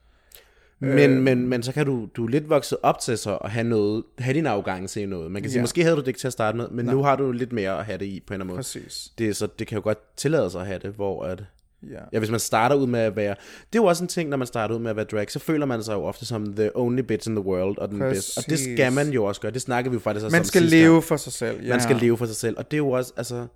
Men, 0.80 1.10
Øh. 1.10 1.22
men, 1.22 1.48
men 1.48 1.62
så 1.62 1.72
kan 1.72 1.86
du, 1.86 2.08
du 2.16 2.24
er 2.24 2.28
lidt 2.28 2.48
vokset 2.48 2.78
op 2.82 2.98
til 2.98 3.18
så 3.18 3.36
at 3.36 3.50
have, 3.50 3.64
noget, 3.64 4.02
have 4.18 4.34
din 4.34 4.46
afgangse 4.46 5.02
i 5.02 5.06
noget. 5.06 5.30
Man 5.30 5.42
kan 5.42 5.50
sige, 5.50 5.58
Ja. 5.58 5.62
måske 5.62 5.82
havde 5.82 5.96
du 5.96 6.00
det 6.00 6.08
ikke 6.08 6.20
til 6.20 6.26
at 6.26 6.32
starte 6.32 6.56
med, 6.56 6.68
men 6.68 6.86
nu 6.86 7.02
har 7.02 7.16
du 7.16 7.32
lidt 7.32 7.52
mere 7.52 7.78
at 7.78 7.84
have 7.84 7.98
det 7.98 8.04
i 8.06 8.20
på 8.26 8.34
en 8.34 8.34
eller 8.34 8.44
anden 8.44 8.48
måde. 8.48 8.58
Præcis. 8.58 9.08
Det, 9.18 9.36
så, 9.36 9.48
det 9.58 9.66
kan 9.66 9.76
jo 9.76 9.82
godt 9.82 9.98
tillade 10.16 10.50
sig 10.50 10.60
at 10.60 10.66
have 10.66 10.78
det, 10.78 10.90
hvor 10.90 11.24
at, 11.24 11.44
Ja. 11.90 11.98
ja, 12.12 12.18
hvis 12.18 12.30
man 12.30 12.40
starter 12.40 12.76
ud 12.76 12.86
med 12.86 13.00
at 13.00 13.16
være... 13.16 13.34
Det 13.72 13.78
er 13.78 13.82
jo 13.82 13.84
også 13.84 14.04
en 14.04 14.08
ting, 14.08 14.28
når 14.28 14.36
man 14.36 14.46
starter 14.46 14.74
ud 14.74 14.80
med 14.80 14.90
at 14.90 14.96
være 14.96 15.04
drag, 15.04 15.30
så 15.30 15.38
føler 15.38 15.66
man 15.66 15.82
sig 15.82 15.92
jo 15.94 16.02
ofte 16.04 16.26
som 16.26 16.52
the 16.56 16.70
only 16.74 17.00
bitch 17.00 17.28
in 17.28 17.36
the 17.36 17.44
world, 17.44 17.78
og 17.78 17.88
den 17.88 17.98
bedste. 17.98 18.38
Og 18.38 18.42
det 18.44 18.52
Præcis. 18.52 18.74
skal 18.76 18.92
man 18.92 19.08
jo 19.10 19.24
også 19.24 19.40
gøre. 19.40 19.52
Det 19.52 19.62
snakker 19.62 19.90
vi 19.90 19.94
jo 19.94 20.00
faktisk 20.00 20.24
også 20.24 20.34
Man 20.34 20.40
om 20.40 20.44
skal 20.44 20.60
sidste 20.62 20.76
leve 20.76 20.92
gang. 20.92 21.04
for 21.04 21.16
sig 21.16 21.32
selv. 21.32 21.62
Ja. 21.62 21.68
Man 21.68 21.80
skal 21.80 21.96
leve 21.96 22.18
for 22.18 22.26
sig 22.26 22.36
selv, 22.36 22.58
og 22.58 22.70
det 22.70 22.74
er 22.76 22.78
jo 22.78 22.90
også, 22.90 23.12
altså... 23.16 23.46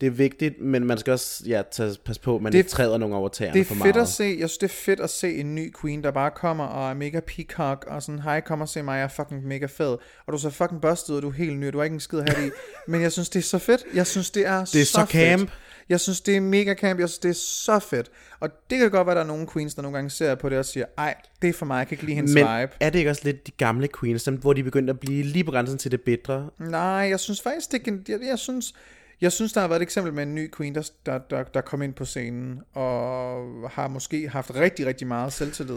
Det 0.00 0.06
er 0.06 0.10
vigtigt, 0.10 0.60
men 0.60 0.84
man 0.86 0.98
skal 0.98 1.12
også 1.12 1.44
ja, 1.46 1.62
tage, 1.70 1.96
passe 2.04 2.22
på, 2.22 2.36
at 2.36 2.42
man 2.42 2.52
Det 2.52 2.58
ikke 2.58 2.70
træder 2.70 2.98
nogen 2.98 3.14
over 3.14 3.28
tæerne 3.28 3.54
Det 3.54 3.60
er 3.60 3.64
for 3.64 3.74
fedt 3.74 3.84
meget. 3.94 3.96
at 3.96 4.08
se, 4.08 4.24
jeg 4.24 4.48
synes 4.50 4.58
det 4.58 4.66
er 4.68 4.74
fedt 4.74 5.00
at 5.00 5.10
se 5.10 5.34
en 5.36 5.54
ny 5.54 5.72
queen, 5.80 6.02
der 6.04 6.10
bare 6.10 6.30
kommer 6.30 6.64
og 6.64 6.90
er 6.90 6.94
mega 6.94 7.20
peacock, 7.20 7.84
og 7.88 8.02
sådan, 8.02 8.18
hej, 8.22 8.40
kom 8.40 8.60
og 8.60 8.68
se 8.68 8.82
mig, 8.82 8.96
jeg 8.96 9.04
er 9.04 9.08
fucking 9.08 9.46
mega 9.46 9.66
fed. 9.66 9.86
Og 9.86 9.98
du 10.28 10.32
er 10.32 10.38
så 10.38 10.50
fucking 10.50 10.80
busted, 10.80 11.14
og 11.16 11.22
du 11.22 11.28
er 11.28 11.32
helt 11.32 11.58
ny, 11.58 11.66
og 11.66 11.72
du 11.72 11.78
har 11.78 11.84
ikke 11.84 11.94
en 11.94 12.00
skid 12.00 12.18
her 12.20 12.46
i. 12.46 12.50
Men 12.90 13.02
jeg 13.02 13.12
synes, 13.12 13.28
det 13.28 13.38
er 13.38 13.42
så 13.42 13.58
fedt. 13.58 13.84
Jeg 13.94 14.06
synes, 14.06 14.30
det 14.30 14.46
er, 14.46 14.64
Det 14.64 14.80
er 14.80 14.84
så 14.84 15.00
fedt. 15.00 15.10
camp. 15.10 15.50
Jeg 15.88 16.00
synes, 16.00 16.20
det 16.20 16.36
er 16.36 16.40
mega 16.40 16.74
camp. 16.74 17.00
Jeg 17.00 17.08
synes, 17.08 17.18
det 17.18 17.28
er 17.28 17.34
så 17.34 17.78
fedt. 17.78 18.10
Og 18.40 18.50
det 18.70 18.78
kan 18.78 18.90
godt 18.90 19.06
være, 19.06 19.12
at 19.12 19.16
der 19.16 19.22
er 19.22 19.36
nogle 19.36 19.46
queens, 19.52 19.74
der 19.74 19.82
nogle 19.82 19.96
gange 19.96 20.10
ser 20.10 20.34
på 20.34 20.48
det 20.48 20.58
og 20.58 20.64
siger, 20.64 20.86
ej, 20.98 21.14
det 21.42 21.48
er 21.48 21.52
for 21.52 21.66
mig, 21.66 21.78
jeg 21.78 21.86
kan 21.86 21.94
ikke 21.94 22.04
lide 22.04 22.14
hendes 22.14 22.34
Men 22.34 22.42
vibe. 22.44 22.72
er 22.80 22.90
det 22.90 22.98
ikke 22.98 23.10
også 23.10 23.22
lidt 23.24 23.46
de 23.46 23.50
gamle 23.50 23.88
queens, 24.00 24.24
dem, 24.24 24.34
hvor 24.34 24.52
de 24.52 24.62
begyndte 24.62 24.90
at 24.90 25.00
blive 25.00 25.22
lige 25.22 25.44
på 25.44 25.50
grænsen 25.50 25.78
til 25.78 25.90
det 25.90 26.00
bedre? 26.00 26.50
Nej, 26.58 26.88
jeg 26.88 27.20
synes 27.20 27.40
faktisk, 27.40 27.72
det 27.72 27.82
kan, 27.84 28.04
jeg, 28.08 28.18
jeg 28.22 28.38
synes, 28.38 28.74
jeg 29.20 29.32
synes, 29.32 29.52
der 29.52 29.60
har 29.60 29.68
været 29.68 29.78
et 29.78 29.82
eksempel 29.82 30.12
med 30.12 30.22
en 30.22 30.34
ny 30.34 30.50
queen, 30.56 30.74
der, 30.74 30.90
der, 31.06 31.18
der, 31.18 31.42
der 31.42 31.60
kom 31.60 31.82
ind 31.82 31.94
på 31.94 32.04
scenen, 32.04 32.60
og 32.74 33.70
har 33.70 33.88
måske 33.88 34.28
haft 34.28 34.54
rigtig, 34.54 34.86
rigtig 34.86 35.06
meget 35.06 35.32
selvtillid. 35.32 35.74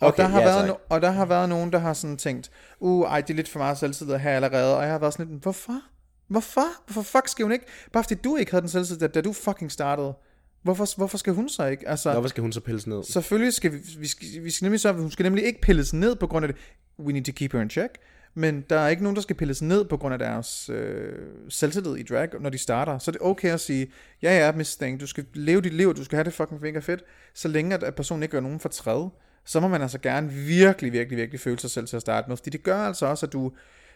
Og, 0.00 0.08
Okay, 0.08 0.22
der 0.22 0.28
har 0.28 0.40
ja, 0.40 0.46
været 0.46 0.70
no- 0.70 0.86
og 0.88 1.02
der 1.02 1.10
har 1.10 1.24
været 1.26 1.48
nogen, 1.48 1.72
der 1.72 1.78
har 1.78 1.92
sådan 1.92 2.16
tænkt, 2.16 2.50
uh, 2.80 3.06
ej, 3.06 3.20
det 3.20 3.30
er 3.30 3.34
lidt 3.34 3.48
for 3.48 3.58
meget 3.58 3.78
selvtillid 3.78 4.16
her 4.16 4.30
allerede, 4.36 4.76
og 4.76 4.82
jeg 4.82 4.92
har 4.92 4.98
været 4.98 5.12
sådan 5.12 5.26
lidt, 5.32 5.42
hvorfor? 5.42 5.80
Hvorfor? 6.28 6.66
Hvorfor 6.86 7.02
fuck 7.02 7.28
skal 7.28 7.42
hun 7.42 7.52
ikke? 7.52 7.66
Bare 7.92 8.04
fordi 8.04 8.14
du 8.14 8.36
ikke 8.36 8.50
havde 8.50 8.60
den 8.62 8.68
selvtillid, 8.68 9.00
da, 9.00 9.06
da 9.06 9.20
du 9.20 9.32
fucking 9.32 9.72
startede. 9.72 10.14
Hvorfor, 10.62 10.96
hvorfor 10.96 11.18
skal 11.18 11.32
hun 11.32 11.48
så 11.48 11.66
ikke? 11.66 11.88
Altså, 11.88 12.12
Hvorfor 12.12 12.28
skal 12.28 12.42
hun 12.42 12.52
så 12.52 12.60
pilles 12.60 12.86
ned? 12.86 13.04
Selvfølgelig 13.04 13.54
skal 13.54 13.72
vi, 13.72 13.78
vi 13.98 14.06
skal, 14.06 14.28
vi 14.42 14.50
skal 14.50 14.64
nemlig 14.64 14.80
så, 14.80 14.92
hun 14.92 15.10
skal 15.10 15.22
nemlig 15.22 15.44
ikke 15.44 15.60
pilles 15.60 15.92
ned 15.92 16.16
på 16.16 16.26
grund 16.26 16.44
af 16.44 16.52
det. 16.52 16.60
We 16.98 17.12
need 17.12 17.24
to 17.24 17.32
keep 17.32 17.52
her 17.52 17.60
in 17.60 17.70
check. 17.70 17.98
Men 18.34 18.64
der 18.70 18.78
er 18.78 18.88
ikke 18.88 19.02
nogen, 19.02 19.16
der 19.16 19.22
skal 19.22 19.36
pilles 19.36 19.62
ned 19.62 19.84
på 19.84 19.96
grund 19.96 20.12
af 20.12 20.18
deres 20.18 20.70
øh, 20.70 21.12
selvtillid 21.48 21.96
i 21.96 22.02
drag, 22.02 22.28
når 22.40 22.50
de 22.50 22.58
starter. 22.58 22.98
Så 22.98 23.10
er 23.10 23.12
det 23.12 23.22
okay 23.22 23.50
at 23.52 23.60
sige, 23.60 23.92
ja 24.22 24.38
ja, 24.46 24.52
Miss 24.52 24.76
Thing, 24.76 25.00
du 25.00 25.06
skal 25.06 25.24
leve 25.34 25.60
dit 25.60 25.74
liv, 25.74 25.94
du 25.94 26.04
skal 26.04 26.16
have 26.16 26.24
det 26.24 26.32
fucking 26.32 26.60
mega 26.60 26.78
fedt, 26.78 27.04
så 27.34 27.48
længe 27.48 27.74
at, 27.74 27.82
at 27.82 27.94
personen 27.94 28.22
ikke 28.22 28.32
gør 28.32 28.40
nogen 28.40 28.60
fortræd, 28.60 29.08
så 29.44 29.60
må 29.60 29.68
man 29.68 29.82
altså 29.82 29.98
gerne 29.98 30.28
virkelig, 30.30 30.92
virkelig, 30.92 31.18
virkelig 31.18 31.40
føle 31.40 31.58
sig 31.58 31.70
selv 31.70 31.86
til 31.86 31.96
at 31.96 32.02
starte 32.02 32.28
med. 32.28 32.36
Fordi 32.36 32.50
det 32.50 32.62
gør 32.62 32.78
altså 32.78 33.06
også, 33.06 33.26
at 33.26 33.32
du 33.32 33.52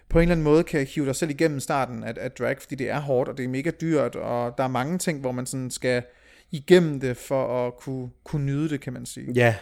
på 0.09 0.19
en 0.19 0.23
eller 0.23 0.33
anden 0.33 0.45
måde 0.45 0.65
kan 0.65 0.87
hive 0.87 1.07
dig 1.07 1.17
selv 1.17 1.31
igennem 1.31 1.61
starten 1.61 2.05
af, 2.05 2.15
af 2.17 2.31
drag, 2.33 2.57
fordi 2.61 2.75
det 2.75 2.91
er 2.91 2.99
hårdt, 3.01 3.29
og 3.29 3.39
det 3.39 3.45
er 3.45 3.49
mega 3.49 3.71
dyrt, 3.81 4.17
og 4.17 4.55
der 4.59 4.65
er 4.65 4.69
mange 4.69 4.99
ting, 4.99 5.21
hvor 5.21 5.33
man 5.33 5.47
sådan 5.47 5.71
skal 5.71 6.03
igennem 6.51 7.01
det 7.01 7.17
for 7.17 7.67
at 7.67 7.77
kunne, 7.77 8.11
kunne 8.25 8.47
nyde 8.47 8.69
det, 8.69 8.81
kan 8.81 8.93
man 8.93 9.07
sige. 9.07 9.33
Ja, 9.33 9.55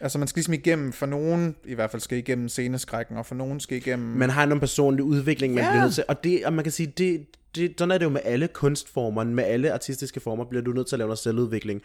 Altså 0.00 0.18
man 0.18 0.28
skal 0.28 0.38
ligesom 0.40 0.54
igennem, 0.54 0.92
for 0.92 1.06
nogen 1.06 1.56
i 1.64 1.74
hvert 1.74 1.90
fald 1.90 2.02
skal 2.02 2.18
igennem 2.18 2.48
sceneskrækken, 2.48 3.16
og 3.16 3.26
for 3.26 3.34
nogen 3.34 3.60
skal 3.60 3.76
igennem... 3.76 4.08
man 4.08 4.30
har 4.30 4.46
nogle 4.46 4.60
personlig 4.60 5.04
udvikling, 5.04 5.54
man 5.54 5.64
Ja. 5.64 5.70
bliver 5.70 5.82
nødt 5.82 5.94
til. 5.94 6.04
Og, 6.08 6.24
det, 6.24 6.46
og 6.46 6.52
man 6.52 6.64
kan 6.64 6.72
sige, 6.72 6.86
det, 6.86 7.26
det, 7.56 7.74
sådan 7.78 7.90
er 7.92 7.98
det 7.98 8.04
jo 8.04 8.10
med 8.10 8.20
alle 8.24 8.48
kunstformer, 8.48 9.24
med 9.24 9.44
alle 9.44 9.72
artistiske 9.72 10.20
former, 10.20 10.44
bliver 10.44 10.62
du 10.62 10.72
nødt 10.72 10.86
til 10.86 10.94
at 10.96 10.98
lave 10.98 11.06
noget 11.08 11.18
selvudvikling. 11.18 11.82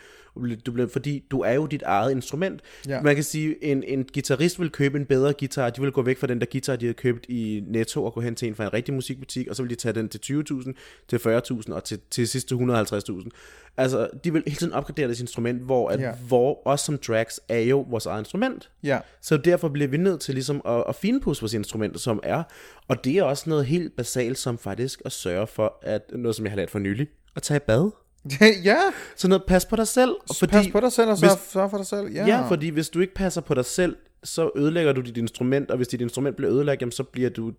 Du 0.65 0.71
bliver, 0.71 0.87
fordi 0.87 1.23
du 1.31 1.39
er 1.39 1.53
jo 1.53 1.65
dit 1.65 1.81
eget 1.81 2.11
instrument. 2.11 2.61
Ja. 2.87 3.01
Man 3.01 3.15
kan 3.15 3.23
sige, 3.23 3.63
en, 3.63 3.83
en 3.83 4.05
guitarist 4.13 4.59
vil 4.59 4.69
købe 4.69 4.97
en 4.97 5.05
bedre 5.05 5.33
guitar, 5.39 5.69
de 5.69 5.81
vil 5.81 5.91
gå 5.91 6.01
væk 6.01 6.17
fra 6.17 6.27
den 6.27 6.39
der 6.39 6.45
guitar, 6.51 6.75
de 6.75 6.85
havde 6.85 6.93
købt 6.93 7.25
i 7.29 7.63
Netto, 7.67 8.03
og 8.05 8.13
gå 8.13 8.21
hen 8.21 8.35
til 8.35 8.47
en 8.47 8.55
fra 8.55 8.63
en 8.63 8.73
rigtig 8.73 8.93
musikbutik, 8.93 9.47
og 9.47 9.55
så 9.55 9.63
vil 9.63 9.69
de 9.69 9.75
tage 9.75 9.93
den 9.93 10.09
til 10.09 10.19
20.000, 10.51 10.73
til 11.07 11.17
40.000, 11.17 11.73
og 11.73 11.83
til, 11.83 11.99
til 12.11 12.27
sidst 12.27 12.47
til 12.47 12.55
150.000. 12.55 13.29
Altså, 13.77 14.09
de 14.23 14.33
vil 14.33 14.43
hele 14.47 14.57
tiden 14.57 14.73
opgradere 14.73 15.05
deres 15.07 15.19
instrument, 15.21 15.61
hvor, 15.61 15.89
at, 15.89 15.99
Ja. 15.99 16.11
hvor 16.27 16.67
os 16.67 16.81
som 16.81 16.97
tracks 16.97 17.39
er 17.49 17.59
jo 17.59 17.85
vores 17.89 18.05
eget 18.05 18.21
instrument. 18.21 18.69
Ja. 18.83 18.99
Så 19.21 19.37
derfor 19.37 19.69
bliver 19.69 19.87
vi 19.87 19.97
nødt 19.97 20.21
til 20.21 20.33
ligesom 20.33 20.61
at, 20.65 20.83
at 20.89 20.95
finpudse 20.95 21.41
vores 21.41 21.53
instrumenter, 21.53 21.99
som 21.99 22.19
er. 22.23 22.43
Og 22.87 23.03
det 23.05 23.17
er 23.17 23.23
også 23.23 23.49
noget 23.49 23.65
helt 23.65 23.95
basalt, 23.95 24.37
som 24.37 24.57
faktisk 24.57 25.01
at 25.05 25.11
sørge 25.11 25.47
for, 25.47 25.60
at 25.81 26.01
noget, 26.15 26.35
som 26.35 26.45
jeg 26.45 26.51
har 26.51 26.57
lært 26.57 26.69
for 26.69 26.79
nylig, 26.79 27.07
at 27.35 27.41
tage 27.43 27.59
bad. 27.59 27.91
ja, 28.63 28.77
Så 29.15 29.27
noget, 29.27 29.43
pas 29.47 29.65
på 29.65 29.75
dig 29.75 29.87
selv. 29.87 30.15
fordi, 30.39 30.51
pas 30.51 30.67
på 30.71 30.79
dig 30.79 30.91
selv 30.91 31.09
og 31.09 31.17
sørg, 31.17 31.29
hvis- 31.29 31.51
sørg 31.51 31.69
for 31.69 31.77
dig 31.77 31.85
selv. 31.85 32.07
Ja, 32.07 32.25
Ja. 32.27 32.37
ja, 32.37 32.47
fordi 32.47 32.69
hvis 32.69 32.89
du 32.89 32.99
ikke 32.99 33.13
passer 33.13 33.41
på 33.41 33.53
dig 33.53 33.65
selv, 33.65 33.95
så 34.23 34.51
ødelægger 34.55 34.93
du 34.93 35.01
dit 35.01 35.17
instrument, 35.17 35.71
og 35.71 35.77
hvis 35.77 35.87
dit 35.87 36.01
instrument 36.01 36.35
bliver 36.35 36.51
ødelagt, 36.53 36.81
jamen, 36.81 36.91
så 36.91 37.03
bliver 37.03 37.29
du 37.29 37.53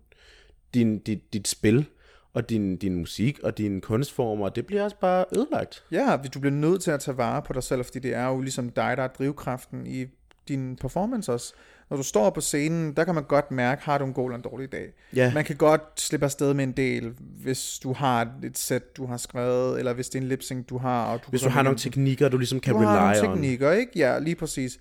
din, 0.73 0.99
dit, 0.99 1.33
dit 1.33 1.47
spil, 1.47 1.85
og 2.33 2.49
din, 2.49 2.77
din 2.77 2.95
musik, 2.95 3.39
og 3.43 3.57
dine 3.57 3.81
kunstformer, 3.81 4.49
det 4.49 4.65
bliver 4.65 4.83
også 4.83 4.95
bare 5.01 5.25
ødelagt. 5.37 5.83
Ja, 5.91 6.17
du 6.33 6.39
bliver 6.39 6.53
nødt 6.53 6.81
til 6.81 6.91
at 6.91 6.99
tage 6.99 7.17
vare 7.17 7.41
på 7.41 7.53
dig 7.53 7.63
selv, 7.63 7.83
fordi 7.85 7.99
det 7.99 8.13
er 8.13 8.27
jo 8.27 8.41
ligesom 8.41 8.69
dig, 8.69 8.97
der 8.97 9.03
er 9.03 9.07
drivkraften 9.07 9.87
i 9.87 10.05
din 10.47 10.75
performance 10.75 11.33
også. 11.33 11.53
Når 11.89 11.97
du 11.97 12.03
står 12.03 12.29
på 12.29 12.41
scenen, 12.41 12.93
der 12.93 13.03
kan 13.03 13.15
man 13.15 13.23
godt 13.23 13.51
mærke, 13.51 13.85
har 13.85 13.97
du 13.97 14.05
en 14.05 14.13
god 14.13 14.25
eller 14.29 14.35
en 14.35 14.41
dårlig 14.43 14.71
dag. 14.71 14.93
Ja. 15.15 15.33
Man 15.33 15.43
kan 15.43 15.55
godt 15.55 15.81
slippe 15.97 16.25
afsted 16.25 16.53
med 16.53 16.63
en 16.63 16.71
del, 16.71 17.13
hvis 17.19 17.79
du 17.83 17.93
har 17.93 18.33
et 18.43 18.57
sæt, 18.57 18.97
du 18.97 19.05
har 19.05 19.17
skrevet, 19.17 19.79
eller 19.79 19.93
hvis 19.93 20.09
det 20.09 20.19
er 20.19 20.21
en 20.21 20.27
lipsync, 20.27 20.65
du 20.65 20.77
har. 20.77 21.05
Og 21.05 21.19
du 21.25 21.29
Hvis 21.29 21.41
du 21.41 21.49
har 21.49 21.61
nogle 21.63 21.79
teknikker, 21.79 22.29
du 22.29 22.37
ligesom 22.37 22.59
kan 22.59 22.73
du 22.73 22.79
har 22.79 23.09
rely 23.09 23.17
nogle 23.17 23.29
on. 23.29 23.35
teknikker, 23.35 23.71
ikke? 23.71 23.91
Ja, 23.95 24.19
lige 24.19 24.35
præcis. 24.35 24.79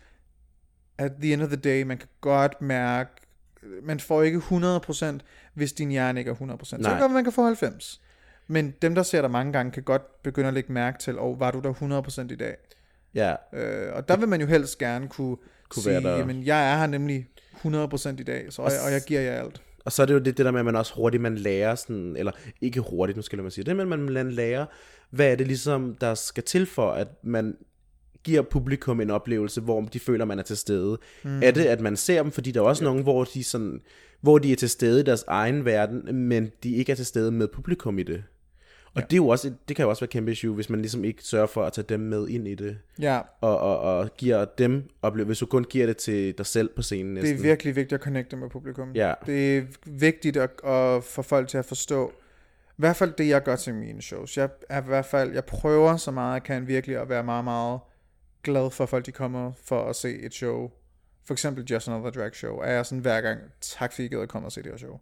At 0.98 1.12
the 1.20 1.32
end 1.32 1.42
of 1.42 1.48
the 1.48 1.56
day, 1.56 1.82
man 1.82 1.98
kan 1.98 2.08
godt 2.20 2.62
mærke, 2.62 3.10
man 3.82 4.00
får 4.00 4.22
ikke 4.22 4.38
100%, 4.38 5.18
hvis 5.54 5.72
din 5.72 5.88
hjerne 5.90 6.20
ikke 6.20 6.30
er 6.30 6.34
100%. 6.34 6.64
Så 6.64 6.76
det 6.76 6.82
Nej. 6.82 6.90
kan 6.90 7.00
godt, 7.00 7.10
være, 7.10 7.14
man 7.14 7.24
kan 7.24 7.32
få 7.32 7.44
90. 7.44 8.00
Men 8.46 8.74
dem, 8.82 8.94
der 8.94 9.02
ser 9.02 9.20
dig 9.20 9.30
mange 9.30 9.52
gange, 9.52 9.72
kan 9.72 9.82
godt 9.82 10.22
begynde 10.22 10.48
at 10.48 10.54
lægge 10.54 10.72
mærke 10.72 10.98
til, 10.98 11.18
og 11.18 11.40
var 11.40 11.50
du 11.50 11.60
der 11.60 11.72
100% 12.28 12.32
i 12.32 12.36
dag? 12.36 12.54
Ja, 13.14 13.34
Øh, 13.54 13.92
og 13.94 14.08
der 14.08 14.16
vil 14.16 14.28
man 14.28 14.40
jo 14.40 14.46
helst 14.46 14.78
gerne 14.78 15.08
kunne, 15.08 15.36
Kunne 15.68 15.82
sige, 15.82 15.92
være 15.92 16.02
der. 16.02 16.18
jamen 16.18 16.46
jeg 16.46 16.72
er 16.72 16.78
her 16.78 16.86
nemlig 16.86 17.26
100% 17.64 18.08
i 18.20 18.22
dag, 18.22 18.46
så, 18.50 18.62
og, 18.62 18.70
og 18.86 18.92
jeg 18.92 19.02
giver 19.06 19.20
jer 19.20 19.32
alt. 19.42 19.62
Og 19.84 19.92
så 19.92 20.02
er 20.02 20.06
det 20.06 20.14
jo 20.14 20.18
det, 20.18 20.36
det 20.36 20.44
der 20.46 20.50
med, 20.52 20.58
at 20.60 20.64
man 20.64 20.76
også 20.76 20.94
hurtigt 20.94 21.20
man 21.22 21.38
lærer 21.38 21.74
sådan, 21.74 22.16
eller 22.16 22.32
ikke 22.60 22.80
hurtigt, 22.80 23.16
nu 23.16 23.22
skal 23.22 23.38
jeg 23.42 23.52
sige 23.52 23.64
det, 23.64 23.76
men 23.76 23.88
man, 23.88 23.98
man 23.98 24.32
lærer, 24.32 24.66
hvad 25.10 25.32
er 25.32 25.36
det 25.36 25.46
ligesom, 25.46 25.96
der 26.00 26.14
skal 26.14 26.42
til 26.42 26.66
for, 26.66 26.90
at 26.90 27.08
man 27.24 27.56
giver 28.24 28.42
publikum 28.42 29.00
en 29.00 29.10
oplevelse, 29.10 29.60
hvor 29.60 29.80
de 29.80 30.00
føler, 30.00 30.24
man 30.24 30.38
er 30.38 30.42
til 30.42 30.56
stede. 30.56 30.98
Mm. 31.24 31.42
Er 31.42 31.50
det, 31.50 31.64
at 31.64 31.80
man 31.80 31.96
ser 31.96 32.22
dem, 32.22 32.32
fordi 32.32 32.50
der 32.50 32.60
er 32.60 32.64
også 32.64 32.84
nogen, 32.84 33.02
hvor 33.02 33.24
de, 33.24 33.44
sådan, 33.44 33.80
hvor 34.20 34.38
de 34.38 34.52
er 34.52 34.56
til 34.56 34.68
stede 34.70 35.00
i 35.00 35.02
deres 35.02 35.24
egen 35.26 35.64
verden, 35.64 36.14
men 36.16 36.50
de 36.62 36.74
ikke 36.74 36.92
er 36.92 36.96
til 36.96 37.06
stede 37.06 37.32
med 37.32 37.48
publikum 37.48 37.98
i 37.98 38.02
det. 38.02 38.24
Og 38.95 39.01
ja. 39.01 39.07
det, 39.07 39.12
er 39.12 39.16
jo 39.16 39.28
også, 39.28 39.49
et- 39.49 39.68
det 39.68 39.76
kan 39.76 39.82
jo 39.82 39.88
også 39.88 40.01
være 40.01 40.07
et 40.07 40.11
kæmpe 40.11 40.32
issue, 40.32 40.55
hvis 40.55 40.70
man 40.70 40.80
ligesom 40.80 41.05
ikke 41.05 41.22
sørger 41.22 41.47
for 41.47 41.64
at 41.64 41.72
tage 41.72 41.84
dem 41.88 42.01
med 42.01 42.28
ind 42.28 42.49
i 42.49 42.55
det, 42.55 42.78
Ja, 43.01 43.20
og, 43.40 43.59
og, 43.59 43.78
og 43.80 44.11
giver 44.16 44.45
dem 44.45 44.88
oplevelse, 45.03 45.26
hvis 45.28 45.38
du 45.38 45.47
kun 45.47 45.64
giver 45.64 45.86
det 45.86 45.97
til 45.97 46.38
dig 46.38 46.47
selv 46.47 46.70
på 46.76 46.82
scenen 46.82 47.16
det 47.16 47.22
næsten. 47.22 47.38
er 47.38 47.43
virkelig 47.43 47.76
vigtigt 47.76 47.93
at 47.93 48.01
connecte 48.01 48.36
med 48.36 48.49
publikum. 48.51 48.93
Ja. 48.95 49.14
Det 49.26 49.59
er 49.59 49.62
vigtigt 49.86 50.36
at, 50.36 50.51
at 50.64 51.05
få 51.05 51.22
folk 51.22 51.49
til 51.49 51.59
at 51.59 51.64
forstå, 51.64 52.12
i 52.70 52.74
hvert 52.76 52.97
fald 52.97 53.12
det, 53.18 53.28
jeg 53.28 53.43
gør 53.43 53.57
til 53.57 53.74
mine 53.74 54.03
shows. 54.03 54.36
Jeg 54.36 54.49
er 54.68 54.82
i 54.82 54.84
hvert 54.86 55.07
fald, 55.07 55.32
jeg 55.34 55.45
prøver 55.45 55.97
så 55.97 56.11
meget 56.11 56.34
jeg 56.34 56.43
kan 56.43 56.66
virkelig 56.68 56.97
at 56.97 57.09
være 57.09 57.24
meget, 57.24 57.45
meget 57.45 57.80
glad 58.43 58.70
for, 58.70 58.84
at 58.84 58.90
folk 58.90 59.07
de 59.07 59.12
kommer 59.12 59.53
for 59.64 59.84
at 59.88 59.97
se 59.97 60.18
et 60.18 60.34
show. 60.34 60.70
For 61.24 61.34
eksempel 61.34 61.64
Just 61.64 61.88
Another 61.88 62.11
Drag 62.11 62.34
Show. 62.34 62.57
Er 62.57 62.70
jeg 62.72 62.86
sådan 62.86 62.99
hver 63.03 63.20
gang, 63.20 63.40
tak 63.61 63.93
fordi 63.93 64.05
I 64.05 64.09
gad 64.09 64.20
at 64.20 64.28
komme 64.28 64.49
og 64.49 64.53
se 64.53 64.62
det 64.62 64.70
her 64.70 64.78
show. 64.78 65.01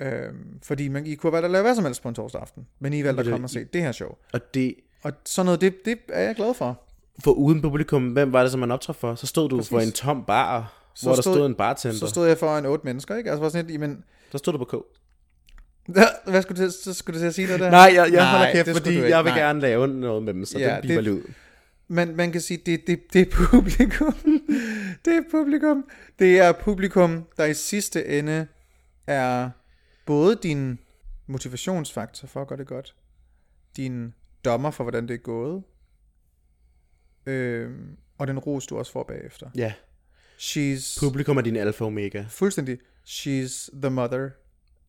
Øhm, 0.00 0.60
fordi 0.62 0.88
man, 0.88 1.06
I 1.06 1.14
kunne 1.14 1.28
have 1.30 1.34
valgt 1.34 1.44
at 1.44 1.50
lave 1.50 1.62
hvad 1.62 1.74
som 1.74 1.84
helst 1.84 2.02
på 2.02 2.08
en 2.08 2.14
torsdag 2.14 2.40
aften. 2.40 2.66
Men 2.80 2.92
I 2.92 3.04
valgte 3.04 3.20
at 3.20 3.26
komme 3.30 3.44
og 3.46 3.50
se 3.50 3.64
det 3.64 3.82
her 3.82 3.92
show. 3.92 4.08
Og 4.32 4.54
det, 4.54 4.74
Og 5.02 5.12
sådan 5.26 5.46
noget, 5.46 5.60
det, 5.60 5.74
det 5.84 5.98
er 6.08 6.22
jeg 6.22 6.34
glad 6.34 6.54
for. 6.54 6.80
for 7.24 7.30
uden 7.32 7.62
publikum, 7.62 8.08
hvem 8.08 8.32
var 8.32 8.42
det, 8.42 8.50
som 8.50 8.60
man 8.60 8.70
optrådte 8.70 9.00
for? 9.00 9.14
Så 9.14 9.26
stod 9.26 9.48
du 9.48 9.56
Præcis. 9.56 9.70
for 9.70 9.80
en 9.80 9.92
tom 9.92 10.24
bar, 10.26 10.72
Så 10.94 11.06
hvor 11.06 11.14
der 11.14 11.22
stod- 11.22 11.34
stod 11.34 11.46
en 11.46 11.54
bartender. 11.54 11.96
Så 11.98 12.06
stod 12.06 12.26
jeg 12.28 12.38
foran 12.38 12.66
otte 12.66 12.84
mennesker, 12.84 13.16
ikke? 13.16 13.30
Altså 13.30 13.42
var 13.42 13.48
sådan 13.48 13.66
lidt, 13.66 13.74
jamen, 13.82 14.04
Der 14.32 14.38
stod 14.38 14.52
du 14.52 14.58
på 14.58 14.64
K. 14.64 14.74
hvad 16.30 16.42
skulle 16.42 16.62
du 16.64 16.70
til, 16.70 16.82
så 16.84 16.94
skulle 16.94 17.14
du 17.14 17.20
til 17.22 17.26
at 17.26 17.34
sige 17.34 17.46
noget 17.46 17.60
der? 17.60 17.70
Nej, 17.70 17.80
jeg, 17.80 17.94
jeg 17.94 18.10
Nej, 18.10 18.24
holder 18.38 18.52
kæft, 18.52 18.76
fordi 18.76 18.98
jeg 18.98 19.24
vil 19.24 19.30
Nej. 19.32 19.38
gerne 19.40 19.60
lave 19.60 19.88
noget 19.88 20.22
med 20.22 20.34
dem, 20.34 20.44
så 20.44 20.58
ja, 20.58 20.74
det 20.74 20.80
bliver 20.82 21.00
det- 21.00 21.10
ud. 21.10 21.22
Men 21.88 22.16
man 22.16 22.32
kan 22.32 22.40
sige, 22.40 22.60
det, 22.66 22.80
det, 22.86 23.00
det 23.12 23.20
er 23.20 23.30
publikum. 23.50 24.12
det 25.04 25.14
er 25.16 25.22
publikum. 25.30 25.84
Det 26.18 26.38
er 26.40 26.52
publikum, 26.52 27.24
der 27.36 27.44
i 27.44 27.54
sidste 27.54 28.06
ende 28.18 28.46
er 29.06 29.50
både 30.04 30.38
din 30.42 30.78
motivationsfaktor 31.26 32.28
for 32.28 32.40
at 32.42 32.48
gøre 32.48 32.58
det 32.58 32.66
godt, 32.66 32.94
din 33.76 34.14
dommer 34.44 34.70
for, 34.70 34.84
hvordan 34.84 35.08
det 35.08 35.14
er 35.14 35.18
gået, 35.18 35.62
øh, 37.26 37.70
og 38.18 38.26
den 38.26 38.38
ros, 38.38 38.66
du 38.66 38.78
også 38.78 38.92
får 38.92 39.02
bagefter. 39.02 39.50
Ja, 39.56 39.74
She's 40.38 41.00
publikum 41.00 41.36
er 41.36 41.40
din 41.42 41.56
alfa 41.56 41.84
omega. 41.84 42.24
fuldstændig, 42.28 42.78
she's 43.06 43.80
the 43.80 43.90
mother 43.90 44.30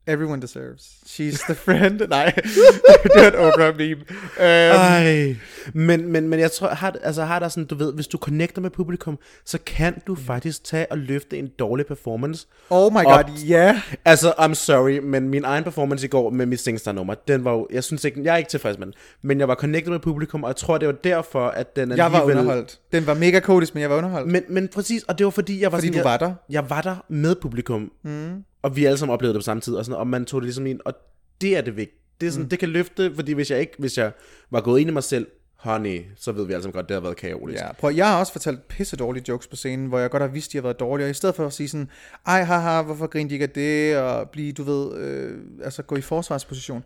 everyone 0.08 0.42
deserves. 0.42 0.82
She's 1.06 1.46
the 1.46 1.56
friend. 1.66 2.02
Nej, 2.10 2.34
det 3.04 3.24
er 3.24 3.28
et 3.28 3.36
Oprah 3.36 3.78
meme. 3.78 3.96
Um, 3.96 4.06
Ej, 4.40 5.36
men, 5.74 6.12
men, 6.12 6.28
men 6.28 6.40
jeg 6.40 6.52
tror, 6.52 6.68
har, 6.68 6.96
altså 7.04 7.24
har 7.24 7.40
der 7.40 7.48
sådan, 7.50 7.66
du 7.66 7.76
ved, 7.76 7.94
hvis 7.94 8.08
du 8.08 8.18
connecter 8.18 8.62
med 8.62 8.70
publikum, 8.70 9.20
så 9.46 9.58
kan 9.66 10.02
du 10.08 10.16
faktisk 10.16 10.64
tage 10.64 10.92
og 10.92 10.98
løfte 10.98 11.38
en 11.38 11.48
dårlig 11.60 11.86
performance. 11.86 12.48
oh 12.70 12.94
my 12.94 13.04
god, 13.04 13.24
ja. 13.48 13.82
Altså, 14.06 14.32
I'm 14.32 14.54
sorry, 14.54 14.98
men 15.04 15.30
min 15.30 15.44
egen 15.46 15.64
performance 15.64 16.06
i 16.06 16.10
går 16.10 16.30
med 16.30 16.46
mit 16.46 16.60
Singstar 16.60 16.92
nummer, 16.92 17.14
den 17.28 17.44
var 17.44 17.52
jo, 17.52 17.68
jeg 17.72 17.84
synes 17.84 18.04
ikke, 18.04 18.22
jeg 18.24 18.34
er 18.34 18.38
ikke 18.38 18.50
tilfreds 18.50 18.78
med 18.78 18.86
den, 18.88 18.94
men 19.22 19.40
jeg 19.40 19.48
var 19.48 19.56
connected 19.56 19.92
med 19.92 20.00
publikum, 20.00 20.44
og 20.44 20.48
jeg 20.50 20.56
tror, 20.56 20.78
det 20.78 20.88
var 20.88 20.94
derfor, 21.04 21.48
at 21.48 21.76
den 21.76 21.92
Jeg 21.98 22.12
var 22.12 22.20
alligevel- 22.20 22.32
underholdt. 22.40 22.80
Den 22.92 23.08
var 23.08 23.14
mega 23.14 23.40
kodisk, 23.40 23.74
men 23.74 23.82
jeg 23.82 23.90
var 23.90 23.96
underholdt. 23.98 24.32
Men, 24.32 24.44
men 24.50 24.68
præcis, 24.68 25.04
og 25.04 25.18
det 25.18 25.26
var 25.26 25.32
fordi, 25.32 25.62
jeg 25.62 25.72
var 25.72 25.78
Fordi 25.78 25.88
sådan, 25.88 26.04
du 26.04 26.10
jeg, 26.10 26.20
var 26.22 26.28
der. 26.28 26.34
Jeg 26.50 26.70
var 26.70 26.82
der 26.82 26.96
med 27.10 27.36
publikum, 27.36 27.92
mm. 28.04 28.44
Og 28.66 28.76
vi 28.76 28.86
alle 28.86 28.98
sammen 28.98 29.14
oplevede 29.14 29.34
det 29.34 29.40
på 29.40 29.44
samme 29.44 29.62
tid, 29.62 29.76
og, 29.76 29.86
sådan, 29.86 30.00
og 30.00 30.08
man 30.08 30.26
tog 30.26 30.42
det 30.42 30.46
ligesom 30.46 30.66
ind, 30.66 30.80
og 30.86 30.94
det 31.42 31.58
er 31.58 31.62
det 31.62 31.78
vigtige. 31.78 32.00
Det, 32.22 32.28
er 32.28 32.32
sådan, 32.32 32.44
mm. 32.44 32.50
det 32.50 32.60
kan 32.60 32.70
løfte, 32.70 33.16
fordi 33.16 33.32
hvis 33.32 33.52
jeg 33.52 33.60
ikke, 33.60 33.74
hvis 33.78 33.98
jeg 33.98 34.12
var 34.52 34.62
gået 34.62 34.80
ind 34.80 34.90
i 34.90 34.94
mig 34.94 35.04
selv, 35.04 35.28
honey, 35.56 36.02
så 36.16 36.32
ved 36.32 36.46
vi 36.46 36.54
alle 36.54 36.64
sammen 36.64 36.74
godt, 36.74 36.90
det 36.90 36.94
har 36.94 37.02
været 37.02 37.18
kaotisk. 37.18 37.64
Ja, 37.64 37.74
prøv, 37.74 37.92
jeg 37.92 38.08
har 38.08 38.20
også 38.20 38.32
fortalt 38.32 38.68
pisse 38.68 38.96
dårlige 38.98 39.24
jokes 39.28 39.48
på 39.48 39.56
scenen, 39.56 39.88
hvor 39.88 40.00
jeg 40.00 40.10
godt 40.10 40.22
har 40.24 40.28
vidst, 40.28 40.52
de 40.52 40.58
har 40.58 40.62
været 40.62 40.80
dårlige, 40.80 41.06
og 41.06 41.10
i 41.10 41.14
stedet 41.14 41.36
for 41.36 41.46
at 41.46 41.54
sige 41.54 41.70
sådan, 41.70 41.90
ej, 42.28 42.44
haha, 42.44 42.82
hvorfor 42.82 43.08
griner 43.08 43.30
de 43.30 43.36
ikke 43.36 43.44
af 43.44 43.50
det, 43.50 43.98
og 43.98 44.30
blive, 44.30 44.52
du 44.52 44.64
ved, 44.64 44.98
øh, 44.98 45.38
altså 45.64 45.84
gå 45.84 45.96
i 45.96 46.02
forsvarsposition. 46.02 46.84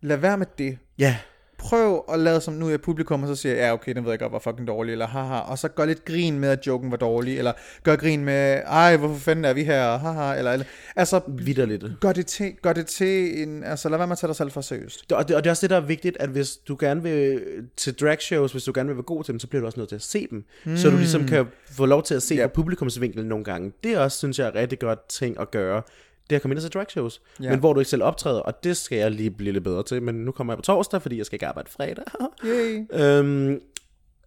Lad 0.00 0.16
være 0.16 0.38
med 0.38 0.46
det. 0.58 0.78
ja. 0.98 1.16
Prøv 1.64 2.04
at 2.12 2.18
lade 2.18 2.40
som 2.40 2.54
nu 2.54 2.68
er 2.68 2.76
publikum, 2.76 3.22
og 3.22 3.28
så 3.28 3.36
siger 3.36 3.54
jeg, 3.54 3.62
ja, 3.62 3.72
okay, 3.72 3.94
den 3.94 4.04
ved 4.04 4.10
jeg 4.12 4.18
godt 4.18 4.32
var 4.32 4.38
fucking 4.38 4.68
dårlig, 4.68 4.92
eller 4.92 5.06
haha, 5.06 5.38
og 5.38 5.58
så 5.58 5.68
gør 5.68 5.84
lidt 5.84 6.04
grin 6.04 6.38
med, 6.38 6.48
at 6.48 6.66
joken 6.66 6.90
var 6.90 6.96
dårlig, 6.96 7.38
eller 7.38 7.52
gør 7.82 7.96
grin 7.96 8.24
med, 8.24 8.60
ej, 8.66 8.96
hvorfor 8.96 9.14
fanden 9.14 9.44
er 9.44 9.52
vi 9.52 9.64
her, 9.64 9.98
haha, 9.98 10.38
eller, 10.38 10.52
eller 10.52 10.66
altså, 10.96 11.20
Vidderligt. 11.28 11.84
gør 12.00 12.12
det 12.12 12.26
til, 12.26 12.52
gør 12.62 12.72
det 12.72 12.86
til 12.86 13.42
en, 13.42 13.64
altså 13.64 13.88
lad 13.88 13.98
være 13.98 14.06
med 14.06 14.12
at 14.12 14.18
tage 14.18 14.28
dig 14.28 14.36
selv 14.36 14.50
for 14.50 14.60
seriøst. 14.60 15.12
Og 15.12 15.28
det, 15.28 15.36
og 15.36 15.44
det 15.44 15.48
er 15.48 15.52
også 15.52 15.60
det, 15.66 15.70
der 15.70 15.76
er 15.76 15.80
vigtigt, 15.80 16.16
at 16.20 16.28
hvis 16.28 16.56
du 16.56 16.76
gerne 16.80 17.02
vil 17.02 17.40
til 17.76 17.94
drag 17.94 18.20
shows, 18.20 18.52
hvis 18.52 18.64
du 18.64 18.72
gerne 18.74 18.88
vil 18.88 18.96
være 18.96 19.02
god 19.02 19.24
til 19.24 19.32
dem, 19.32 19.38
så 19.40 19.46
bliver 19.46 19.60
du 19.60 19.66
også 19.66 19.80
nødt 19.80 19.88
til 19.88 19.96
at 19.96 20.02
se 20.02 20.26
dem. 20.30 20.44
Mm. 20.64 20.76
Så 20.76 20.90
du 20.90 20.96
ligesom 20.96 21.26
kan 21.26 21.46
få 21.70 21.86
lov 21.86 22.02
til 22.02 22.14
at 22.14 22.22
se 22.22 22.34
Yep. 22.34 22.52
publikumsvinkel 22.52 23.26
nogle 23.26 23.44
gange. 23.44 23.72
Det 23.84 23.92
er 23.92 23.98
også, 23.98 24.18
synes 24.18 24.38
jeg, 24.38 24.46
er 24.48 24.54
rigtig 24.54 24.78
godt 24.78 25.08
ting 25.08 25.40
at 25.40 25.50
gøre. 25.50 25.82
Det 26.30 26.36
er 26.36 26.40
komme 26.40 26.54
ind 26.54 26.60
til 26.60 26.70
drag 26.72 26.86
shows, 26.90 27.20
Ja. 27.42 27.50
men 27.50 27.58
hvor 27.58 27.72
du 27.72 27.80
ikke 27.80 27.90
selv 27.90 28.02
optræder, 28.02 28.40
og 28.40 28.64
det 28.64 28.76
skal 28.76 28.98
jeg 28.98 29.10
lige 29.10 29.30
blive 29.30 29.52
lidt 29.52 29.64
bedre 29.64 29.82
til. 29.82 30.02
Men 30.02 30.14
nu 30.14 30.32
kommer 30.32 30.52
jeg 30.52 30.58
på 30.58 30.62
torsdag, 30.62 31.02
fordi 31.02 31.18
jeg 31.18 31.26
skal 31.26 31.36
ikke 31.36 31.46
arbejde 31.46 31.70
fredag. 31.70 32.04
Yay. 32.44 32.84
øhm, 32.92 33.60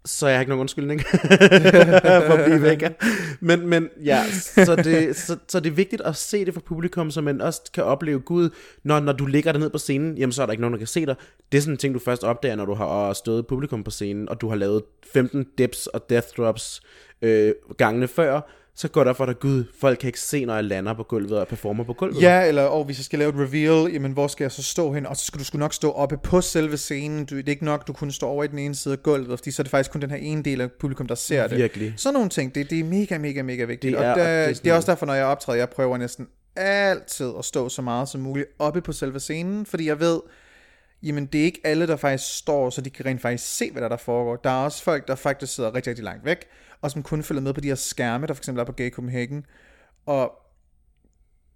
så 0.06 0.28
jeg 0.28 0.36
har 0.36 0.40
ikke 0.40 0.50
nogen 0.50 0.60
undskyldning 0.62 1.02
for 2.28 2.34
at 2.34 2.46
blive 2.46 2.62
væk. 2.62 2.84
Men, 3.40 3.68
men 3.68 3.90
ja, 4.04 4.24
så 4.32 4.76
det, 4.76 5.16
så, 5.16 5.38
så 5.48 5.60
det 5.60 5.70
er 5.70 5.74
vigtigt 5.74 6.02
at 6.02 6.16
se 6.16 6.46
det 6.46 6.54
for 6.54 6.62
publikum, 6.62 7.12
så 7.12 7.22
man 7.22 7.42
også 7.42 7.62
kan 7.74 7.84
opleve 7.84 8.20
Gud, 8.20 8.50
når, 8.84 9.00
når 9.00 9.12
du 9.14 9.26
ligger 9.26 9.52
der 9.52 9.60
ned 9.60 9.70
på 9.70 9.78
scenen, 9.78 10.18
jamen 10.18 10.32
så 10.34 10.42
er 10.42 10.46
der 10.46 10.52
ikke 10.54 10.62
nogen, 10.62 10.74
der 10.74 10.78
kan 10.78 10.88
se 10.88 11.06
dig. 11.06 11.16
Det 11.52 11.58
er 11.58 11.62
sådan 11.62 11.74
en 11.74 11.78
ting, 11.78 11.94
du 11.94 12.00
først 12.00 12.24
opdager, 12.24 12.56
når 12.56 12.66
du 12.66 12.74
har 12.74 13.14
stået 13.14 13.48
publikum 13.48 13.84
på 13.84 13.92
scenen, 13.92 14.30
og 14.30 14.42
du 14.42 14.50
har 14.50 14.56
lavet 14.56 14.84
15 15.14 15.46
dips 15.58 15.88
og 15.88 16.10
death 16.10 16.28
drops 16.38 16.82
øh, 17.22 17.54
gangene 17.78 18.08
før, 18.08 18.42
så 18.78 18.88
går 18.88 19.04
der 19.04 19.14
for 19.14 19.26
dig, 19.26 19.40
Gud, 19.40 19.64
folk 19.82 20.00
kan 20.00 20.08
ikke 20.08 20.20
se, 20.20 20.46
når 20.46 20.56
jeg 20.56 20.64
lander 20.64 20.94
på 20.94 21.04
gulvet 21.04 21.40
og 21.40 21.48
performer 21.48 21.84
på 21.84 21.94
gulvet. 21.94 22.22
Ja, 22.22 22.48
eller 22.48 22.62
og 22.64 22.86
hvis 22.86 22.98
jeg 23.00 23.06
skal 23.06 23.20
lave 23.20 23.30
et 23.30 23.36
reveal, 23.36 23.92
jamen 23.94 24.12
hvor 24.12 24.28
skal 24.28 24.44
jeg 24.44 24.52
så 24.52 24.64
stå 24.64 24.94
hen? 24.94 25.06
Og 25.06 25.18
så 25.18 25.26
skal 25.26 25.40
du 25.40 25.44
sgu 25.46 25.58
nok 25.58 25.74
stå 25.74 25.92
oppe 25.92 26.18
på 26.18 26.42
selve 26.42 26.78
scenen. 26.78 27.26
Du, 27.26 27.38
det 27.38 27.46
er 27.46 27.50
ikke 27.50 27.66
nok, 27.66 27.88
du 27.88 27.94
kun 27.94 28.12
står 28.12 28.30
over 28.30 28.44
i 28.44 28.48
den 28.48 28.60
ene 28.60 28.76
side 28.76 28.92
af 28.94 29.04
gulvet, 29.04 29.40
fordi 29.40 29.52
så 29.52 29.62
er 29.62 29.64
det 29.64 29.72
faktisk 29.72 29.92
kun 29.92 30.02
den 30.02 30.10
her 30.10 30.18
ene 30.18 30.44
del 30.44 30.62
af 30.62 30.72
publikum, 30.72 31.08
der 31.08 31.16
ser 31.16 31.48
det. 31.48 31.58
Virkelig. 31.58 31.94
Sådan 31.98 32.14
nogle 32.14 32.30
ting, 32.30 32.56
det, 32.56 32.70
det 32.70 32.80
er 32.80 32.84
mega, 32.84 33.18
mega, 33.18 33.42
mega 33.42 33.64
vigtigt. 33.64 33.98
Det 33.98 34.06
er- 34.06 34.12
og 34.12 34.18
der, 34.20 34.24
det 34.48 34.50
er 34.50 34.54
det 34.54 34.68
er 34.72 34.74
også 34.76 34.92
derfor, 34.92 35.06
når 35.06 35.14
jeg 35.14 35.26
optræder, 35.26 35.60
jeg 35.60 35.70
prøver 35.70 35.98
næsten 35.98 36.28
altid 36.56 37.32
at 37.40 37.46
stå 37.46 37.70
så 37.70 37.82
meget 37.82 38.10
som 38.10 38.22
muligt 38.22 38.48
oppe 38.60 38.82
på 38.82 38.92
selve 38.92 39.20
scenen, 39.20 39.66
fordi 39.66 39.88
jeg 39.88 40.00
ved, 40.00 40.20
jamen 41.04 41.26
det 41.26 41.42
er 41.42 41.46
ikke 41.46 41.62
alle, 41.64 41.88
der 41.88 41.96
faktisk 41.96 42.38
står, 42.38 42.70
så 42.70 42.82
de 42.82 42.90
kan 42.90 43.06
rent 43.06 43.22
faktisk 43.22 43.56
se, 43.56 43.72
hvad 43.72 43.82
der, 43.82 43.90
der 43.90 43.98
foregår. 43.98 44.36
Der 44.36 44.50
er 44.50 44.64
også 44.64 44.84
folk, 44.84 45.08
der 45.08 45.16
faktisk 45.16 45.56
sidder 45.56 45.76
rigtig, 45.76 45.92
rigtig 45.92 46.06
langt 46.06 46.26
væk, 46.26 46.46
og 46.82 46.92
som 46.92 47.04
kun 47.04 47.24
følger 47.24 47.42
med 47.42 47.54
på 47.54 47.62
de 47.62 47.68
her 47.68 47.76
skærme, 47.76 48.28
der 48.28 48.34
for 48.34 48.42
eksempel 48.42 48.62
er 48.62 48.66
på 48.66 48.72
Gay 48.72 48.92
Copenhagen. 48.92 49.46
Og 50.06 50.32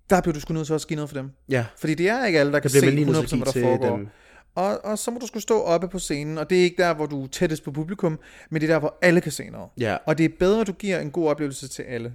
der 0.09 0.21
bliver 0.21 0.33
du 0.33 0.39
sgu 0.39 0.53
nødt 0.53 0.65
til 0.65 0.73
også 0.73 0.85
at 0.85 0.87
give 0.87 0.95
noget 0.95 1.09
for 1.09 1.17
dem. 1.17 1.31
Ja, 1.49 1.65
Fordi 1.77 1.93
det 1.93 2.09
er 2.09 2.25
ikke 2.25 2.39
alle, 2.39 2.51
der 2.51 2.59
kan 2.59 2.69
se 2.69 2.85
man 2.85 2.93
lige 2.95 3.05
nødt 3.05 3.17
100% 3.17 3.27
til 3.27 3.37
hvad 3.37 3.53
der 3.53 3.61
foregår. 3.61 3.95
dem. 3.97 4.07
Og, 4.55 4.85
og 4.85 4.99
så 4.99 5.11
må 5.11 5.19
du 5.19 5.27
skulle 5.27 5.43
stå 5.43 5.61
oppe 5.61 5.87
på 5.87 5.99
scenen, 5.99 6.37
og 6.37 6.49
det 6.49 6.59
er 6.59 6.63
ikke 6.63 6.83
der, 6.83 6.93
hvor 6.93 7.05
du 7.05 7.23
er 7.23 7.27
tættest 7.27 7.63
på 7.63 7.71
publikum, 7.71 8.19
men 8.49 8.61
det 8.61 8.69
er 8.69 8.73
der, 8.73 8.79
hvor 8.79 8.97
alle 9.01 9.21
kan 9.21 9.31
se 9.31 9.49
noget. 9.49 9.69
Ja. 9.79 9.97
Og 10.05 10.17
det 10.17 10.25
er 10.25 10.29
bedre, 10.39 10.61
at 10.61 10.67
du 10.67 10.73
giver 10.73 10.99
en 10.99 11.11
god 11.11 11.27
oplevelse 11.29 11.67
til 11.67 11.83
alle. 11.83 12.13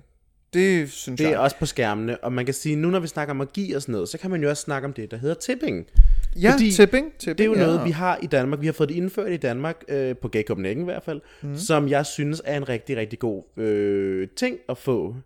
Det 0.56 0.90
synes 0.92 1.18
Det 1.18 1.26
er 1.26 1.30
jeg. 1.30 1.38
også 1.38 1.56
på 1.58 1.66
skærmene, 1.66 2.16
og 2.24 2.32
man 2.32 2.44
kan 2.44 2.54
sige, 2.54 2.76
nu 2.76 2.88
når 2.90 3.00
vi 3.00 3.06
snakker 3.06 3.30
om 3.30 3.36
magi 3.36 3.72
og 3.72 3.82
sådan 3.82 3.92
noget, 3.92 4.08
så 4.08 4.18
kan 4.18 4.30
man 4.30 4.42
jo 4.42 4.48
også 4.50 4.62
snakke 4.62 4.86
om 4.86 4.92
det, 4.92 5.10
der 5.10 5.16
hedder 5.16 5.34
tipping. 5.34 5.86
ja, 6.42 6.52
fordi 6.52 6.70
tipping, 6.72 7.12
tipping. 7.18 7.38
Det 7.38 7.44
er 7.44 7.48
jo 7.48 7.54
ja. 7.54 7.66
noget, 7.66 7.84
vi 7.84 7.90
har 7.90 8.18
i 8.22 8.26
Danmark. 8.26 8.60
Vi 8.60 8.66
har 8.66 8.72
fået 8.72 8.88
det 8.88 8.94
indført 8.94 9.32
i 9.32 9.36
Danmark, 9.36 9.76
øh, 9.88 10.16
på 10.22 10.28
Gay 10.28 10.42
Copenhagen 10.42 10.80
i 10.80 10.84
hvert 10.84 11.02
fald, 11.02 11.20
mm. 11.42 11.56
som 11.58 11.88
jeg 11.88 12.06
synes 12.06 12.42
er 12.44 12.56
en 12.56 12.68
rigtig, 12.68 12.96
rigtig 12.96 13.18
god 13.18 13.42
øh, 13.62 14.28
ting 14.36 14.56
at 14.68 14.78
få. 14.78 15.16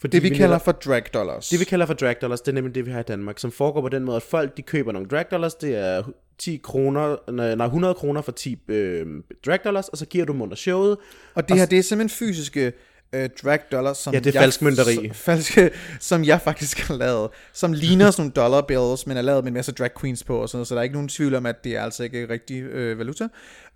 Fordi 0.00 0.16
Det 0.16 0.22
vi 0.22 0.28
kalder 0.28 0.56
netop- 0.58 0.64
for 0.64 0.72
drag 0.72 1.02
dollars. 1.14 1.48
Det 1.48 1.60
vi 1.60 1.64
kalder 1.64 1.86
for 1.86 1.94
drag 1.94 2.16
dollars, 2.22 2.40
det 2.40 2.48
er 2.48 2.54
nemlig 2.54 2.74
det, 2.74 2.86
vi 2.86 2.90
har 2.90 3.00
i 3.00 3.02
Danmark, 3.08 3.38
som 3.38 3.52
foregår 3.52 3.80
på 3.80 3.88
den 3.88 4.04
måde, 4.04 4.16
at 4.16 4.22
folk 4.22 4.56
de 4.56 4.62
køber 4.62 4.92
nogle 4.92 5.08
drag 5.08 5.24
dollars, 5.30 5.54
det 5.54 5.76
er 5.76 6.02
10 6.38 6.60
kroner, 6.62 7.16
nej, 7.32 7.54
nej, 7.54 7.66
100 7.66 7.94
kroner 7.94 8.22
for 8.22 8.32
10 8.32 8.58
øh, 8.68 9.06
drag 9.46 9.58
dollars, 9.64 9.88
og 9.88 9.98
så 9.98 10.06
giver 10.06 10.24
du 10.24 10.32
dem 10.32 10.42
under 10.42 10.56
showet. 10.56 10.96
Og 11.34 11.48
det 11.48 11.58
her, 11.58 11.66
det 11.66 11.78
er 11.78 11.82
simpelthen 11.82 12.26
fysiske 12.26 12.72
øh, 13.12 13.28
drag 13.44 13.58
dollars, 13.72 13.98
som 13.98 14.14
Ja, 14.14 14.18
det 14.18 14.26
er 14.26 14.32
jeg, 14.34 14.42
falsk 14.42 14.62
mønteri. 14.62 15.10
s- 15.14 15.16
falske, 15.18 15.70
som 16.00 16.24
jeg 16.24 16.40
faktisk 16.40 16.78
har 16.88 16.94
lavet, 16.94 17.30
som 17.52 17.72
ligner 17.72 18.10
sådan 18.10 18.22
nogle 18.22 18.32
dollar 18.48 18.60
bills, 18.62 19.06
men 19.06 19.16
er 19.16 19.22
lavet 19.22 19.44
med 19.44 19.48
en 19.50 19.54
masse 19.54 19.72
drag 19.72 19.90
queens 20.00 20.24
på, 20.24 20.36
og 20.38 20.48
sådan 20.48 20.56
noget, 20.58 20.68
så 20.68 20.74
der 20.74 20.78
er 20.80 20.82
ikke 20.82 20.92
nogen 20.94 21.08
tvivl 21.08 21.34
om, 21.34 21.46
at 21.46 21.64
det 21.64 21.76
er 21.76 21.82
altså 21.82 22.02
ikke 22.04 22.28
rigtig 22.28 22.62
øh, 22.62 22.98
valuta. 22.98 23.28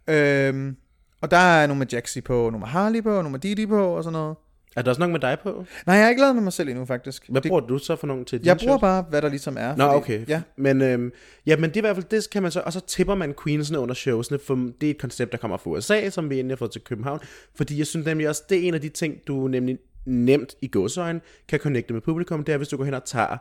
Øhm, 0.08 0.76
og 1.22 1.30
der 1.30 1.36
er 1.36 1.66
nogle 1.66 1.78
med 1.78 1.86
Jaxi 1.92 2.20
på, 2.20 2.32
nogle 2.34 2.58
med 2.58 2.68
Harley 2.68 3.02
på, 3.02 3.08
nogle 3.10 3.30
med 3.30 3.38
Didi 3.38 3.66
på, 3.66 3.84
og 3.96 4.04
sådan 4.04 4.12
noget. 4.12 4.36
Er 4.76 4.82
der 4.82 4.90
også 4.90 5.00
nok 5.00 5.10
med 5.10 5.20
dig 5.20 5.38
på? 5.42 5.64
Nej, 5.86 5.96
jeg 5.96 6.04
har 6.04 6.10
ikke 6.10 6.20
lavet 6.22 6.34
med 6.34 6.42
mig 6.42 6.52
selv 6.52 6.68
endnu, 6.68 6.84
faktisk. 6.84 7.24
Hvad 7.28 7.40
det, 7.40 7.48
bruger 7.48 7.60
du 7.66 7.78
så 7.78 7.96
for 7.96 8.06
nogen 8.06 8.24
til 8.24 8.40
jeg 8.44 8.56
bruger 8.56 8.72
shows? 8.72 8.80
bare, 8.80 9.04
hvad 9.10 9.22
der 9.22 9.28
ligesom 9.28 9.56
er. 9.60 9.76
Nå, 9.76 9.84
fordi- 9.84 9.96
okay. 9.96 10.28
Ja, 10.28 10.42
Men, 10.56 10.82
øhm, 10.82 11.12
ja, 11.46 11.56
men 11.56 11.70
det 11.70 11.76
er 11.76 11.80
i 11.80 11.86
hvert 11.86 11.96
fald, 11.96 12.06
det 12.10 12.30
kan 12.30 12.42
man 12.42 12.50
så, 12.52 12.62
og 12.66 12.72
så 12.72 12.80
tipper 12.80 13.14
man 13.14 13.34
queensene 13.44 13.78
under 13.78 13.94
showsene, 13.94 14.38
for 14.46 14.54
det 14.80 14.86
er 14.86 14.90
et 14.90 14.98
koncept, 14.98 15.32
der 15.32 15.38
kommer 15.38 15.56
fra 15.56 15.70
USA, 15.70 16.10
som 16.10 16.30
vi 16.30 16.38
endelig 16.38 16.52
har 16.54 16.56
fået 16.58 16.70
til 16.70 16.80
København, 16.80 17.20
fordi 17.54 17.78
jeg 17.78 17.86
synes 17.86 18.06
nemlig 18.06 18.28
også, 18.28 18.42
det 18.48 18.58
er 18.58 18.68
en 18.68 18.74
af 18.74 18.80
de 18.80 18.88
ting, 18.88 19.14
du 19.26 19.48
nemlig 19.48 19.78
nemt 20.06 20.54
i 20.62 20.66
godsøjen 20.68 21.20
kan 21.48 21.58
connecte 21.58 21.92
med 21.94 22.00
publikum, 22.00 22.44
det 22.44 22.52
er, 22.52 22.56
hvis 22.56 22.68
du 22.68 22.76
går 22.76 22.84
hen 22.84 22.94
og 22.94 23.04
tager 23.04 23.36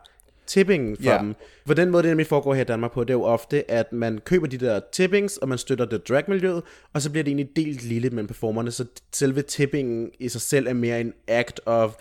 tippingen 0.47 0.95
for 0.95 1.03
Ja. 1.03 1.17
dem. 1.17 1.35
For 1.67 1.73
den 1.73 1.89
måde, 1.89 2.03
det 2.03 2.09
nemlig 2.09 2.27
foregår 2.27 2.53
her 2.53 2.61
i 2.61 2.65
Danmark 2.65 2.91
på, 2.91 3.03
det 3.03 3.09
er 3.09 3.13
jo 3.17 3.23
ofte, 3.23 3.71
at 3.71 3.93
man 3.93 4.17
køber 4.25 4.47
de 4.47 4.57
der 4.57 4.79
tippings, 4.91 5.37
og 5.37 5.49
man 5.49 5.57
støtter 5.57 5.85
det 5.85 6.07
dragmiljøet, 6.09 6.63
og 6.93 7.01
så 7.01 7.09
bliver 7.09 7.23
det 7.23 7.29
egentlig 7.31 7.55
delt 7.55 7.83
lille 7.83 8.09
mellem 8.09 8.27
performerne, 8.27 8.71
så 8.71 8.85
selve 9.13 9.41
tippingen 9.41 10.11
i 10.19 10.29
sig 10.29 10.41
selv 10.41 10.67
er 10.67 10.73
mere 10.73 11.01
en 11.01 11.13
act 11.27 11.59
of, 11.65 11.93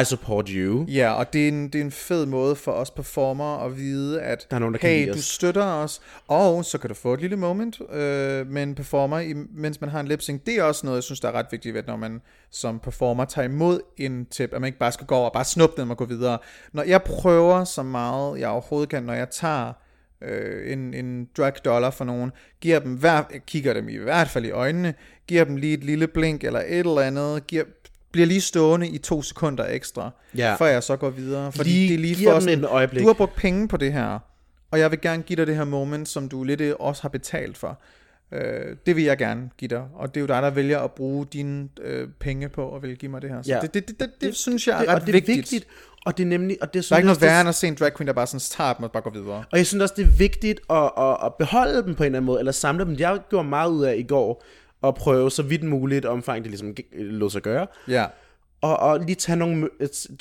I 0.00 0.04
support 0.04 0.48
you. 0.48 0.84
Ja, 0.88 1.12
og 1.12 1.32
det 1.32 1.44
er, 1.44 1.48
en, 1.48 1.68
det 1.68 1.80
er 1.80 1.84
en 1.84 1.90
fed 1.90 2.26
måde 2.26 2.56
for 2.56 2.72
os 2.72 2.90
performer 2.90 3.64
at 3.64 3.76
vide, 3.76 4.22
at 4.22 4.46
Der 4.50 4.56
er 4.56 4.60
nogen, 4.60 4.74
der 4.74 4.80
hey, 4.82 5.08
du 5.08 5.12
os. 5.12 5.24
støtter 5.24 5.64
os, 5.64 6.00
og 6.28 6.64
så 6.64 6.78
kan 6.78 6.88
du 6.88 6.94
få 6.94 7.14
et 7.14 7.20
lille 7.20 7.36
moment 7.36 7.80
øh, 7.92 8.46
med 8.46 8.62
en 8.62 8.74
performer, 8.74 9.34
mens 9.54 9.80
man 9.80 9.90
har 9.90 10.00
en 10.00 10.08
lip 10.08 10.22
sync. 10.22 10.40
Det 10.46 10.54
er 10.58 10.62
også 10.62 10.86
noget, 10.86 10.96
jeg 10.96 11.02
synes, 11.04 11.20
der 11.20 11.28
er 11.28 11.32
ret 11.32 11.46
vigtigt, 11.50 11.76
at 11.76 11.86
når 11.86 11.96
man 11.96 12.20
som 12.50 12.78
performer 12.78 13.24
tager 13.24 13.48
imod 13.48 13.80
en 13.96 14.26
tip, 14.26 14.54
at 14.54 14.60
man 14.60 14.66
ikke 14.66 14.78
bare 14.78 14.92
skal 14.92 15.06
gå 15.06 15.14
over 15.14 15.26
og 15.26 15.32
bare 15.32 15.44
snuppe 15.44 15.82
den 15.82 15.90
og 15.90 15.96
gå 15.96 16.04
videre. 16.04 16.38
Når 16.72 16.82
jeg 16.82 17.02
prøver 17.02 17.64
så 17.64 17.82
meget, 17.82 18.40
jeg 18.40 18.48
overhovedet 18.48 18.88
kan, 18.88 19.02
når 19.02 19.14
jeg 19.14 19.30
tager 19.30 19.72
øh, 20.22 20.72
en, 20.72 20.94
en 20.94 21.28
drag 21.36 21.52
dollar 21.64 21.90
for 21.90 22.04
nogen, 22.04 22.32
giver 22.60 22.78
dem 22.78 22.92
hver, 22.94 23.22
kigger 23.46 23.72
dem 23.72 23.88
i 23.88 23.96
hvert 23.96 24.28
fald 24.28 24.44
i 24.44 24.50
øjnene, 24.50 24.94
giver 25.28 25.44
dem 25.44 25.56
lige 25.56 25.74
et 25.74 25.84
lille 25.84 26.06
blink 26.06 26.44
eller 26.44 26.60
et 26.60 26.78
eller 26.78 27.00
andet, 27.00 27.46
giver, 27.46 27.64
bliver 28.14 28.26
lige 28.26 28.40
stående 28.40 28.88
i 28.88 28.98
to 28.98 29.22
sekunder 29.22 29.66
ekstra, 29.68 30.10
Ja. 30.36 30.54
før 30.54 30.66
jeg 30.66 30.82
så 30.82 30.96
går 30.96 31.10
videre. 31.10 31.52
Fordi 31.52 31.68
Lige 31.70 31.88
det 31.88 31.94
er 31.94 31.98
lige 31.98 32.28
for 32.30 32.40
sådan, 32.40 32.64
øjeblik. 32.64 33.02
du 33.02 33.06
har 33.06 33.14
brugt 33.14 33.36
penge 33.36 33.68
på 33.68 33.76
det 33.76 33.92
her, 33.92 34.18
og 34.70 34.78
jeg 34.78 34.90
vil 34.90 35.00
gerne 35.00 35.22
give 35.22 35.36
dig 35.36 35.46
det 35.46 35.56
her 35.56 35.64
moment, 35.64 36.08
som 36.08 36.28
du 36.28 36.44
lidt 36.44 36.60
øh, 36.60 36.74
også 36.80 37.02
har 37.02 37.08
betalt 37.08 37.58
for. 37.58 37.80
Øh, 38.32 38.76
det 38.86 38.96
vil 38.96 39.04
jeg 39.04 39.18
gerne 39.18 39.50
give 39.58 39.68
dig, 39.68 39.82
og 39.94 40.08
det 40.14 40.16
er 40.16 40.20
jo 40.20 40.26
dig, 40.26 40.42
der 40.42 40.50
vælger 40.50 40.78
at 40.80 40.92
bruge 40.92 41.26
dine 41.32 41.68
øh, 41.82 42.08
penge 42.20 42.48
på 42.48 42.62
og 42.64 42.82
vil 42.82 42.96
give 42.96 43.10
mig 43.10 43.22
det 43.22 43.30
her. 43.30 43.42
Så 43.42 43.48
Ja. 43.50 43.58
det, 43.62 43.74
det, 43.74 43.88
det, 43.88 43.98
det, 44.00 44.10
det, 44.20 44.36
synes 44.36 44.66
jeg 44.68 44.74
er 44.74 44.78
det, 44.80 44.88
ret 44.88 44.94
og 44.94 45.00
det 45.00 45.08
er 45.08 45.12
vigtigt. 45.12 45.36
vigtigt. 45.36 45.66
Og 46.06 46.16
det 46.18 46.22
er 46.24 46.28
nemlig, 46.28 46.56
og 46.60 46.74
det 46.74 46.78
er, 46.80 46.86
Der 46.88 46.94
er 46.94 46.98
ikke 46.98 47.06
noget 47.06 47.20
værre 47.22 47.40
end 47.40 47.48
at 47.48 47.54
se 47.54 47.66
en 47.68 47.74
drag 47.74 47.96
queen, 47.96 48.06
der 48.06 48.12
bare 48.12 48.26
sådan 48.26 48.40
tager 48.40 48.72
dem 48.72 48.84
og 48.84 48.92
bare 48.92 49.02
går 49.02 49.10
videre. 49.10 49.44
Og 49.52 49.58
jeg 49.58 49.66
synes 49.66 49.82
også, 49.82 49.94
det 49.96 50.04
er 50.04 50.08
vigtigt 50.18 50.60
at, 50.70 50.90
at, 50.98 51.16
at 51.24 51.34
beholde 51.38 51.82
dem 51.82 51.94
på 51.94 52.02
en 52.02 52.06
eller 52.06 52.18
anden 52.18 52.26
måde, 52.26 52.38
eller 52.38 52.52
samle 52.52 52.84
dem. 52.84 52.96
Jeg 52.98 53.18
gjorde 53.30 53.48
meget 53.48 53.70
ud 53.70 53.84
af 53.84 53.96
i 53.96 54.02
går, 54.02 54.42
at 54.88 54.94
prøve 54.94 55.30
så 55.30 55.42
vidt 55.42 55.62
muligt 55.62 56.04
omfang, 56.04 56.42
det 56.44 56.50
ligesom 56.50 56.74
lå 56.92 57.28
sig 57.28 57.42
gøre. 57.42 57.66
Ja. 57.88 58.06
Og, 58.60 58.76
og 58.76 59.00
lige 59.00 59.14
tage 59.14 59.36
nogle 59.36 59.68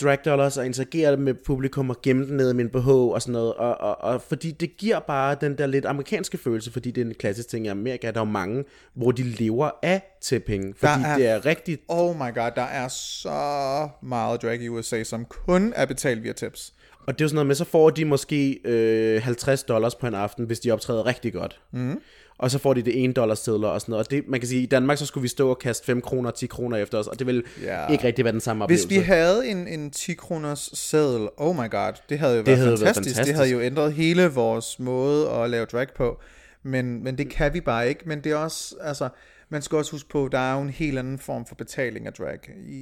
drag 0.01 0.17
dollars 0.25 0.57
og 0.57 0.65
interagere 0.65 1.17
med 1.17 1.33
publikum 1.33 1.89
og 1.89 2.01
gemme 2.01 2.25
den 2.27 2.37
ned 2.37 2.51
i 2.51 2.55
min 2.55 2.69
BH 2.69 2.87
og 2.89 3.21
sådan 3.21 3.31
noget. 3.33 3.53
Og, 3.53 3.81
og, 3.81 4.01
og 4.01 4.21
fordi 4.21 4.51
det 4.51 4.77
giver 4.77 4.99
bare 4.99 5.35
den 5.41 5.57
der 5.57 5.65
lidt 5.67 5.85
amerikanske 5.85 6.37
følelse, 6.37 6.71
fordi 6.71 6.91
det 6.91 7.01
er 7.01 7.05
en 7.05 7.13
klassisk 7.19 7.47
ting 7.47 7.65
i 7.65 7.69
Amerika. 7.69 8.07
Der 8.11 8.17
er 8.21 8.25
jo 8.25 8.31
mange, 8.31 8.63
hvor 8.93 9.11
de 9.11 9.23
lever 9.23 9.69
af 9.83 10.17
tipping, 10.21 10.75
fordi 10.77 10.91
Der 11.01 11.07
er- 11.07 11.17
det 11.17 11.27
er 11.27 11.45
rigtigt 11.45 11.81
Oh 11.87 12.15
my 12.15 12.19
god, 12.35 12.51
der 12.55 12.61
er 12.61 12.87
så 12.87 13.89
meget 14.01 14.41
drag 14.41 14.61
i 14.61 14.69
USA, 14.69 15.03
som 15.03 15.25
kun 15.25 15.73
er 15.75 15.85
betalt 15.85 16.23
via 16.23 16.33
tips. 16.33 16.73
Og 17.07 17.13
det 17.13 17.21
er 17.21 17.25
jo 17.25 17.29
sådan 17.29 17.35
noget 17.35 17.47
med, 17.47 17.55
så 17.55 17.65
får 17.65 17.89
de 17.89 18.05
måske 18.05 18.59
øh, 18.65 19.21
50 19.21 19.63
dollars 19.63 19.95
på 19.95 20.07
en 20.07 20.13
aften, 20.13 20.45
hvis 20.45 20.59
de 20.59 20.71
optræder 20.71 21.05
rigtig 21.05 21.33
godt. 21.33 21.59
Mm. 21.71 21.99
Og 22.37 22.51
så 22.51 22.59
får 22.59 22.73
de 22.73 22.81
det 22.81 23.03
1 23.09 23.15
dollars 23.15 23.39
sedler 23.39 23.67
og 23.67 23.81
sådan 23.81 23.91
noget. 23.91 24.05
Og 24.07 24.11
det, 24.11 24.23
man 24.27 24.39
kan 24.39 24.49
sige, 24.49 24.61
i 24.61 24.65
Danmark 24.65 24.97
så 24.97 25.05
skulle 25.05 25.21
vi 25.21 25.27
stå 25.27 25.49
og 25.49 25.59
kaste 25.59 25.85
5 25.85 26.01
kroner 26.01 26.29
og 26.29 26.35
10 26.37 26.45
kroner 26.47 26.77
efter 26.77 26.97
os, 26.97 27.07
og 27.07 27.19
det 27.19 27.27
vil 27.27 27.43
Ja. 27.63 27.87
ikke 27.87 28.03
rigtig 28.07 28.25
være 28.25 28.31
den 28.31 28.41
samme 28.41 28.65
Hvis 28.65 28.83
oplevelse. 28.83 28.99
vi 29.01 29.05
havde 29.13 29.47
en, 29.47 29.67
en 29.67 29.91
10 29.91 30.13
kroners 30.13 30.69
seddel, 30.73 31.29
oh 31.37 31.55
my 31.55 31.69
god, 31.71 31.93
det 32.09 32.19
havde 32.19 32.35
jo 32.37 32.41
været, 32.45 32.57
havde 32.57 32.69
været 32.69 32.79
fantastisk. 32.79 33.05
Det 33.07 33.15
fantastisk. 33.15 33.35
havde 33.35 33.49
jo 33.49 33.61
ændret 33.61 33.93
hele 33.93 34.27
vores 34.27 34.79
måde 34.79 35.29
at 35.29 35.49
lave 35.49 35.65
drag 35.65 35.87
på. 35.95 36.19
Men, 36.63 37.03
men 37.03 37.17
det 37.17 37.29
kan 37.29 37.53
vi 37.53 37.61
bare 37.61 37.89
ikke. 37.89 38.01
Men 38.05 38.21
det 38.23 38.31
er 38.31 38.35
også, 38.35 38.75
altså, 38.81 39.09
man 39.49 39.61
skal 39.61 39.77
også 39.77 39.91
huske 39.91 40.09
på, 40.09 40.29
der 40.31 40.39
er 40.39 40.55
jo 40.55 40.61
en 40.61 40.69
helt 40.69 40.99
anden 40.99 41.19
form 41.19 41.45
for 41.45 41.55
betaling 41.55 42.07
af 42.07 42.13
drag. 42.13 42.39
I, 42.67 42.79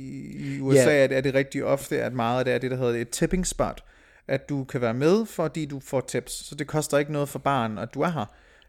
i 0.56 0.60
USA 0.62 0.90
Ja. 0.92 1.04
er, 1.04 1.08
det, 1.08 1.18
er 1.18 1.22
det 1.22 1.34
rigtig 1.34 1.64
ofte, 1.66 2.02
at 2.02 2.14
meget 2.14 2.40
af 2.40 2.46
det 2.46 2.54
er 2.54 2.58
det, 2.58 2.72
der 2.72 2.78
hedder 2.78 2.94
et 3.02 3.10
tipping 3.10 3.48
spot. 3.48 3.84
At 4.28 4.50
du 4.50 4.64
kan 4.64 4.82
være 4.82 4.94
med, 4.94 5.26
fordi 5.26 5.66
du 5.66 5.80
får 5.80 6.02
tips. 6.02 6.32
Så 6.50 6.56
det 6.56 6.68
koster 6.68 6.98
ikke 6.98 7.12
noget 7.14 7.30
for 7.30 7.40
barn, 7.40 7.78
at 7.78 7.94
du 7.94 8.02
er 8.02 8.10
her. 8.10 8.26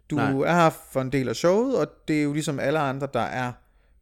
Du 0.09 0.15
Nej. 0.15 0.31
er 0.31 0.53
her 0.55 0.69
for 0.91 1.01
en 1.01 1.11
del 1.11 1.29
af 1.29 1.35
showet, 1.35 1.77
og 1.77 1.87
det 2.07 2.19
er 2.19 2.23
jo 2.23 2.33
ligesom 2.33 2.59
alle 2.59 2.79
andre, 2.79 3.07
der 3.13 3.19
er 3.19 3.51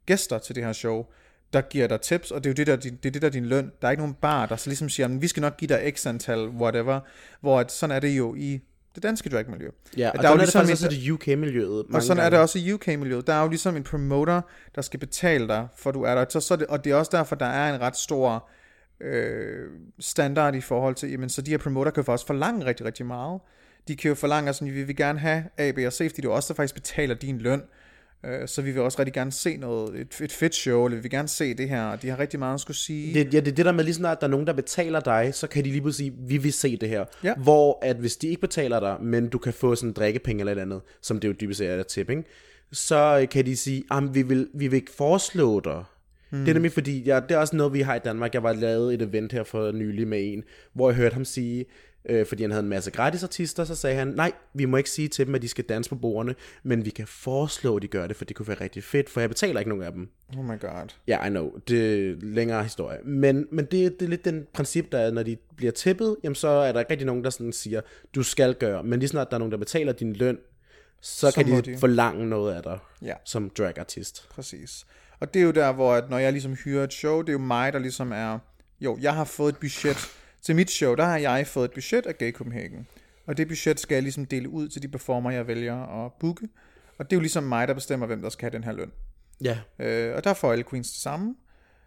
gæster 0.05 0.37
til 0.37 0.55
det 0.55 0.63
her 0.63 0.73
show, 0.73 1.05
der 1.53 1.61
giver 1.61 1.87
dig 1.87 2.01
tips, 2.01 2.31
og 2.31 2.43
det 2.43 2.49
er 2.49 2.51
jo 2.51 2.55
det, 2.55 2.67
der, 2.67 2.73
er 2.73 2.77
din- 2.77 2.95
det 3.03 3.05
er 3.05 3.11
det, 3.11 3.21
der 3.21 3.27
er 3.27 3.31
din 3.31 3.45
løn. 3.45 3.71
Der 3.81 3.87
er 3.87 3.91
ikke 3.91 4.01
nogen 4.01 4.15
bar, 4.21 4.45
der 4.45 4.55
så 4.55 4.69
ligesom 4.69 4.89
siger, 4.89 5.03
"Jamen, 5.07 5.21
vi 5.21 5.27
skal 5.27 5.41
nok 5.41 5.57
give 5.57 5.67
dig 5.69 5.93
x 5.95 6.05
antal, 6.07 6.47
whatever, 6.47 6.99
hvor 7.41 7.59
at, 7.59 7.71
sådan 7.71 7.95
er 7.95 7.99
det 7.99 8.17
jo 8.17 8.35
i 8.35 8.61
det 8.95 9.03
danske 9.03 9.29
dragmiljø. 9.29 9.69
Ja, 9.97 10.09
og 10.09 10.17
der 10.17 10.23
er 10.23 10.27
jo 10.27 10.33
er 10.33 10.37
det 10.37 10.39
ligesom 10.39 10.59
faktisk 10.61 10.81
en- 10.81 10.87
også 10.87 10.97
i 10.97 11.01
det 11.01 11.11
UK-miljøet. 11.11 11.85
Og 11.93 12.03
sådan 12.03 12.23
er 12.25 12.29
det 12.29 12.39
også 12.39 12.59
i 12.59 12.73
UK-miljøet. 12.73 13.27
Der 13.27 13.33
er 13.33 13.41
jo 13.43 13.47
ligesom 13.49 13.75
en 13.75 13.83
promoter, 13.83 14.41
der 14.75 14.81
skal 14.81 14.99
betale 14.99 15.47
dig, 15.47 15.67
for 15.75 15.91
du 15.91 16.03
er 16.03 16.15
der. 16.15 16.25
Så, 16.29 16.39
så 16.39 16.55
det, 16.55 16.67
og 16.67 16.83
det 16.83 16.91
er 16.91 16.95
også 16.95 17.11
derfor, 17.13 17.35
der 17.35 17.45
er 17.45 17.75
en 17.75 17.81
ret 17.81 17.97
stor 17.97 18.49
øh, 19.01 19.67
standard 19.99 20.55
i 20.55 20.61
forhold 20.61 20.95
til, 20.95 21.11
jamen, 21.11 21.29
så 21.29 21.41
de 21.41 21.51
her 21.51 21.57
promoter 21.57 21.91
kan 21.91 22.01
jo 22.01 22.05
faktisk 22.05 22.27
forlange 22.27 22.65
rigtig, 22.65 22.85
rigtig 22.85 23.05
meget. 23.05 23.39
De 23.87 23.95
kan 23.95 24.09
jo 24.09 24.15
forlange 24.15 24.53
sådan, 24.53 24.73
vi 24.73 24.83
vil 24.83 24.95
gerne 24.95 25.19
have 25.19 25.43
A, 25.57 25.71
B 25.71 25.77
og 25.85 25.93
C, 25.93 25.97
fordi 25.97 26.09
det 26.09 26.25
er 26.25 26.29
jo 26.29 26.35
også 26.35 26.53
der 26.53 26.55
faktisk 26.55 26.75
betaler 26.75 27.15
din 27.15 27.37
løn. 27.37 27.61
Øh, 28.25 28.47
så 28.47 28.61
vi 28.61 28.71
vil 28.71 28.81
også 28.81 28.99
rigtig 28.99 29.13
gerne 29.13 29.31
se 29.31 29.57
noget, 29.57 29.99
et, 29.99 30.21
et 30.21 30.31
fedt 30.31 30.55
show, 30.55 30.85
eller 30.85 30.95
vi 30.95 31.01
vil 31.01 31.11
gerne 31.11 31.27
se 31.27 31.53
det 31.53 31.69
her, 31.69 31.95
de 31.95 32.09
har 32.09 32.19
rigtig 32.19 32.39
meget 32.39 32.53
at 32.53 32.59
skulle 32.59 32.77
sige. 32.77 33.13
Det, 33.13 33.33
ja, 33.33 33.39
det 33.39 33.47
er 33.47 33.55
det 33.55 33.65
der 33.65 33.71
med 33.71 33.83
lige 33.83 33.93
snart, 33.93 34.21
der 34.21 34.27
er 34.27 34.31
nogen, 34.31 34.47
der 34.47 34.53
betaler 34.53 34.99
dig, 34.99 35.29
så 35.33 35.47
kan 35.47 35.63
de 35.63 35.69
lige 35.69 35.81
pludselig 35.81 36.11
sige, 36.11 36.27
vi 36.27 36.37
vil 36.37 36.53
se 36.53 36.77
det 36.77 36.89
her. 36.89 37.05
Ja. 37.23 37.33
Hvor 37.35 37.79
at 37.81 37.95
hvis 37.95 38.17
de 38.17 38.27
ikke 38.27 38.41
betaler 38.41 38.79
dig, 38.79 38.97
men 39.01 39.29
du 39.29 39.37
kan 39.37 39.53
få 39.53 39.75
sådan 39.75 39.89
en 39.89 39.93
drikkepenge 39.93 40.41
eller 40.41 40.53
et 40.53 40.59
andet, 40.59 40.81
som 41.01 41.19
det 41.19 41.27
jo 41.27 41.33
dybest 41.41 41.57
set 41.57 41.69
er 41.69 41.83
tipping, 41.83 42.25
så 42.71 43.19
øh, 43.21 43.29
kan 43.29 43.45
de 43.45 43.55
sige, 43.55 43.83
at 43.91 44.03
vi 44.13 44.21
vil, 44.21 44.47
vi 44.53 44.67
vil 44.67 44.77
ikke 44.77 44.91
foreslå 44.91 45.59
dig. 45.59 45.83
Mm. 46.31 46.39
Det 46.39 46.49
er 46.49 46.53
nemlig 46.53 46.71
fordi, 46.71 47.03
ja, 47.03 47.19
det 47.29 47.31
er 47.31 47.37
også 47.37 47.55
noget, 47.55 47.73
vi 47.73 47.81
har 47.81 47.95
i 47.95 47.99
Danmark. 47.99 48.33
Jeg 48.33 48.43
var 48.43 48.53
lavet 48.53 48.93
et 48.93 49.01
event 49.01 49.31
her 49.31 49.43
for 49.43 49.71
nylig 49.71 50.07
med 50.07 50.33
en, 50.33 50.43
hvor 50.73 50.89
jeg 50.89 50.95
hørte 50.95 51.13
ham 51.13 51.25
sige, 51.25 51.65
øh, 52.05 52.25
fordi 52.25 52.41
han 52.43 52.51
havde 52.51 52.63
en 52.63 52.69
masse 52.69 52.91
gratis 52.91 53.23
artister, 53.23 53.63
så 53.65 53.75
sagde 53.75 53.95
han, 53.95 54.07
nej, 54.07 54.31
vi 54.53 54.65
må 54.65 54.77
ikke 54.77 54.89
sige 54.89 55.07
til 55.07 55.25
dem, 55.25 55.35
at 55.35 55.41
de 55.41 55.47
skal 55.47 55.63
danse 55.63 55.89
på 55.89 55.95
bordene, 55.95 56.35
men 56.63 56.85
vi 56.85 56.89
kan 56.89 57.07
foreslå, 57.07 57.75
at 57.75 57.81
de 57.81 57.87
gør 57.87 58.07
det, 58.07 58.15
for 58.15 58.25
det 58.25 58.35
kunne 58.35 58.47
være 58.47 58.61
rigtig 58.61 58.83
fedt, 58.83 59.09
for 59.09 59.19
jeg 59.19 59.29
betaler 59.29 59.59
ikke 59.59 59.69
nogen 59.69 59.83
af 59.83 59.91
dem. 59.91 60.09
Oh 60.37 60.45
my 60.45 60.59
god. 60.59 60.69
Ja, 61.07 61.17
yeah, 61.17 61.27
I 61.27 61.29
know. 61.29 61.51
Det 61.67 62.09
er 62.09 62.15
længere 62.21 62.63
historie. 62.63 62.97
Men, 63.05 63.47
men 63.51 63.65
det, 63.65 63.99
det 63.99 64.05
er 64.05 64.09
lidt 64.09 64.25
den 64.25 64.47
princip, 64.53 64.91
der 64.91 64.99
er, 64.99 65.11
når 65.11 65.23
de 65.23 65.37
bliver 65.55 65.71
tippet, 65.71 66.15
jamen 66.23 66.35
så 66.35 66.47
er 66.47 66.71
der 66.71 66.79
ikke 66.79 66.91
rigtig 66.91 67.05
nogen, 67.05 67.23
der 67.23 67.29
sådan 67.29 67.53
siger, 67.53 67.81
du 68.15 68.23
skal 68.23 68.53
gøre. 68.55 68.83
Men 68.83 68.99
lige 68.99 69.09
snart 69.09 69.27
der 69.29 69.35
er 69.35 69.39
nogen, 69.39 69.51
der 69.51 69.57
betaler 69.57 69.91
din 69.93 70.13
løn, 70.13 70.37
så, 71.01 71.31
Så 71.31 71.35
kan 71.35 71.47
de, 71.47 71.61
de. 71.61 71.77
forlange 71.77 72.25
noget 72.29 72.53
af 72.55 72.63
dig 72.63 72.79
Ja. 73.01 73.13
som 73.25 73.49
dragartist. 73.49 74.29
Præcis. 74.29 74.85
Og 75.19 75.33
det 75.33 75.39
er 75.39 75.43
jo 75.43 75.51
der, 75.51 75.71
hvor 75.73 75.93
at 75.93 76.09
når 76.09 76.17
jeg 76.17 76.31
ligesom 76.31 76.53
hyrer 76.53 76.83
et 76.83 76.93
show, 76.93 77.21
det 77.21 77.29
er 77.29 77.33
jo 77.33 77.39
mig, 77.39 77.73
der 77.73 77.79
ligesom 77.79 78.11
er... 78.11 78.39
Jo, 78.81 78.97
jeg 79.01 79.15
har 79.15 79.23
fået 79.23 79.49
et 79.53 79.57
budget. 79.59 79.97
Til 80.41 80.55
mit 80.55 80.71
show, 80.71 80.95
der 80.95 81.03
har 81.03 81.17
jeg 81.17 81.47
fået 81.47 81.65
et 81.65 81.71
budget 81.71 82.05
af 82.05 82.17
Gay 82.17 82.31
Copenhagen. 82.31 82.87
Og 83.25 83.37
det 83.37 83.47
budget 83.47 83.79
skal 83.79 83.95
jeg 83.95 84.03
ligesom 84.03 84.25
dele 84.25 84.49
ud 84.49 84.67
til 84.67 84.81
de 84.81 84.87
performer, 84.87 85.31
jeg 85.31 85.47
vælger 85.47 86.05
at 86.05 86.11
booke. 86.19 86.47
Og 86.97 87.09
det 87.09 87.15
er 87.15 87.17
jo 87.17 87.21
ligesom 87.21 87.43
mig, 87.43 87.67
der 87.67 87.73
bestemmer, 87.73 88.07
hvem 88.07 88.21
der 88.21 88.29
skal 88.29 88.51
have 88.51 88.57
den 88.57 88.63
her 88.63 88.71
løn. 88.71 88.91
Ja. 89.43 89.57
Øh, 89.79 90.15
og 90.15 90.23
der 90.23 90.33
får 90.33 90.51
alle 90.51 90.63
queens 90.63 90.91
det 90.91 91.01
samme. 91.01 91.35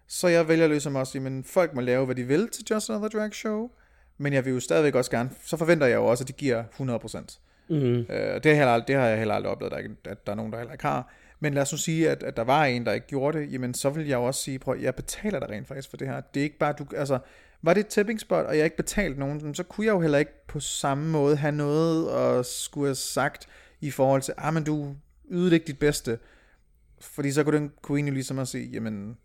Så 0.07 0.28
jeg 0.28 0.48
vælger 0.48 0.66
ligesom 0.68 0.96
også, 0.96 1.18
at 1.18 1.46
folk 1.46 1.74
må 1.74 1.80
lave, 1.80 2.05
hvad 2.05 2.14
de 2.14 2.24
vil 2.24 2.48
til 2.48 2.64
Just 2.70 2.90
Another 2.90 3.09
Drag 3.09 3.34
Show. 3.34 3.70
Men 4.18 4.32
jeg 4.32 4.44
vil 4.44 4.52
jo 4.52 4.61
stadigvæk 4.61 4.94
også 4.94 5.11
gerne, 5.11 5.30
så 5.44 5.57
forventer 5.57 5.86
jeg 5.86 5.96
jo 5.96 6.07
også, 6.07 6.24
at 6.24 6.28
de 6.28 6.32
giver 6.32 6.64
100%. 6.64 7.38
Mm-hmm. 7.68 7.86
Øh, 7.86 8.42
det, 8.42 8.46
har 8.46 8.55
heller, 8.55 8.84
det 8.84 8.94
har 8.94 9.07
jeg 9.07 9.18
heller 9.18 9.34
aldrig 9.34 9.52
oplevet, 9.52 9.72
at 9.72 9.76
der, 9.76 9.82
ikke, 9.82 9.96
at 10.05 10.26
der 10.26 10.32
er 10.32 10.36
nogen, 10.36 10.52
der 10.52 10.59
heller 10.59 10.72
ikke 10.72 10.84
har. 10.84 11.12
Men 11.40 11.55
lad 11.55 11.62
os 11.62 11.72
nu 11.72 11.78
sige, 11.78 12.11
at, 12.11 12.22
at 12.22 12.36
der 12.36 12.44
var 12.44 12.64
en, 12.64 12.86
der 12.86 12.92
ikke 12.92 13.07
gjorde 13.07 13.38
det, 13.38 13.52
jamen 13.52 13.74
så 13.74 13.90
vil 13.90 14.07
jeg 14.07 14.16
jo 14.16 14.24
også 14.24 14.42
sige, 14.42 14.59
prøv, 14.59 14.76
jeg 14.80 14.94
betaler 14.94 15.40
dig 15.40 15.50
rent 15.50 15.68
faktisk 15.68 15.90
for 15.90 15.96
det 15.96 16.09
her. 16.09 16.20
Det 16.20 16.40
er 16.40 16.44
ikke 16.44 16.59
bare, 16.59 16.74
du, 16.78 16.86
altså, 16.96 17.18
var 17.65 17.75
det 17.75 17.81
et 17.81 17.87
tipping 17.87 18.21
spot, 18.21 18.47
og 18.47 18.57
jeg 18.57 18.65
ikke 18.65 18.77
betalt 18.77 19.19
nogen, 19.19 19.55
så 19.55 19.62
kunne 19.62 19.87
jeg 19.87 19.93
jo 19.93 20.01
heller 20.01 20.19
ikke 20.19 20.47
på 20.49 20.61
samme 20.61 21.11
måde 21.11 21.37
have 21.37 21.53
noget 21.53 22.11
at 22.11 22.47
skulle 22.47 22.87
have 22.87 22.95
sagt 22.95 23.47
i 23.81 23.91
forhold 23.91 24.23
til, 24.23 24.35
ah, 24.39 24.55
men 24.55 24.65
du 24.65 24.95
ydede 25.31 25.55
ikke 25.55 25.67
dit 25.67 25.79
bedste. 25.79 26.19
Fordi 27.01 27.33
så 27.33 27.45
kunne 27.45 27.59
den 27.59 27.73
queen 27.87 28.07
jo 28.09 28.15
ligesom 28.15 28.39
at 28.39 28.49
sige, 28.49 28.71
jamen, 28.71 29.17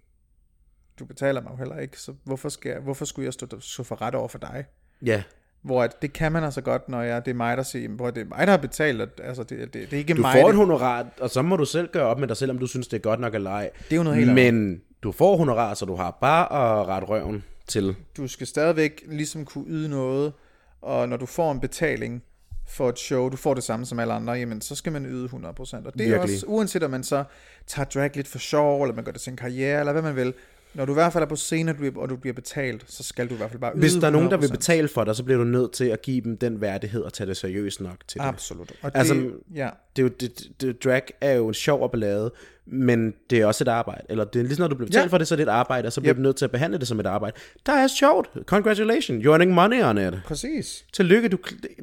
du 0.99 1.05
betaler 1.05 1.41
mig 1.41 1.51
jo 1.51 1.57
heller 1.57 1.77
ikke, 1.77 1.99
så 1.99 2.13
hvorfor, 2.23 2.49
skal 2.49 2.69
jeg, 2.69 2.79
hvorfor 2.79 3.05
skulle 3.05 3.25
jeg 3.25 3.33
stå, 3.33 3.47
stå 3.59 3.83
for 3.83 4.01
ret 4.01 4.15
over 4.15 4.27
for 4.27 4.39
dig? 4.39 4.65
Ja. 5.05 5.23
Hvor 5.61 5.83
at, 5.83 6.01
det 6.01 6.13
kan 6.13 6.31
man 6.31 6.43
altså 6.43 6.61
godt, 6.61 6.89
når 6.89 7.01
jeg, 7.01 7.25
det 7.25 7.31
er 7.31 7.35
mig, 7.35 7.57
der 7.57 7.63
siger, 7.63 7.81
jamen, 7.81 7.99
det 7.99 8.17
er 8.17 8.25
mig, 8.25 8.47
der 8.47 8.51
har 8.51 8.57
betalt, 8.57 9.01
at, 9.01 9.09
altså 9.23 9.43
det, 9.43 9.59
det, 9.59 9.73
det 9.73 9.93
er 9.93 9.97
ikke 9.97 10.13
Du 10.13 10.21
mig. 10.21 10.33
får 10.33 10.39
det, 10.39 10.49
et 10.49 10.55
honorar, 10.55 11.07
og 11.19 11.29
så 11.29 11.41
må 11.41 11.55
du 11.55 11.65
selv 11.65 11.89
gøre 11.91 12.03
op 12.03 12.19
med 12.19 12.27
dig 12.27 12.37
selv, 12.37 12.51
om 12.51 12.57
du 12.57 12.67
synes, 12.67 12.87
det 12.87 12.97
er 12.97 13.01
godt 13.01 13.19
nok 13.19 13.35
eller 13.35 13.51
ej. 13.51 13.69
Det 13.89 13.91
er 13.91 13.95
jo 13.95 14.03
noget 14.03 14.17
helt 14.17 14.29
andet. 14.29 14.53
Men 14.53 14.81
du 15.03 15.11
får 15.11 15.37
honorar, 15.37 15.73
så 15.73 15.85
du 15.85 15.95
har 15.95 16.17
bare 16.21 16.43
at 16.43 16.87
rette 16.87 17.07
røven 17.07 17.43
til. 17.69 17.95
du 18.17 18.27
skal 18.27 18.47
stadigvæk 18.47 19.03
ligesom 19.07 19.45
kunne 19.45 19.65
yde 19.67 19.89
noget, 19.89 20.33
og 20.81 21.09
når 21.09 21.17
du 21.17 21.25
får 21.25 21.51
en 21.51 21.59
betaling 21.59 22.23
for 22.67 22.89
et 22.89 22.99
show, 22.99 23.29
du 23.29 23.37
får 23.37 23.53
det 23.53 23.63
samme 23.63 23.85
som 23.85 23.99
alle 23.99 24.13
andre, 24.13 24.33
jamen 24.33 24.61
så 24.61 24.75
skal 24.75 24.91
man 24.91 25.05
yde 25.05 25.25
100%. 25.25 25.33
Og 25.37 25.65
det 25.67 25.75
er 25.75 25.85
Virkelig. 25.95 26.19
også, 26.19 26.45
uanset 26.47 26.83
om 26.83 26.91
man 26.91 27.03
så 27.03 27.23
tager 27.67 27.85
drag 27.85 28.11
lidt 28.15 28.27
for 28.27 28.39
sjov, 28.39 28.83
eller 28.83 28.95
man 28.95 29.03
gør 29.03 29.11
det 29.11 29.21
til 29.21 29.31
en 29.31 29.37
karriere, 29.37 29.79
eller 29.79 29.91
hvad 29.91 30.01
man 30.01 30.15
vil, 30.15 30.33
når 30.73 30.85
du 30.85 30.91
i 30.91 30.93
hvert 30.93 31.13
fald 31.13 31.23
er 31.23 31.27
på 31.27 31.35
scenen, 31.35 31.93
og 31.95 32.09
du 32.09 32.15
bliver- 32.15 32.33
betalt, 32.33 32.83
så 32.87 33.03
skal 33.03 33.29
du 33.29 33.33
i 33.33 33.37
hvert 33.37 33.49
fald 33.49 33.61
bare 33.61 33.71
yde 33.73 33.79
Hvis 33.79 33.93
der 33.93 34.07
er 34.07 34.11
nogen, 34.11 34.31
der 34.31 34.37
vil 34.37 34.47
100%. 34.47 34.51
betale 34.51 34.87
for 34.87 35.03
dig, 35.03 35.15
så 35.15 35.23
bliver 35.23 35.37
du 35.37 35.43
nødt 35.43 35.71
til 35.71 35.85
at 35.85 36.01
give 36.01 36.21
dem 36.21 36.37
den 36.37 36.61
værdighed 36.61 37.01
og 37.01 37.13
tage 37.13 37.27
det 37.27 37.37
seriøst 37.37 37.81
nok 37.81 37.95
til 38.07 38.19
det. 38.19 38.25
Absolut. 38.27 38.71
Og 38.81 38.91
Altså, 38.93 39.13
det, 39.13 39.33
ja, 39.55 39.69
det 39.95 40.01
er 40.01 40.03
jo, 40.03 40.09
det, 40.19 40.47
det, 40.61 40.83
drag 40.83 41.03
er 41.21 41.31
jo 41.33 41.47
en 41.47 41.53
sjov 41.53 41.81
og 41.83 41.91
ballade, 41.91 42.31
men 42.65 43.13
det 43.29 43.39
er 43.39 43.45
også 43.45 43.63
et 43.63 43.67
arbejde. 43.67 44.01
Eller 44.09 44.23
det 44.23 44.39
er 44.39 44.43
lige 44.43 44.59
når 44.59 44.67
du 44.67 44.75
bliver 44.75 44.87
betalt 44.87 45.03
Ja. 45.05 45.09
for 45.09 45.17
det, 45.17 45.27
så 45.27 45.35
er 45.35 45.37
det 45.37 45.43
et 45.43 45.49
arbejde, 45.49 45.85
og 45.85 45.93
så 45.93 46.01
bliver 46.01 46.13
Yep. 46.13 46.17
du 46.17 46.21
nødt 46.21 46.35
til 46.35 46.45
at 46.45 46.51
behandle 46.51 46.77
det 46.79 46.87
som 46.87 46.99
et 46.99 47.05
arbejde. 47.05 47.37
Der 47.65 47.73
er 47.73 47.87
sjovt. 47.87 48.29
Congratulations. 48.45 49.25
You're 49.25 49.29
earning 49.29 49.53
money 49.53 49.83
on 49.83 49.97
it. 49.97 50.13
præcis. 50.25 50.85
Tillykke, 50.93 51.29
du 51.29 51.37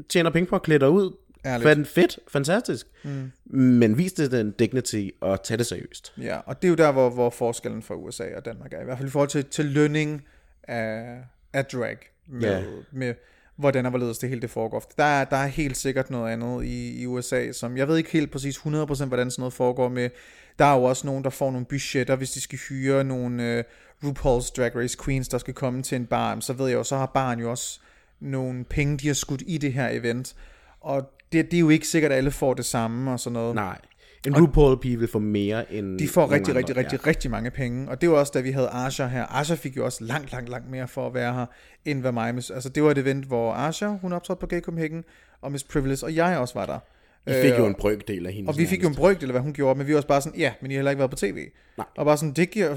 tjener 0.09 0.30
penge 0.30 0.47
på 0.47 0.57
at 0.57 0.62
klæde 0.62 0.78
dig 0.80 0.91
ud. 0.91 1.16
Ærligt. 1.47 1.68
Fan, 1.68 1.86
fedt, 1.86 2.18
fantastisk. 2.28 2.86
Mm. 3.05 3.32
Men 3.44 3.99
vis 3.99 4.12
det 4.12 4.30
den 4.32 4.51
dignity 4.51 5.09
og 5.20 5.42
tag 5.42 5.59
det 5.59 5.66
seriøst. 5.66 6.12
Ja, 6.20 6.38
og 6.47 6.62
det 6.62 6.68
er 6.68 6.70
jo 6.70 6.74
der, 6.76 6.92
hvor, 6.92 7.11
hvor 7.11 7.30
forskellen 7.30 7.82
fra 7.82 7.94
USA 7.94 8.24
og 8.36 8.44
Danmark 8.44 8.72
er. 8.72 8.80
I 8.80 8.84
hvert 8.84 8.99
fald 8.99 9.09
i 9.09 9.11
forhold 9.11 9.28
til, 9.28 9.44
til 9.44 9.64
lønning 9.64 10.24
af, 10.62 11.18
af 11.53 11.64
drag. 11.64 11.97
Med, 12.28 12.40
Ja. 12.51 12.62
med 12.92 13.14
hvordan 13.57 13.86
og 13.86 13.90
hvorledes 13.90 14.18
det 14.18 14.28
hele 14.28 14.40
det 14.42 14.51
foregår. 14.51 14.92
Der 14.99 15.05
er, 15.05 15.24
der 15.24 15.36
er 15.36 15.47
helt 15.47 15.76
sikkert 15.76 16.11
noget 16.11 16.32
andet 16.32 16.64
i, 16.64 17.03
i 17.03 17.07
USA, 17.07 17.53
som 17.53 17.76
jeg 17.76 17.88
ved 17.88 17.97
ikke 17.97 18.11
helt 18.11 18.30
præcis 18.30 18.57
100% 18.57 18.64
hvordan 18.66 19.30
sådan 19.30 19.30
noget 19.38 19.53
foregår 19.53 19.88
med. 19.88 20.11
Der 20.59 20.64
er 20.64 20.74
jo 20.76 20.82
også 20.82 21.07
nogen, 21.07 21.24
der 21.24 21.30
får 21.30 21.51
nogle 21.51 21.66
budgetter, 21.66 22.16
hvis 22.16 22.30
de 22.30 22.40
skal 22.40 22.59
hyre 22.68 23.05
nogle 23.05 23.64
uh, 24.05 24.11
RuPaul's 24.11 24.53
Drag 24.57 24.76
Race 24.76 24.99
Queens, 25.05 25.28
der 25.28 25.38
skal 25.38 25.55
komme 25.55 25.82
til 25.82 25.97
en 25.97 26.07
bar. 26.07 26.40
Så 26.40 26.53
ved 26.53 26.66
jeg 26.66 26.74
jo, 26.74 26.84
så 26.84 26.97
har 26.97 27.07
barn 27.07 27.40
jo 27.40 27.51
også 27.51 27.80
nogle 28.20 28.64
penge, 28.64 28.99
de 28.99 29.07
har 29.07 29.14
skudt 29.14 29.42
i 29.47 29.59
det 29.59 29.72
her 29.72 29.88
event. 29.88 30.34
Og 30.80 31.11
det, 31.33 31.51
det 31.51 31.57
er 31.57 31.61
jo 31.61 31.68
ikke 31.68 31.89
sikkert, 31.89 32.12
at 32.12 32.18
alle 32.18 32.31
får 32.31 32.55
det 32.55 32.64
samme 32.64 33.12
og 33.12 33.20
sådan 33.20 33.33
noget. 33.33 33.55
Nej. 33.55 33.79
En 34.27 34.41
RuPaul 34.41 34.81
pige 34.81 34.99
vil 34.99 35.09
få 35.09 35.18
mere 35.18 35.72
end 35.72 35.99
De 35.99 36.09
får 36.09 36.31
rigtig, 36.31 36.51
andre. 36.51 36.59
rigtig, 36.59 36.77
rigtig, 36.77 37.07
rigtig 37.07 37.31
mange 37.31 37.51
penge. 37.51 37.89
Og 37.91 38.01
det 38.01 38.11
var 38.11 38.16
også, 38.16 38.33
da 38.35 38.41
vi 38.41 38.51
havde 38.51 38.68
Asha 38.72 39.07
her. 39.07 39.27
Asha 39.27 39.55
fik 39.55 39.77
jo 39.77 39.85
også 39.85 40.05
langt, 40.05 40.33
langt, 40.33 40.49
langt 40.49 40.70
mere 40.70 40.89
for 40.89 41.07
at 41.07 41.14
være 41.14 41.35
her, 41.35 41.47
end 41.85 42.01
hvad 42.01 42.12
mig. 42.12 42.35
Altså, 42.35 42.68
det 42.68 42.83
var 42.83 42.91
et 42.91 42.99
event, 42.99 43.24
hvor 43.24 43.53
Asha, 43.53 43.87
hun 43.87 44.12
optrådte 44.12 44.41
på 44.41 44.47
Gay 44.47 44.61
Copenhagen, 44.61 45.05
og 45.41 45.53
Miss 45.53 45.64
Privilege, 45.64 46.07
og 46.07 46.14
jeg 46.14 46.39
også 46.39 46.55
var 46.55 46.66
der. 46.66 46.79
Vi 47.27 47.33
fik 47.33 47.59
jo 47.59 47.62
Øh, 47.62 47.66
en 47.66 47.74
brøkdel 47.74 48.27
af 48.27 48.33
hendes 48.33 48.49
og 48.49 48.59
vi 48.59 48.66
fik 48.66 48.83
jo 48.83 48.89
en 48.89 48.95
brøkdel 48.95 49.29
af, 49.29 49.33
hvad 49.33 49.41
hun 49.43 49.53
gjorde, 49.53 49.79
men 49.79 49.87
vi 49.87 49.93
var 49.93 49.97
også 49.97 50.09
bare 50.09 50.20
sådan, 50.20 50.39
ja, 50.39 50.53
men 50.62 50.70
I 50.70 50.74
har 50.74 50.79
heller 50.79 50.91
ikke 50.91 50.99
været 50.99 51.11
på 51.11 51.16
tv. 51.16 51.39
Nej. 51.77 51.87
Og 51.97 52.05
bare 52.05 52.16
sådan, 52.16 52.33
det 52.33 52.51
giver 52.51 52.77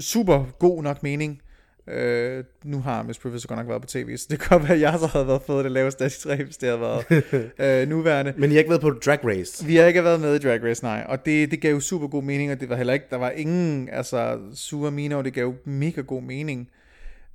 super 0.00 0.44
god 0.58 0.82
nok 0.82 1.02
mening. 1.02 1.40
Øh, 1.88 2.44
nu 2.64 2.80
har 2.80 3.02
Miss 3.02 3.18
Privilege 3.18 3.46
godt 3.48 3.58
nok 3.58 3.68
været 3.68 3.82
på 3.82 3.88
tv, 3.88 4.16
så 4.16 4.26
det 4.30 4.40
kan 4.40 4.48
godt 4.58 4.62
være, 4.68 4.74
at 4.74 4.80
jeg 4.80 4.98
så 4.98 5.06
havde 5.06 5.26
været 5.26 5.42
fået 5.42 5.64
det 5.64 5.72
laveste 5.72 6.04
af 6.04 6.10
de 6.10 6.16
tre, 6.20 6.44
hvis 6.44 6.56
det 6.56 6.68
havde 6.68 6.80
været 6.80 7.24
øh, 7.82 7.88
nuværende. 7.88 8.34
Men 8.36 8.50
I 8.50 8.54
har 8.54 8.58
ikke 8.58 8.70
været 8.70 8.80
på 8.82 8.90
Drag 8.90 9.18
Race. 9.24 9.66
Vi 9.66 9.76
har 9.76 9.84
ikke 9.84 10.04
været 10.04 10.20
med 10.20 10.34
i 10.34 10.38
Drag 10.38 10.62
Race, 10.64 10.84
nej. 10.84 11.04
Og 11.08 11.26
det, 11.26 11.50
det 11.50 11.60
gav 11.60 11.74
jo 11.74 11.80
super 11.80 12.08
god 12.08 12.22
mening, 12.22 12.52
og 12.52 12.60
det 12.60 12.68
var 12.68 12.76
heller 12.76 12.92
ikke, 12.92 13.06
der 13.10 13.16
var 13.16 13.30
ingen 13.30 13.88
altså, 13.92 14.38
sure 14.54 14.90
miner, 14.90 15.16
og 15.16 15.24
det 15.24 15.32
gav 15.34 15.44
jo 15.44 15.54
mega 15.64 16.00
god 16.00 16.22
mening. 16.22 16.68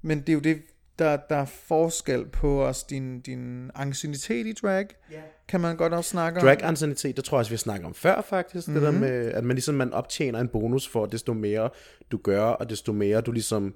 Men 0.01 0.19
det 0.19 0.29
er 0.29 0.33
jo 0.33 0.39
det, 0.39 0.57
der, 0.99 1.17
der 1.29 1.35
er 1.35 1.45
forskel 1.45 2.25
på 2.25 2.63
os, 2.65 2.83
din, 2.83 3.19
din 3.21 3.71
anciennitet 3.75 4.47
i 4.47 4.53
drag, 4.61 4.85
yeah. 5.13 5.21
kan 5.47 5.61
man 5.61 5.77
godt 5.77 5.93
også 5.93 6.09
snakke 6.09 6.39
om. 6.39 6.45
Drag 6.45 6.63
anciennitet, 6.63 7.15
det 7.17 7.23
tror 7.25 7.37
jeg 7.37 7.39
også, 7.39 7.49
vi 7.51 7.53
har 7.53 7.57
snakket 7.57 7.85
om 7.85 7.93
før 7.93 8.21
faktisk. 8.21 8.67
Mm-hmm. 8.67 8.83
Det 8.83 8.93
Mhm. 8.93 9.01
der 9.01 9.09
med, 9.09 9.31
at 9.31 9.43
man 9.43 9.55
ligesom 9.55 9.75
man 9.75 9.93
optjener 9.93 10.39
en 10.39 10.47
bonus 10.47 10.87
for, 10.87 11.05
desto 11.05 11.33
mere 11.33 11.69
du 12.11 12.17
gør, 12.17 12.41
og 12.43 12.69
desto 12.69 12.93
mere 12.93 13.21
du 13.21 13.31
ligesom, 13.31 13.73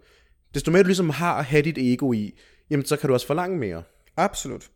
desto 0.54 0.72
mere 0.72 0.84
du 0.84 0.88
ligesom 0.88 1.10
har 1.10 1.34
at 1.34 1.46
have 1.46 1.62
dit 1.62 1.78
ego 1.78 2.14
i, 2.14 2.40
jamen 2.70 2.86
så 2.86 2.98
kan 2.98 3.08
du 3.08 3.14
også 3.14 3.28
forlange 3.28 3.58
mere. 3.58 3.84
Absolut. 4.18 4.70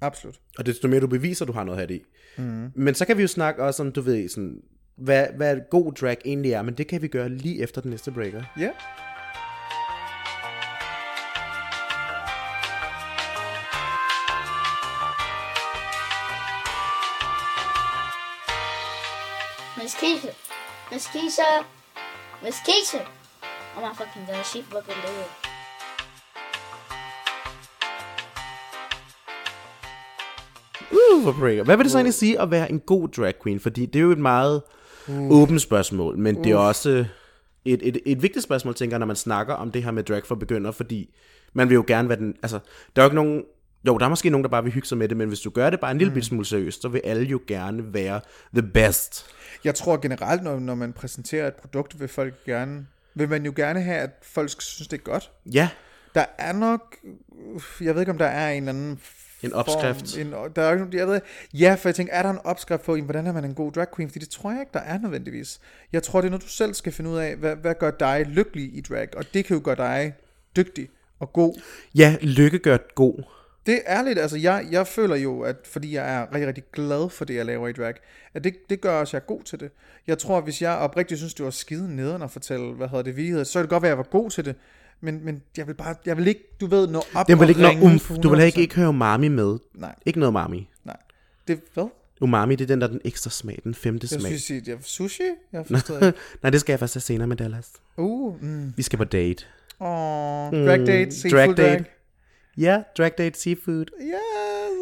Absolut. 0.00 0.40
Og 0.58 0.66
desto 0.66 0.88
mere 0.88 1.00
du 1.00 1.06
beviser, 1.06 1.44
du 1.44 1.52
har 1.52 1.64
noget 1.64 1.78
at 1.78 1.88
have 1.88 1.98
det 1.98 2.02
i. 2.02 2.04
Mm. 2.42 2.70
Men 2.74 2.94
så 2.94 3.04
kan 3.04 3.16
vi 3.16 3.22
jo 3.22 3.28
snakke 3.28 3.62
også 3.62 3.82
om, 3.82 3.92
du 3.92 4.00
ved, 4.00 4.28
sådan, 4.28 4.62
hvad, 4.96 5.26
hvad 5.36 5.56
god 5.70 5.92
drag 5.92 6.16
egentlig 6.24 6.52
er, 6.52 6.62
men 6.62 6.74
det 6.74 6.86
kan 6.86 7.02
vi 7.02 7.08
gøre 7.08 7.28
lige 7.28 7.62
efter 7.62 7.80
den 7.80 7.90
næste 7.90 8.10
breaker. 8.10 8.42
Ja. 8.58 8.70
Miss 19.82 19.94
Keisha. 20.00 20.28
Miss 20.92 21.06
Keisha. 21.06 21.50
Miss 22.42 22.58
Keisha. 22.66 23.23
Oh 23.76 23.82
my 23.82 23.94
fucking 23.94 24.26
god, 24.26 24.44
she 24.44 24.62
fucking 24.62 25.00
dead. 25.02 25.24
Uh, 30.92 31.22
for 31.24 31.32
breaker. 31.40 31.64
Hvad 31.64 31.76
vil 31.76 31.84
det 31.84 31.92
så 31.92 31.98
egentlig 31.98 32.14
sige 32.14 32.40
at 32.40 32.50
være 32.50 32.70
en 32.70 32.80
god 32.80 33.08
drag 33.08 33.34
queen? 33.42 33.60
Fordi 33.60 33.86
det 33.86 33.98
er 33.98 34.02
jo 34.02 34.10
et 34.10 34.18
meget 34.18 34.62
uh. 35.08 35.30
åbent 35.30 35.62
spørgsmål, 35.62 36.18
men 36.18 36.36
uh. 36.36 36.44
det 36.44 36.52
er 36.52 36.56
også 36.56 37.04
et, 37.64 37.88
et, 37.88 37.98
et 38.06 38.22
vigtigt 38.22 38.42
spørgsmål, 38.42 38.74
tænker 38.74 38.94
jeg, 38.94 38.98
når 38.98 39.06
man 39.06 39.16
snakker 39.16 39.54
om 39.54 39.70
det 39.70 39.84
her 39.84 39.90
med 39.90 40.02
drag 40.02 40.26
for 40.26 40.34
begyndere, 40.34 40.72
fordi 40.72 41.14
man 41.52 41.68
vil 41.68 41.74
jo 41.74 41.84
gerne 41.86 42.08
være 42.08 42.18
den... 42.18 42.34
Altså, 42.42 42.58
der 42.96 43.02
er 43.02 43.04
jo 43.04 43.08
ikke 43.08 43.16
nogen... 43.16 43.44
Jo, 43.86 43.98
der 43.98 44.04
er 44.04 44.08
måske 44.08 44.30
nogen, 44.30 44.44
der 44.44 44.50
bare 44.50 44.62
vil 44.62 44.72
hygge 44.72 44.88
sig 44.88 44.98
med 44.98 45.08
det, 45.08 45.16
men 45.16 45.28
hvis 45.28 45.40
du 45.40 45.50
gør 45.50 45.70
det 45.70 45.80
bare 45.80 45.90
en 45.90 45.98
lille 45.98 46.14
mm. 46.14 46.22
smule 46.22 46.44
seriøst, 46.44 46.82
så 46.82 46.88
vil 46.88 47.00
alle 47.04 47.24
jo 47.24 47.40
gerne 47.46 47.94
være 47.94 48.20
the 48.54 48.62
best. 48.62 49.26
Jeg 49.64 49.74
tror 49.74 49.96
generelt, 49.96 50.42
når, 50.42 50.58
når 50.58 50.74
man 50.74 50.92
præsenterer 50.92 51.48
et 51.48 51.54
produkt, 51.54 52.00
vil 52.00 52.08
folk 52.08 52.44
gerne, 52.44 52.86
vil 53.14 53.28
man 53.28 53.44
jo 53.44 53.52
gerne 53.56 53.80
have, 53.82 53.96
at 53.98 54.10
folk 54.22 54.50
skal 54.50 54.62
synes, 54.62 54.88
det 54.88 54.98
er 54.98 55.02
godt. 55.02 55.30
Ja, 55.52 55.68
Der 56.14 56.24
er 56.38 56.52
nok, 56.52 56.96
jeg 57.80 57.94
ved 57.94 58.02
ikke, 58.02 58.12
om 58.12 58.18
der 58.18 58.26
er 58.26 58.50
en 58.50 58.56
eller 58.68 58.72
anden 58.72 59.00
En 59.42 59.52
opskrift. 59.52 60.16
En, 60.18 60.32
der 60.32 60.62
er, 60.62 60.72
ikke- 60.72 60.98
jeg 60.98 61.06
ved, 61.08 61.20
ja, 61.54 61.74
for 61.74 61.88
jeg 61.88 61.94
tænker, 61.94 62.12
er 62.12 62.22
der 62.22 62.30
en 62.30 62.38
opskrift 62.44 62.82
på, 62.82 62.94
jamen, 62.94 63.04
hvordan 63.04 63.26
er 63.26 63.32
man 63.32 63.44
en 63.44 63.54
god 63.54 63.72
drag 63.72 63.86
queen? 63.96 64.08
Fordi 64.10 64.18
det 64.18 64.28
tror 64.28 64.50
jeg 64.50 64.60
ikke, 64.60 64.70
der 64.74 64.80
er 64.80 64.98
nødvendigvis. 64.98 65.60
Jeg 65.92 66.02
tror, 66.02 66.20
det 66.20 66.26
er 66.28 66.30
noget, 66.30 66.42
du 66.42 66.48
selv 66.48 66.74
skal 66.74 66.92
finde 66.92 67.10
ud 67.10 67.16
af, 67.18 67.36
hvad, 67.36 67.56
hvad 67.56 67.74
gør 67.80 67.90
dig 67.90 68.24
lykkelig 68.26 68.76
i 68.76 68.80
drag? 68.80 69.08
Og 69.16 69.24
det 69.34 69.44
kan 69.44 69.56
jo 69.56 69.62
gøre 69.64 69.76
dig 69.76 70.14
dygtig 70.56 70.88
og 71.20 71.32
god. 71.32 71.60
ja 71.94 72.16
lykke 72.20 72.58
gør 72.58 72.76
god. 72.94 73.22
Det 73.66 73.74
er 73.74 73.98
ærligt, 73.98 74.18
altså 74.18 74.36
jeg, 74.36 74.66
jeg 74.70 74.86
føler 74.86 75.16
jo, 75.16 75.40
at 75.40 75.56
fordi 75.64 75.94
jeg 75.94 76.14
er 76.14 76.22
rigtig, 76.32 76.46
rigtig 76.46 76.64
glad 76.72 77.10
for 77.10 77.24
det, 77.24 77.34
jeg 77.34 77.46
laver 77.46 77.68
i 77.68 77.72
drag, 77.72 77.94
at 78.34 78.44
det, 78.44 78.54
det 78.70 78.80
gør 78.80 79.00
også, 79.00 79.10
at 79.10 79.12
jeg 79.12 79.20
er 79.20 79.36
god 79.36 79.42
til 79.42 79.60
det. 79.60 79.70
Jeg 80.06 80.18
tror, 80.18 80.38
at 80.38 80.44
hvis 80.44 80.62
jeg 80.62 80.70
oprigtigt 80.76 81.18
synes, 81.18 81.34
det 81.34 81.44
var 81.44 81.50
skide 81.50 81.96
nederen 81.96 82.22
at 82.22 82.30
fortælle, 82.30 82.72
hvad 82.72 82.88
hedder 82.88 83.02
det, 83.02 83.16
vi 83.16 83.44
så 83.44 83.52
kan 83.52 83.62
det 83.62 83.70
godt 83.70 83.82
være, 83.82 83.92
at 83.92 83.96
jeg 83.96 83.98
var 83.98 84.18
god 84.20 84.30
til 84.30 84.44
det. 84.44 84.54
Men, 85.00 85.24
men 85.24 85.42
jeg 85.56 85.66
vil 85.66 85.74
bare, 85.74 85.94
jeg 86.06 86.16
vil 86.16 86.26
ikke, 86.26 86.40
du 86.60 86.66
ved, 86.66 86.86
nå 86.88 87.02
op 87.14 87.26
Det 87.28 87.40
vil 87.40 87.48
ikke 87.48 87.68
ringe 87.68 87.84
umf. 87.84 88.10
Du 88.22 88.28
vil 88.28 88.40
ikke, 88.40 88.56
100%. 88.56 88.60
ikke 88.60 88.74
høre 88.74 88.88
umami 88.88 89.28
med. 89.28 89.58
Nej, 89.74 89.94
Ikke 90.06 90.18
noget 90.18 90.30
umami. 90.30 90.70
nej. 90.84 90.96
Det, 91.48 91.60
hvad? 91.74 91.88
Umami, 92.20 92.56
det 92.56 92.64
er 92.64 92.66
den 92.66 92.80
der 92.80 92.86
den 92.86 93.00
ekstra 93.04 93.30
smag, 93.30 93.60
den 93.64 93.74
femte 93.74 94.04
Jeg 94.04 94.20
smag. 94.20 94.20
skulle 94.22 94.40
sige, 94.40 94.62
jeg, 94.66 94.78
sushi? 94.82 95.22
Jeg 95.52 95.66
forstår 95.70 95.94
ikke. 95.94 96.18
Nej, 96.42 96.50
det 96.50 96.60
skal 96.60 96.72
jeg 96.72 96.80
først 96.80 96.94
have 96.94 97.00
senere 97.00 97.28
med 97.28 97.36
Dallas. 97.36 97.72
Uh, 97.96 98.42
mm. 98.42 98.72
Vi 98.76 98.82
skal 98.82 98.96
på 98.96 99.04
date. 99.04 99.44
Åh, 99.80 99.86
drag 99.86 100.86
date, 100.86 101.12
seafood 101.12 101.54
drag 101.54 101.56
drag. 101.56 101.84
Ja, 102.58 102.82
drag 102.98 103.12
date 103.18 103.40
seafood. 103.40 103.84
Yes. 104.00 104.10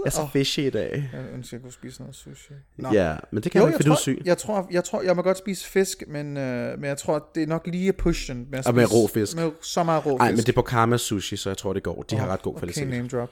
Jeg 0.05 0.07
er 0.07 0.11
så 0.11 0.23
Åh, 0.23 0.31
fishy 0.33 0.59
i 0.59 0.71
dag. 0.71 1.11
jeg 1.13 1.21
ønsker, 1.35 1.57
jeg 1.57 1.63
kunne 1.63 1.73
spise 1.73 2.01
noget 2.01 2.15
sushi. 2.17 2.55
Nå. 2.77 2.89
Ja, 2.93 3.15
men 3.31 3.43
det 3.43 3.53
kan 3.53 3.59
Jo, 3.61 3.65
man 3.67 3.69
ikke, 3.69 3.75
jeg 3.75 3.77
fordi 3.77 3.89
du 3.89 3.93
er 3.93 3.97
syg. 3.97 4.23
jeg 4.25 4.39
tror, 4.39 4.69
jeg 4.71 4.85
tror, 4.85 5.03
jeg 5.03 5.17
må 5.17 5.23
godt 5.23 5.39
spise 5.39 5.67
fisk, 5.69 6.03
men, 6.09 6.37
øh, 6.37 6.79
men 6.79 6.85
jeg 6.85 6.99
tror, 6.99 7.29
det 7.35 7.43
er 7.43 7.47
nok 7.47 7.67
lige 7.67 7.89
at 7.89 7.97
push 7.97 8.29
den 8.33 8.47
med 8.51 8.59
at 8.59 8.67
Og 8.67 8.75
med 8.75 8.93
rå 8.95 9.07
fisk. 9.07 9.37
Med 9.37 9.51
så 9.63 9.83
meget 9.83 10.07
rå 10.07 10.19
Nej, 10.19 10.29
fisk. 10.29 10.37
men 10.37 10.41
det 10.43 10.49
er 10.49 10.53
på 10.53 10.63
Karma 10.63 10.97
Sushi, 10.97 11.37
så 11.37 11.51
jeg 11.51 11.57
tror, 11.57 11.73
det 11.73 11.83
går. 11.83 12.03
De 12.03 12.17
har 12.17 12.27
ret 12.27 12.43
god 12.43 12.53
Okay, 12.53 12.61
kvalitet. 12.61 12.89
name 12.89 13.09
drop. 13.09 13.31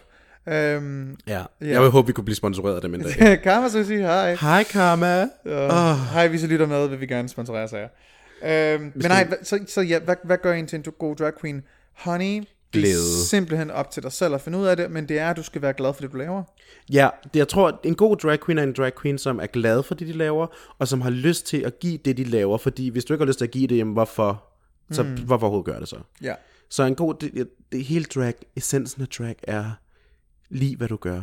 Øhm, 0.48 1.16
Ja. 1.26 1.32
Ja. 1.32 1.44
Jeg 1.60 1.82
vil 1.82 1.90
håbe, 1.90 2.06
vi 2.06 2.12
kunne 2.12 2.24
blive 2.24 2.36
sponsoreret 2.36 2.74
af 2.76 2.80
dem 2.82 2.94
en 2.94 3.00
dag. 3.02 3.40
Karma 3.42 3.68
Sushi, 3.68 3.96
hej. 3.96 4.34
Hej, 4.34 4.64
Karma. 4.64 5.22
Oh. 5.46 5.96
Hej, 6.12 6.28
hvis 6.28 6.42
I 6.42 6.46
lytter 6.46 6.66
med, 6.66 6.88
vil 6.88 7.00
vi 7.00 7.06
gerne 7.06 7.28
sponsorere 7.28 7.68
sig. 7.68 7.88
Øhm, 8.44 8.82
men 8.94 9.04
nej, 9.08 9.28
så, 9.42 9.58
så 9.68 9.80
ja, 9.80 9.98
hvad, 9.98 10.16
hvad 10.24 10.38
gør 10.42 10.52
en 10.52 10.66
til 10.66 10.76
en 10.76 10.84
god 10.98 11.16
drag 11.16 11.32
queen? 11.40 11.62
Honey, 11.96 12.42
det 12.74 12.78
er 12.78 12.82
Glæde. 12.82 13.24
simpelthen 13.26 13.70
op 13.70 13.90
til 13.90 14.02
dig 14.02 14.12
selv 14.12 14.34
at 14.34 14.40
finde 14.40 14.58
ud 14.58 14.66
af 14.66 14.76
det, 14.76 14.90
men 14.90 15.08
det 15.08 15.18
er, 15.18 15.30
at 15.30 15.36
du 15.36 15.42
skal 15.42 15.62
være 15.62 15.72
glad 15.72 15.94
for 15.94 16.00
det, 16.02 16.12
du 16.12 16.16
laver. 16.16 16.42
Ja, 16.92 17.08
det, 17.24 17.36
jeg 17.38 17.48
tror, 17.48 17.80
en 17.84 17.94
god 17.94 18.16
drag 18.16 18.38
queen 18.44 18.58
er 18.58 18.62
en 18.62 18.72
drag 18.72 18.92
queen, 19.02 19.18
som 19.18 19.40
er 19.40 19.46
glad 19.46 19.82
for 19.82 19.94
det, 19.94 20.06
de 20.08 20.12
laver, 20.12 20.46
og 20.78 20.88
som 20.88 21.00
har 21.00 21.10
lyst 21.10 21.46
til 21.46 21.56
at 21.60 21.78
give 21.80 21.98
det, 22.04 22.16
de 22.16 22.24
laver. 22.24 22.58
Fordi 22.58 22.88
hvis 22.88 23.04
du 23.04 23.12
ikke 23.12 23.22
har 23.22 23.26
lyst 23.26 23.38
til 23.38 23.44
at 23.44 23.50
give 23.50 23.66
det, 23.66 23.76
jamen 23.76 23.92
hvorfor, 23.92 24.44
så 24.90 25.02
mm. 25.02 25.08
hvorfor 25.24 25.46
overhovedet 25.46 25.66
gøre 25.72 25.80
det 25.80 25.88
så? 25.88 25.96
Ja. 26.22 26.34
Så 26.68 26.82
en 26.84 26.94
god, 26.94 27.14
det, 27.14 27.48
det 27.72 27.84
hele 27.84 28.04
drag, 28.04 28.34
essensen 28.56 29.02
af 29.02 29.08
drag 29.08 29.36
er, 29.42 29.70
lige 30.50 30.76
hvad 30.76 30.88
du 30.88 30.96
gør. 30.96 31.22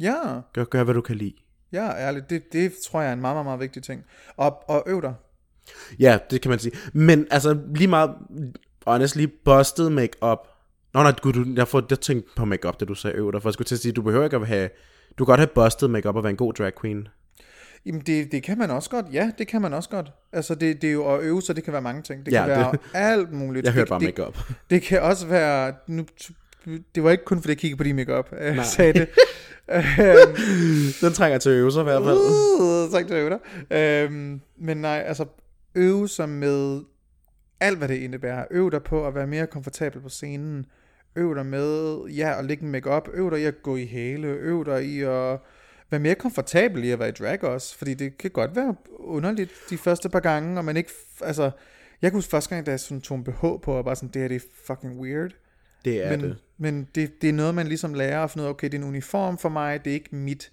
Ja, 0.00 0.40
Gør, 0.52 0.64
gør 0.64 0.84
hvad 0.84 0.94
du 0.94 1.00
kan 1.00 1.16
lide. 1.16 1.34
ja, 1.72 1.88
ærligt. 1.90 2.30
Det, 2.30 2.42
det 2.52 2.72
tror 2.86 3.00
jeg 3.00 3.08
er 3.08 3.12
en 3.12 3.20
meget, 3.20 3.34
meget, 3.34 3.44
meget 3.46 3.60
vigtig 3.60 3.82
ting. 3.82 4.04
Og, 4.36 4.62
og 4.70 4.82
øv 4.86 5.02
dig. 5.02 5.14
Ja, 5.98 6.18
det 6.30 6.40
kan 6.40 6.48
man 6.48 6.58
sige. 6.58 6.72
Men 6.92 7.26
altså, 7.30 7.58
lige 7.74 7.88
meget, 7.88 8.10
honestly, 8.86 9.26
busted 9.44 9.90
makeup. 9.90 10.38
Nå 10.94 11.02
nej, 11.02 11.12
gud, 11.22 11.32
du, 11.32 11.44
jeg, 11.56 11.68
får, 11.68 11.82
jeg 11.90 12.00
tænkte 12.00 12.30
på 12.36 12.44
makeup, 12.44 12.80
det 12.80 12.88
du 12.88 12.94
sagde 12.94 13.16
øv 13.16 13.32
dig, 13.32 13.42
for 13.42 13.48
jeg 13.48 13.52
skulle 13.54 13.66
til 13.66 13.74
at 13.74 13.80
sige, 13.80 13.92
du 13.92 14.02
behøver 14.02 14.24
ikke 14.24 14.36
at 14.36 14.46
have, 14.46 14.68
du 15.18 15.24
kan 15.24 15.32
godt 15.32 15.40
have 15.40 15.50
busted 15.54 15.88
makeup 15.88 16.16
og 16.16 16.22
være 16.22 16.30
en 16.30 16.36
god 16.36 16.52
drag 16.52 16.72
queen. 16.80 17.08
Jamen, 17.86 18.00
det, 18.00 18.32
det 18.32 18.42
kan 18.42 18.58
man 18.58 18.70
også 18.70 18.90
godt. 18.90 19.06
Ja, 19.12 19.30
det 19.38 19.48
kan 19.48 19.62
man 19.62 19.74
også 19.74 19.88
godt. 19.88 20.12
Altså, 20.32 20.54
det, 20.54 20.82
det 20.82 20.88
er 20.88 20.92
jo 20.92 21.14
at 21.14 21.20
øve 21.22 21.42
sig, 21.42 21.56
det 21.56 21.64
kan 21.64 21.72
være 21.72 21.82
mange 21.82 22.02
ting. 22.02 22.26
Det 22.26 22.32
Ja, 22.32 22.38
kan 22.40 22.48
være 22.48 22.72
det- 22.72 22.80
alt 22.94 23.32
muligt. 23.32 23.64
Jeg 23.66 23.72
det, 23.72 23.78
hørte 23.78 23.88
bare 23.88 24.00
det, 24.00 24.06
makeup. 24.08 24.38
Det 24.70 24.82
kan 24.82 25.02
også 25.02 25.26
være... 25.26 25.74
Nu, 25.86 26.04
det 26.94 27.04
var 27.04 27.10
ikke 27.10 27.24
kun 27.24 27.40
fordi 27.40 27.50
jeg 27.50 27.58
kiggede 27.58 27.78
på 27.78 27.84
din 27.84 27.96
makeup, 27.96 28.28
jeg 28.40 28.54
Nej. 28.54 28.64
sagde 28.64 28.92
det. 28.92 29.08
Den 31.00 31.12
trænger 31.12 31.38
til 31.38 31.50
øvelser 31.52 31.80
i 31.80 31.84
hvert 31.84 32.02
fald. 32.04 32.18
Uh, 32.18 32.92
tak 32.92 33.06
til 33.06 33.16
øve 33.16 33.30
dig. 33.30 33.38
Øhm, 33.78 34.40
men 34.60 34.76
nej, 34.76 35.04
altså 35.06 35.24
øve 35.74 36.08
sig 36.08 36.28
med 36.28 36.80
alt, 37.62 37.78
hvad 37.78 37.88
det 37.88 37.94
indebærer. 37.94 38.44
Øv 38.50 38.70
dig 38.70 38.82
på 38.82 39.06
at 39.06 39.14
være 39.14 39.26
mere 39.26 39.46
komfortabel 39.46 40.00
på 40.00 40.08
scenen. 40.08 40.66
Øv 41.16 41.34
dig 41.34 41.46
med, 41.46 41.98
ja, 42.06 42.38
at 42.38 42.44
lægge 42.44 42.64
en 42.64 42.70
makeup. 42.70 43.08
Øv 43.14 43.30
dig 43.30 43.40
i 43.40 43.44
at 43.44 43.62
gå 43.62 43.76
i 43.76 43.86
hæle. 43.86 44.28
Øv 44.28 44.64
dig 44.66 44.84
i 44.84 45.02
at 45.02 45.38
være 45.90 46.00
mere 46.00 46.14
komfortabel 46.14 46.84
i 46.84 46.90
at 46.90 46.98
være 46.98 47.08
i 47.08 47.12
drag 47.12 47.44
også. 47.44 47.78
Fordi 47.78 47.94
det 47.94 48.18
kan 48.18 48.30
godt 48.30 48.56
være 48.56 48.76
underligt 48.88 49.52
de 49.70 49.78
første 49.78 50.08
par 50.08 50.20
gange, 50.20 50.58
og 50.58 50.64
man 50.64 50.76
ikke, 50.76 50.90
altså, 51.20 51.50
jeg 52.02 52.10
kunne 52.10 52.18
huske 52.18 52.30
første 52.30 52.50
gang, 52.50 52.66
da 52.66 52.70
jeg 52.70 52.80
sådan 52.80 53.00
tog 53.00 53.18
en 53.18 53.24
BH 53.24 53.40
på, 53.40 53.72
og 53.72 53.84
bare 53.84 53.96
sådan, 53.96 54.08
det 54.08 54.22
her 54.22 54.28
det 54.28 54.34
er 54.34 54.46
fucking 54.66 55.00
weird. 55.00 55.30
Det 55.84 56.06
er 56.06 56.10
men 56.10 56.20
det. 56.20 56.36
men 56.58 56.88
det, 56.94 57.22
det 57.22 57.28
er 57.28 57.32
noget, 57.32 57.54
man 57.54 57.66
ligesom 57.66 57.94
lærer 57.94 58.24
at 58.24 58.30
finde 58.30 58.42
ud 58.42 58.46
af, 58.46 58.50
okay, 58.50 58.66
det 58.66 58.74
er 58.74 58.78
en 58.78 58.88
uniform 58.88 59.38
for 59.38 59.48
mig, 59.48 59.84
det 59.84 59.90
er 59.90 59.94
ikke 59.94 60.16
mit, 60.16 60.52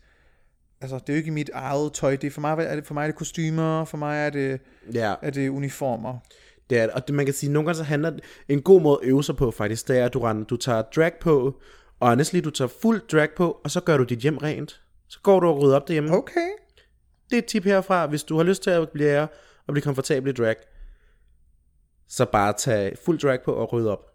altså 0.81 0.99
det 0.99 1.10
er 1.10 1.14
jo 1.14 1.18
ikke 1.18 1.31
mit 1.31 1.49
eget 1.53 1.94
tøj, 1.94 2.15
det 2.15 2.27
er 2.27 2.31
for 2.31 2.41
mig, 2.41 2.57
er 2.60 2.76
det, 2.76 2.86
for 2.86 2.94
mig 2.94 3.03
er 3.03 3.07
det 3.07 3.15
kostymer, 3.15 3.86
for 3.86 3.98
mig 3.98 4.26
er 4.26 4.30
det, 4.30 4.61
Ja, 4.94 5.15
er 5.22 5.30
det 5.30 5.49
uniformer. 5.49 6.18
Det 6.70 6.80
er. 6.80 6.91
Og 6.94 7.08
det, 7.08 7.16
man 7.16 7.26
kan 7.26 7.34
sige, 7.34 7.52
nogle 7.52 7.66
gange 7.66 7.78
så 7.78 7.84
handler 7.84 8.12
en 8.48 8.62
god 8.62 8.82
måde 8.82 9.00
at 9.02 9.08
øve 9.08 9.24
sig 9.24 9.36
på 9.36 9.52
faktisk, 9.52 9.88
det 9.88 9.98
er, 9.98 10.06
at 10.06 10.14
du, 10.14 10.20
render, 10.20 10.46
du 10.46 10.58
tager 10.58 10.82
drag 10.82 11.12
på, 11.22 11.62
og 12.00 12.10
honestly, 12.10 12.40
du 12.40 12.50
tager 12.50 12.70
fuld 12.82 13.02
drag 13.12 13.30
på, 13.38 13.62
og 13.64 13.72
så 13.72 13.82
gør 13.82 13.98
du 13.98 14.04
dit 14.04 14.20
hjem 14.20 14.38
rent. 14.38 14.82
Så 15.08 15.20
går 15.24 15.40
du 15.40 15.48
og 15.48 15.62
rydder 15.62 15.76
op 15.76 15.88
derhjemme. 15.88 16.18
Okay. 16.18 16.50
Det 17.30 17.36
er 17.36 17.38
et 17.38 17.46
tip 17.46 17.64
herfra, 17.64 18.08
hvis 18.08 18.24
du 18.24 18.38
har 18.38 18.44
lyst 18.44 18.64
til 18.64 18.70
at 18.70 18.90
blive, 18.90 19.22
og 19.68 19.74
blive 19.74 19.82
komfortabel 19.82 20.30
i 20.30 20.34
drag, 20.34 20.56
så 22.08 22.26
bare 22.26 22.54
tag 22.54 22.98
fuld 23.06 23.20
drag 23.20 23.40
på 23.46 23.54
og 23.54 23.74
rydde 23.74 23.91
op. 23.91 24.09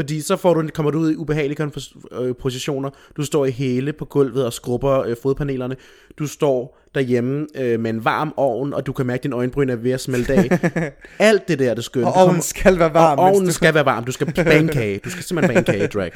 Fordi 0.00 0.20
så 0.20 0.36
får 0.36 0.54
du, 0.54 0.68
kommer 0.74 0.90
du 0.90 0.98
ud 0.98 1.12
i 1.12 1.16
ubehagelige 1.16 1.70
øh, 2.12 2.34
positioner. 2.40 2.90
Du 3.16 3.22
står 3.24 3.46
i 3.46 3.50
hæle 3.50 3.92
på 3.92 4.04
gulvet 4.04 4.46
og 4.46 4.52
skrubber 4.52 5.02
øh, 5.02 5.16
fodpanelerne. 5.22 5.76
Du 6.18 6.26
står 6.26 6.78
derhjemme 6.94 7.46
øh, 7.54 7.80
med 7.80 7.90
en 7.90 8.04
varm 8.04 8.34
ovn, 8.36 8.74
og 8.74 8.86
du 8.86 8.92
kan 8.92 9.06
mærke, 9.06 9.18
at 9.20 9.22
din 9.22 9.32
øjenbryn 9.32 9.68
er 9.68 9.76
ved 9.76 9.90
at 9.90 10.00
smelte 10.00 10.32
af. 10.34 10.50
Alt 11.18 11.48
det 11.48 11.58
der, 11.58 11.74
det 11.74 11.84
skønt. 11.84 12.06
Og 12.06 12.12
Det 12.12 12.22
ovnen 12.22 12.42
skal 12.42 12.78
være 12.78 12.94
varm. 12.94 13.18
og 13.18 13.24
ovnen 13.24 13.46
du- 13.46 13.52
skal 13.52 13.74
være 13.74 13.84
varm. 13.84 14.04
Du 14.04 14.12
skal 14.12 14.26
bankage. 14.44 14.98
Du 15.04 15.10
skal 15.10 15.22
simpelthen 15.24 15.54
bankage 15.54 15.86
drag. 15.86 16.10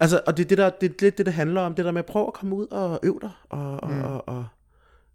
Altså, 0.00 0.20
og 0.26 0.36
det 0.36 0.44
er 0.44 0.48
det, 0.48 0.58
der, 0.58 0.70
det, 0.80 1.02
lidt 1.02 1.18
det, 1.18 1.26
det 1.26 1.34
handler 1.34 1.60
om. 1.60 1.74
Det 1.74 1.84
der 1.84 1.90
med 1.90 1.98
at 1.98 2.06
prøve 2.06 2.26
at 2.26 2.32
komme 2.32 2.56
ud 2.56 2.66
og 2.70 3.00
øve 3.02 3.18
dig. 3.22 3.30
Og, 3.50 3.82
og, 3.82 3.90
mm. 3.90 4.02
og, 4.02 4.28
og, 4.28 4.44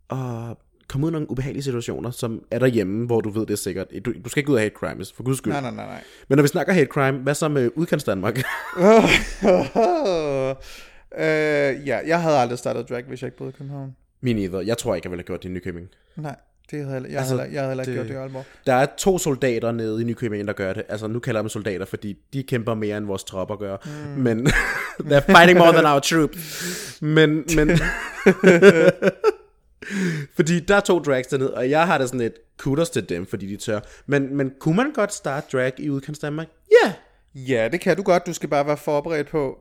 og 0.09 0.57
komme 0.91 1.07
ud 1.07 1.11
i 1.11 1.13
nogle 1.13 1.31
ubehagelige 1.31 1.63
situationer, 1.63 2.11
som 2.11 2.43
er 2.51 2.59
derhjemme, 2.59 3.05
hvor 3.05 3.21
du 3.21 3.29
ved, 3.29 3.41
det 3.41 3.53
er 3.53 3.57
sikkert. 3.57 3.87
Du, 4.05 4.13
du 4.23 4.29
skal 4.29 4.41
ikke 4.41 4.51
ud 4.51 4.55
af 4.55 4.61
hate 4.61 4.75
crime, 4.75 5.05
for 5.15 5.23
guds 5.23 5.37
skyld. 5.37 5.53
Nej, 5.53 5.61
nej, 5.61 5.71
nej, 5.71 5.85
nej. 5.85 6.03
Men 6.27 6.35
når 6.35 6.41
vi 6.41 6.47
snakker 6.47 6.73
hate 6.73 6.85
crime, 6.85 7.17
hvad 7.17 7.35
så 7.35 7.47
med 7.47 7.69
udkants 7.75 8.03
Danmark? 8.03 8.37
øh, 8.37 8.43
ja, 11.87 11.99
jeg 12.07 12.21
havde 12.21 12.37
aldrig 12.37 12.59
startet 12.59 12.89
drag, 12.89 13.03
hvis 13.03 13.21
jeg 13.21 13.27
ikke 13.27 13.37
boede 13.37 13.49
i 13.49 13.57
København. 13.57 13.95
Min 14.21 14.37
either. 14.37 14.61
Jeg 14.61 14.77
tror 14.77 14.95
ikke, 14.95 15.05
jeg 15.05 15.11
ville 15.11 15.21
have 15.21 15.25
gjort 15.25 15.43
det 15.43 15.49
i 15.49 15.51
Nykøbing. 15.51 15.87
Nej, 16.15 16.35
det 16.71 16.85
havde 16.85 17.01
jeg, 17.01 17.11
jeg, 17.11 17.19
Altså, 17.19 17.37
havde, 17.37 17.53
jeg 17.53 17.63
havde 17.63 17.79
ikke 17.81 17.93
gjort 17.93 18.05
det 18.05 18.13
i 18.13 18.17
Aalborg. 18.17 18.45
Der 18.65 18.73
er 18.73 18.87
to 18.97 19.17
soldater 19.17 19.71
nede 19.71 20.01
i 20.01 20.03
Nykøbing, 20.03 20.47
der 20.47 20.53
gør 20.53 20.73
det. 20.73 20.83
Altså, 20.89 21.07
nu 21.07 21.19
kalder 21.19 21.39
jeg 21.39 21.43
dem 21.43 21.49
soldater, 21.49 21.85
fordi 21.85 22.17
de 22.33 22.43
kæmper 22.43 22.73
mere, 22.73 22.97
end 22.97 23.05
vores 23.05 23.23
tropper 23.23 23.55
gør. 23.55 23.77
Mm. 23.85 24.21
Men, 24.21 24.47
they're 25.09 25.37
fighting 25.37 25.57
more 25.57 25.71
than 25.71 25.85
our 25.85 25.99
troops. 25.99 26.97
Men, 27.01 27.43
men... 27.55 27.69
fordi 30.35 30.59
der 30.59 30.75
er 30.75 30.79
to 30.79 30.99
drags 30.99 31.27
dernede, 31.27 31.53
og 31.53 31.69
jeg 31.69 31.85
har 31.85 31.97
da 31.97 32.05
sådan 32.07 32.21
et 32.21 32.33
kudos 32.57 32.89
til 32.89 33.09
dem, 33.09 33.25
fordi 33.25 33.47
de 33.47 33.57
tør. 33.57 33.79
Men, 34.05 34.35
men 34.35 34.51
kunne 34.59 34.75
man 34.75 34.91
godt 34.93 35.13
starte 35.13 35.47
drag 35.57 35.73
i 35.77 35.89
udkants 35.89 36.19
Danmark? 36.19 36.47
Ja! 36.83 36.87
Yeah. 36.87 37.49
Ja, 37.49 37.67
det 37.71 37.81
kan 37.81 37.97
du 37.97 38.03
godt. 38.03 38.25
Du 38.25 38.33
skal 38.33 38.49
bare 38.49 38.67
være 38.67 38.77
forberedt 38.77 39.27
på, 39.29 39.59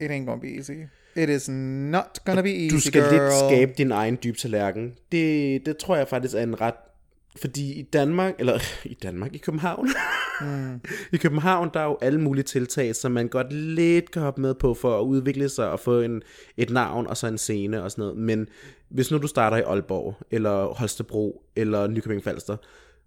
it 0.00 0.10
ain't 0.10 0.24
gonna 0.24 0.40
be 0.40 0.56
easy. 0.56 0.72
It 1.16 1.28
is 1.28 1.48
not 1.48 2.18
gonna 2.24 2.42
be 2.42 2.50
easy, 2.64 2.74
Du 2.74 2.80
skal 2.80 3.02
girl. 3.02 3.12
lidt 3.12 3.32
skabe 3.32 3.72
din 3.78 3.92
egen 3.92 4.18
dyb 4.24 4.36
tallerken. 4.36 4.92
Det, 5.12 5.66
det 5.66 5.76
tror 5.76 5.96
jeg 5.96 6.08
faktisk 6.08 6.34
er 6.34 6.42
en 6.42 6.60
ret... 6.60 6.74
Fordi 7.40 7.72
i 7.72 7.82
Danmark, 7.82 8.34
eller 8.38 8.58
i 8.84 8.94
Danmark, 8.94 9.34
i 9.34 9.38
København, 9.38 9.88
mm. 10.40 10.80
i 11.12 11.16
København, 11.16 11.70
der 11.74 11.80
er 11.80 11.84
jo 11.84 11.98
alle 12.00 12.20
mulige 12.20 12.44
tiltag, 12.44 12.96
som 12.96 13.12
man 13.12 13.28
godt 13.28 13.52
lidt 13.52 14.10
kan 14.10 14.22
hoppe 14.22 14.40
med 14.40 14.54
på 14.54 14.74
for 14.74 14.98
at 15.00 15.04
udvikle 15.04 15.48
sig 15.48 15.70
og 15.70 15.80
få 15.80 16.00
en, 16.00 16.22
et 16.56 16.70
navn 16.70 17.06
og 17.06 17.16
så 17.16 17.26
en 17.26 17.38
scene 17.38 17.82
og 17.82 17.90
sådan 17.90 18.02
noget. 18.02 18.16
Men 18.16 18.48
hvis 18.88 19.10
nu 19.10 19.18
du 19.18 19.26
starter 19.26 19.56
i 19.56 19.62
Aalborg, 19.62 20.16
eller 20.30 20.66
Holstebro, 20.66 21.42
eller 21.56 21.86
Nykøbing 21.86 22.24
Falster, 22.24 22.56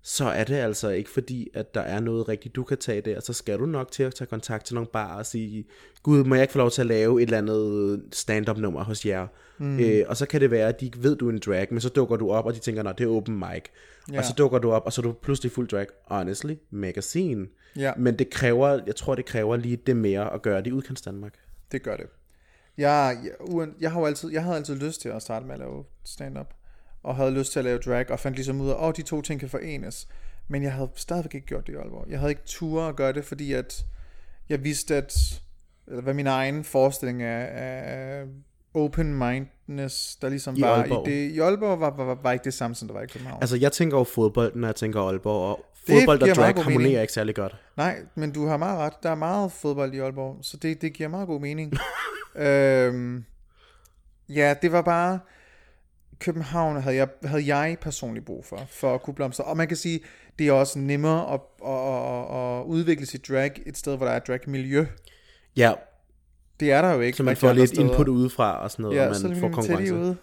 så 0.08 0.26
er 0.26 0.44
det 0.44 0.56
altså 0.56 0.90
ikke 0.90 1.10
fordi, 1.10 1.50
at 1.54 1.76
der 1.76 1.82
er 1.82 2.00
noget 2.00 2.30
rigtigt, 2.30 2.56
du 2.56 2.64
kan 2.64 2.78
tage 2.78 3.02
der. 3.02 3.20
Så 3.20 3.34
skal 3.34 3.60
du 3.60 3.66
nok 3.66 3.92
til 3.92 4.04
at 4.04 4.16
tage 4.16 4.28
kontakt 4.28 4.66
til 4.66 4.76
nogle 4.76 4.90
bar 4.94 5.18
og 5.18 5.26
sige, 5.26 5.66
Gud, 6.04 6.24
må 6.24 6.36
jeg 6.36 6.42
ikke 6.42 6.52
få 6.52 6.58
lov 6.58 6.72
til 6.72 6.82
at 6.82 6.88
lave 6.88 7.22
et 7.22 7.26
eller 7.26 7.38
andet 7.38 8.04
stand-up 8.12 8.58
nummer 8.58 8.84
hos 8.84 9.06
jer? 9.06 9.28
Mm. 9.58 9.80
Øh, 9.80 10.06
og 10.08 10.18
så 10.18 10.26
kan 10.26 10.42
det 10.42 10.52
være, 10.52 10.68
at 10.68 10.80
de 10.80 10.86
ikke 10.86 11.04
ved, 11.04 11.16
du 11.16 11.28
er 11.28 11.32
en 11.32 11.40
drag, 11.46 11.68
men 11.72 11.82
så 11.82 11.90
dukker 11.90 12.16
du 12.16 12.32
op, 12.32 12.46
og 12.46 12.54
de 12.54 12.60
tænker, 12.60 12.84
nej, 12.84 12.92
det 12.92 13.04
er 13.04 13.10
open 13.10 13.40
mic. 13.40 13.64
Ja. 14.12 14.18
Og 14.18 14.26
så 14.26 14.34
dukker 14.34 14.60
du 14.60 14.72
op, 14.72 14.86
og 14.86 14.94
så 14.94 15.02
er 15.02 15.04
du 15.04 15.12
pludselig 15.12 15.52
fuld 15.52 15.68
drag. 15.68 15.88
Honestly, 16.06 16.54
magazine. 16.70 17.48
Ja. 17.76 17.94
Men 17.98 18.20
det 18.20 18.30
kræver, 18.30 18.80
jeg 18.88 18.96
tror, 18.96 19.16
det 19.16 19.26
kræver 19.26 19.56
lige 19.56 19.76
det 19.76 19.98
mere 19.98 20.34
at 20.34 20.42
gøre 20.42 20.58
det 20.58 20.68
i 20.68 20.72
udkants 20.72 21.02
Danmark. 21.02 21.34
Det 21.72 21.84
gør 21.84 21.98
det. 21.98 22.06
Jeg, 22.78 23.18
jeg, 23.24 23.68
jeg, 23.82 23.92
har 23.92 24.00
jo 24.00 24.06
altid, 24.06 24.32
jeg 24.32 24.44
havde 24.44 24.56
altid 24.56 24.76
lyst 24.76 25.02
til 25.02 25.10
at 25.10 25.22
starte 25.22 25.46
med 25.46 25.54
at 25.54 25.60
lave 25.60 25.84
stand-up, 26.04 26.54
og 27.06 27.16
havde 27.16 27.32
lyst 27.32 27.52
til 27.52 27.60
at 27.60 27.66
lave 27.66 27.78
drag, 27.78 28.12
og 28.12 28.20
fandt 28.20 28.38
ligesom 28.38 28.62
ud 28.62 28.70
af, 28.70 28.90
at 28.90 28.98
de 28.98 29.02
to 29.02 29.22
ting 29.22 29.40
kan 29.40 29.50
forenes. 29.50 30.08
Men 30.48 30.64
jeg 30.64 30.74
havde 30.74 30.90
stadigvæk 30.96 31.36
ikke 31.36 31.48
gjort 31.48 31.68
det 31.68 31.74
i 31.74 31.76
Aalborg. 31.76 32.06
Jeg 32.10 32.20
havde 32.20 32.32
ikke 32.32 32.42
tur 32.46 32.84
at 32.84 32.96
gøre 32.96 33.14
det, 33.14 33.26
fordi 33.26 33.54
at 33.54 33.86
jeg 34.50 34.64
vidste, 34.64 34.96
at 34.96 35.42
eller 35.88 36.02
hvad 36.02 36.14
min 36.14 36.28
egen 36.28 36.64
forestilling 36.64 37.22
af, 37.22 37.50
af 37.54 38.24
open-mindedness, 38.74 40.16
der 40.16 40.30
ligesom 40.30 40.56
I 40.56 40.62
var 40.62 40.68
Aalborg. 40.68 41.08
i 41.08 41.12
det. 41.12 41.32
I 41.32 41.40
Aalborg 41.40 41.80
var, 41.80 41.90
var, 41.90 42.04
var, 42.04 42.18
var 42.24 42.32
ikke 42.32 42.44
det 42.44 42.54
samme, 42.54 42.76
som 42.76 42.88
der 42.88 42.96
var 42.96 43.02
i 43.02 43.08
København. 43.08 43.42
Altså, 43.42 43.58
jeg 43.58 43.72
tænker 43.72 43.96
over 43.96 44.06
fodbold, 44.06 44.56
når 44.56 44.68
jeg 44.68 44.76
tænker 44.76 45.02
Aalborg, 45.02 45.50
og 45.50 45.66
fodbold 45.88 46.22
og 46.22 46.28
drag 46.28 46.54
harmonerer 46.56 46.80
mening. 46.80 47.02
ikke 47.02 47.14
særlig 47.14 47.36
godt. 47.36 47.56
Nej, 47.78 47.98
men 48.16 48.32
du 48.32 48.46
har 48.46 48.58
meget 48.58 48.80
ret. 48.80 48.94
Der 49.04 49.10
er 49.10 49.16
meget 49.16 49.52
fodbold 49.52 49.94
i 49.94 50.00
Aalborg, 50.00 50.38
så 50.42 50.58
det, 50.58 50.82
det 50.82 50.94
giver 50.94 51.10
meget 51.10 51.28
god 51.28 51.40
mening. 51.40 51.74
øhm, 52.36 53.26
ja, 54.30 54.56
det 54.62 54.72
var 54.72 54.82
bare... 54.82 55.20
København 56.20 56.82
havde 56.82 56.96
jeg, 56.96 57.08
havde 57.24 57.56
jeg 57.56 57.78
personligt 57.82 58.26
brug 58.26 58.46
for, 58.46 58.62
for 58.70 58.94
at 58.96 59.02
kunne 59.02 59.14
blomstre. 59.14 59.44
Og 59.44 59.58
man 59.58 59.68
kan 59.68 59.78
sige, 59.78 60.00
det 60.40 60.48
er 60.48 60.52
også 60.52 60.80
nemmere 60.80 61.34
at, 61.34 61.40
at, 61.66 61.72
at, 61.72 62.60
at 62.60 62.64
udvikle 62.66 63.06
sit 63.06 63.28
drag 63.28 63.52
et 63.66 63.78
sted, 63.78 63.98
hvor 63.98 64.06
der 64.06 64.14
er 64.14 64.20
drag-miljø. 64.20 64.86
Ja, 65.58 65.74
Det 66.60 66.72
er 66.72 66.82
der 66.82 66.94
jo 66.94 67.02
ikke. 67.02 67.18
så 67.18 67.24
man 67.24 67.38
får 67.38 67.54
lidt 67.54 67.70
steder. 67.70 67.90
input 67.90 68.08
udefra 68.08 68.64
og 68.64 68.72
sådan 68.72 68.84
noget, 68.84 68.98
Ja, 68.98 69.08
og 69.08 69.16
så 69.16 69.28
man 69.28 69.38
er 69.38 69.40
får 69.42 69.50
konkurrence. 69.50 69.96
ude. 69.96 70.18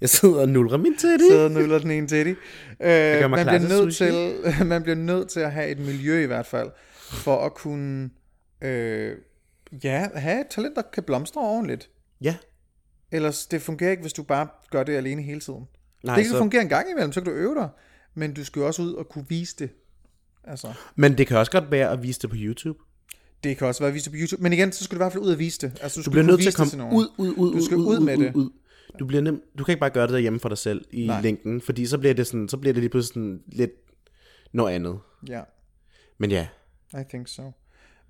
Jeg 0.00 0.08
sidder 0.08 0.40
og 0.40 0.48
nulrer 0.48 0.76
min 0.78 0.96
teddy. 0.96 1.20
sidder 1.30 1.44
og 1.44 1.50
nuller 1.50 1.78
den 1.78 1.90
ene 1.90 2.08
teddy. 2.08 2.28
Øh, 2.28 2.36
man, 2.80 3.30
klar 3.30 3.44
bliver 3.44 3.58
til 3.58 3.68
nødt 3.68 3.94
til, 3.96 4.66
man 4.72 4.82
bliver 4.82 4.96
nødt 4.96 5.28
til 5.28 5.40
at 5.40 5.52
have 5.52 5.68
et 5.68 5.78
miljø 5.78 6.22
i 6.22 6.26
hvert 6.26 6.46
fald, 6.46 6.70
for 6.96 7.44
at 7.46 7.54
kunne 7.54 8.10
øh, 8.62 9.16
ja, 9.84 10.08
have 10.14 10.40
et 10.40 10.46
talent, 10.50 10.76
der 10.76 10.82
kan 10.92 11.02
blomstre 11.02 11.40
ordentligt. 11.40 11.90
Ja, 12.20 12.34
Ellers 13.12 13.46
det 13.46 13.62
fungerer 13.62 13.90
ikke, 13.90 14.00
hvis 14.00 14.12
du 14.12 14.22
bare 14.22 14.48
gør 14.70 14.82
det 14.84 14.96
alene 14.96 15.22
hele 15.22 15.40
tiden. 15.40 15.64
nej, 16.04 16.16
det 16.16 16.24
kan 16.24 16.32
så, 16.32 16.38
fungere 16.38 16.62
en 16.62 16.68
gang 16.68 16.90
imellem, 16.90 17.12
så 17.12 17.20
kan 17.20 17.32
du 17.32 17.38
øve 17.38 17.54
dig, 17.54 17.68
men 18.14 18.34
du 18.34 18.44
skal 18.44 18.60
jo 18.60 18.66
også 18.66 18.82
ud 18.82 18.92
og 18.94 19.08
kunne 19.08 19.24
vise 19.28 19.56
det. 19.58 19.70
Altså, 20.44 20.72
men 20.96 21.18
det 21.18 21.26
kan 21.26 21.36
også 21.38 21.52
godt 21.52 21.70
være 21.70 21.90
at 21.90 22.02
vise 22.02 22.20
det 22.20 22.30
på 22.30 22.36
YouTube. 22.38 22.78
Det 23.44 23.58
kan 23.58 23.66
også 23.66 23.82
være 23.82 23.92
vist 23.92 24.04
det 24.04 24.12
på 24.12 24.16
YouTube. 24.20 24.42
Men 24.42 24.52
igen, 24.52 24.72
så 24.72 24.84
skal 24.84 24.94
du 24.94 24.98
i 24.98 25.04
hvert 25.04 25.12
fald 25.12 25.24
ud 25.24 25.30
og 25.32 25.38
vise 25.38 25.60
det. 25.60 25.78
Altså, 25.82 25.98
Du 25.98 26.02
skal 26.02 26.10
bliver 26.10 26.24
nødt 26.24 26.40
til 26.40 26.46
vise 26.46 26.62
at 26.62 26.70
komme 26.70 26.78
nogen. 26.84 26.96
ud, 26.96 27.08
ud, 27.18 27.34
ud, 27.36 27.52
Du 27.52 27.64
skal 27.64 27.76
ud, 27.76 27.86
ud 27.86 28.00
med 28.00 28.16
det. 28.16 28.34
Ud. 28.34 28.50
Du, 28.98 29.06
bliver 29.06 29.22
nem, 29.22 29.42
du 29.58 29.64
kan 29.64 29.72
ikke 29.72 29.80
bare 29.80 29.90
gøre 29.90 30.06
det 30.06 30.12
derhjemme 30.12 30.40
for 30.40 30.48
dig 30.48 30.58
selv 30.58 30.84
i 30.90 31.06
Nej. 31.06 31.20
længden, 31.20 31.60
fordi 31.60 31.86
så 31.86 31.98
bliver 31.98 32.14
det 32.14 32.26
sådan, 32.26 32.48
så 32.48 32.56
bliver 32.56 32.72
det 32.72 32.82
lige 32.82 32.90
pludselig 32.90 33.14
sådan 33.14 33.42
lidt 33.46 33.70
noget 34.52 34.74
andet. 34.74 34.98
Ja, 35.28 35.40
Men 36.18 36.30
ja, 36.30 36.46
I 36.92 37.02
think 37.08 37.28
so. 37.28 37.52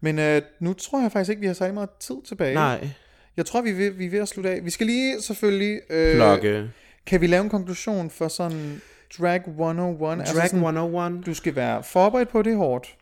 Men 0.00 0.18
øh, 0.18 0.42
nu 0.60 0.72
tror 0.72 1.02
jeg 1.02 1.12
faktisk 1.12 1.30
ikke, 1.30 1.40
vi 1.40 1.46
har 1.46 1.54
særlig 1.54 1.74
meget 1.74 1.90
tid 2.00 2.14
tilbage. 2.24 2.54
nej, 2.54 2.88
Jeg 3.36 3.46
tror, 3.46 3.62
vi 3.62 3.70
er, 3.70 3.74
ved, 3.74 3.90
vi 3.90 4.06
er 4.06 4.10
ved 4.10 4.18
at 4.18 4.28
slutte 4.28 4.50
af. 4.50 4.64
Vi 4.64 4.70
skal 4.70 4.86
lige 4.86 5.22
selvfølgelig... 5.22 5.80
Øh, 5.90 6.14
klokke. 6.14 6.70
Kan 7.06 7.20
vi 7.20 7.26
lave 7.26 7.42
en 7.44 7.50
konklusion 7.50 8.10
for 8.10 8.28
sådan 8.28 8.80
Drag 9.18 9.36
101? 9.48 10.18
altså 10.20 10.34
Drag 10.34 10.48
sådan, 10.48 10.58
101. 10.58 11.26
Du 11.26 11.34
skal 11.34 11.54
være 11.54 11.82
forberedt 11.82 12.28
på, 12.28 12.42
det 12.42 12.52
er 12.52 12.56
hårdt. 12.56 12.96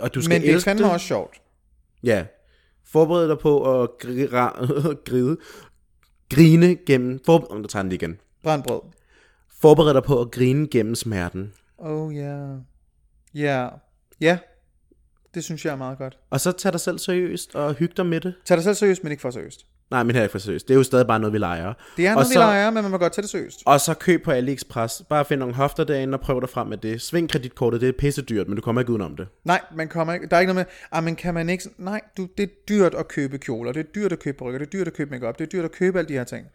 Og 0.00 0.14
du 0.14 0.22
skal 0.22 0.34
Men 0.34 0.42
det 0.42 0.54
er 0.54 0.60
fandme 0.60 0.84
det. 0.84 0.92
også 0.92 1.06
sjovt. 1.06 1.40
Ja. 2.02 2.24
Forbered 2.84 3.28
dig 3.28 3.38
på 3.38 3.82
at 3.82 3.88
gri- 4.04 4.28
ra- 4.32 4.92
gride, 5.10 5.36
grine 6.34 6.76
gennem... 6.86 7.20
For, 7.26 7.38
om 7.52 7.62
du 7.62 7.68
tager 7.68 7.82
den 7.82 7.90
lige 7.90 7.98
igen. 8.04 8.18
Brandbrød. 8.42 8.80
Forbered 9.60 9.94
dig 9.94 10.02
på 10.02 10.20
at 10.20 10.30
grine 10.30 10.68
gennem 10.68 10.94
smerten. 10.94 11.52
Oh 11.78 12.14
ja. 12.16 12.20
Yeah. 12.20 12.58
Ja. 13.34 13.68
Ja. 14.20 14.38
Det 15.36 15.44
synes 15.44 15.64
jeg 15.64 15.72
er 15.72 15.76
meget 15.76 15.98
godt. 15.98 16.18
Og 16.30 16.40
så 16.40 16.52
tag 16.52 16.72
dig 16.72 16.80
selv 16.80 16.98
seriøst 16.98 17.54
og 17.54 17.74
hyg 17.74 17.96
dig 17.96 18.06
med 18.06 18.20
det. 18.20 18.34
Tag 18.44 18.56
dig 18.56 18.64
selv 18.64 18.74
seriøst, 18.74 19.02
men 19.02 19.10
ikke 19.12 19.20
for 19.20 19.30
seriøst. 19.30 19.66
Nej, 19.90 20.02
men 20.02 20.14
her 20.14 20.20
er 20.20 20.24
ikke 20.24 20.32
for 20.32 20.38
seriøst. 20.38 20.68
Det 20.68 20.74
er 20.74 20.78
jo 20.78 20.82
stadig 20.82 21.06
bare 21.06 21.18
noget, 21.20 21.32
vi 21.32 21.38
leger. 21.38 21.74
Det 21.96 22.06
er 22.06 22.10
Og 22.10 22.14
noget, 22.14 22.28
vi 22.28 22.32
så- 22.32 22.38
leger, 22.38 22.70
men 22.70 22.82
man 22.82 22.90
må 22.90 22.98
godt 22.98 23.12
tage 23.12 23.22
det 23.22 23.30
seriøst. 23.30 23.62
Og 23.66 23.80
så 23.80 23.94
køb 23.94 24.24
på 24.24 24.30
AliExpress. 24.30 25.02
Bare 25.08 25.24
find 25.24 25.40
nogle 25.40 25.54
hofter 25.54 25.84
derinde 25.84 26.14
og 26.14 26.20
prøv 26.20 26.40
dig 26.40 26.48
frem 26.48 26.66
med 26.66 26.76
det. 26.78 27.02
Sving 27.02 27.30
kreditkortet, 27.30 27.80
det 27.80 27.88
er 27.88 27.92
pisse 27.92 28.22
dyrt, 28.22 28.48
men 28.48 28.56
du 28.56 28.62
kommer 28.62 28.80
ikke 28.82 28.90
udenom 28.92 29.16
det. 29.16 29.28
Nej, 29.44 29.60
man 29.74 29.88
kommer 29.88 30.14
ikke, 30.14 30.26
der 30.26 30.36
er 30.36 30.40
ikke 30.40 30.52
noget 30.52 30.66
med, 30.66 30.74
ah, 30.98 31.04
men 31.04 31.16
kan 31.16 31.34
man 31.34 31.48
ikke, 31.48 31.64
nej, 31.78 32.00
du, 32.16 32.28
det 32.38 32.42
er 32.42 32.54
dyrt 32.68 32.94
at 32.94 33.08
købe 33.08 33.38
kjoler, 33.38 33.72
det 33.72 33.80
er 33.80 33.90
dyrt 33.94 34.12
at 34.12 34.18
købe 34.18 34.44
rykker, 34.44 34.58
det 34.58 34.66
er 34.66 34.70
dyrt 34.70 34.86
at 34.86 34.92
købe 34.94 35.10
makeup, 35.10 35.38
det 35.38 35.44
er 35.44 35.48
dyrt 35.48 35.64
at 35.64 35.72
købe 35.72 35.98
alle 35.98 36.08
de 36.08 36.12
her 36.14 36.24
ting. 36.24 36.46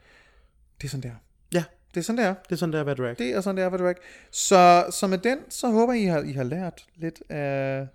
Det 0.81 0.87
er 0.87 0.89
sådan, 0.89 1.01
det 1.03 1.09
er. 1.09 1.15
Ja, 1.53 1.63
Det 1.93 1.99
er 1.99 2.03
sådan, 2.03 2.17
det 2.17 2.25
er. 2.25 2.33
det 2.33 2.51
er 2.51 2.55
sådan, 2.55 2.73
er 2.73 2.79
at 2.79 2.85
være 2.85 2.95
drag. 2.95 3.15
Det 3.17 3.29
er 3.31 3.41
sådan, 3.41 3.57
det 3.57 3.65
er 3.65 3.69
for 3.69 3.77
drag. 3.77 3.95
Så, 4.31 4.85
så 4.91 5.07
med 5.07 5.17
den, 5.17 5.37
så 5.49 5.67
håber 5.67 5.93
jeg, 5.93 6.01
I 6.03 6.05
har, 6.05 6.19
I 6.21 6.31
har 6.31 6.43
lært 6.43 6.85
lidt 6.95 7.21
af, 7.29 7.87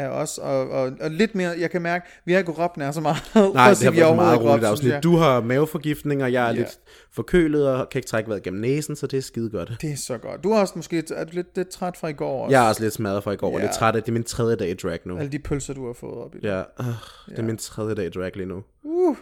af 0.00 0.08
os, 0.08 0.38
og, 0.38 0.70
og, 0.70 0.92
og 1.00 1.10
lidt 1.10 1.34
mere, 1.34 1.50
jeg 1.58 1.70
kan 1.70 1.82
mærke, 1.82 2.06
vi 2.24 2.32
har 2.32 2.38
ikke 2.38 2.52
råbt 2.52 2.76
nær 2.76 2.90
så 2.90 3.00
meget. 3.00 3.16
Nej, 3.34 3.68
det 3.70 3.82
har 3.82 3.90
været 3.90 4.16
meget 4.16 4.40
roligt 4.40 4.66
afsnit. 4.66 4.94
Du 5.02 5.16
har 5.16 5.40
maveforgiftning, 5.40 6.22
og 6.22 6.32
jeg 6.32 6.42
er 6.44 6.46
Ja. 6.46 6.52
lidt 6.52 6.78
forkølet 7.12 7.68
og 7.68 7.88
kan 7.88 7.98
ikke 7.98 8.08
trække 8.08 8.28
vejret 8.30 8.42
gennem 8.42 8.60
næsen, 8.60 8.96
så 8.96 9.06
det 9.06 9.16
er 9.16 9.22
skide 9.22 9.50
godt. 9.50 9.72
Det 9.80 9.92
er 9.92 9.96
så 9.96 10.18
godt. 10.18 10.44
Du 10.44 10.50
er 10.50 10.60
også 10.60 10.72
måske 10.76 11.04
er 11.16 11.24
du 11.24 11.30
lidt, 11.32 11.56
lidt 11.56 11.68
træt 11.68 11.96
fra 11.96 12.08
i 12.08 12.12
går 12.12 12.44
også. 12.44 12.52
Jeg 12.56 12.64
er 12.64 12.68
også 12.68 12.82
lidt 12.82 12.94
smadret 12.94 13.24
fra 13.24 13.32
i 13.32 13.36
går, 13.36 13.52
og 13.52 13.58
Ja. 13.58 13.64
lidt 13.64 13.72
træt 13.74 13.96
af, 13.96 14.02
det 14.02 14.08
er 14.08 14.12
min 14.12 14.24
tredje 14.24 14.56
dag 14.56 14.70
i 14.70 14.74
drag 14.74 14.98
nu. 15.04 15.16
Alle 15.18 15.32
de 15.32 15.38
pølser, 15.38 15.74
du 15.74 15.86
har 15.86 15.92
fået 15.92 16.14
op 16.24 16.34
i 16.34 16.38
det. 16.38 16.48
Ja, 16.48 16.58
øh, 16.80 16.86
det 17.28 17.38
er 17.38 17.42
min 17.42 17.56
tredje 17.56 17.94
dag 17.94 18.06
i 18.06 18.10
drag 18.10 18.36
lige 18.36 18.46
nu. 18.48 18.62
Uh. 18.82 19.16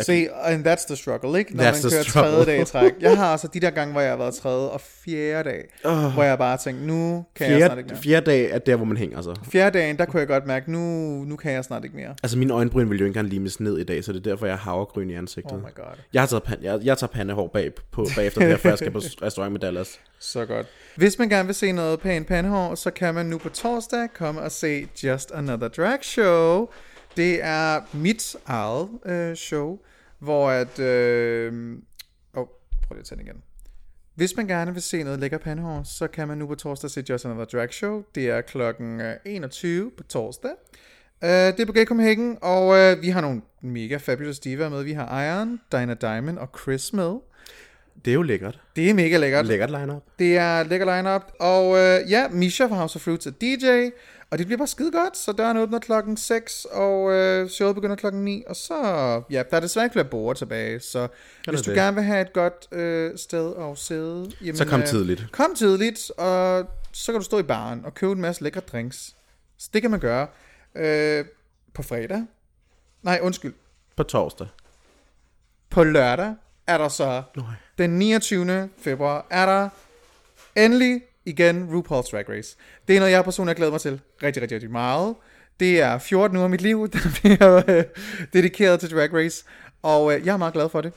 Se, 0.00 0.28
and 0.44 0.66
that's 0.66 0.86
the 0.86 0.96
struggle, 0.96 1.38
ikke? 1.38 1.56
Når 1.56 1.64
That's 1.64 1.82
man 1.82 1.90
kører 1.92 2.02
tredje 2.02 2.44
dag 2.46 2.60
i 2.60 2.64
træk. 2.64 2.92
Jeg 3.00 3.16
har 3.16 3.26
altså 3.32 3.48
de 3.54 3.60
der 3.60 3.70
gange, 3.70 3.92
hvor 3.92 4.00
jeg 4.00 4.10
har 4.10 4.16
været 4.16 4.34
tredje 4.34 4.68
og 4.68 4.80
fjerde 4.80 5.48
dag, 5.50 5.64
Oh. 5.84 6.12
hvor 6.12 6.22
jeg 6.22 6.38
bare 6.38 6.56
tænkte, 6.56 6.86
nu 6.86 7.24
kan 7.36 7.50
jeg 7.50 7.60
snart 7.66 7.78
ikke 7.78 7.88
Fjerde, 7.88 7.94
mere. 7.94 8.02
fjerde 8.02 8.26
dag 8.30 8.50
er 8.50 8.58
der, 8.58 8.76
hvor 8.76 8.84
man 8.84 8.96
hænger 8.96 9.22
sig. 9.22 9.34
Fjerde 9.52 9.78
dagen, 9.78 9.96
der 9.98 10.04
kunne 10.04 10.20
jeg 10.20 10.28
godt 10.28 10.46
mærke, 10.46 10.72
nu, 10.72 10.78
nu 11.24 11.36
kan 11.36 11.52
jeg 11.52 11.64
snart 11.64 11.84
ikke 11.84 11.96
mere. 11.96 12.14
Altså, 12.22 12.38
mine 12.38 12.54
øjenbryn 12.54 12.90
vil 12.90 12.98
jo 12.98 13.04
ikke 13.04 13.06
engang 13.18 13.28
limes 13.28 13.60
ned 13.60 13.78
i 13.78 13.84
dag, 13.84 14.04
så 14.04 14.12
det 14.12 14.26
er 14.26 14.30
derfor, 14.30 14.46
jeg 14.46 14.54
har 14.54 14.70
havregryn 14.70 15.10
i 15.10 15.14
ansigtet. 15.14 15.52
Oh 15.52 15.58
my 15.58 15.74
god. 15.74 15.84
Jeg, 16.12 16.22
har 16.22 16.26
taget 16.26 16.42
pan, 16.42 16.58
jeg, 16.62 16.80
jeg 16.84 16.98
tager 16.98 17.10
pandehår 17.12 17.50
bag 17.52 17.70
på, 17.92 18.06
bagefter 18.16 18.40
det 18.40 18.48
her, 18.50 18.56
før 18.56 18.68
jeg 18.68 18.78
skal 18.78 18.90
på 18.90 18.98
restaurant 19.22 19.52
med 19.52 19.60
Dallas. 19.60 20.00
Så 20.20 20.44
godt. 20.46 20.66
Hvis 20.96 21.18
man 21.18 21.28
gerne 21.28 21.46
vil 21.46 21.54
se 21.54 21.72
noget 21.72 22.00
pænt 22.00 22.26
pandehår, 22.26 22.74
så 22.74 22.90
kan 22.90 23.14
man 23.14 23.26
nu 23.26 23.38
på 23.38 23.48
torsdag 23.48 24.08
komme 24.14 24.40
og 24.40 24.52
se 24.52 24.86
Just 25.04 25.30
Another 25.30 25.68
Drag 25.68 25.98
Show. 26.04 26.68
Det 27.18 27.44
er 27.44 27.80
mit 27.96 28.36
eget 28.46 28.88
øh, 29.06 29.36
show, 29.36 29.78
hvor 30.18 30.50
at... 30.50 30.78
Øh... 30.78 31.52
Oh, 32.34 32.46
prøv 32.86 32.94
lige 32.94 33.00
at 33.00 33.10
den 33.10 33.20
igen. 33.20 33.42
Hvis 34.14 34.36
man 34.36 34.46
gerne 34.46 34.72
vil 34.72 34.82
se 34.82 35.02
noget 35.02 35.20
lækker 35.20 35.38
pandehår, 35.38 35.82
så 35.82 36.08
kan 36.08 36.28
man 36.28 36.38
nu 36.38 36.46
på 36.46 36.54
torsdag 36.54 36.90
se 36.90 37.04
Just 37.08 37.24
Another 37.24 37.44
Drag 37.44 37.72
Show. 37.72 38.02
Det 38.14 38.28
er 38.28 38.40
klokken 38.40 39.00
øh, 39.00 39.14
21 39.24 39.90
på 39.96 40.02
torsdag. 40.02 40.50
Uh, 41.22 41.28
det 41.28 41.60
er 41.60 41.66
på 41.66 41.72
Gay 41.72 41.84
Copenhagen, 41.84 42.38
og 42.42 42.66
uh, 42.66 43.02
vi 43.02 43.08
har 43.08 43.20
nogle 43.20 43.42
mega 43.62 43.96
fabulous 43.96 44.38
divaer 44.38 44.68
med. 44.68 44.82
Vi 44.82 44.92
har 44.92 45.22
Iron, 45.24 45.60
Dinah 45.72 45.96
Diamond 46.00 46.38
og 46.38 46.48
Chris 46.62 46.92
med. 46.92 47.14
Det 48.04 48.10
er 48.10 48.14
jo 48.14 48.22
lækkert. 48.22 48.60
Det 48.76 48.90
er 48.90 48.94
mega 48.94 49.16
lækkert. 49.16 49.46
Lækkert 49.46 49.70
line-up. 49.70 50.02
Det 50.18 50.36
er 50.36 50.62
lækker 50.62 50.96
lineup. 50.96 51.22
Og 51.40 51.78
øh, 51.78 52.10
ja, 52.10 52.28
Misha 52.28 52.66
fra 52.66 52.76
House 52.76 52.96
of 52.96 53.02
Fruits 53.02 53.26
er 53.26 53.30
DJ. 53.30 53.90
Og 54.30 54.38
det 54.38 54.46
bliver 54.46 54.58
bare 54.58 54.66
skide 54.68 54.92
godt. 54.92 55.16
Så 55.16 55.32
døren 55.32 55.56
åbner 55.56 55.78
klokken 55.78 56.16
6, 56.16 56.64
og 56.64 57.12
øh, 57.12 57.48
showet 57.48 57.74
begynder 57.74 57.96
klokken 57.96 58.24
9. 58.24 58.44
Og 58.46 58.56
så, 58.56 58.74
ja, 59.30 59.42
der 59.50 59.56
er 59.56 59.60
desværre 59.60 59.86
ikke 59.86 59.92
flere 59.92 60.04
borde 60.04 60.38
tilbage. 60.38 60.80
Så 60.80 61.08
hvis 61.48 61.62
du 61.62 61.70
det. 61.70 61.78
gerne 61.78 61.94
vil 61.94 62.04
have 62.04 62.20
et 62.20 62.32
godt 62.32 62.68
øh, 62.72 63.18
sted 63.18 63.54
at 63.56 63.78
sidde, 63.78 64.32
jamen, 64.40 64.56
Så 64.56 64.64
kom 64.64 64.80
øh, 64.80 64.86
tidligt. 64.86 65.32
Kom 65.32 65.54
tidligt, 65.54 66.10
og 66.10 66.66
så 66.92 67.12
kan 67.12 67.20
du 67.20 67.24
stå 67.24 67.38
i 67.38 67.42
baren 67.42 67.84
og 67.84 67.94
købe 67.94 68.12
en 68.12 68.20
masse 68.20 68.42
lækre 68.42 68.60
drinks. 68.60 69.14
Så 69.58 69.70
det 69.72 69.82
kan 69.82 69.90
man 69.90 70.00
gøre 70.00 70.26
øh, 70.74 71.24
på 71.74 71.82
fredag. 71.82 72.24
Nej, 73.02 73.18
undskyld. 73.22 73.54
På 73.96 74.02
torsdag. 74.02 74.46
På 75.70 75.84
lørdag 75.84 76.34
er 76.66 76.78
der 76.78 76.88
så 76.88 77.22
Nej. 77.36 77.44
den 77.78 77.90
29. 77.98 78.68
februar 78.78 79.26
er 79.30 79.46
der 79.46 79.68
endelig 80.56 81.02
igen 81.28 81.68
RuPaul's 81.68 82.10
Drag 82.10 82.28
Race. 82.28 82.56
Det 82.88 82.96
er 82.96 83.00
noget, 83.00 83.12
jeg 83.12 83.24
personligt 83.24 83.58
har 83.58 83.58
glædet 83.58 83.72
mig 83.72 83.80
til 83.80 84.00
rigtig, 84.22 84.42
rigtig, 84.42 84.54
rigtig 84.54 84.70
meget. 84.70 85.14
Det 85.60 85.80
er 85.80 85.98
14 85.98 86.36
uger 86.36 86.44
af 86.44 86.50
mit 86.50 86.60
liv, 86.60 86.88
der 86.92 86.98
bliver 87.20 87.62
øh, 87.68 87.84
dedikeret 88.32 88.80
til 88.80 88.90
Drag 88.90 89.14
Race, 89.14 89.44
og 89.82 90.14
øh, 90.14 90.26
jeg 90.26 90.32
er 90.32 90.36
meget 90.36 90.54
glad 90.54 90.68
for 90.68 90.80
det. 90.80 90.92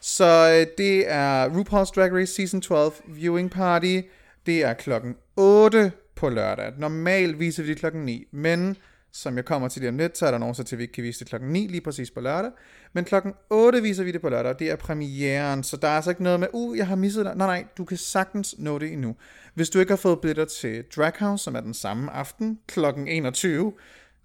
Så 0.00 0.24
øh, 0.24 0.66
det 0.78 1.12
er 1.12 1.48
RuPaul's 1.48 1.92
Drag 1.96 2.12
Race 2.12 2.34
Season 2.34 2.60
12 2.60 2.92
Viewing 3.08 3.50
Party. 3.50 4.00
Det 4.46 4.64
er 4.64 4.72
klokken 4.72 5.16
8 5.36 5.92
på 6.14 6.28
lørdag. 6.28 6.72
Normalt 6.78 7.38
viser 7.38 7.62
vi 7.62 7.68
det 7.68 7.78
klokken 7.78 8.04
9, 8.04 8.24
men 8.32 8.76
som 9.12 9.36
jeg 9.36 9.44
kommer 9.44 9.68
til 9.68 9.80
lige 9.80 9.88
om 9.88 9.98
lidt, 9.98 10.18
så 10.18 10.26
er 10.26 10.30
der 10.30 10.38
nogen 10.38 10.54
så 10.54 10.64
til, 10.64 10.78
vi 10.78 10.82
ikke 10.82 10.92
kan 10.92 11.04
vise 11.04 11.20
det 11.20 11.28
klokken 11.28 11.50
9 11.50 11.66
lige 11.66 11.80
præcis 11.80 12.10
på 12.10 12.20
lørdag. 12.20 12.50
Men 12.92 13.04
klokken 13.04 13.32
8 13.50 13.82
viser 13.82 14.04
vi 14.04 14.12
det 14.12 14.20
på 14.20 14.28
lørdag, 14.28 14.52
og 14.52 14.58
det 14.58 14.70
er 14.70 14.76
premieren, 14.76 15.62
så 15.62 15.76
der 15.76 15.88
er 15.88 15.96
altså 15.96 16.10
ikke 16.10 16.22
noget 16.22 16.40
med, 16.40 16.48
uh, 16.52 16.78
jeg 16.78 16.86
har 16.86 16.96
misset 16.96 17.24
dig. 17.24 17.36
Nej, 17.36 17.46
nej, 17.46 17.64
du 17.78 17.84
kan 17.84 17.96
sagtens 17.96 18.54
nå 18.58 18.78
det 18.78 18.92
endnu. 18.92 19.16
Hvis 19.54 19.70
du 19.70 19.78
ikke 19.78 19.92
har 19.92 19.96
fået 19.96 20.20
billetter 20.20 20.44
til 20.44 20.84
Drag 20.96 21.12
House, 21.18 21.44
som 21.44 21.54
er 21.54 21.60
den 21.60 21.74
samme 21.74 22.10
aften, 22.12 22.58
klokken 22.66 23.08
21, 23.08 23.72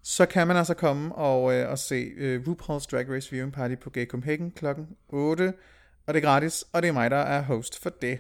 så 0.03 0.26
kan 0.26 0.47
man 0.47 0.57
altså 0.57 0.73
komme 0.73 1.15
og, 1.15 1.53
øh, 1.53 1.69
og 1.69 1.80
se 1.80 2.11
øh, 2.18 2.41
RuPaul's 2.47 2.88
Drag 2.91 3.09
Race 3.09 3.31
Viewing 3.31 3.53
Party 3.53 3.76
på 3.81 3.89
Gay 3.89 4.05
Copenhagen 4.05 4.51
klokken 4.51 4.88
8. 5.09 5.53
Og 6.07 6.14
det 6.14 6.23
er 6.23 6.27
gratis, 6.27 6.65
og 6.73 6.81
det 6.81 6.88
er 6.88 6.93
mig, 6.93 7.11
der 7.11 7.18
er 7.18 7.41
host 7.41 7.81
for 7.81 7.89
det. 7.89 8.19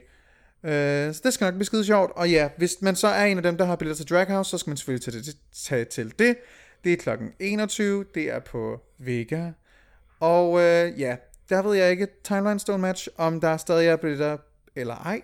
Øh, 0.63 1.13
så 1.13 1.21
det 1.23 1.33
skal 1.33 1.45
nok 1.45 1.53
blive 1.53 1.65
skide 1.65 1.85
sjovt. 1.85 2.11
Og 2.15 2.29
ja, 2.29 2.49
hvis 2.57 2.81
man 2.81 2.95
så 2.95 3.07
er 3.07 3.25
en 3.25 3.37
af 3.37 3.43
dem, 3.43 3.57
der 3.57 3.65
har 3.65 3.75
billetter 3.75 4.05
til 4.05 4.15
Draghouse, 4.15 4.49
så 4.49 4.57
skal 4.57 4.69
man 4.69 4.77
selvfølgelig 4.77 5.03
tage, 5.03 5.17
det, 5.17 5.37
tage 5.53 5.85
til 5.85 6.13
det. 6.19 6.37
Det 6.83 6.93
er 6.93 6.97
klokken 6.97 7.33
21, 7.39 8.05
det 8.15 8.31
er 8.31 8.39
på 8.39 8.81
Vega. 8.97 9.51
Og 10.19 10.59
øh, 10.59 10.99
ja, 10.99 11.15
der 11.49 11.61
ved 11.61 11.75
jeg 11.75 11.91
ikke, 11.91 12.07
Timeline 12.23 12.59
Stone 12.59 12.81
Match, 12.81 13.07
om 13.17 13.41
der 13.41 13.57
stadig 13.57 13.87
er 13.87 13.95
billetter 13.95 14.37
eller 14.75 14.95
ej. 14.95 15.21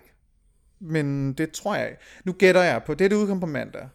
Men 0.80 1.32
det 1.32 1.50
tror 1.50 1.74
jeg 1.74 1.88
ikke. 1.88 2.02
Nu 2.24 2.32
gætter 2.32 2.62
jeg 2.62 2.82
på, 2.86 2.94
det 2.94 3.04
er 3.04 3.08
det 3.08 3.16
udkom 3.16 3.40
på 3.40 3.46
mandag. 3.46 3.88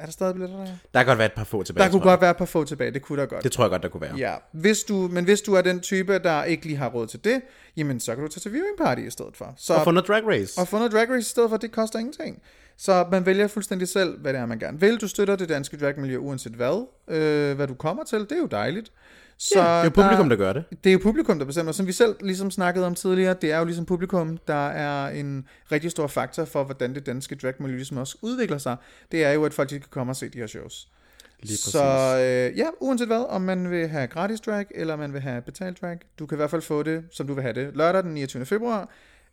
Er 0.00 0.04
der 0.04 0.12
stadig 0.12 0.34
billetter 0.34 0.56
der? 0.56 0.64
Der 0.64 1.00
kan 1.00 1.06
godt 1.06 1.18
være 1.18 1.26
et 1.26 1.32
par 1.32 1.44
få 1.44 1.62
tilbage, 1.62 1.84
Der 1.84 1.90
kunne 1.90 2.02
godt 2.02 2.20
være 2.20 2.30
et 2.30 2.36
par 2.36 2.44
få 2.44 2.64
tilbage, 2.64 2.90
det 2.90 3.02
kunne 3.02 3.20
der 3.20 3.26
godt. 3.26 3.44
Det 3.44 3.52
tror 3.52 3.64
jeg 3.64 3.70
godt, 3.70 3.82
der 3.82 3.88
kunne 3.88 4.00
være. 4.00 4.16
Ja, 4.16 4.34
hvis 4.52 4.82
du, 4.82 4.94
men 4.94 5.24
hvis 5.24 5.40
du 5.40 5.54
er 5.54 5.62
den 5.62 5.80
type, 5.80 6.18
der 6.18 6.44
ikke 6.44 6.66
lige 6.66 6.76
har 6.76 6.88
råd 6.88 7.06
til 7.06 7.24
det, 7.24 7.40
jamen 7.76 8.00
så 8.00 8.14
kan 8.14 8.24
du 8.24 8.28
tage 8.30 8.40
til 8.40 8.52
viewing 8.52 8.76
party 8.78 9.00
i 9.00 9.10
stedet 9.10 9.36
for. 9.36 9.54
Så, 9.56 9.74
Og 9.74 9.84
få 9.84 9.90
noget 9.90 10.08
drag 10.08 10.26
race. 10.26 10.60
og 10.60 10.68
få 10.68 10.76
noget 10.76 10.92
drag 10.92 11.08
race 11.10 11.18
i 11.18 11.22
stedet 11.22 11.50
for, 11.50 11.56
det 11.56 11.72
koster 11.72 11.98
ingenting. 11.98 12.42
Så 12.76 13.06
man 13.10 13.26
vælger 13.26 13.46
fuldstændig 13.46 13.88
selv, 13.88 14.18
hvad 14.20 14.32
det 14.32 14.40
er, 14.40 14.46
man 14.46 14.58
gerne 14.58 14.80
vil. 14.80 14.96
Du 15.00 15.08
støtter 15.08 15.36
det 15.36 15.48
danske 15.48 15.76
dragmiljø 15.76 16.16
uanset 16.16 16.52
hvad, 16.52 16.86
øh, 17.08 17.56
hvad 17.56 17.66
du 17.66 17.74
kommer 17.74 18.04
til. 18.04 18.18
Det 18.20 18.32
er 18.32 18.36
jo 18.36 18.46
dejligt. 18.46 18.92
Så 19.42 19.58
Ja, 19.58 19.64
det 19.64 19.80
er 19.80 19.84
jo 19.84 19.90
publikum, 19.90 20.28
der 20.28 20.36
gør 20.36 20.52
det. 20.52 20.64
det 20.84 20.90
er 20.90 20.92
jo 20.92 20.98
publikum, 21.02 21.38
der 21.38 21.46
bestemmer. 21.46 21.72
Som 21.72 21.86
vi 21.86 21.92
selv 21.92 22.14
ligesom 22.20 22.50
snakkede 22.50 22.86
om 22.86 22.94
tidligere, 22.94 23.34
det 23.42 23.52
er 23.52 23.58
jo 23.58 23.64
ligesom 23.64 23.86
publikum, 23.86 24.38
der 24.48 24.68
er 24.68 25.08
en 25.08 25.48
rigtig 25.72 25.90
stor 25.90 26.06
faktor 26.06 26.44
for, 26.44 26.64
hvordan 26.64 26.94
det 26.94 27.06
danske 27.06 27.34
dragmiljø 27.34 27.76
ligesom 27.76 27.96
også 27.96 28.16
udvikler 28.22 28.58
sig. 28.58 28.76
Det 29.12 29.24
er 29.24 29.30
jo, 29.32 29.44
at 29.44 29.54
folk 29.54 29.68
kan 29.68 29.82
komme 29.90 30.12
og 30.12 30.16
se 30.16 30.28
de 30.28 30.38
her 30.38 30.46
shows. 30.46 30.88
Lige 31.42 31.52
præcis. 31.52 31.64
Så 31.72 31.84
øh, 32.18 32.58
ja, 32.58 32.66
uanset 32.80 33.06
hvad, 33.06 33.24
om 33.28 33.42
man 33.42 33.70
vil 33.70 33.88
have 33.88 34.06
gratis 34.06 34.40
drag, 34.40 34.66
eller 34.74 34.96
man 34.96 35.12
vil 35.12 35.20
have 35.20 35.42
betalt 35.42 35.80
drag, 35.80 35.98
du 36.18 36.26
kan 36.26 36.36
i 36.36 36.38
hvert 36.38 36.50
fald 36.50 36.62
få 36.62 36.82
det, 36.82 37.04
som 37.12 37.26
du 37.26 37.34
vil 37.34 37.42
have 37.42 37.54
det, 37.54 37.76
lørdag 37.76 38.02
den 38.02 38.14
29. 38.14 38.46
februar, 38.46 38.88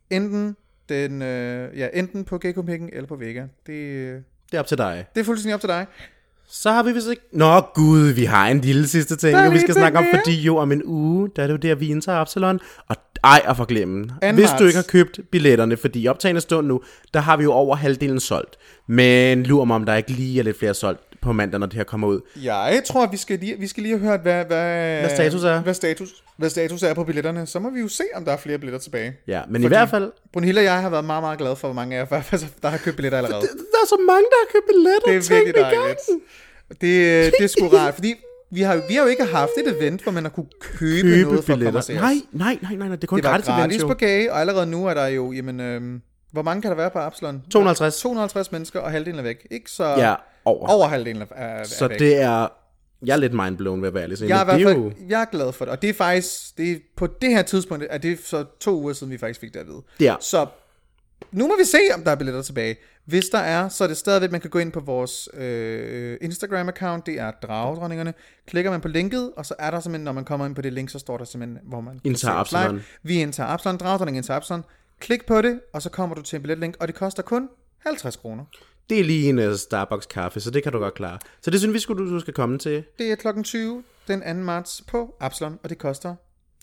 enten, 0.10 0.56
den, 0.90 1.22
øh, 1.22 1.78
ja, 1.80 1.88
enten 1.94 2.26
på 2.26 2.38
Gay 2.38 2.54
Copenhagen 2.54 2.90
eller 2.94 3.08
på 3.08 3.16
Vega. 3.16 3.46
Det, 3.66 3.74
øh, 3.74 4.22
Det 4.52 4.58
er 4.58 4.60
op 4.60 4.68
til 4.68 4.78
dig. 4.78 5.06
det 5.16 5.22
er 5.22 5.26
fuldstændig 5.26 5.54
op 5.56 5.60
til 5.62 5.70
dig. 5.70 5.86
Så 6.50 6.72
har 6.72 6.84
vi 6.84 6.92
vist 6.92 7.10
ikke... 7.10 7.22
Nå 7.34 7.60
gud, 7.60 8.12
vi 8.12 8.26
har 8.26 8.48
en 8.48 8.62
lille 8.62 8.88
sidste 8.88 9.16
ting, 9.16 9.54
vi 9.54 9.60
skal 9.60 9.74
snakke 9.74 9.98
om, 9.98 10.06
fordi 10.16 10.42
jo 10.42 10.58
om 10.58 10.72
en 10.72 10.82
uge, 10.86 11.30
der 11.36 11.44
er 11.44 11.48
det 11.48 11.54
jo 11.54 11.58
der, 11.58 11.76
vi 11.76 11.88
indtager 11.88 12.18
Absalon. 12.18 12.60
Og 12.88 12.96
ej, 13.24 13.42
og 13.48 13.58
forglemme. 13.58 14.10
Anden 14.22 14.44
Hvis 14.44 14.50
du 14.60 14.64
ikke 14.64 14.76
har 14.76 14.84
købt 14.90 15.20
billetterne, 15.32 15.78
fordi 15.78 16.02
i 16.02 16.08
optagende 16.08 16.42
stund 16.42 16.68
nu, 16.68 16.82
der 17.14 17.20
har 17.20 17.38
vi 17.38 17.44
jo 17.44 17.52
over 17.52 17.76
halvdelen 17.76 18.20
solgt. 18.20 18.58
Men 18.88 19.44
lurer 19.44 19.66
mig, 19.66 19.76
om 19.76 19.86
der 19.86 19.96
ikke 19.96 20.12
lige 20.12 20.40
er 20.40 20.44
lidt 20.44 20.60
flere 20.60 20.74
solgt. 20.74 21.02
På 21.22 21.32
mandag, 21.32 21.60
når 21.60 21.68
det 21.68 21.76
her 21.76 21.84
kommer 21.84 22.08
ud. 22.08 22.22
Jeg 22.44 22.82
tror, 22.88 23.04
at 23.04 23.12
vi 23.12 23.18
skal 23.18 23.40
lige, 23.40 23.60
vi 23.60 23.68
skal 23.68 23.84
lige 23.84 23.98
have 24.00 24.10
hørt, 24.10 24.20
hvad, 24.20 24.46
hvad, 24.46 25.00
Hvad 25.00 25.10
status 25.10 25.44
er. 25.44 25.62
Hvad 25.62 25.74
status, 25.74 26.10
hvad 26.38 26.50
status 26.50 26.84
er 26.84 26.94
på 26.94 27.04
billetterne. 27.04 27.46
Så 27.46 27.60
må 27.60 27.70
vi 27.70 27.80
jo 27.80 27.88
se, 27.88 28.04
om 28.16 28.26
der 28.26 28.32
er 28.32 28.38
flere 28.38 28.58
billetter 28.58 28.80
tilbage. 28.80 29.14
Ja, 29.28 29.42
men 29.48 29.56
Fordi... 29.56 29.66
i 29.66 29.68
hvert 29.68 29.90
fald, 29.90 30.12
Brunhilde 30.34 30.60
og 30.60 30.64
jeg 30.64 30.82
har 30.82 30.90
været 30.90 31.06
meget, 31.06 31.24
meget 31.24 31.38
glade 31.40 31.56
for, 31.56 31.68
hvor 31.68 31.76
mange 31.76 31.96
af 31.98 32.00
jer, 32.12 32.22
der 32.62 32.68
har 32.70 32.78
købt 32.78 32.96
billetter 32.96 33.18
allerede. 33.18 33.42
der 33.42 33.80
er 33.84 33.88
så 33.88 33.98
mange, 34.08 34.24
der 34.24 34.38
har 34.44 34.48
købt 34.54 34.66
billetter. 34.68 35.12
Det 35.12 35.32
er 35.32 35.36
virkelig 35.36 35.64
dejligt. 35.64 36.00
Det, 36.70 37.34
det 37.40 37.44
er 37.44 37.48
sgu 37.48 37.68
rart, 37.68 37.94
fordi 37.94 38.16
vi 38.52 38.62
har, 38.62 38.76
vi 38.88 38.94
har 38.94 39.02
jo 39.02 39.08
ikke 39.08 39.26
haft 39.26 39.52
et 39.66 39.78
event, 39.78 40.04
hvor 40.04 40.12
man 40.12 40.24
har 40.24 40.30
kunne 40.30 40.46
købe, 40.62 41.02
Købe 41.02 41.22
noget 41.32 41.46
for 41.46 41.54
at 41.54 41.60
komme 41.60 41.78
og 41.78 41.84
se 41.84 41.94
billetter. 41.94 42.08
os. 42.08 42.22
Nej, 42.34 42.58
nej, 42.62 42.76
nej, 42.78 42.88
nej, 42.88 42.96
det 42.96 43.04
er 43.04 43.08
kun 43.08 43.18
Det 43.18 43.26
gratis, 43.26 43.48
event, 43.48 43.60
gratis 43.62 43.82
jo. 43.82 43.88
på 43.88 43.94
Gage, 43.94 44.34
og 44.34 44.40
allerede 44.40 44.66
nu 44.66 44.86
er 44.86 44.94
der 44.94 45.08
jo, 45.08 45.32
jamen, 45.32 45.60
øhm, 45.60 46.02
hvor 46.32 46.42
mange 46.42 46.62
kan 46.62 46.72
der 46.72 46.78
være 46.78 46.90
på 46.90 47.00
Absalon? 47.00 47.42
250. 47.52 48.02
250 48.02 48.52
mennesker, 48.52 48.80
og 48.80 48.92
halvdelen 48.92 49.20
er 49.20 49.24
væk. 49.24 49.48
Ikke 49.52 49.72
så 49.72 49.84
Ja, 49.86 50.14
over. 50.48 50.68
over 50.68 50.88
halvdelen 50.88 51.22
er, 51.22 51.36
er, 51.36 51.64
Så 51.64 51.88
væk. 51.88 52.00
det 52.00 52.22
er... 52.22 52.48
Jeg 53.06 53.14
er 53.14 53.18
lidt 53.18 53.34
mindblown 53.34 53.82
ved 53.82 53.88
at 53.88 53.94
være 53.94 54.04
ærlig. 54.04 54.22
Jeg 54.22 54.42
er, 54.42 54.54
i 54.54 54.58
det 54.58 54.66
hvert 54.66 54.76
fald, 54.76 54.84
jo... 54.84 54.92
jeg 55.10 55.22
er 55.22 55.26
glad 55.26 55.54
for 55.54 55.66
det, 55.66 55.72
og 55.72 55.82
det 55.82 55.90
er 55.90 55.94
faktisk, 55.94 56.58
det 56.58 56.72
er, 56.72 56.76
på 56.96 57.08
det 57.08 57.30
her 57.30 57.42
tidspunkt, 57.42 57.86
er 57.90 57.98
det 57.98 58.20
så 58.24 58.46
to 58.60 58.82
uger 58.82 58.94
siden, 58.94 59.14
vi 59.14 59.18
faktisk 59.18 59.40
fik 59.40 59.54
det 59.54 59.60
at 59.60 59.68
vide. 59.68 59.82
Ja. 60.00 60.16
Så 60.20 60.48
nu 61.32 61.48
må 61.48 61.58
vi 61.58 61.66
se, 61.66 61.78
om 61.94 62.04
der 62.04 62.12
er 62.12 62.16
billetter 62.16 62.42
tilbage. 62.42 62.76
Hvis 63.06 63.26
der 63.26 63.38
er, 63.38 63.70
så 63.70 63.84
er 63.84 63.88
det 63.88 63.98
stadigvæk, 63.98 64.32
man 64.32 64.42
kan 64.42 64.50
gå 64.50 64.60
ind 64.60 64.72
på 64.72 64.80
vores 64.80 65.30
øh, 65.34 66.18
Instagram-account, 66.22 67.02
det 67.06 67.20
er 67.20 67.32
Dragedronningerne. 67.32 68.14
Klikker 68.48 68.72
man 68.72 68.82
på 68.82 68.88
linket, 68.88 69.32
og 69.38 69.46
så 69.46 69.56
er 69.60 69.72
der 69.72 69.80
simpelthen, 69.80 70.04
når 70.06 70.12
man 70.12 70.26
kommer 70.26 70.46
ind 70.46 70.56
på 70.56 70.62
det 70.62 70.74
link, 70.74 70.90
så 70.90 71.00
står 71.00 71.18
der 71.18 71.26
simpelthen, 71.26 71.60
hvor 71.64 71.82
man 71.82 72.00
Indtager. 72.04 72.36
Absalon. 72.36 72.82
Vi 73.04 73.22
indtager 73.22 73.50
Absalon, 73.50 73.78
Dragedronningen 73.78 74.20
indtager 74.20 74.38
Absalon. 74.38 74.64
Klik 75.00 75.26
på 75.26 75.42
det, 75.42 75.60
og 75.74 75.82
så 75.82 75.90
kommer 75.90 76.16
du 76.16 76.22
til 76.22 76.36
en 76.36 76.42
billetlink, 76.42 76.76
og 76.80 76.88
det 76.88 76.96
koster 76.96 77.24
kun 77.24 77.50
50 77.80 78.16
kroner. 78.16 78.44
Det 78.90 79.00
er 79.00 79.04
lige 79.04 79.30
en 79.30 79.40
uh, 79.40 79.56
Starbucks 79.56 80.06
kaffe, 80.06 80.40
så 80.40 80.52
det 80.52 80.64
kan 80.64 80.72
du 80.72 80.80
godt 80.80 80.94
klare. 80.94 81.20
Så 81.42 81.52
det 81.52 81.60
synes 81.60 81.74
vi, 81.74 81.80
skulle, 81.80 82.12
du, 82.12 82.20
skal 82.20 82.34
komme 82.34 82.58
til. 82.58 82.84
Det 82.98 83.12
er 83.12 83.16
klokken 83.16 83.44
20 83.44 83.84
den 84.08 84.22
2. 84.22 84.34
marts 84.44 84.84
på 84.88 85.16
Absalon, 85.20 85.60
og 85.64 85.70
det 85.70 85.78
koster 85.78 86.16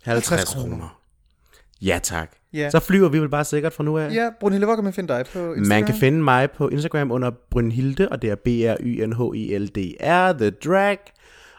50 0.02 0.28
50 0.28 0.54
kroner. 0.54 1.00
Ja, 1.82 2.00
tak. 2.02 2.30
Ja. 2.52 2.70
Så 2.70 2.80
flyver 2.80 3.08
vi 3.08 3.18
vel 3.18 3.28
bare 3.28 3.44
sikkert 3.44 3.72
fra 3.72 3.84
nu 3.84 3.98
af. 3.98 4.14
Ja, 4.14 4.30
Brunhilde, 4.40 4.66
hvor 4.66 4.74
kan 4.74 4.84
man 4.84 4.92
finde 4.92 5.14
dig 5.14 5.24
på 5.32 5.38
Instagram? 5.38 5.68
Man 5.68 5.84
kan 5.84 5.94
finde 5.94 6.22
mig 6.22 6.50
på 6.50 6.68
Instagram 6.68 7.10
under 7.10 7.30
Brynhilde, 7.50 8.08
og 8.08 8.22
det 8.22 8.30
er 8.30 8.34
B-R-Y-N-H-I-L-D-R, 8.34 10.32
The 10.32 10.50
Drag. 10.50 10.98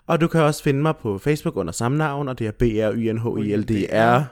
Og 0.07 0.21
du 0.21 0.27
kan 0.27 0.41
også 0.41 0.63
finde 0.63 0.81
mig 0.81 0.95
på 1.01 1.17
Facebook 1.17 1.55
under 1.57 1.73
samme 1.73 1.97
navn, 1.97 2.27
og 2.27 2.39
det 2.39 2.47
er 2.47 2.51
B-R-Y-N-H-I-L-D-R, 2.51 4.23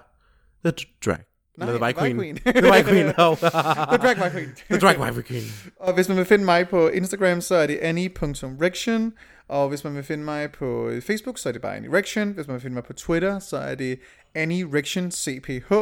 The 0.66 0.74
Drag. 1.06 1.33
Nej, 1.58 1.70
The 1.70 1.82
White 1.82 2.00
Queen. 2.00 2.18
Queen. 2.18 2.36
The 2.36 2.72
White 2.72 2.90
Queen. 2.90 3.06
Oh. 3.18 3.38
The 3.38 3.98
Drag 3.98 4.18
My 4.18 4.30
Queen. 4.32 4.50
The 4.72 4.80
Drag 4.80 5.00
White 5.00 5.24
Queen. 5.24 5.44
Og 5.80 5.94
hvis 5.94 6.08
man 6.10 6.18
vil 6.18 6.26
finde 6.26 6.46
mig 6.46 6.70
på 6.70 6.88
Instagram, 6.90 7.42
så 7.42 7.56
er 7.56 7.68
det 7.68 7.78
annie.rection. 7.82 9.14
Og 9.48 9.70
hvis 9.70 9.84
man 9.84 9.96
vil 9.96 10.04
finde 10.04 10.24
mig 10.24 10.52
på 10.52 10.92
Facebook, 11.02 11.38
så 11.38 11.50
er 11.50 11.54
det 11.54 11.62
bare 11.62 11.76
Annie 11.76 11.94
Rection. 11.98 12.32
Hvis 12.32 12.48
man 12.48 12.54
vil 12.54 12.62
finde 12.62 12.74
mig 12.74 12.84
på 12.84 12.94
Twitter, 12.94 13.40
så 13.40 13.58
er 13.58 13.76
det 13.76 14.00
Annie 14.36 14.68
Rection 14.74 15.12
CPH. 15.12 15.74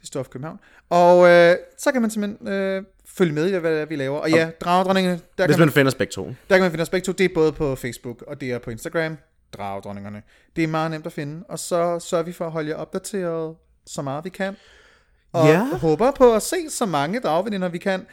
Det 0.00 0.06
står 0.06 0.22
for 0.22 0.30
København. 0.30 0.58
Og 0.90 1.28
øh, 1.28 1.56
så 1.78 1.92
kan 1.92 2.00
man 2.02 2.10
simpelthen 2.10 2.48
øh, 2.48 2.82
følge 3.06 3.32
med 3.32 3.48
i, 3.48 3.58
hvad 3.58 3.72
det 3.72 3.80
er, 3.80 3.84
vi 3.86 3.96
laver. 3.96 4.18
Og 4.18 4.30
ja, 4.30 4.50
Dragedronningerne, 4.60 5.20
der 5.38 5.46
Hvis 5.46 5.54
kan, 5.54 5.60
man, 5.60 5.66
man 5.66 5.72
finder 5.72 5.90
os 5.90 5.94
begge 5.94 6.10
to. 6.10 6.24
der 6.24 6.34
kan 6.56 6.60
man 6.60 6.70
finde 6.70 6.82
os 6.82 6.88
begge 6.90 7.04
to. 7.04 7.12
Det 7.12 7.24
er 7.24 7.34
både 7.34 7.52
på 7.52 7.74
Facebook, 7.76 8.22
og 8.26 8.40
det 8.40 8.52
er 8.52 8.58
på 8.58 8.70
Instagram. 8.70 9.18
Dragedronningerne. 9.52 10.22
Det 10.56 10.64
er 10.64 10.68
meget 10.68 10.90
nemt 10.90 11.06
at 11.06 11.12
finde. 11.12 11.44
Og 11.48 11.58
så 11.58 11.98
sørger 11.98 12.24
vi 12.24 12.32
for 12.32 12.46
at 12.46 12.52
holde 12.52 12.68
jer 12.70 12.76
opdateret 12.76 13.54
så 13.86 14.02
meget 14.02 14.24
vi 14.24 14.28
kan. 14.30 14.56
Og 15.34 15.48
Ja. 15.48 15.64
håber 15.76 16.10
på 16.10 16.34
at 16.34 16.42
se 16.42 16.56
så 16.70 16.86
mange 16.86 17.20
dragveninder 17.20 17.68
vi 17.68 17.78
kan. 17.78 18.06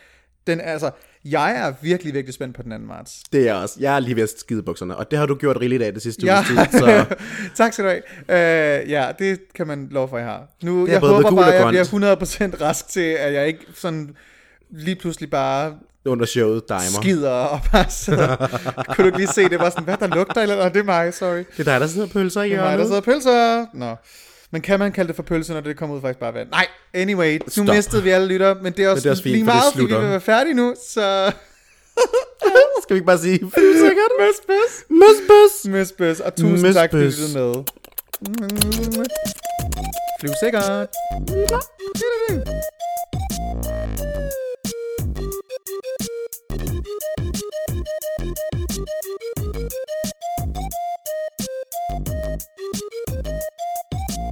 Den, 0.47 0.61
altså, 0.61 0.91
jeg 1.25 1.55
er 1.57 1.73
virkelig, 1.81 2.13
virkelig 2.13 2.33
spændt 2.33 2.55
på 2.55 2.63
den 2.63 2.71
2. 2.71 2.77
marts. 2.77 3.23
Det 3.31 3.39
er 3.41 3.45
jeg 3.45 3.55
også. 3.55 3.75
Jeg 3.79 3.95
er 3.95 3.99
lige 3.99 4.15
ved 4.15 4.23
at 4.23 4.29
skide 4.39 4.63
bukserne, 4.63 4.95
og 4.97 5.11
det 5.11 5.19
har 5.19 5.25
du 5.25 5.35
gjort 5.35 5.57
rigeligt 5.61 5.83
af 5.83 5.93
det 5.93 6.01
sidste 6.01 6.25
Ja. 6.25 6.37
uges 6.37 6.47
tid, 6.47 6.79
så 6.79 7.05
tak 7.55 7.73
skal 7.73 7.85
du 7.85 7.89
have. 7.89 8.01
Uh, 8.83 8.89
ja, 8.89 9.11
det 9.19 9.39
kan 9.55 9.67
man 9.67 9.87
love 9.91 10.07
for, 10.09 10.17
jeg 10.17 10.27
har. 10.27 10.41
Nu, 10.63 10.87
jeg 10.87 10.99
håber 10.99 11.31
bare, 11.31 11.53
at 11.55 11.75
jeg 11.75 11.85
bliver 11.89 12.15
100% 12.55 12.61
rask 12.61 12.87
til, 12.87 13.01
at 13.19 13.33
jeg 13.33 13.47
ikke 13.47 13.65
sådan 13.75 14.15
lige 14.71 14.95
pludselig 14.95 15.29
bare 15.29 15.73
under 16.05 16.25
showet 16.25 16.63
dimer. 16.69 16.79
skider 17.01 17.29
og 17.31 17.59
bare 17.71 17.89
sidder. 17.89 18.35
Kunne 18.87 18.95
du 18.97 19.05
ikke 19.05 19.17
lige 19.17 19.27
se, 19.27 19.49
det 19.49 19.59
var 19.59 19.69
sådan, 19.69 19.83
hvad 19.83 19.97
der 19.97 20.07
lugter, 20.07 20.41
eller 20.41 20.69
det 20.69 20.79
er 20.79 20.83
mig, 20.83 21.13
sorry. 21.13 21.37
Det 21.37 21.59
er 21.59 21.63
dig, 21.63 21.79
der 21.81 21.87
sidder 21.87 22.07
pølser 22.07 22.41
i 22.41 22.49
Det 22.49 22.53
er 22.55 22.61
mig, 22.61 22.65
der 22.65 22.71
hjørnet. 22.71 22.87
sidder 22.87 23.01
pølser. 23.01 23.65
Nå. 23.73 23.95
Men 24.51 24.61
kan 24.61 24.79
man 24.79 24.91
kalde 24.91 25.07
det 25.07 25.15
for 25.15 25.23
pølse, 25.23 25.53
når 25.53 25.61
det 25.61 25.77
kommer 25.77 25.95
ud 25.95 26.01
faktisk 26.01 26.19
bare 26.19 26.33
vand? 26.33 26.49
Nej, 26.49 26.67
anyway, 26.93 27.39
nu 27.57 27.63
mistede 27.63 28.03
vi 28.03 28.09
alle 28.09 28.27
lytter, 28.27 28.55
men 28.61 28.73
det 28.73 28.85
er 28.85 28.89
også, 28.89 28.95
men 28.95 29.03
det 29.03 29.07
er 29.07 29.11
også 29.11 29.23
fint, 29.23 29.35
lige 29.35 29.45
meget, 29.45 29.73
fordi 29.73 29.85
vi 29.85 30.11
vil 30.11 30.19
færdige 30.19 30.53
nu, 30.53 30.75
så... 30.87 31.31
Skal 32.83 32.93
vi 32.93 32.95
ikke 32.95 33.05
bare 33.05 33.17
sige 33.17 33.39
flyvesikkert? 33.53 34.11
Møs, 34.19 34.35
bøs. 35.27 35.93
Møs, 35.99 36.19
Og 36.19 36.35
tusind 36.35 36.61
Møs, 36.61 36.75
tak, 36.75 36.89
fordi 36.89 37.03
du 37.03 37.39
med. 37.39 37.63
Flyvesikkert. 40.19 40.87